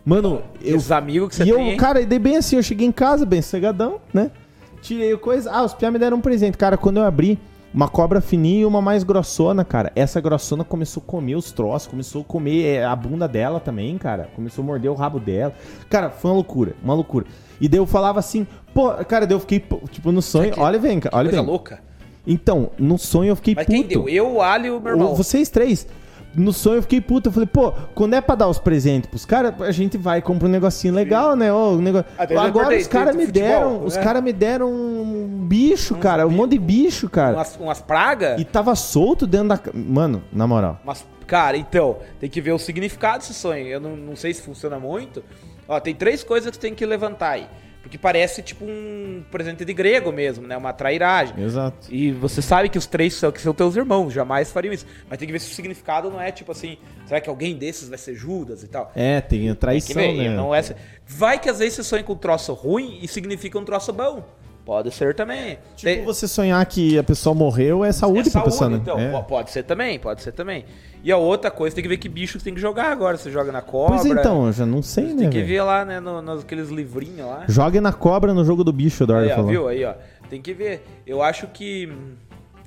Mano, 0.05 0.41
eu. 0.61 0.77
Os 0.77 0.89
amigos 0.89 1.27
que 1.29 1.35
você 1.35 1.43
E 1.43 1.45
tem. 1.47 1.53
eu, 1.53 1.59
hein? 1.59 1.75
cara, 1.75 1.99
e 1.99 2.05
dei 2.05 2.17
bem 2.17 2.37
assim, 2.37 2.55
eu 2.55 2.63
cheguei 2.63 2.87
em 2.87 2.93
casa, 2.93 3.25
bem 3.25 3.41
cegadão, 3.41 3.99
né? 4.13 4.31
Tirei 4.81 5.13
o 5.13 5.19
coisa. 5.19 5.51
Ah, 5.51 5.63
os 5.63 5.73
piá 5.73 5.91
me 5.91 5.99
deram 5.99 6.17
um 6.17 6.21
presente. 6.21 6.57
Cara, 6.57 6.77
quando 6.77 6.97
eu 6.97 7.03
abri, 7.03 7.37
uma 7.73 7.87
cobra 7.87 8.19
fininha 8.19 8.61
e 8.61 8.65
uma 8.65 8.81
mais 8.81 9.03
grossona, 9.03 9.63
cara. 9.63 9.91
Essa 9.95 10.19
grossona 10.19 10.63
começou 10.63 11.01
a 11.05 11.09
comer 11.09 11.35
os 11.35 11.51
troços, 11.51 11.87
começou 11.87 12.21
a 12.21 12.25
comer 12.25 12.63
é, 12.65 12.83
a 12.85 12.95
bunda 12.95 13.27
dela 13.27 13.59
também, 13.59 13.97
cara. 13.97 14.29
Começou 14.35 14.63
a 14.63 14.65
morder 14.65 14.91
o 14.91 14.95
rabo 14.95 15.19
dela. 15.19 15.53
Cara, 15.89 16.09
foi 16.09 16.31
uma 16.31 16.35
loucura, 16.35 16.75
uma 16.83 16.93
loucura. 16.93 17.25
E 17.61 17.69
daí 17.69 17.79
eu 17.79 17.85
falava 17.85 18.19
assim, 18.19 18.45
pô, 18.73 18.89
cara, 19.05 19.25
daí 19.27 19.35
eu 19.35 19.39
fiquei, 19.39 19.63
tipo, 19.91 20.11
no 20.11 20.21
sonho. 20.21 20.51
que- 20.51 20.59
Olha, 20.59 20.79
vem, 20.79 20.99
cara, 20.99 21.15
olha, 21.15 21.29
Coisa 21.29 21.41
bem. 21.43 21.49
louca. 21.51 21.79
Então, 22.25 22.71
no 22.77 22.97
sonho 22.97 23.29
eu 23.29 23.35
fiquei 23.35 23.55
Mas 23.55 23.65
puto. 23.65 23.77
quem 23.77 23.87
deu? 23.87 24.07
Eu, 24.09 24.33
o 24.35 24.41
Ali 24.41 24.67
e 24.67 24.71
o 24.71 24.79
meu 24.79 24.91
irmão. 24.93 25.15
Vocês 25.15 25.49
três. 25.49 25.87
No 26.33 26.53
sonho 26.53 26.77
eu 26.77 26.81
fiquei 26.81 27.01
puto. 27.01 27.29
Eu 27.29 27.33
falei, 27.33 27.47
pô, 27.47 27.71
quando 27.93 28.13
é 28.13 28.21
pra 28.21 28.35
dar 28.35 28.47
os 28.47 28.59
presentes 28.59 29.09
pros 29.09 29.25
caras, 29.25 29.59
a 29.61 29.71
gente 29.71 29.97
vai 29.97 30.19
e 30.19 30.21
compra 30.21 30.47
um 30.47 30.51
negocinho 30.51 30.93
legal, 30.93 31.35
né? 31.35 31.51
Ô, 31.51 31.71
um 31.71 31.81
negócio... 31.81 32.07
Agora 32.17 32.47
acordei, 32.47 32.81
os 32.81 32.87
caras 32.87 33.15
me 33.15 33.25
futebol, 33.25 33.49
deram. 33.49 33.85
Os 33.85 33.95
né? 33.95 34.03
caras 34.03 34.23
me 34.23 34.33
deram 34.33 34.71
um 34.71 35.45
bicho, 35.47 35.95
cara. 35.95 36.25
Um 36.25 36.31
monte 36.31 36.51
de 36.51 36.59
bicho, 36.59 37.09
cara. 37.09 37.35
Umas, 37.35 37.57
umas 37.57 37.81
pragas? 37.81 38.39
E 38.39 38.45
tava 38.45 38.75
solto 38.75 39.27
dentro 39.27 39.49
da. 39.49 39.59
Mano, 39.73 40.23
na 40.31 40.47
moral. 40.47 40.79
Mas, 40.85 41.05
cara, 41.27 41.57
então, 41.57 41.97
tem 42.19 42.29
que 42.29 42.39
ver 42.39 42.51
o 42.51 42.59
significado 42.59 43.19
desse 43.19 43.33
sonho. 43.33 43.67
Eu 43.67 43.79
não, 43.79 43.95
não 43.95 44.15
sei 44.15 44.33
se 44.33 44.41
funciona 44.41 44.79
muito. 44.79 45.23
Ó, 45.67 45.79
tem 45.79 45.93
três 45.93 46.23
coisas 46.23 46.51
que 46.51 46.59
tem 46.59 46.73
que 46.73 46.85
levantar 46.85 47.31
aí. 47.31 47.47
Porque 47.81 47.97
parece 47.97 48.41
tipo 48.43 48.63
um 48.63 49.23
presente 49.31 49.65
de 49.65 49.73
grego 49.73 50.11
mesmo, 50.11 50.47
né? 50.47 50.55
Uma 50.55 50.71
trairagem. 50.71 51.43
Exato. 51.43 51.87
E 51.89 52.11
você 52.11 52.41
sabe 52.41 52.69
que 52.69 52.77
os 52.77 52.85
três 52.85 53.13
são, 53.15 53.31
que 53.31 53.41
são 53.41 53.53
teus 53.53 53.75
irmãos, 53.75 54.11
jamais 54.13 54.51
fariam 54.51 54.71
isso. 54.73 54.85
Mas 55.09 55.17
tem 55.17 55.25
que 55.27 55.31
ver 55.31 55.39
se 55.39 55.51
o 55.51 55.55
significado 55.55 56.09
não 56.09 56.21
é 56.21 56.31
tipo 56.31 56.51
assim, 56.51 56.77
será 57.07 57.19
que 57.19 57.29
alguém 57.29 57.55
desses 57.57 57.89
vai 57.89 57.97
ser 57.97 58.13
Judas 58.15 58.61
e 58.63 58.67
tal? 58.67 58.91
É, 58.95 59.19
tem 59.19 59.39
a 59.39 59.43
Tem 59.43 59.53
que 59.55 59.59
traição, 59.59 59.95
ver, 59.95 60.13
né? 60.13 60.29
não 60.29 60.53
é... 60.53 60.61
Vai 61.07 61.39
que 61.39 61.49
às 61.49 61.59
vezes 61.59 61.73
você 61.75 61.83
sonha 61.83 62.03
com 62.03 62.13
um 62.13 62.17
troço 62.17 62.53
ruim 62.53 62.99
e 63.01 63.07
significa 63.07 63.57
um 63.57 63.65
troço 63.65 63.91
bom. 63.91 64.23
Pode 64.63 64.91
ser 64.91 65.15
também. 65.15 65.57
Tipo, 65.75 65.81
Tem- 65.83 66.03
você 66.05 66.27
sonhar 66.27 66.63
que 66.67 66.97
a 66.97 67.03
pessoa 67.03 67.33
morreu 67.33 67.83
é 67.83 67.91
saúde, 67.91 68.29
é 68.29 68.31
pra 68.31 68.41
pessoa, 68.41 68.69
né? 68.69 68.77
então. 68.81 68.99
É. 68.99 69.11
Po- 69.11 69.23
Pode 69.23 69.49
ser 69.51 69.63
também, 69.63 69.97
pode 69.99 70.21
ser 70.21 70.31
também. 70.31 70.65
E 71.03 71.11
a 71.11 71.17
outra 71.17 71.49
coisa, 71.49 71.75
tem 71.75 71.81
que 71.81 71.89
ver 71.89 71.97
que 71.97 72.07
bicho 72.07 72.37
você 72.39 72.45
tem 72.45 72.53
que 72.53 72.61
jogar 72.61 72.91
agora. 72.91 73.17
Você 73.17 73.31
joga 73.31 73.51
na 73.51 73.61
cobra. 73.61 73.97
Pois 73.97 74.05
então, 74.05 74.45
eu 74.45 74.51
já 74.53 74.65
não 74.65 74.83
sei, 74.83 75.05
né? 75.05 75.15
Tem 75.21 75.29
que 75.31 75.37
velho? 75.37 75.47
ver 75.47 75.61
lá, 75.63 75.83
né, 75.83 75.99
no, 75.99 76.21
naqueles 76.21 76.69
livrinhos 76.69 77.25
lá. 77.25 77.43
Jogue 77.47 77.81
na 77.81 77.91
cobra 77.91 78.33
no 78.35 78.45
jogo 78.45 78.63
do 78.63 78.71
bicho, 78.71 79.03
Eduardo 79.03 79.25
Aí, 79.25 79.31
ó, 79.31 79.35
falou. 79.35 79.49
viu? 79.49 79.67
Aí, 79.67 79.83
ó. 79.83 79.95
Tem 80.29 80.39
que 80.41 80.53
ver. 80.53 80.85
Eu 81.07 81.23
acho 81.23 81.47
que. 81.47 81.91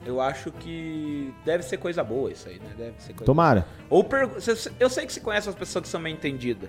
Eu 0.04 0.20
acho 0.20 0.50
que 0.52 1.32
deve 1.46 1.62
ser 1.62 1.76
coisa 1.78 2.04
boa 2.04 2.30
isso 2.30 2.46
aí, 2.48 2.56
né? 2.56 2.66
Deve 2.76 2.94
ser 2.98 3.12
coisa 3.14 3.24
Tomara. 3.24 3.66
Ou 3.88 4.04
pergu- 4.04 4.38
cê- 4.40 4.70
Eu 4.78 4.90
sei 4.90 5.06
que 5.06 5.12
você 5.12 5.20
conhece 5.20 5.48
as 5.48 5.54
pessoas 5.54 5.84
que 5.84 5.88
são 5.88 5.98
meio 6.00 6.12
entendidas. 6.14 6.68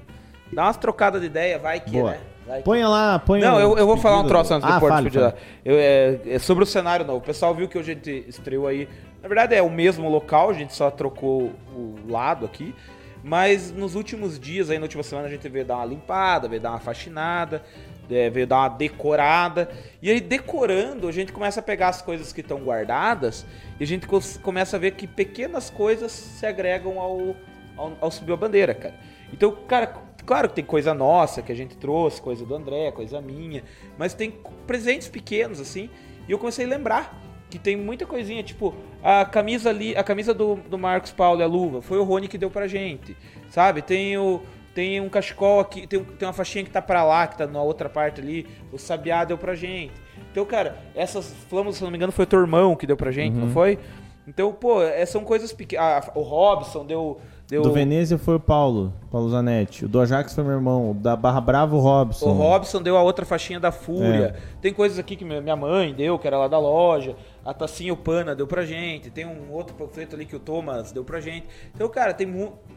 Dá 0.53 0.63
umas 0.65 0.77
trocadas 0.77 1.19
de 1.19 1.27
ideia, 1.27 1.57
vai 1.59 1.79
que, 1.81 1.91
Boa. 1.91 2.11
né? 2.11 2.19
Que- 2.45 2.61
Ponha 2.63 2.87
lá, 2.87 3.19
ponha 3.19 3.49
Não, 3.49 3.59
eu, 3.59 3.77
eu 3.77 3.87
vou 3.87 3.97
falar 3.97 4.19
um 4.19 4.27
troço 4.27 4.53
antes 4.53 4.69
ah, 4.69 4.75
do 4.75 4.79
Porto 4.79 4.93
fale. 4.93 5.33
Eu, 5.63 5.75
é, 5.77 6.19
é 6.27 6.39
sobre 6.39 6.63
o 6.63 6.67
cenário 6.67 7.05
novo. 7.05 7.19
O 7.19 7.21
pessoal 7.21 7.53
viu 7.53 7.67
que 7.67 7.77
a 7.77 7.83
gente 7.83 8.25
estreou 8.27 8.67
aí. 8.67 8.87
Na 9.21 9.27
verdade 9.27 9.55
é 9.55 9.61
o 9.61 9.69
mesmo 9.69 10.07
local, 10.09 10.51
a 10.51 10.53
gente 10.53 10.73
só 10.73 10.91
trocou 10.91 11.51
o 11.73 11.95
lado 12.07 12.45
aqui. 12.45 12.73
Mas 13.23 13.71
nos 13.71 13.95
últimos 13.95 14.39
dias, 14.39 14.69
aí 14.69 14.77
na 14.77 14.83
última 14.83 15.01
semana, 15.01 15.27
a 15.27 15.31
gente 15.31 15.49
veio 15.49 15.65
dar 15.65 15.77
uma 15.77 15.85
limpada, 15.85 16.47
veio 16.47 16.61
dar 16.61 16.69
uma 16.69 16.79
faxinada, 16.79 17.63
é, 18.07 18.29
veio 18.29 18.45
dar 18.45 18.57
uma 18.57 18.69
decorada. 18.69 19.67
E 19.99 20.11
aí, 20.11 20.21
decorando, 20.21 21.07
a 21.07 21.11
gente 21.11 21.33
começa 21.33 21.59
a 21.59 21.63
pegar 21.63 21.89
as 21.89 22.03
coisas 22.03 22.31
que 22.31 22.41
estão 22.41 22.59
guardadas 22.59 23.43
e 23.79 23.83
a 23.83 23.87
gente 23.87 24.07
começa 24.43 24.77
a 24.77 24.79
ver 24.79 24.91
que 24.91 25.07
pequenas 25.07 25.71
coisas 25.71 26.11
se 26.11 26.45
agregam 26.45 26.99
ao, 26.99 27.35
ao, 27.75 27.93
ao 27.99 28.11
subir 28.11 28.33
a 28.33 28.37
bandeira, 28.37 28.75
cara. 28.75 28.93
Então, 29.33 29.51
cara, 29.67 29.91
claro 30.25 30.49
que 30.49 30.55
tem 30.55 30.65
coisa 30.65 30.93
nossa 30.93 31.41
que 31.41 31.51
a 31.51 31.55
gente 31.55 31.75
trouxe, 31.77 32.21
coisa 32.21 32.45
do 32.45 32.55
André, 32.55 32.91
coisa 32.91 33.21
minha, 33.21 33.63
mas 33.97 34.13
tem 34.13 34.33
presentes 34.67 35.07
pequenos, 35.07 35.59
assim, 35.59 35.89
e 36.27 36.31
eu 36.31 36.37
comecei 36.39 36.65
a 36.65 36.69
lembrar 36.69 37.21
que 37.49 37.59
tem 37.59 37.75
muita 37.75 38.05
coisinha, 38.05 38.41
tipo, 38.43 38.73
a 39.03 39.23
camisa 39.23 39.69
ali, 39.69 39.95
a 39.95 40.03
camisa 40.03 40.33
do, 40.33 40.55
do 40.55 40.77
Marcos 40.77 41.11
Paulo 41.11 41.39
e 41.39 41.43
a 41.43 41.47
luva, 41.47 41.81
foi 41.81 41.97
o 41.99 42.03
Rony 42.03 42.27
que 42.27 42.37
deu 42.37 42.49
pra 42.49 42.67
gente, 42.67 43.15
sabe? 43.49 43.81
Tem 43.81 44.17
o. 44.17 44.41
Tem 44.73 44.99
um 44.99 45.07
cachecol 45.07 45.61
aqui, 45.61 45.87
tem, 45.87 46.03
tem 46.03 46.27
uma 46.27 46.33
faixinha 46.33 46.61
que 46.65 46.69
tá 46.69 46.81
pra 46.81 47.01
lá, 47.05 47.25
que 47.27 47.37
tá 47.37 47.47
na 47.47 47.61
outra 47.63 47.87
parte 47.87 48.19
ali, 48.19 48.45
o 48.73 48.77
Sabiá 48.77 49.23
deu 49.23 49.37
pra 49.37 49.55
gente. 49.55 49.93
Então, 50.29 50.43
cara, 50.43 50.77
essas 50.93 51.33
flâmulas, 51.47 51.77
se 51.77 51.83
não 51.83 51.89
me 51.89 51.95
engano, 51.95 52.11
foi 52.11 52.25
teu 52.25 52.41
irmão 52.41 52.75
que 52.75 52.85
deu 52.85 52.97
pra 52.97 53.09
gente, 53.09 53.35
Uhum. 53.35 53.45
não 53.45 53.49
foi? 53.53 53.79
Então, 54.27 54.51
pô, 54.51 54.83
é, 54.83 55.05
são 55.05 55.23
coisas 55.23 55.53
pequenas. 55.53 56.09
O 56.13 56.21
Robson 56.21 56.85
deu. 56.85 57.21
Deu 57.47 57.61
Do 57.61 57.71
Venezia 57.71 58.17
foi 58.17 58.35
o 58.35 58.39
Paulo, 58.39 58.93
Paulo 59.11 59.29
Zanetti. 59.29 59.85
O 59.85 59.87
do 59.87 59.99
Ajax 59.99 60.33
foi 60.33 60.43
meu 60.43 60.53
irmão. 60.53 60.91
O 60.91 60.93
da 60.93 61.15
Barra 61.15 61.41
Brava, 61.41 61.75
o 61.75 61.79
Robson. 61.79 62.29
O 62.29 62.33
Robson 62.33 62.81
deu 62.81 62.97
a 62.97 63.03
outra 63.03 63.25
faixinha 63.25 63.59
da 63.59 63.71
Fúria. 63.71 64.35
É. 64.35 64.59
Tem 64.61 64.73
coisas 64.73 64.97
aqui 64.97 65.15
que 65.15 65.23
minha 65.23 65.55
mãe 65.55 65.93
deu, 65.93 66.17
que 66.17 66.27
era 66.27 66.37
lá 66.37 66.47
da 66.47 66.59
loja. 66.59 67.15
A 67.43 67.53
tacinha 67.53 67.93
o 67.93 67.97
Pana 67.97 68.35
deu 68.35 68.47
pra 68.47 68.65
gente. 68.65 69.09
Tem 69.09 69.25
um 69.25 69.51
outro 69.51 69.75
panfleto 69.75 70.15
ali 70.15 70.25
que 70.25 70.35
o 70.35 70.39
Thomas 70.39 70.91
deu 70.91 71.03
pra 71.03 71.19
gente. 71.19 71.47
Então, 71.73 71.87
cara, 71.89 72.13
tem 72.13 72.27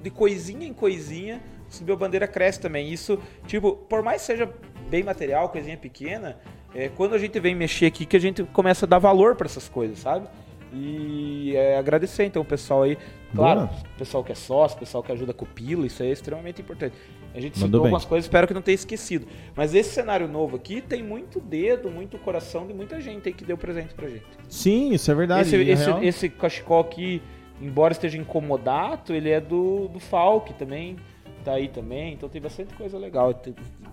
de 0.03 0.11
coisinha 0.11 0.67
em 0.67 0.73
coisinha, 0.73 1.41
subiu 1.69 1.95
a 1.95 1.99
bandeira 1.99 2.29
cresce 2.29 2.61
também. 2.61 2.93
Isso, 2.93 3.19
tipo, 3.47 3.73
por 3.73 4.03
mais 4.03 4.21
que 4.21 4.27
seja 4.27 4.51
bem 4.89 5.03
material, 5.03 5.49
coisinha 5.49 5.77
pequena, 5.77 6.37
é 6.75 6.89
quando 6.89 7.15
a 7.15 7.19
gente 7.19 7.39
vem 7.41 7.55
mexer 7.55 7.87
aqui 7.87 8.05
que 8.05 8.17
a 8.17 8.21
gente 8.21 8.43
começa 8.45 8.87
a 8.87 8.89
dar 8.89 8.99
valor 8.99 9.37
pra 9.37 9.47
essas 9.47 9.69
coisas, 9.69 9.99
sabe? 9.99 10.29
E 10.73 11.55
é, 11.57 11.79
agradecer 11.79 12.25
então 12.25 12.43
o 12.43 12.45
pessoal 12.45 12.83
aí. 12.83 12.99
Claro, 13.35 13.67
Boa. 13.67 13.71
o 13.95 13.99
pessoal 13.99 14.25
que 14.25 14.33
é 14.33 14.35
sócio, 14.35 14.77
o 14.77 14.81
pessoal 14.81 15.03
que 15.03 15.13
ajuda 15.13 15.33
com 15.35 15.45
o 15.45 15.49
Pilo, 15.49 15.85
isso 15.85 16.03
aí 16.03 16.09
é 16.09 16.13
extremamente 16.13 16.63
importante. 16.63 16.95
A 17.35 17.41
gente 17.41 17.55
Mandou 17.57 17.67
citou 17.69 17.81
bem. 17.81 17.89
algumas 17.89 18.05
coisas, 18.05 18.25
espero 18.25 18.47
que 18.47 18.55
não 18.55 18.63
tenha 18.63 18.75
esquecido. 18.75 19.27
Mas 19.55 19.75
esse 19.75 19.91
cenário 19.91 20.27
novo 20.27 20.57
aqui 20.57 20.81
tem 20.81 21.03
muito 21.03 21.41
dedo, 21.41 21.91
muito 21.91 22.19
coração 22.19 22.67
de 22.67 22.73
muita 22.73 23.01
gente 23.01 23.29
aí 23.29 23.35
que 23.35 23.45
deu 23.45 23.57
presente 23.57 23.95
pra 23.95 24.09
gente. 24.09 24.25
Sim, 24.49 24.93
isso 24.93 25.11
é 25.11 25.15
verdade. 25.15 25.43
esse, 25.43 25.57
esse, 25.57 25.85
real. 25.85 26.03
esse 26.03 26.29
cachecol 26.31 26.81
aqui, 26.81 27.23
embora 27.61 27.93
esteja 27.93 28.17
incomodato, 28.17 29.13
ele 29.13 29.31
é 29.31 29.41
do, 29.41 29.89
do 29.89 30.01
Falk 30.01 30.55
também. 30.55 30.97
Tá 31.45 31.53
aí 31.53 31.69
também, 31.69 32.15
então 32.15 32.29
tem 32.29 32.43
bastante 32.43 32.75
coisa 32.75 32.99
legal. 32.99 33.33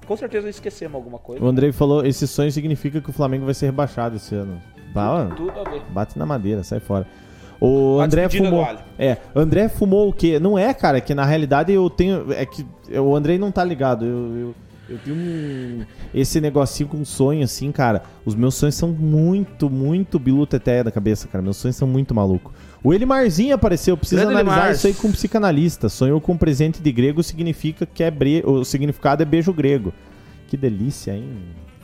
Com 0.07 0.18
certeza 0.18 0.49
esquecemos 0.49 0.95
alguma 0.95 1.19
coisa. 1.19 1.43
O 1.43 1.47
Andrei 1.47 1.72
falou, 1.72 2.06
esse 2.06 2.27
sonho 2.27 2.52
significa 2.52 2.99
que 2.99 3.10
o 3.10 3.14
Flamengo 3.14 3.45
vai 3.45 3.53
ser 3.53 3.68
rebaixado 3.68 4.15
esse 4.15 4.34
ano. 4.34 4.61
Bah, 4.95 5.30
Tudo 5.35 5.51
a 5.59 5.69
ver. 5.69 5.81
bate 5.89 6.17
na 6.17 6.26
madeira, 6.26 6.63
sai 6.63 6.80
fora. 6.80 7.05
O 7.59 7.99
A 7.99 8.05
André 8.05 8.30
fumou. 8.30 8.67
É, 8.97 9.17
o 9.34 9.39
André 9.39 9.69
fumou 9.69 10.09
o 10.09 10.13
quê? 10.13 10.39
Não 10.39 10.57
é, 10.57 10.73
cara, 10.73 10.99
que 11.01 11.13
na 11.13 11.26
realidade 11.26 11.72
eu 11.72 11.89
tenho. 11.89 12.31
É 12.31 12.45
que 12.45 12.65
o 12.97 13.15
Andrei 13.15 13.38
não 13.38 13.51
tá 13.51 13.63
ligado. 13.63 14.05
Eu, 14.05 14.35
eu, 14.38 14.55
eu 14.89 14.97
tenho 15.03 15.15
um, 15.15 15.85
esse 16.13 16.39
negocinho 16.41 16.89
com 16.89 17.03
sonho, 17.05 17.43
assim, 17.43 17.72
cara. 17.72 18.03
Os 18.26 18.35
meus 18.35 18.55
sonhos 18.55 18.76
são 18.76 18.89
muito, 18.89 19.69
muito 19.69 20.19
bilu 20.19 20.45
teté 20.45 20.84
da 20.84 20.91
cabeça, 20.91 21.27
cara. 21.27 21.41
Meus 21.41 21.57
sonhos 21.57 21.76
são 21.76 21.88
muito 21.88 22.13
malucos. 22.13 22.53
O 22.84 22.93
Elimarzinho 22.93 23.55
apareceu, 23.55 23.97
precisa 23.97 24.22
Grande 24.22 24.34
analisar 24.41 24.57
Elimar. 24.57 24.76
isso 24.76 24.88
aí 24.88 24.93
com 24.93 25.07
um 25.07 25.11
psicanalista. 25.11 25.89
Sonhou 25.89 26.22
com 26.22 26.34
um 26.34 26.38
presente 26.38 26.81
de 26.81 26.91
grego 26.91 27.23
significa 27.23 27.85
que 27.85 28.03
é 28.03 28.11
bre... 28.11 28.43
o 28.45 28.63
significado 28.63 29.23
é 29.23 29.26
beijo 29.26 29.51
grego. 29.51 29.91
Que 30.47 30.55
delícia, 30.55 31.13
hein? 31.13 31.26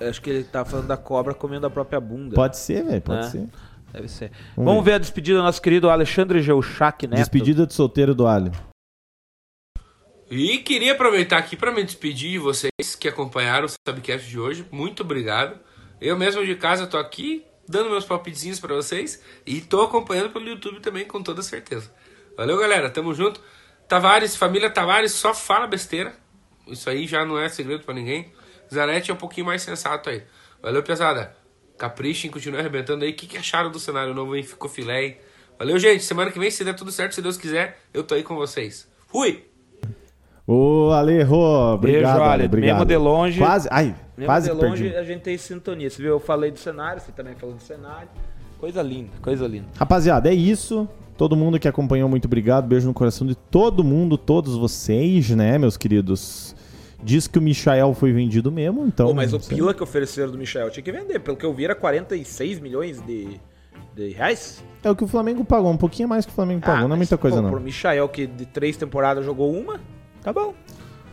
Acho 0.09 0.21
que 0.21 0.29
ele 0.29 0.43
tá 0.43 0.63
falando 0.65 0.87
da 0.87 0.97
cobra 0.97 1.33
comendo 1.33 1.67
a 1.67 1.69
própria 1.69 1.99
bunda. 1.99 2.35
Pode 2.35 2.57
ser, 2.57 2.83
velho, 2.83 3.01
pode 3.01 3.19
É. 3.27 3.29
ser. 3.29 3.47
Deve 3.93 4.07
ser. 4.07 4.31
Vamos 4.55 4.71
Vamos, 4.71 4.85
ver. 4.85 4.93
a 4.93 4.97
despedida 4.97 5.37
do 5.37 5.43
nosso 5.43 5.61
querido 5.61 5.89
Alexandre 5.89 6.41
Geuchac 6.41 7.05
Neto. 7.05 7.19
Despedida 7.19 7.67
de 7.67 7.73
solteiro 7.73 8.15
do 8.15 8.25
Alho. 8.25 8.51
E 10.29 10.59
queria 10.59 10.93
aproveitar 10.93 11.37
aqui 11.37 11.57
para 11.57 11.71
me 11.71 11.83
despedir 11.83 12.31
de 12.31 12.37
vocês 12.39 12.95
que 12.97 13.07
acompanharam 13.07 13.65
o 13.65 13.69
Subcast 13.69 14.29
de 14.29 14.39
hoje. 14.39 14.65
Muito 14.71 15.03
obrigado. 15.03 15.59
Eu 15.99 16.17
mesmo 16.17 16.45
de 16.45 16.55
casa 16.55 16.87
tô 16.87 16.97
aqui 16.97 17.43
dando 17.67 17.89
meus 17.89 18.05
palpitezinhos 18.05 18.59
pra 18.59 18.73
vocês 18.73 19.21
e 19.45 19.59
tô 19.61 19.81
acompanhando 19.81 20.29
pelo 20.29 20.47
YouTube 20.47 20.79
também, 20.79 21.05
com 21.05 21.21
toda 21.21 21.41
certeza. 21.41 21.91
Valeu, 22.37 22.57
galera. 22.57 22.89
Tamo 22.89 23.13
junto. 23.13 23.41
Tavares, 23.89 24.35
família 24.37 24.69
Tavares, 24.69 25.11
só 25.11 25.33
fala 25.33 25.67
besteira. 25.67 26.13
Isso 26.65 26.89
aí 26.89 27.05
já 27.05 27.25
não 27.25 27.37
é 27.37 27.49
segredo 27.49 27.83
pra 27.83 27.93
ninguém. 27.93 28.31
Zanetti 28.73 29.11
é 29.11 29.13
um 29.13 29.17
pouquinho 29.17 29.45
mais 29.45 29.61
sensato 29.61 30.09
aí. 30.09 30.23
Valeu, 30.61 30.81
pesada. 30.83 31.33
Caprichem, 31.77 32.29
continue 32.29 32.59
arrebentando 32.59 33.03
aí. 33.03 33.11
O 33.11 33.15
que, 33.15 33.25
que 33.27 33.37
acharam 33.37 33.71
do 33.71 33.79
cenário 33.79 34.13
novo, 34.13 34.35
hein? 34.35 34.43
Ficou 34.43 34.69
filé, 34.69 35.03
hein? 35.05 35.17
Valeu, 35.57 35.77
gente. 35.79 36.03
Semana 36.03 36.31
que 36.31 36.39
vem, 36.39 36.49
se 36.51 36.63
der 36.63 36.75
tudo 36.75 36.91
certo, 36.91 37.13
se 37.15 37.21
Deus 37.21 37.37
quiser, 37.37 37.79
eu 37.93 38.03
tô 38.03 38.13
aí 38.15 38.23
com 38.23 38.35
vocês. 38.35 38.87
Fui! 39.07 39.45
Ô, 40.47 40.91
Ale, 40.91 41.21
Rô, 41.23 41.73
obrigado, 41.75 42.17
Beijo, 42.17 42.23
Ale, 42.23 42.45
obrigado. 42.45 42.73
Mesmo 42.77 42.85
de 42.85 42.97
longe- 42.97 43.39
Quase, 43.39 43.67
ai, 43.71 43.95
Mesmo 44.17 44.25
quase 44.25 44.49
de 44.49 44.55
longe, 44.55 44.83
perdi. 44.83 44.97
a 44.97 45.03
gente 45.03 45.21
tem 45.21 45.37
sintonia. 45.37 45.89
Você 45.89 46.01
viu? 46.01 46.11
Eu 46.11 46.19
falei 46.19 46.51
do 46.51 46.59
cenário, 46.59 46.99
você 47.01 47.11
também 47.11 47.35
falou 47.35 47.55
do 47.55 47.61
cenário. 47.61 48.09
Coisa 48.59 48.81
linda, 48.81 49.11
coisa 49.21 49.47
linda. 49.47 49.67
Rapaziada, 49.77 50.29
é 50.29 50.33
isso. 50.33 50.87
Todo 51.17 51.35
mundo 51.35 51.59
que 51.59 51.67
acompanhou, 51.67 52.09
muito 52.09 52.25
obrigado. 52.25 52.67
Beijo 52.67 52.87
no 52.87 52.93
coração 52.93 53.25
de 53.25 53.35
todo 53.35 53.83
mundo, 53.83 54.17
todos 54.17 54.55
vocês, 54.57 55.29
né, 55.29 55.57
meus 55.57 55.77
queridos? 55.77 56.55
Diz 57.03 57.27
que 57.27 57.39
o 57.39 57.41
Michael 57.41 57.93
foi 57.93 58.11
vendido 58.11 58.51
mesmo, 58.51 58.85
então. 58.85 59.07
Pô, 59.07 59.13
mas 59.13 59.33
o 59.33 59.39
sei. 59.39 59.57
pila 59.57 59.73
que 59.73 59.81
ofereceram 59.81 60.31
do 60.31 60.37
Michel 60.37 60.69
tinha 60.69 60.83
que 60.83 60.91
vender. 60.91 61.19
Pelo 61.19 61.35
que 61.35 61.45
eu 61.45 61.53
vi, 61.53 61.65
era 61.65 61.73
46 61.75 62.59
milhões 62.59 63.01
de, 63.01 63.39
de 63.95 64.09
reais. 64.09 64.63
É 64.83 64.89
o 64.89 64.95
que 64.95 65.03
o 65.03 65.07
Flamengo 65.07 65.43
pagou, 65.43 65.71
um 65.71 65.77
pouquinho 65.77 66.07
mais 66.07 66.25
que 66.25 66.31
o 66.31 66.35
Flamengo 66.35 66.61
pagou, 66.61 66.87
não 66.87 66.95
é 66.95 66.97
muita 66.97 67.17
coisa 67.17 67.37
pô, 67.37 67.43
não. 67.43 67.49
Pro 67.51 67.59
Michael, 67.59 68.07
que 68.09 68.27
de 68.27 68.45
três 68.45 68.77
temporadas 68.77 69.25
jogou 69.25 69.51
uma, 69.51 69.79
tá 70.21 70.31
bom. 70.31 70.53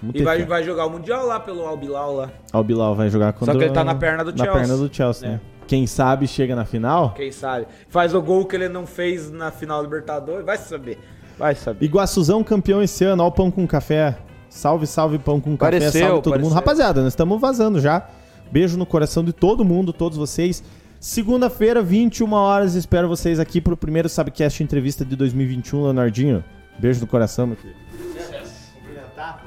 Vamos 0.01 0.15
E 0.15 0.23
vai, 0.23 0.44
vai 0.44 0.62
jogar 0.62 0.86
o 0.86 0.90
Mundial 0.90 1.27
lá 1.27 1.40
pelo 1.40 1.66
Albilau 1.66 2.15
lá. 2.15 2.31
Ah, 2.52 2.60
O 2.60 2.62
Bilal 2.62 2.94
vai 2.94 3.09
jogar 3.10 3.32
contra 3.32 3.56
que 3.56 3.65
ele 3.65 3.73
tá 3.73 3.82
na 3.82 3.94
perna 3.94 4.23
do 4.24 4.31
Na 4.31 4.44
Chelsea. 4.44 4.52
perna 4.60 4.77
do 4.77 4.94
Chelsea, 4.94 5.28
É. 5.28 5.32
né? 5.32 5.40
Quem 5.66 5.86
sabe 5.86 6.27
chega 6.27 6.56
na 6.56 6.65
final. 6.65 7.12
Quem 7.15 7.31
sabe? 7.31 7.66
Faz 7.89 8.15
o 8.15 8.23
gol 8.23 8.47
que 8.47 8.56
ele 8.56 8.69
não 8.69 8.86
fez 8.86 9.31
na 9.31 9.51
final 9.51 9.81
do 9.81 9.85
Libertadores. 9.85 10.47
Vai 10.47 10.56
saber. 10.56 10.98
Vai 11.36 11.55
saber. 11.55 11.85
Iguaçuzão 11.85 12.43
campeão 12.43 12.82
esse 12.82 13.05
ano, 13.05 13.23
ó 13.23 13.27
o 13.27 13.32
pão 13.32 13.51
com 13.51 13.66
café. 13.66 14.16
Salve, 14.59 14.89
salve 14.89 15.20
pão 15.20 15.40
com 15.40 15.56
café, 15.56 15.78
Pareceu, 15.78 16.01
salve 16.01 16.22
todo 16.22 16.32
pareceu. 16.32 16.48
mundo. 16.48 16.55
Rapaziada, 16.56 17.01
nós 17.01 17.12
estamos 17.12 17.40
vazando 17.40 17.80
já. 17.80 18.09
Beijo 18.51 18.76
no 18.76 18.85
coração 18.85 19.22
de 19.22 19.32
todo 19.32 19.64
mundo, 19.64 19.93
todos 19.93 20.18
vocês. 20.18 20.64
Segunda-feira, 20.98 21.80
21 21.80 22.32
horas, 22.32 22.74
espero 22.74 23.06
vocês 23.06 23.39
aqui 23.39 23.60
pro 23.60 23.76
primeiro 23.76 24.09
Sabcast 24.09 24.60
entrevista 24.60 25.05
de 25.05 25.14
2021, 25.14 25.85
Leonardinho. 25.85 26.43
Beijo 26.76 27.01
no 27.01 27.06
coração, 27.06 27.47
meu 27.47 27.56
filho. 27.56 27.76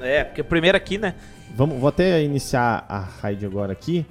É, 0.00 0.24
porque 0.24 0.42
primeiro 0.42 0.78
aqui, 0.78 0.96
né? 0.96 1.14
Vamos, 1.54 1.78
vou 1.78 1.90
até 1.90 2.22
iniciar 2.24 2.86
a 2.88 3.00
raid 3.00 3.44
agora 3.44 3.70
aqui. 3.70 4.06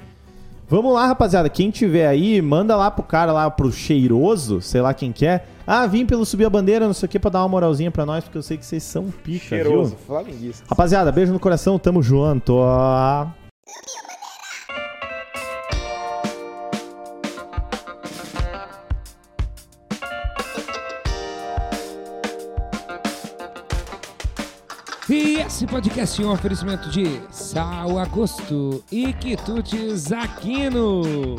Vamos 0.69 0.93
lá, 0.93 1.07
rapaziada. 1.07 1.49
Quem 1.49 1.71
tiver 1.71 2.05
aí, 2.05 2.39
manda 2.43 2.75
lá 2.75 2.91
pro 2.91 3.03
cara 3.03 3.31
lá, 3.31 3.49
pro 3.49 3.71
cheiroso, 3.71 4.61
sei 4.61 4.81
lá 4.81 4.93
quem 4.93 5.11
quer. 5.11 5.47
Ah, 5.73 5.87
vim 5.87 6.05
pelo 6.05 6.25
subir 6.25 6.43
a 6.43 6.49
bandeira, 6.49 6.85
não 6.85 6.93
sei 6.93 7.07
o 7.07 7.09
que, 7.09 7.17
pra 7.17 7.31
dar 7.31 7.39
uma 7.43 7.47
moralzinha 7.47 7.89
pra 7.89 8.05
nós, 8.05 8.25
porque 8.25 8.37
eu 8.37 8.41
sei 8.41 8.57
que 8.57 8.65
vocês 8.65 8.83
são 8.83 9.09
pica, 9.09 9.45
Cheiroso, 9.45 9.95
viu? 9.95 10.05
flamenguista. 10.05 10.65
Rapaziada, 10.69 11.13
beijo 11.13 11.31
no 11.31 11.39
coração, 11.39 11.79
tamo 11.79 12.03
junto. 12.03 12.59
E 25.09 25.39
esse 25.39 25.65
podcast 25.65 26.21
é 26.21 26.25
um 26.25 26.33
oferecimento 26.33 26.89
de 26.89 27.21
Sal 27.31 27.97
Agosto 27.97 28.83
e 28.91 29.13
Quitutes 29.13 30.11
Aquino. 30.11 31.37